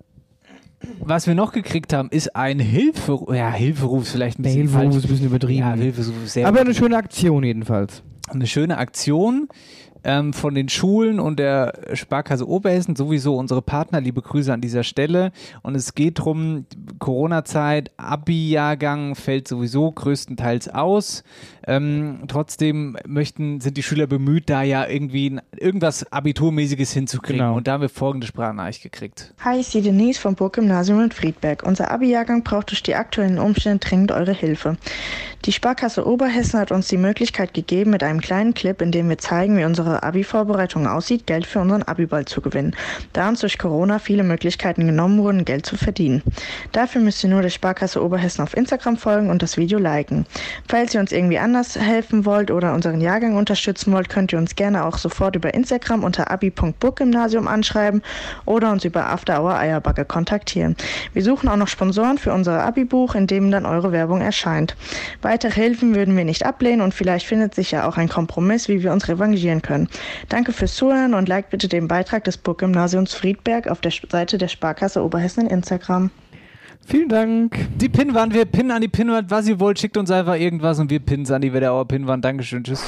was 1.01 1.27
wir 1.27 1.35
noch 1.35 1.53
gekriegt 1.53 1.93
haben, 1.93 2.09
ist 2.11 2.35
ein 2.35 2.59
Hilferuf. 2.59 3.35
Ja, 3.35 3.51
Hilferuf 3.53 4.05
ist 4.05 4.13
vielleicht 4.13 4.39
ein 4.39 4.43
Der 4.45 4.51
bisschen 4.51 4.63
Hilferuf 4.69 4.83
falsch. 4.85 4.97
ist 4.97 5.05
ein 5.05 5.11
bisschen 5.11 5.27
übertrieben. 5.27 5.59
Ja, 5.61 5.75
Hilferuf 5.75 6.25
ist 6.25 6.33
sehr 6.33 6.49
Aber 6.49 6.61
eine 6.61 6.75
schöne 6.75 6.97
Aktion 6.97 7.45
jedenfalls. 7.45 8.03
eine 8.31 8.47
schöne 8.47 8.79
Aktion 8.79 9.49
ähm, 10.03 10.33
von 10.33 10.55
den 10.55 10.71
Schulen 10.71 11.21
und 11.21 11.39
der 11.39 11.75
Sparkasse 11.93 12.49
Oberhessen, 12.49 12.97
sowieso 12.97 13.37
unsere 13.37 13.61
Partner. 13.61 14.01
Liebe 14.01 14.23
Grüße 14.23 14.51
an 14.51 14.63
dieser 14.63 14.83
Stelle. 14.83 15.33
Und 15.61 15.75
es 15.75 15.95
geht 15.95 16.19
darum, 16.21 16.65
Corona-Zeit, 16.99 17.91
Abi-Jahrgang 17.99 19.15
fällt 19.17 19.47
sowieso 19.49 19.93
größtenteils 19.93 20.69
aus. 20.71 21.23
Ähm, 21.67 22.21
trotzdem 22.29 22.97
möchten, 23.07 23.61
sind 23.61 23.77
die 23.77 23.83
Schüler 23.83 24.07
bemüht, 24.07 24.49
da 24.49 24.63
ja 24.63 24.87
irgendwie 24.87 25.39
irgendwas 25.57 26.11
Abiturmäßiges 26.13 26.93
hinzukriegen. 26.93 27.41
Genau. 27.41 27.57
Und 27.57 27.67
da 27.67 27.73
haben 27.73 27.83
wir 27.83 27.89
folgende 27.89 28.27
Sprachnachricht 28.27 28.83
gekriegt. 28.83 29.35
Hi, 29.45 29.59
ich 29.59 29.73
bin 29.73 29.85
Denise 29.85 30.19
vom 30.19 30.35
Burggymnasium 30.35 31.01
in 31.01 31.11
Friedberg. 31.11 31.63
Unser 31.65 31.91
Abi-Jahrgang 31.91 32.43
braucht 32.43 32.71
durch 32.71 32.83
die 32.83 32.95
aktuellen 32.95 33.39
Umstände 33.39 33.79
dringend 33.79 34.13
eure 34.13 34.33
Hilfe. 34.33 34.77
Die 35.47 35.53
Sparkasse 35.53 36.07
Oberhessen 36.07 36.61
hat 36.61 36.71
uns 36.71 36.89
die 36.89 36.99
Möglichkeit 36.99 37.55
gegeben, 37.55 37.93
mit 37.93 38.03
einem 38.03 38.21
kleinen 38.21 38.53
Clip, 38.53 38.83
in 38.83 38.93
dem 38.93 39.09
wir 39.09 39.17
zeigen, 39.17 39.57
wie 39.57 39.65
unsere 39.65 40.03
Abi-Vorbereitung 40.03 40.87
aussieht, 40.87 41.27
Geld 41.27 41.47
für 41.47 41.61
unseren 41.61 41.83
Abi-Ball 41.83 42.27
zu 42.27 42.43
gewinnen, 42.43 42.77
da 43.15 43.27
uns 43.27 43.41
durch 43.41 43.57
Corona 43.57 44.01
viele 44.01 44.23
Möglichkeiten 44.23 44.85
genommen 44.85 45.19
wurden, 45.23 45.47
Geld 45.47 45.65
zu 45.65 45.79
verdienen. 45.79 46.23
Dafür 46.73 47.01
müsst 47.01 47.25
ihr 47.25 47.31
nur 47.31 47.41
der 47.41 47.49
Sparkasse 47.49 48.05
Oberhessen 48.05 48.43
auf 48.43 48.55
Instagram 48.55 48.99
folgen 48.99 49.31
und 49.31 49.41
das 49.41 49.57
Video 49.57 49.79
liken. 49.79 50.27
Falls 50.69 50.93
ihr 50.95 51.01
uns 51.01 51.11
irgendwie 51.11 51.39
anders 51.51 51.77
helfen 51.77 52.27
wollt 52.27 52.53
oder 52.53 52.75
unseren 52.75 53.01
Jahrgang 53.01 53.37
unterstützen 53.37 53.93
wollt, 53.93 54.09
könnt 54.09 54.33
ihr 54.33 54.39
uns 54.39 54.55
gerne 54.55 54.85
auch 54.85 54.99
sofort 54.99 55.35
über 55.35 55.53
Instagram 55.53 56.05
unter 56.05 56.31
abi.burggymnasium 56.31 57.49
anschreiben 57.49 58.03
oder 58.45 58.71
uns 58.71 58.85
über 58.85 59.07
After 59.07 59.43
Hour 59.43 59.57
Eierbagge 59.59 60.05
kontaktieren. 60.05 60.77
Wir 61.13 61.25
suchen 61.25 61.49
auch 61.49 61.57
noch 61.57 61.67
Sponsoren 61.67 62.19
für 62.19 62.33
unser 62.33 62.63
Abi-Buch, 62.63 63.17
in 63.17 63.27
dem 63.27 63.51
dann 63.51 63.67
eure 63.67 63.91
Werbung 63.91 64.21
erscheint. 64.21 64.77
Weitere 65.23 65.51
Hilfen 65.51 65.97
würden 65.97 66.17
wir 66.17 66.25
nicht 66.25 66.47
ablehnen 66.47 66.83
und 66.83 66.95
vielleicht 66.95 67.27
findet 67.27 67.53
sich 67.53 67.73
ja 67.73 67.89
auch 67.89 67.97
ein 67.97 68.09
Kompromiss, 68.09 68.69
wie 68.69 68.85
wir 68.85 68.93
uns 68.93 69.09
revanchieren 69.09 69.61
können. 69.61 69.89
Danke 70.29 70.53
fürs 70.53 70.77
Zuhören 70.77 71.15
und 71.15 71.29
like 71.29 71.51
bitte 71.51 71.67
den 71.67 71.89
Beitrag 71.89 72.23
des 72.23 72.37
Burggymnasiums 72.37 73.13
Friedberg 73.13 73.67
auf 73.67 73.81
der 73.81 73.91
Seite 74.09 74.39
der 74.39 74.49
Sparkasse 74.49 75.03
Oberhessen 75.03 75.47
in 75.47 75.57
Instagram. 75.57 76.11
Vielen 76.87 77.09
Dank. 77.09 77.57
Die 77.77 77.89
Pinnwand, 77.89 78.35
wir 78.35 78.45
pinnen 78.47 78.71
an 78.73 78.81
die 78.83 78.89
Pinnwand, 78.89 79.31
was 79.31 79.47
ihr 79.47 79.61
wollt, 79.61 79.79
schickt 79.79 79.97
uns 79.97 80.11
einfach 80.11 80.35
irgendwas 80.37 80.79
und 80.81 80.91
wir 80.91 80.99
pinnen 80.99 81.25
es 81.25 81.31
an 81.31 81.41
die 81.41 81.53
Wetterauer 81.53 81.87
Pinnwand. 81.87 82.25
Dankeschön, 82.25 82.65
tschüss. 82.65 82.83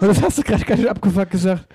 Und 0.00 0.08
das 0.08 0.22
hast 0.22 0.38
du 0.38 0.42
gerade 0.42 0.64
ganz 0.64 0.80
schön 0.80 0.88
abgefuckt 0.88 1.30
gesagt. 1.30 1.66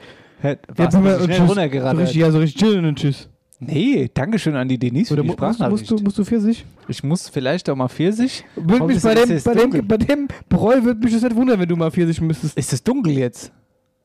Hä, 0.42 0.58
Jetzt 0.78 0.94
du 0.96 1.04
wir 1.04 1.20
schnell 1.20 1.38
Tschüss. 1.38 1.50
runtergerattert? 1.50 1.96
So 1.98 2.02
richtig, 2.02 2.22
ja, 2.22 2.32
so 2.32 2.40
richtig 2.40 2.62
chillen 2.62 2.86
und 2.86 3.00
tschüss. 3.00 3.30
Nee, 3.60 4.10
Dankeschön 4.14 4.56
an 4.56 4.68
die 4.68 4.78
Denise 4.78 5.12
Oder 5.14 5.24
für 5.24 5.24
die 5.24 5.28
mu- 5.30 5.34
musst, 5.34 5.40
musst, 5.42 5.56
Sprachnachricht. 5.58 5.92
du, 5.92 6.04
musst 6.04 6.18
du 6.20 6.26
Pfirsich? 6.26 6.66
Ich 6.88 7.04
muss 7.04 7.28
vielleicht 7.30 7.68
auch 7.70 7.76
mal 7.76 7.88
Pfirsich. 7.88 8.46
Würde 8.56 8.86
mich 8.86 8.98
ist 8.98 9.04
bei, 9.04 9.16
dem, 9.16 9.42
bei, 9.44 9.54
dem, 9.56 9.88
bei 9.88 9.98
dem 9.98 10.28
Bräu 10.48 10.84
würde 10.84 11.00
mich 11.04 11.14
das 11.14 11.24
nicht 11.24 11.36
wundern, 11.36 11.60
wenn 11.60 11.68
du 11.68 11.76
mal 11.76 11.90
Pfirsich 11.90 12.22
müsstest. 12.22 12.56
Ist 12.58 12.72
es 12.74 12.84
dunkel 12.84 13.14
jetzt? 13.18 13.52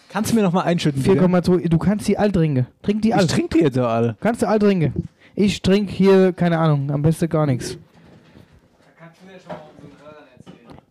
Kannst 0.09 0.31
du 0.31 0.35
mir 0.35 0.41
noch 0.41 0.53
mal 0.53 0.63
einschütten, 0.63 1.03
bitte? 1.03 1.23
4,2. 1.23 1.69
Du 1.69 1.77
kannst 1.77 2.07
die 2.07 2.17
all 2.17 2.31
trinken. 2.31 2.65
Trink 2.81 3.03
die 3.03 3.13
all. 3.13 3.25
Ich 3.25 3.31
trinke 3.31 3.59
die 3.59 3.63
jetzt 3.63 3.77
auch 3.77 3.87
alle. 3.87 4.15
Kannst 4.19 4.41
du 4.41 4.47
all 4.47 4.57
trinken. 4.57 5.07
Ich 5.35 5.61
trinke 5.61 5.93
hier, 5.93 6.33
keine 6.33 6.57
Ahnung, 6.57 6.89
am 6.89 7.03
besten 7.03 7.29
gar 7.29 7.45
nichts. 7.45 7.77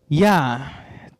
Ja, 0.08 0.60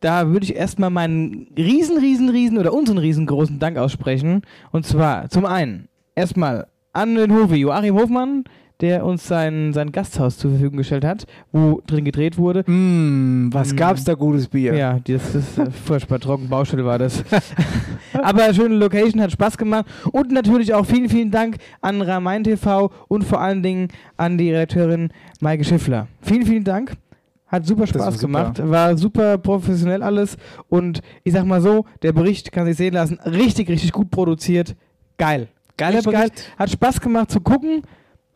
da 0.05 0.29
würde 0.29 0.45
ich 0.45 0.55
erstmal 0.55 0.91
meinen 0.91 1.47
riesen, 1.57 1.97
riesen, 1.97 2.29
riesen 2.29 2.59
oder 2.59 2.73
unseren 2.73 2.99
riesengroßen 2.99 3.57
Dank 3.57 3.77
aussprechen. 3.77 4.43
Und 4.71 4.85
zwar 4.85 5.29
zum 5.29 5.45
einen 5.45 5.87
erstmal 6.13 6.67
an 6.93 7.15
den 7.15 7.33
Hofe, 7.33 7.55
Joachim 7.55 7.95
Hofmann, 7.95 8.43
der 8.81 9.03
uns 9.03 9.27
sein, 9.27 9.73
sein 9.73 9.91
Gasthaus 9.91 10.37
zur 10.37 10.51
Verfügung 10.51 10.77
gestellt 10.77 11.05
hat, 11.05 11.25
wo 11.51 11.81
drin 11.87 12.05
gedreht 12.05 12.37
wurde. 12.37 12.69
Mm, 12.69 13.49
was 13.51 13.73
Mm. 13.73 13.77
gab's 13.77 14.03
da 14.03 14.13
gutes 14.13 14.47
Bier? 14.47 14.75
Ja, 14.75 14.99
das 14.99 15.33
ist 15.33 15.57
äh, 15.57 15.71
furchtbar 15.71 16.19
trocken, 16.19 16.49
Baustelle 16.49 16.85
war 16.85 16.99
das. 16.99 17.23
Aber 18.13 18.53
schöne 18.53 18.75
Location, 18.75 19.21
hat 19.21 19.31
Spaß 19.31 19.57
gemacht. 19.57 19.85
Und 20.11 20.31
natürlich 20.31 20.73
auch 20.73 20.85
vielen, 20.85 21.09
vielen 21.09 21.31
Dank 21.31 21.57
an 21.81 22.01
Rhein 22.01 22.43
TV 22.43 22.91
und 23.07 23.23
vor 23.23 23.41
allen 23.41 23.63
Dingen 23.63 23.87
an 24.17 24.37
die 24.37 24.51
Redakteurin 24.51 25.09
Maike 25.39 25.63
Schiffler. 25.63 26.07
Vielen, 26.21 26.45
vielen 26.45 26.63
Dank. 26.63 26.91
Hat 27.55 27.65
super 27.65 27.87
Spaß 27.87 28.15
super. 28.15 28.27
gemacht, 28.27 28.69
war 28.69 28.97
super 28.97 29.37
professionell 29.37 30.03
alles 30.03 30.37
und 30.67 31.01
ich 31.23 31.33
sag 31.33 31.45
mal 31.45 31.61
so, 31.61 31.85
der 32.01 32.11
Bericht 32.11 32.51
kann 32.51 32.65
sich 32.65 32.75
sehen 32.75 32.93
lassen, 32.93 33.19
richtig, 33.25 33.69
richtig 33.69 33.91
gut 33.91 34.11
produziert, 34.11 34.75
geil. 35.17 35.47
Geiler 35.77 35.97
Richtig 35.97 36.13
geil. 36.13 36.29
Bericht. 36.29 36.51
Hat 36.57 36.69
Spaß 36.69 37.01
gemacht 37.01 37.31
zu 37.31 37.39
gucken 37.41 37.81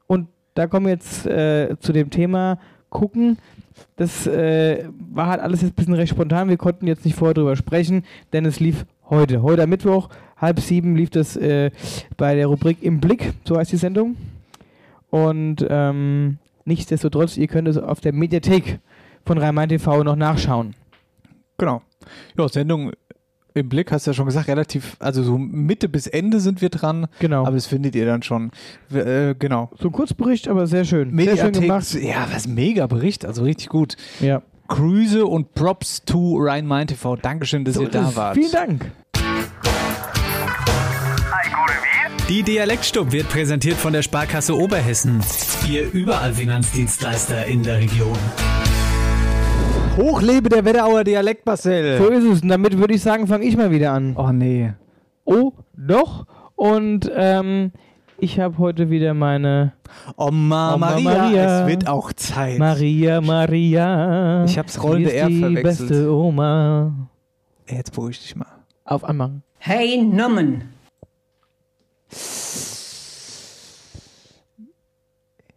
und 0.07 0.27
da 0.55 0.67
kommen 0.67 0.85
wir 0.85 0.93
jetzt 0.93 1.25
äh, 1.25 1.75
zu 1.79 1.93
dem 1.93 2.09
Thema 2.09 2.59
gucken. 2.89 3.37
Das 3.95 4.27
äh, 4.27 4.85
war 5.13 5.27
halt 5.27 5.41
alles 5.41 5.61
jetzt 5.61 5.71
ein 5.71 5.75
bisschen 5.75 5.93
recht 5.93 6.11
spontan. 6.11 6.49
Wir 6.49 6.57
konnten 6.57 6.87
jetzt 6.87 7.05
nicht 7.05 7.15
vorher 7.15 7.33
drüber 7.33 7.55
sprechen, 7.55 8.03
denn 8.33 8.45
es 8.45 8.59
lief 8.59 8.85
heute. 9.09 9.41
Heute 9.41 9.63
am 9.63 9.69
Mittwoch 9.69 10.09
halb 10.37 10.59
sieben 10.59 10.95
lief 10.95 11.09
das 11.09 11.35
äh, 11.35 11.71
bei 12.17 12.35
der 12.35 12.47
Rubrik 12.47 12.81
Im 12.81 12.99
Blick, 12.99 13.33
so 13.45 13.57
heißt 13.57 13.71
die 13.71 13.77
Sendung. 13.77 14.15
Und 15.09 15.65
ähm, 15.69 16.37
nichtsdestotrotz, 16.65 17.37
ihr 17.37 17.47
könnt 17.47 17.67
es 17.67 17.77
auf 17.77 17.99
der 17.99 18.13
Mediathek 18.13 18.79
von 19.29 19.37
Rhein-Main 19.37 19.69
TV 19.69 20.03
noch 20.03 20.15
nachschauen. 20.15 20.73
Genau. 21.59 21.83
Ja, 22.35 22.49
Sendung 22.49 22.93
im 23.53 23.69
Blick, 23.69 23.91
hast 23.91 24.07
du 24.07 24.09
ja 24.09 24.15
schon 24.15 24.25
gesagt, 24.25 24.47
relativ, 24.47 24.95
also 24.97 25.21
so 25.21 25.37
Mitte 25.37 25.87
bis 25.87 26.07
Ende 26.07 26.39
sind 26.39 26.63
wir 26.63 26.69
dran. 26.69 27.05
Genau. 27.19 27.45
Aber 27.45 27.51
das 27.55 27.67
findet 27.67 27.93
ihr 27.93 28.07
dann 28.07 28.23
schon. 28.23 28.49
Äh, 28.91 29.35
genau. 29.37 29.69
So 29.79 29.89
ein 29.89 29.91
Kurzbericht, 29.91 30.47
aber 30.47 30.65
sehr 30.65 30.83
schön. 30.83 31.15
Sehr 31.15 31.27
schön 31.37 31.45
Mediathek, 31.51 31.61
gemacht. 31.61 31.93
ja, 31.93 32.27
was 32.33 32.47
mega 32.47 32.87
Bericht, 32.87 33.23
also 33.23 33.43
richtig 33.43 33.69
gut. 33.69 33.97
Ja. 34.19 34.41
Grüße 34.67 35.23
und 35.23 35.53
Props 35.53 36.03
to 36.05 36.37
Rhein-Main 36.39 36.87
TV. 36.87 37.15
Dankeschön, 37.15 37.65
dass 37.65 37.75
So 37.75 37.83
ihr 37.83 37.89
da 37.89 38.15
wart. 38.15 38.35
Vielen 38.35 38.51
Dank. 38.51 38.91
Die 42.29 42.41
Dialektstub 42.41 43.11
wird 43.11 43.29
präsentiert 43.29 43.77
von 43.77 43.93
der 43.93 44.01
Sparkasse 44.01 44.55
Oberhessen. 44.55 45.21
Ihr 45.69 45.91
überall 45.91 46.33
Finanzdienstleister 46.33 47.45
in 47.45 47.61
der 47.61 47.77
Region. 47.77 48.17
Hochlebe 49.99 50.47
der 50.49 50.63
Wetterauer 50.63 51.03
Dialekt, 51.03 51.45
Marcel. 51.45 51.97
So 51.97 52.07
ist 52.09 52.23
es. 52.23 52.41
Und 52.41 52.47
damit 52.47 52.77
würde 52.77 52.93
ich 52.93 53.01
sagen, 53.01 53.27
fange 53.27 53.45
ich 53.45 53.57
mal 53.57 53.69
wieder 53.71 53.91
an. 53.91 54.15
Oh 54.15 54.31
nee. 54.31 54.71
Oh, 55.25 55.51
doch. 55.75 56.25
Und 56.55 57.11
ähm, 57.13 57.71
ich 58.17 58.39
habe 58.39 58.57
heute 58.57 58.89
wieder 58.89 59.13
meine 59.13 59.73
Oma, 60.15 60.75
Oma 60.75 60.77
Maria, 60.77 61.03
Maria. 61.03 61.61
es 61.61 61.67
wird 61.67 61.87
auch 61.87 62.13
Zeit. 62.13 62.57
Maria, 62.59 63.21
Maria. 63.21 64.45
Ich 64.45 64.57
hab's 64.57 64.81
rollende 64.81 65.13
R 65.13 65.27
die 65.27 65.39
verwechselt. 65.39 65.89
beste 65.89 66.13
Oma. 66.13 66.93
Jetzt 67.67 67.93
beruhig 67.93 68.19
dich 68.21 68.35
mal. 68.35 68.47
Auf 68.85 69.03
anmachen. 69.03 69.43
Hey, 69.57 70.01
Nummen. 70.01 70.63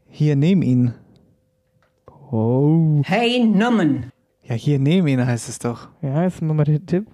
Hier, 0.09 0.37
nehm 0.37 0.63
ihn. 0.63 0.95
Oh. 2.31 3.03
Hey, 3.05 3.45
Nummen. 3.45 4.12
Ja, 4.53 4.59
hier, 4.59 4.79
nehm 4.79 5.07
ihn 5.07 5.27
heißt 5.27 5.49
es 5.49 5.59
doch. 5.59 5.89
Ja, 6.03 6.25
jetzt 6.25 6.43
machen 6.43 6.59
wir 6.59 6.65
den 6.65 6.85
Tipp. 6.85 7.07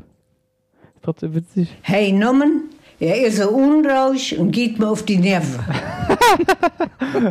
Ist 0.96 1.02
trotzdem 1.04 1.36
witzig. 1.36 1.68
Hey, 1.82 2.10
Nummen. 2.10 2.64
Er 2.98 3.24
ist 3.28 3.36
so 3.36 3.48
unruhig 3.50 4.36
und 4.36 4.50
geht 4.50 4.76
mir 4.80 4.88
auf 4.88 5.04
die 5.04 5.18
Nerven. 5.18 5.60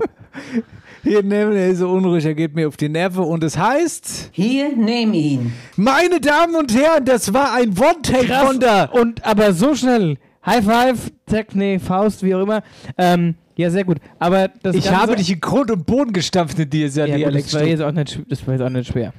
Hier, 1.03 1.21
nehm 1.23 1.51
ihn, 1.51 1.57
er 1.57 1.67
ist 1.67 1.79
so 1.79 1.89
unruhig, 1.89 2.23
er 2.25 2.35
geht 2.35 2.55
mir 2.55 2.69
auf 2.69 2.77
die 2.77 2.87
Nerven 2.87 3.25
und 3.25 3.43
es 3.43 3.57
heißt... 3.57 4.29
Hier, 4.31 4.73
nehm 4.77 5.13
ihn. 5.13 5.51
Meine 5.75 6.21
Damen 6.21 6.55
und 6.55 6.73
Herren, 6.73 7.03
das 7.03 7.33
war 7.33 7.51
ein 7.53 7.77
One-Take 7.77 8.27
Krass. 8.27 8.47
von 8.47 8.61
der... 8.61 8.93
Und 8.93 9.25
aber 9.25 9.51
so 9.51 9.75
schnell. 9.75 10.15
High 10.45 10.63
Five, 10.63 11.11
Zack, 11.29 11.53
nee, 11.53 11.79
Faust, 11.79 12.23
wie 12.23 12.33
auch 12.33 12.43
immer. 12.43 12.63
Ähm, 12.97 13.35
ja, 13.57 13.69
sehr 13.69 13.83
gut. 13.83 13.97
Aber 14.19 14.47
das 14.63 14.73
Ich 14.73 14.85
Ganze, 14.85 15.01
habe 15.01 15.15
dich 15.17 15.29
in 15.33 15.41
Grund 15.41 15.69
und 15.69 15.85
Boden 15.85 16.13
gestampft 16.13 16.57
in 16.59 16.69
dieser 16.69 17.07
ja, 17.07 17.17
gut, 17.17 17.35
das, 17.35 17.53
war 17.53 17.61
Dialektstub. 17.61 17.61
jetzt 17.67 17.81
auch 17.81 17.91
nicht, 17.91 18.07
sch- 18.09 18.25
das 18.29 18.47
war 18.47 18.53
jetzt 18.53 18.63
auch 18.63 18.69
nicht 18.69 18.87
schwer. 18.89 19.11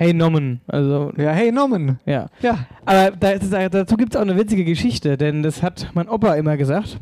Hey 0.00 0.14
Nommen. 0.14 0.62
Also, 0.66 1.12
Ja, 1.18 1.30
hey, 1.32 1.52
Norman. 1.52 1.98
ja. 2.06 2.28
Ja. 2.40 2.60
Aber 2.86 3.10
da, 3.10 3.32
ist, 3.32 3.52
dazu 3.52 3.98
gibt 3.98 4.14
es 4.14 4.16
auch 4.18 4.24
eine 4.24 4.34
witzige 4.38 4.64
Geschichte, 4.64 5.18
denn 5.18 5.42
das 5.42 5.62
hat 5.62 5.90
mein 5.92 6.08
Opa 6.08 6.36
immer 6.36 6.56
gesagt. 6.56 6.98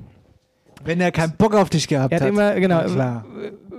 Wenn 0.84 1.00
er 1.00 1.12
keinen 1.12 1.34
Bock 1.36 1.54
auf 1.54 1.70
dich 1.70 1.86
gehabt 1.86 2.10
Er 2.12 2.16
hat 2.16 2.22
hat. 2.22 2.28
immer, 2.28 2.54
genau, 2.56 2.82
Klar. 2.86 3.24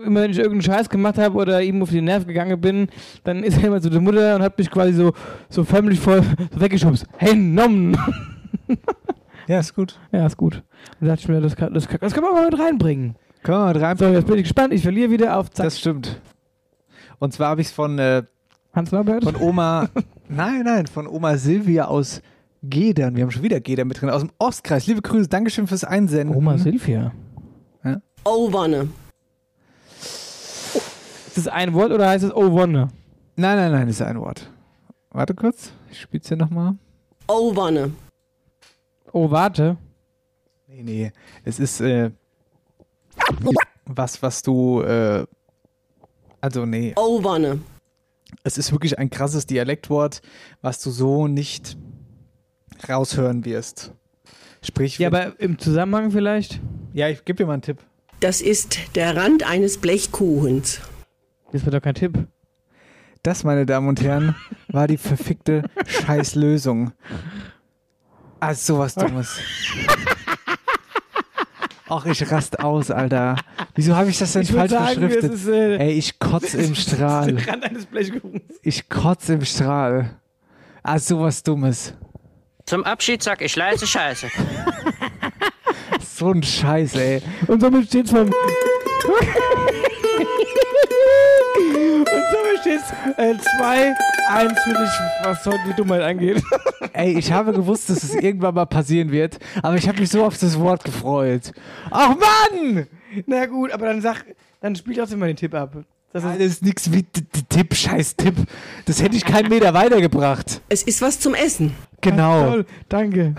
immer 0.06 0.22
wenn 0.22 0.32
ich 0.32 0.38
irgendeinen 0.38 0.62
Scheiß 0.62 0.90
gemacht 0.90 1.18
habe 1.18 1.36
oder 1.38 1.62
ihm 1.62 1.82
auf 1.84 1.90
die 1.90 2.00
Nerven 2.00 2.30
gegangen 2.30 2.62
bin, 2.62 2.88
dann 3.26 3.44
ist 3.44 3.58
er 3.58 3.66
immer 3.68 3.82
zu 3.82 3.90
der 3.90 4.00
Mutter 4.00 4.38
und 4.38 4.42
hat 4.42 4.58
mich 4.58 4.72
quasi 4.72 4.94
so, 4.94 5.12
so 5.50 5.66
förmlich 5.66 6.00
voll 6.00 6.22
so 6.54 6.62
weggeschubst. 6.62 7.06
Hey 7.18 7.36
Nommen. 7.36 7.98
Ja, 9.50 9.60
ist 9.60 9.76
gut. 9.76 10.00
Ja, 10.14 10.28
ist 10.28 10.38
gut. 10.38 10.64
Und 11.02 11.08
da 11.08 11.16
dachte 11.16 11.24
ich 11.24 11.28
mir, 11.28 11.42
das 11.42 11.58
kann, 11.58 11.74
das, 11.74 11.90
kann, 11.90 12.00
das 12.00 12.14
kann 12.14 12.24
man 12.24 12.34
mal 12.36 12.46
mit 12.50 12.58
reinbringen. 12.58 13.16
Können 13.44 13.58
wir 13.58 13.74
mal 13.74 13.78
rein. 13.78 13.98
So, 13.98 14.06
jetzt 14.08 14.28
bin 14.28 14.36
ich 14.38 14.44
gespannt. 14.44 14.74
Ich 14.74 14.84
verliere 14.84 15.12
wieder 15.12 15.38
auf 15.38 15.50
Zack. 15.52 15.66
Das 15.66 15.78
stimmt. 15.78 16.22
Und 17.20 17.34
zwar 17.34 17.50
habe 17.50 17.60
ich 17.60 17.68
es 17.68 17.74
von, 17.74 18.00
äh, 18.00 18.24
Hans 18.80 18.92
Norbert? 18.92 19.24
von 19.24 19.36
Oma... 19.36 19.90
nein, 20.30 20.64
nein, 20.64 20.88
von 20.88 21.06
Oma 21.06 21.38
Silvia 21.38 21.86
aus 21.86 22.22
Gedern. 22.64 23.16
Wir 23.16 23.24
haben 23.24 23.32
schon 23.32 23.44
wieder 23.44 23.60
Gedern 23.60 23.88
mit 23.88 24.02
drin. 24.02 24.10
Aus 24.10 24.22
dem 24.22 24.32
Ostkreis. 24.38 24.88
Liebe 24.88 25.02
Grüße, 25.02 25.28
Dankeschön 25.28 25.68
fürs 25.68 25.84
Einsenden. 25.84 26.36
Oma 26.36 26.58
Silvia. 26.58 27.12
Oh, 28.24 28.52
Wanne. 28.52 28.90
Ist 30.02 31.38
das 31.38 31.48
ein 31.48 31.74
Wort 31.74 31.92
oder 31.92 32.10
heißt 32.10 32.24
es 32.24 32.34
Oh 32.34 32.52
Wonne? 32.52 32.90
Nein, 33.36 33.58
nein, 33.58 33.72
nein, 33.72 33.88
ist 33.88 34.02
ein 34.02 34.20
Wort. 34.20 34.50
Warte 35.12 35.34
kurz. 35.34 35.72
Ich 35.90 36.02
spiel's 36.02 36.28
hier 36.28 36.38
nochmal. 36.38 36.76
Oh, 37.28 37.56
Wanne. 37.56 37.92
Oh, 39.12 39.32
warte. 39.32 39.78
Nee, 40.68 40.84
nee. 40.84 41.12
Es 41.44 41.60
ist 41.60 41.82
äh, 41.82 42.12
was, 43.86 44.22
was 44.22 44.42
du. 44.42 44.82
Äh, 44.82 45.26
also, 46.42 46.66
nee. 46.66 46.94
Oh, 46.96 47.24
Wanne. 47.24 47.60
Es 48.50 48.58
ist 48.58 48.72
wirklich 48.72 48.98
ein 48.98 49.12
krasses 49.12 49.46
Dialektwort, 49.46 50.24
was 50.64 50.82
du 50.82 50.90
so 50.90 51.28
nicht 51.28 51.78
raushören 52.90 53.46
wirst. 53.46 53.94
Sprich, 54.64 54.98
Ja, 54.98 55.10
aber 55.10 55.40
im 55.40 55.60
Zusammenhang 55.60 56.10
vielleicht? 56.10 56.60
ja, 56.94 57.10
ich 57.10 57.24
gebe 57.26 57.38
dir 57.38 57.46
mal 57.46 57.54
einen 57.54 57.62
Tipp. 57.62 57.78
Das 58.22 58.42
ist 58.42 58.96
der 58.96 59.16
Rand 59.16 59.48
eines 59.48 59.78
Blechkuchens. 59.78 60.82
Das 61.52 61.64
wird 61.64 61.76
doch 61.76 61.82
kein 61.84 61.94
Tipp. 61.94 62.26
Das, 63.22 63.44
meine 63.44 63.68
Damen 63.68 63.88
und 63.88 64.02
Herren, 64.02 64.36
war 64.70 64.88
die 64.88 64.98
verfickte 64.98 65.62
Scheißlösung. 65.86 66.92
Ah, 68.40 68.56
sowas 68.56 68.96
Dummes. 68.96 69.38
Ach, 71.90 72.06
ich 72.06 72.32
rast 72.32 72.60
aus, 72.60 72.92
Alter. 72.92 73.36
Wieso 73.76 73.96
habe 73.96 74.10
ich 74.10 74.20
das 74.20 74.34
denn 74.34 74.44
Ich 74.44 74.52
falsch 74.52 74.72
sagen, 74.72 75.02
beschriftet? 75.02 75.34
es 75.34 75.42
ist, 75.42 75.48
äh, 75.48 75.78
Ey, 75.78 75.92
ich 75.94 76.20
kotz 76.20 76.54
im 76.54 76.76
Strahl. 76.84 77.38
Ich 78.62 78.88
kotz 78.90 79.30
im 79.30 79.44
Strahl. 79.44 80.12
Ah, 80.84 81.00
sowas 81.00 81.42
Dummes. 81.44 81.94
Zum 82.66 82.84
Abschied 82.84 83.24
sag 83.24 83.42
ich 83.42 83.56
leise 83.56 83.88
Scheiße. 83.88 84.28
So 86.02 86.32
ein 86.32 86.44
Scheiß, 86.44 86.96
ey. 86.96 87.22
Und 87.48 87.62
somit 87.62 87.88
steht's 87.88 88.12
vom. 88.12 88.28
Und 88.28 88.34
somit 92.32 92.60
steht's 92.62 92.92
äh, 93.18 93.36
2, 93.58 93.94
1 94.30 94.60
für 94.64 94.70
dich, 94.72 94.90
was 95.24 95.46
heute 95.46 95.60
die 95.68 95.74
Dummheit 95.76 96.02
angeht. 96.02 96.44
Ey, 97.00 97.18
ich 97.18 97.32
habe 97.32 97.54
gewusst, 97.54 97.90
dass 97.90 98.04
es 98.04 98.16
irgendwann 98.16 98.56
mal 98.56 98.66
passieren 98.66 99.12
wird, 99.12 99.40
aber 99.64 99.76
ich 99.76 99.88
habe 99.88 100.00
mich 100.00 100.10
so 100.10 100.24
auf 100.24 100.38
das 100.38 100.60
Wort 100.60 100.84
gefreut. 100.84 101.52
Ach 101.92 102.16
Mann! 102.16 102.88
Na 103.26 103.46
gut, 103.46 103.72
aber 103.72 103.86
dann 103.88 104.02
sag, 104.02 104.26
dann 104.62 104.76
spiel 104.76 104.96
trotzdem 104.96 105.20
mal 105.20 105.28
den 105.28 105.36
Tipp 105.36 105.54
ab. 105.54 105.78
Das 106.12 106.24
Das 106.24 106.38
ist 106.38 106.64
nichts 106.64 106.92
wie 106.92 107.04
Tipp, 107.04 107.76
scheiß 107.76 108.16
Tipp. 108.16 108.36
Das 108.86 109.02
hätte 109.02 109.16
ich 109.16 109.26
keinen 109.26 109.50
Meter 109.50 109.74
weitergebracht. 109.74 110.62
Es 110.68 110.84
ist 110.84 111.02
was 111.02 111.20
zum 111.20 111.36
Essen. 111.36 111.74
Genau. 112.02 112.50
Toll, 112.50 112.66
danke. 112.88 113.36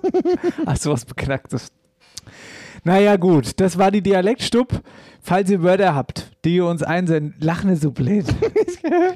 Ach, 0.66 0.76
sowas 0.76 1.04
Beknacktes. 1.04 1.68
Naja, 2.82 3.16
gut, 3.16 3.60
das 3.60 3.78
war 3.78 3.90
die 3.90 4.02
Dialektstub. 4.02 4.80
Falls 5.22 5.50
ihr 5.50 5.62
Wörter 5.62 5.94
habt, 5.94 6.30
die 6.44 6.56
ihr 6.56 6.64
uns 6.66 6.82
einsenden, 6.82 7.34
lach 7.40 7.62
nicht 7.62 7.82
so 7.82 7.90
blöd. 7.90 8.24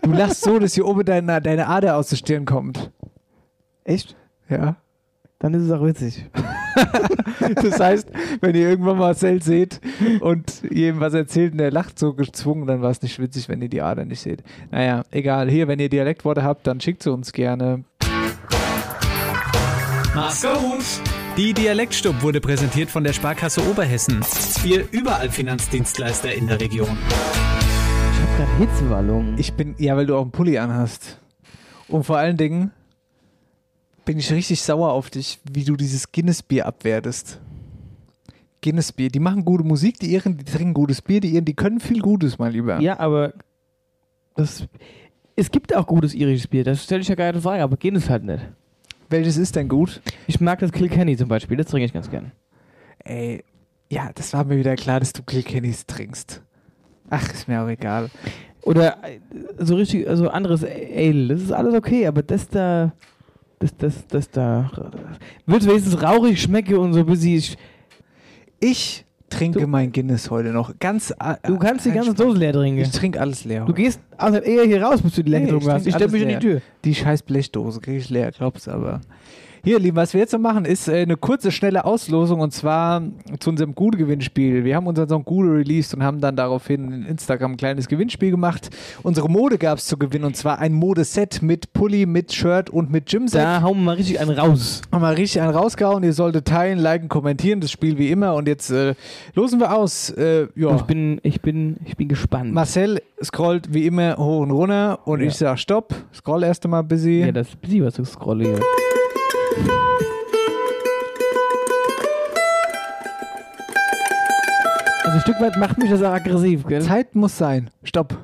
Du 0.03 0.12
lachst 0.12 0.43
so, 0.43 0.59
dass 0.59 0.74
hier 0.74 0.87
oben 0.87 1.05
deine, 1.05 1.41
deine 1.41 1.66
Ader 1.66 1.97
aus 1.97 2.09
der 2.09 2.16
Stirn 2.16 2.45
kommt. 2.45 2.91
Echt? 3.85 4.16
Ja. 4.49 4.76
Dann 5.39 5.55
ist 5.55 5.62
es 5.62 5.70
auch 5.70 5.85
witzig. 5.85 6.24
Das 7.55 7.80
heißt, 7.80 8.09
wenn 8.41 8.55
ihr 8.55 8.68
irgendwann 8.68 8.99
Marcel 8.99 9.43
seht 9.43 9.80
und 10.20 10.62
jedem 10.70 11.01
was 11.01 11.14
erzählt 11.14 11.53
und 11.53 11.59
der 11.59 11.70
lacht 11.70 11.99
so 11.99 12.14
gezwungen, 12.14 12.66
dann 12.66 12.82
war 12.82 12.91
es 12.91 13.03
nicht 13.03 13.18
witzig, 13.18 13.49
wenn 13.49 13.62
ihr 13.62 13.68
die 13.68 13.82
Ader 13.82 14.05
nicht 14.05 14.20
seht. 14.20 14.43
Naja, 14.70 15.03
egal. 15.11 15.51
Hier, 15.51 15.68
wenn 15.68 15.78
ihr 15.78 15.89
Dialektworte 15.89 16.43
habt, 16.43 16.66
dann 16.66 16.80
schickt 16.80 17.03
sie 17.03 17.12
uns 17.12 17.32
gerne. 17.32 17.85
Mach's 20.14 20.43
gut. 20.43 20.85
Die 21.37 21.53
Dialektstub 21.53 22.22
wurde 22.22 22.41
präsentiert 22.41 22.91
von 22.91 23.03
der 23.03 23.12
Sparkasse 23.12 23.61
Oberhessen. 23.68 24.24
Ihr 24.64 24.85
überall 24.93 25.28
Finanzdienstleister 25.30 26.32
in 26.32 26.47
der 26.47 26.61
Region. 26.61 26.97
Ich 28.12 28.20
hab 28.20 28.37
grad 28.37 28.59
Hitzewallung. 28.59 29.35
Ich 29.37 29.55
bin, 29.55 29.74
ja, 29.78 29.97
weil 29.97 30.07
du 30.07 30.16
auch 30.16 30.22
einen 30.22 30.30
Pulli 30.30 30.59
anhast. 30.59 31.20
Und 31.89 32.05
vor 32.05 32.18
allen 32.18 32.37
Dingen 32.37 32.70
bin 34.05 34.18
ich 34.18 34.32
richtig 34.32 34.61
sauer 34.62 34.92
auf 34.92 35.11
dich, 35.11 35.40
wie 35.50 35.64
du 35.64 35.76
dieses 35.76 36.11
Guinness-Bier 36.11 36.66
abwertest. 36.66 37.40
Guinness-Bier, 38.62 39.11
die 39.11 39.20
machen 39.20 39.44
gute 39.44 39.64
Musik, 39.64 39.98
die 39.98 40.07
ihren, 40.07 40.38
die 40.38 40.44
trinken 40.44 40.74
gutes 40.74 41.02
Bier, 41.02 41.20
die 41.20 41.30
ihren, 41.30 41.44
die 41.44 41.55
können 41.55 41.80
viel 41.80 42.00
Gutes, 42.00 42.38
mein 42.38 42.52
Lieber. 42.52 42.80
Ja, 42.80 42.98
aber 42.98 43.34
das, 44.36 44.66
es 45.36 45.50
gibt 45.50 45.74
auch 45.74 45.86
gutes 45.86 46.14
irisches 46.14 46.46
Bier, 46.46 46.64
das 46.64 46.84
stelle 46.84 47.02
ich 47.02 47.09
ja 47.09 47.14
gar 47.14 47.30
keine 47.30 47.43
Frage, 47.43 47.62
aber 47.62 47.76
es 47.82 48.09
halt 48.09 48.24
nicht. 48.24 48.43
Welches 49.10 49.36
ist 49.36 49.55
denn 49.56 49.68
gut? 49.68 50.01
Ich 50.26 50.40
mag 50.40 50.59
das 50.60 50.72
Kilkenny 50.72 51.16
zum 51.16 51.28
Beispiel, 51.28 51.56
das 51.56 51.66
trinke 51.66 51.85
ich 51.85 51.93
ganz 51.93 52.10
gern. 52.10 52.32
Ey, 53.05 53.44
ja, 53.90 54.10
das 54.14 54.32
war 54.32 54.44
mir 54.44 54.56
wieder 54.56 54.76
klar, 54.76 54.98
dass 54.98 55.12
du 55.12 55.22
Kilkennys 55.22 55.86
trinkst. 55.86 56.43
Ach, 57.10 57.32
ist 57.32 57.47
mir 57.47 57.62
auch 57.62 57.68
egal. 57.68 58.10
Oder 58.62 58.97
äh, 59.05 59.20
so 59.59 59.76
richtig, 59.76 60.09
also 60.09 60.28
anderes 60.31 60.64
Ale, 60.64 61.28
das 61.28 61.43
ist 61.43 61.52
alles 61.52 61.74
okay, 61.74 62.06
aber 62.06 62.22
das 62.22 62.48
da, 62.48 62.93
Das, 63.65 63.74
das, 63.78 64.07
das 64.09 64.31
da. 64.31 64.70
Wird 65.47 65.66
wenigstens 65.66 66.03
rauchig 66.03 66.43
schmecke 66.43 66.78
und 66.78 66.93
so 66.93 67.01
ein 67.01 67.07
bisschen. 67.07 67.57
Ich 68.61 69.07
trinke 69.31 69.66
mein 69.66 69.91
Guinness 69.91 70.31
heute 70.31 70.51
noch. 70.51 70.78
Ganz. 70.78 71.12
äh, 71.19 71.36
Du 71.47 71.59
kannst 71.59 71.86
die 71.86 71.91
ganze 71.91 72.12
Dose 72.12 72.36
leer 72.39 72.53
trinken. 72.53 72.81
Ich 72.82 72.91
trinke 72.91 73.19
alles 73.19 73.45
leer. 73.47 73.65
Du 73.65 73.73
gehst 73.73 74.01
also 74.19 74.39
eher 74.39 74.65
hier 74.65 74.82
raus, 74.82 75.01
bis 75.01 75.15
du 75.15 75.24
die 75.24 75.31
leer 75.31 75.41
getrunken 75.41 75.70
hast. 75.73 75.86
Ich 75.86 75.95
stelle 75.95 76.11
mich 76.11 76.23
in 76.23 76.28
die 76.28 76.39
Tür. 76.39 76.61
Die 76.85 76.95
scheiß 76.95 77.23
Blechdose 77.23 77.81
kriege 77.81 77.97
ich 77.99 78.11
leer, 78.11 78.31
glaub's 78.32 78.69
aber. 78.69 79.01
Hier, 79.66 79.78
Lieben, 79.78 79.97
was 79.97 80.12
wir 80.12 80.20
jetzt 80.20 80.35
noch 80.35 80.41
machen, 80.41 80.66
ist 80.66 80.89
äh, 80.89 81.01
eine 81.01 81.16
kurze, 81.16 81.51
schnelle 81.51 81.86
Auslosung 81.86 82.41
und 82.41 82.53
zwar 82.53 83.01
zu 83.41 83.49
unserem 83.49 83.74
Gude-Gewinnspiel. 83.74 84.62
Wir 84.62 84.77
haben 84.77 84.86
unseren 84.86 85.09
Song 85.09 85.24
Gude 85.24 85.53
released 85.55 85.95
und 85.95 86.03
haben 86.03 86.20
dann 86.20 86.36
daraufhin 86.36 86.93
in 86.93 87.07
Instagram 87.07 87.53
ein 87.53 87.57
kleines 87.57 87.89
Gewinnspiel 87.89 88.31
gemacht. 88.31 88.69
Unsere 89.03 89.31
Mode 89.31 89.57
gab 89.57 89.78
es 89.78 89.86
zu 89.86 89.97
gewinnen 89.97 90.27
und 90.27 90.36
zwar 90.36 90.59
ein 90.59 90.74
Modeset 90.74 91.41
mit 91.41 91.73
Pulli, 91.73 92.05
mit 92.05 92.31
Shirt 92.35 92.69
und 92.69 92.91
mit 92.93 93.07
Gymsack. 93.07 93.43
Da 93.43 93.62
hauen 93.62 93.78
wir 93.78 93.85
mal 93.85 93.97
richtig 93.97 94.20
einen 94.20 94.32
raus. 94.39 94.82
Haben 94.93 95.01
wir 95.01 95.16
richtig 95.16 95.41
einen 95.41 95.55
rausgehauen. 95.55 96.05
Ihr 96.05 96.12
solltet 96.12 96.47
teilen, 96.47 96.78
liken, 96.78 97.09
kommentieren, 97.09 97.62
das 97.62 97.70
Spiel 97.70 97.97
wie 97.97 98.11
immer. 98.11 98.35
Und 98.35 98.47
jetzt 98.47 98.70
äh, 98.70 98.95
losen 99.35 99.61
wir 99.61 99.74
aus. 99.74 100.11
Äh, 100.11 100.49
ja. 100.57 100.77
Ich 100.77 100.82
bin, 100.82 101.20
ich 101.23 101.41
bin, 101.41 101.78
ich 101.86 101.97
bin 101.97 102.09
gespannt. 102.09 102.53
Marcel 102.53 103.01
scrollt 103.23 103.73
wie 103.73 103.86
immer 103.86 104.19
hoch 104.19 104.43
und 104.43 104.51
runter 104.51 104.99
und 105.09 105.20
Ja. 105.20 105.27
ich 105.28 105.36
sag 105.36 105.59
Stopp. 105.59 105.95
Scroll 106.12 106.43
erst 106.45 106.66
einmal 106.66 106.82
busy. 106.85 107.20
Ja, 107.20 107.32
das 107.32 107.49
ist 107.49 107.62
busy, 107.62 107.82
was 107.82 107.95
du 107.95 108.05
scrolle 108.05 108.61
Also 115.15 115.28
ein 115.28 115.32
Stück 115.32 115.47
weit 115.47 115.57
macht 115.57 115.78
mich 115.78 115.91
das 115.91 116.03
auch 116.03 116.12
aggressiv, 116.12 116.66
gell? 116.66 116.82
Zeit 116.82 117.15
muss 117.15 117.39
sein. 117.39 117.70
Stopp. 117.85 118.19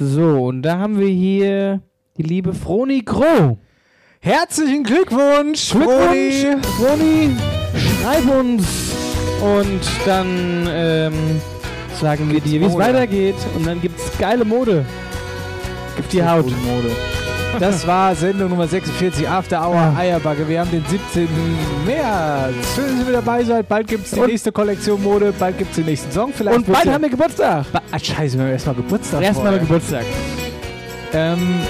So, 0.00 0.46
und 0.46 0.62
da 0.62 0.78
haben 0.78 0.98
wir 0.98 1.08
hier 1.08 1.82
die 2.16 2.22
liebe 2.22 2.54
Froni 2.54 3.02
Groh. 3.02 3.58
Herzlichen 4.20 4.82
Glückwunsch, 4.82 5.70
Glückwunsch, 5.70 6.64
Froni. 6.78 7.36
Schreib 7.76 8.34
uns 8.34 8.94
und 9.42 10.06
dann 10.06 10.66
ähm, 10.70 11.12
sagen 12.00 12.32
wir 12.32 12.40
dir, 12.40 12.62
wie 12.62 12.64
es 12.64 12.74
weitergeht 12.74 13.36
und 13.54 13.66
dann 13.66 13.82
gibt's 13.82 14.10
geile 14.18 14.46
Mode. 14.46 14.86
Gibt 15.96 16.14
die 16.14 16.24
Haut. 16.24 16.46
Mode. 16.46 16.96
Das 17.58 17.86
war 17.86 18.14
Sendung 18.14 18.50
Nummer 18.50 18.68
46, 18.68 19.28
After 19.28 19.60
Hour 19.60 19.92
Eierbacke. 19.96 20.48
Wir 20.48 20.60
haben 20.60 20.70
den 20.70 20.84
17. 20.86 21.28
März. 21.84 22.54
Schön, 22.76 22.84
dass 22.84 22.94
ihr 22.94 23.00
wieder 23.00 23.12
dabei 23.20 23.42
seid. 23.42 23.68
Bald 23.68 23.88
gibt 23.88 24.04
es 24.04 24.12
die 24.12 24.20
Und- 24.20 24.28
nächste 24.28 24.52
Kollektion 24.52 25.02
Mode. 25.02 25.32
Bald 25.36 25.58
gibt 25.58 25.70
es 25.70 25.76
den 25.76 25.86
nächsten 25.86 26.12
Song. 26.12 26.32
Vielleicht 26.32 26.58
Und 26.58 26.72
bald 26.72 26.86
haben 26.86 27.02
wir 27.02 27.10
Geburtstag. 27.10 27.70
Ba 27.72 27.82
ah, 27.90 27.98
scheiße, 27.98 28.36
wir 28.38 28.44
haben 28.44 28.52
erstmal 28.52 28.76
Geburtstag. 28.76 29.22
Erstmal. 29.22 29.58
Geburtstag. 29.58 30.04
Ähm, 31.12 31.60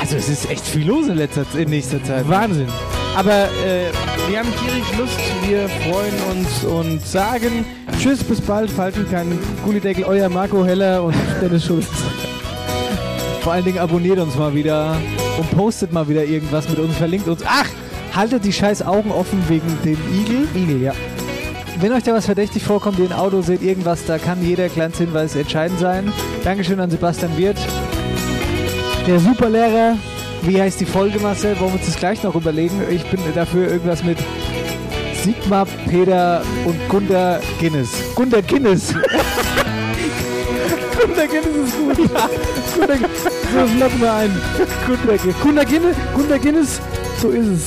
also 0.00 0.16
es 0.16 0.28
ist 0.28 0.50
echt 0.50 0.66
viel 0.66 0.86
los 0.86 1.06
in, 1.08 1.16
letzter, 1.16 1.44
in 1.54 1.68
nächster 1.68 2.02
Zeit. 2.02 2.26
Wahnsinn. 2.28 2.68
Aber 3.14 3.32
äh, 3.32 3.90
wir 4.28 4.38
haben 4.38 4.48
tierisch 4.64 4.96
Lust, 4.96 5.18
wir 5.46 5.68
freuen 5.68 6.14
uns 6.30 6.64
und 6.64 7.04
sagen 7.06 7.64
Tschüss, 7.98 8.22
bis 8.22 8.40
bald, 8.40 8.70
falten 8.70 9.10
keinen 9.10 9.38
Gullideckel, 9.64 10.04
euer 10.04 10.28
Marco 10.28 10.64
Heller 10.64 11.02
und 11.02 11.14
Dennis 11.42 11.66
Schulz. 11.66 11.86
Vor 13.42 13.52
allen 13.52 13.64
Dingen 13.64 13.78
abonniert 13.78 14.18
uns 14.18 14.36
mal 14.36 14.54
wieder 14.54 14.96
und 15.38 15.50
postet 15.52 15.92
mal 15.92 16.08
wieder 16.08 16.24
irgendwas 16.24 16.68
mit 16.68 16.78
uns, 16.78 16.96
verlinkt 16.96 17.28
uns. 17.28 17.42
Ach, 17.46 17.68
haltet 18.14 18.44
die 18.44 18.52
scheiß 18.52 18.82
Augen 18.82 19.10
offen 19.10 19.42
wegen 19.48 19.78
dem 19.84 19.98
Igel. 20.12 20.48
Igel, 20.54 20.82
ja. 20.82 20.92
Wenn 21.80 21.92
euch 21.92 22.02
da 22.02 22.12
was 22.12 22.26
verdächtig 22.26 22.64
vorkommt, 22.64 22.98
ihr 22.98 23.04
ein 23.04 23.12
Auto 23.12 23.40
seht, 23.40 23.62
irgendwas, 23.62 24.04
da 24.04 24.18
kann 24.18 24.44
jeder 24.44 24.68
kleine 24.68 24.92
Hinweis 24.94 25.36
entscheidend 25.36 25.78
sein. 25.78 26.12
Dankeschön 26.42 26.80
an 26.80 26.90
Sebastian 26.90 27.36
Wirth. 27.38 27.60
Der 29.06 29.20
Superlehrer. 29.20 29.96
Wie 30.42 30.60
heißt 30.60 30.80
die 30.80 30.86
Folge, 30.86 31.20
Marcel? 31.20 31.58
Wollen 31.60 31.72
wir 31.72 31.78
uns 31.78 31.86
das 31.86 31.96
gleich 31.96 32.22
noch 32.22 32.34
überlegen? 32.34 32.82
Ich 32.90 33.04
bin 33.04 33.20
dafür 33.34 33.70
irgendwas 33.70 34.02
mit 34.02 34.18
Sigmar, 35.22 35.66
Peter 35.88 36.42
und 36.64 36.76
Gunter 36.88 37.40
Guinness. 37.60 37.90
Gunter 38.14 38.42
Guinness. 38.42 38.92
Gunter 41.00 41.26
Guinness 41.26 41.47
so, 42.06 42.86
das 42.86 43.80
locken 43.80 44.00
wir 44.00 44.12
ein. 44.14 44.40
Gunter 45.42 45.64
Guinness. 45.64 45.96
Gunter 46.14 46.38
Guinness, 46.38 46.80
so 47.20 47.30
ist 47.30 47.46
es. 47.46 47.62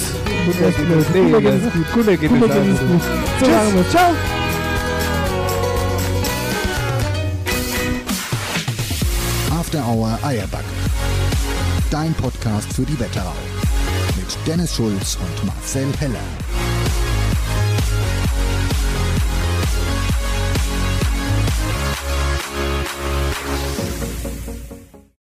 Gunter 0.45 0.71
Guinness, 0.71 1.05
Nee, 1.13 1.21
Gunter 1.21 1.41
Guinness 1.41 1.63
ist 1.65 1.73
gut. 1.73 1.93
Gunter 1.93 2.17
Guinness 2.17 2.39
Gunter 2.39 2.55
Guinness 2.55 2.81
ist 2.81 2.87
gut. 2.87 3.01
So 3.39 3.45
Tschüss. 3.45 3.55
machen 3.55 3.75
wir. 3.75 3.89
Ciao. 3.89 4.11
After 9.51 9.83
Hour 9.85 10.17
Eierback. 10.23 10.65
Dein 11.89 12.13
Podcast 12.13 12.71
für 12.73 12.83
die 12.83 12.99
Wetterau. 12.99 13.33
Mit 14.15 14.47
Dennis 14.47 14.75
Schulz 14.75 15.17
und 15.17 15.45
Marcel 15.45 15.87
Heller. 15.99 16.19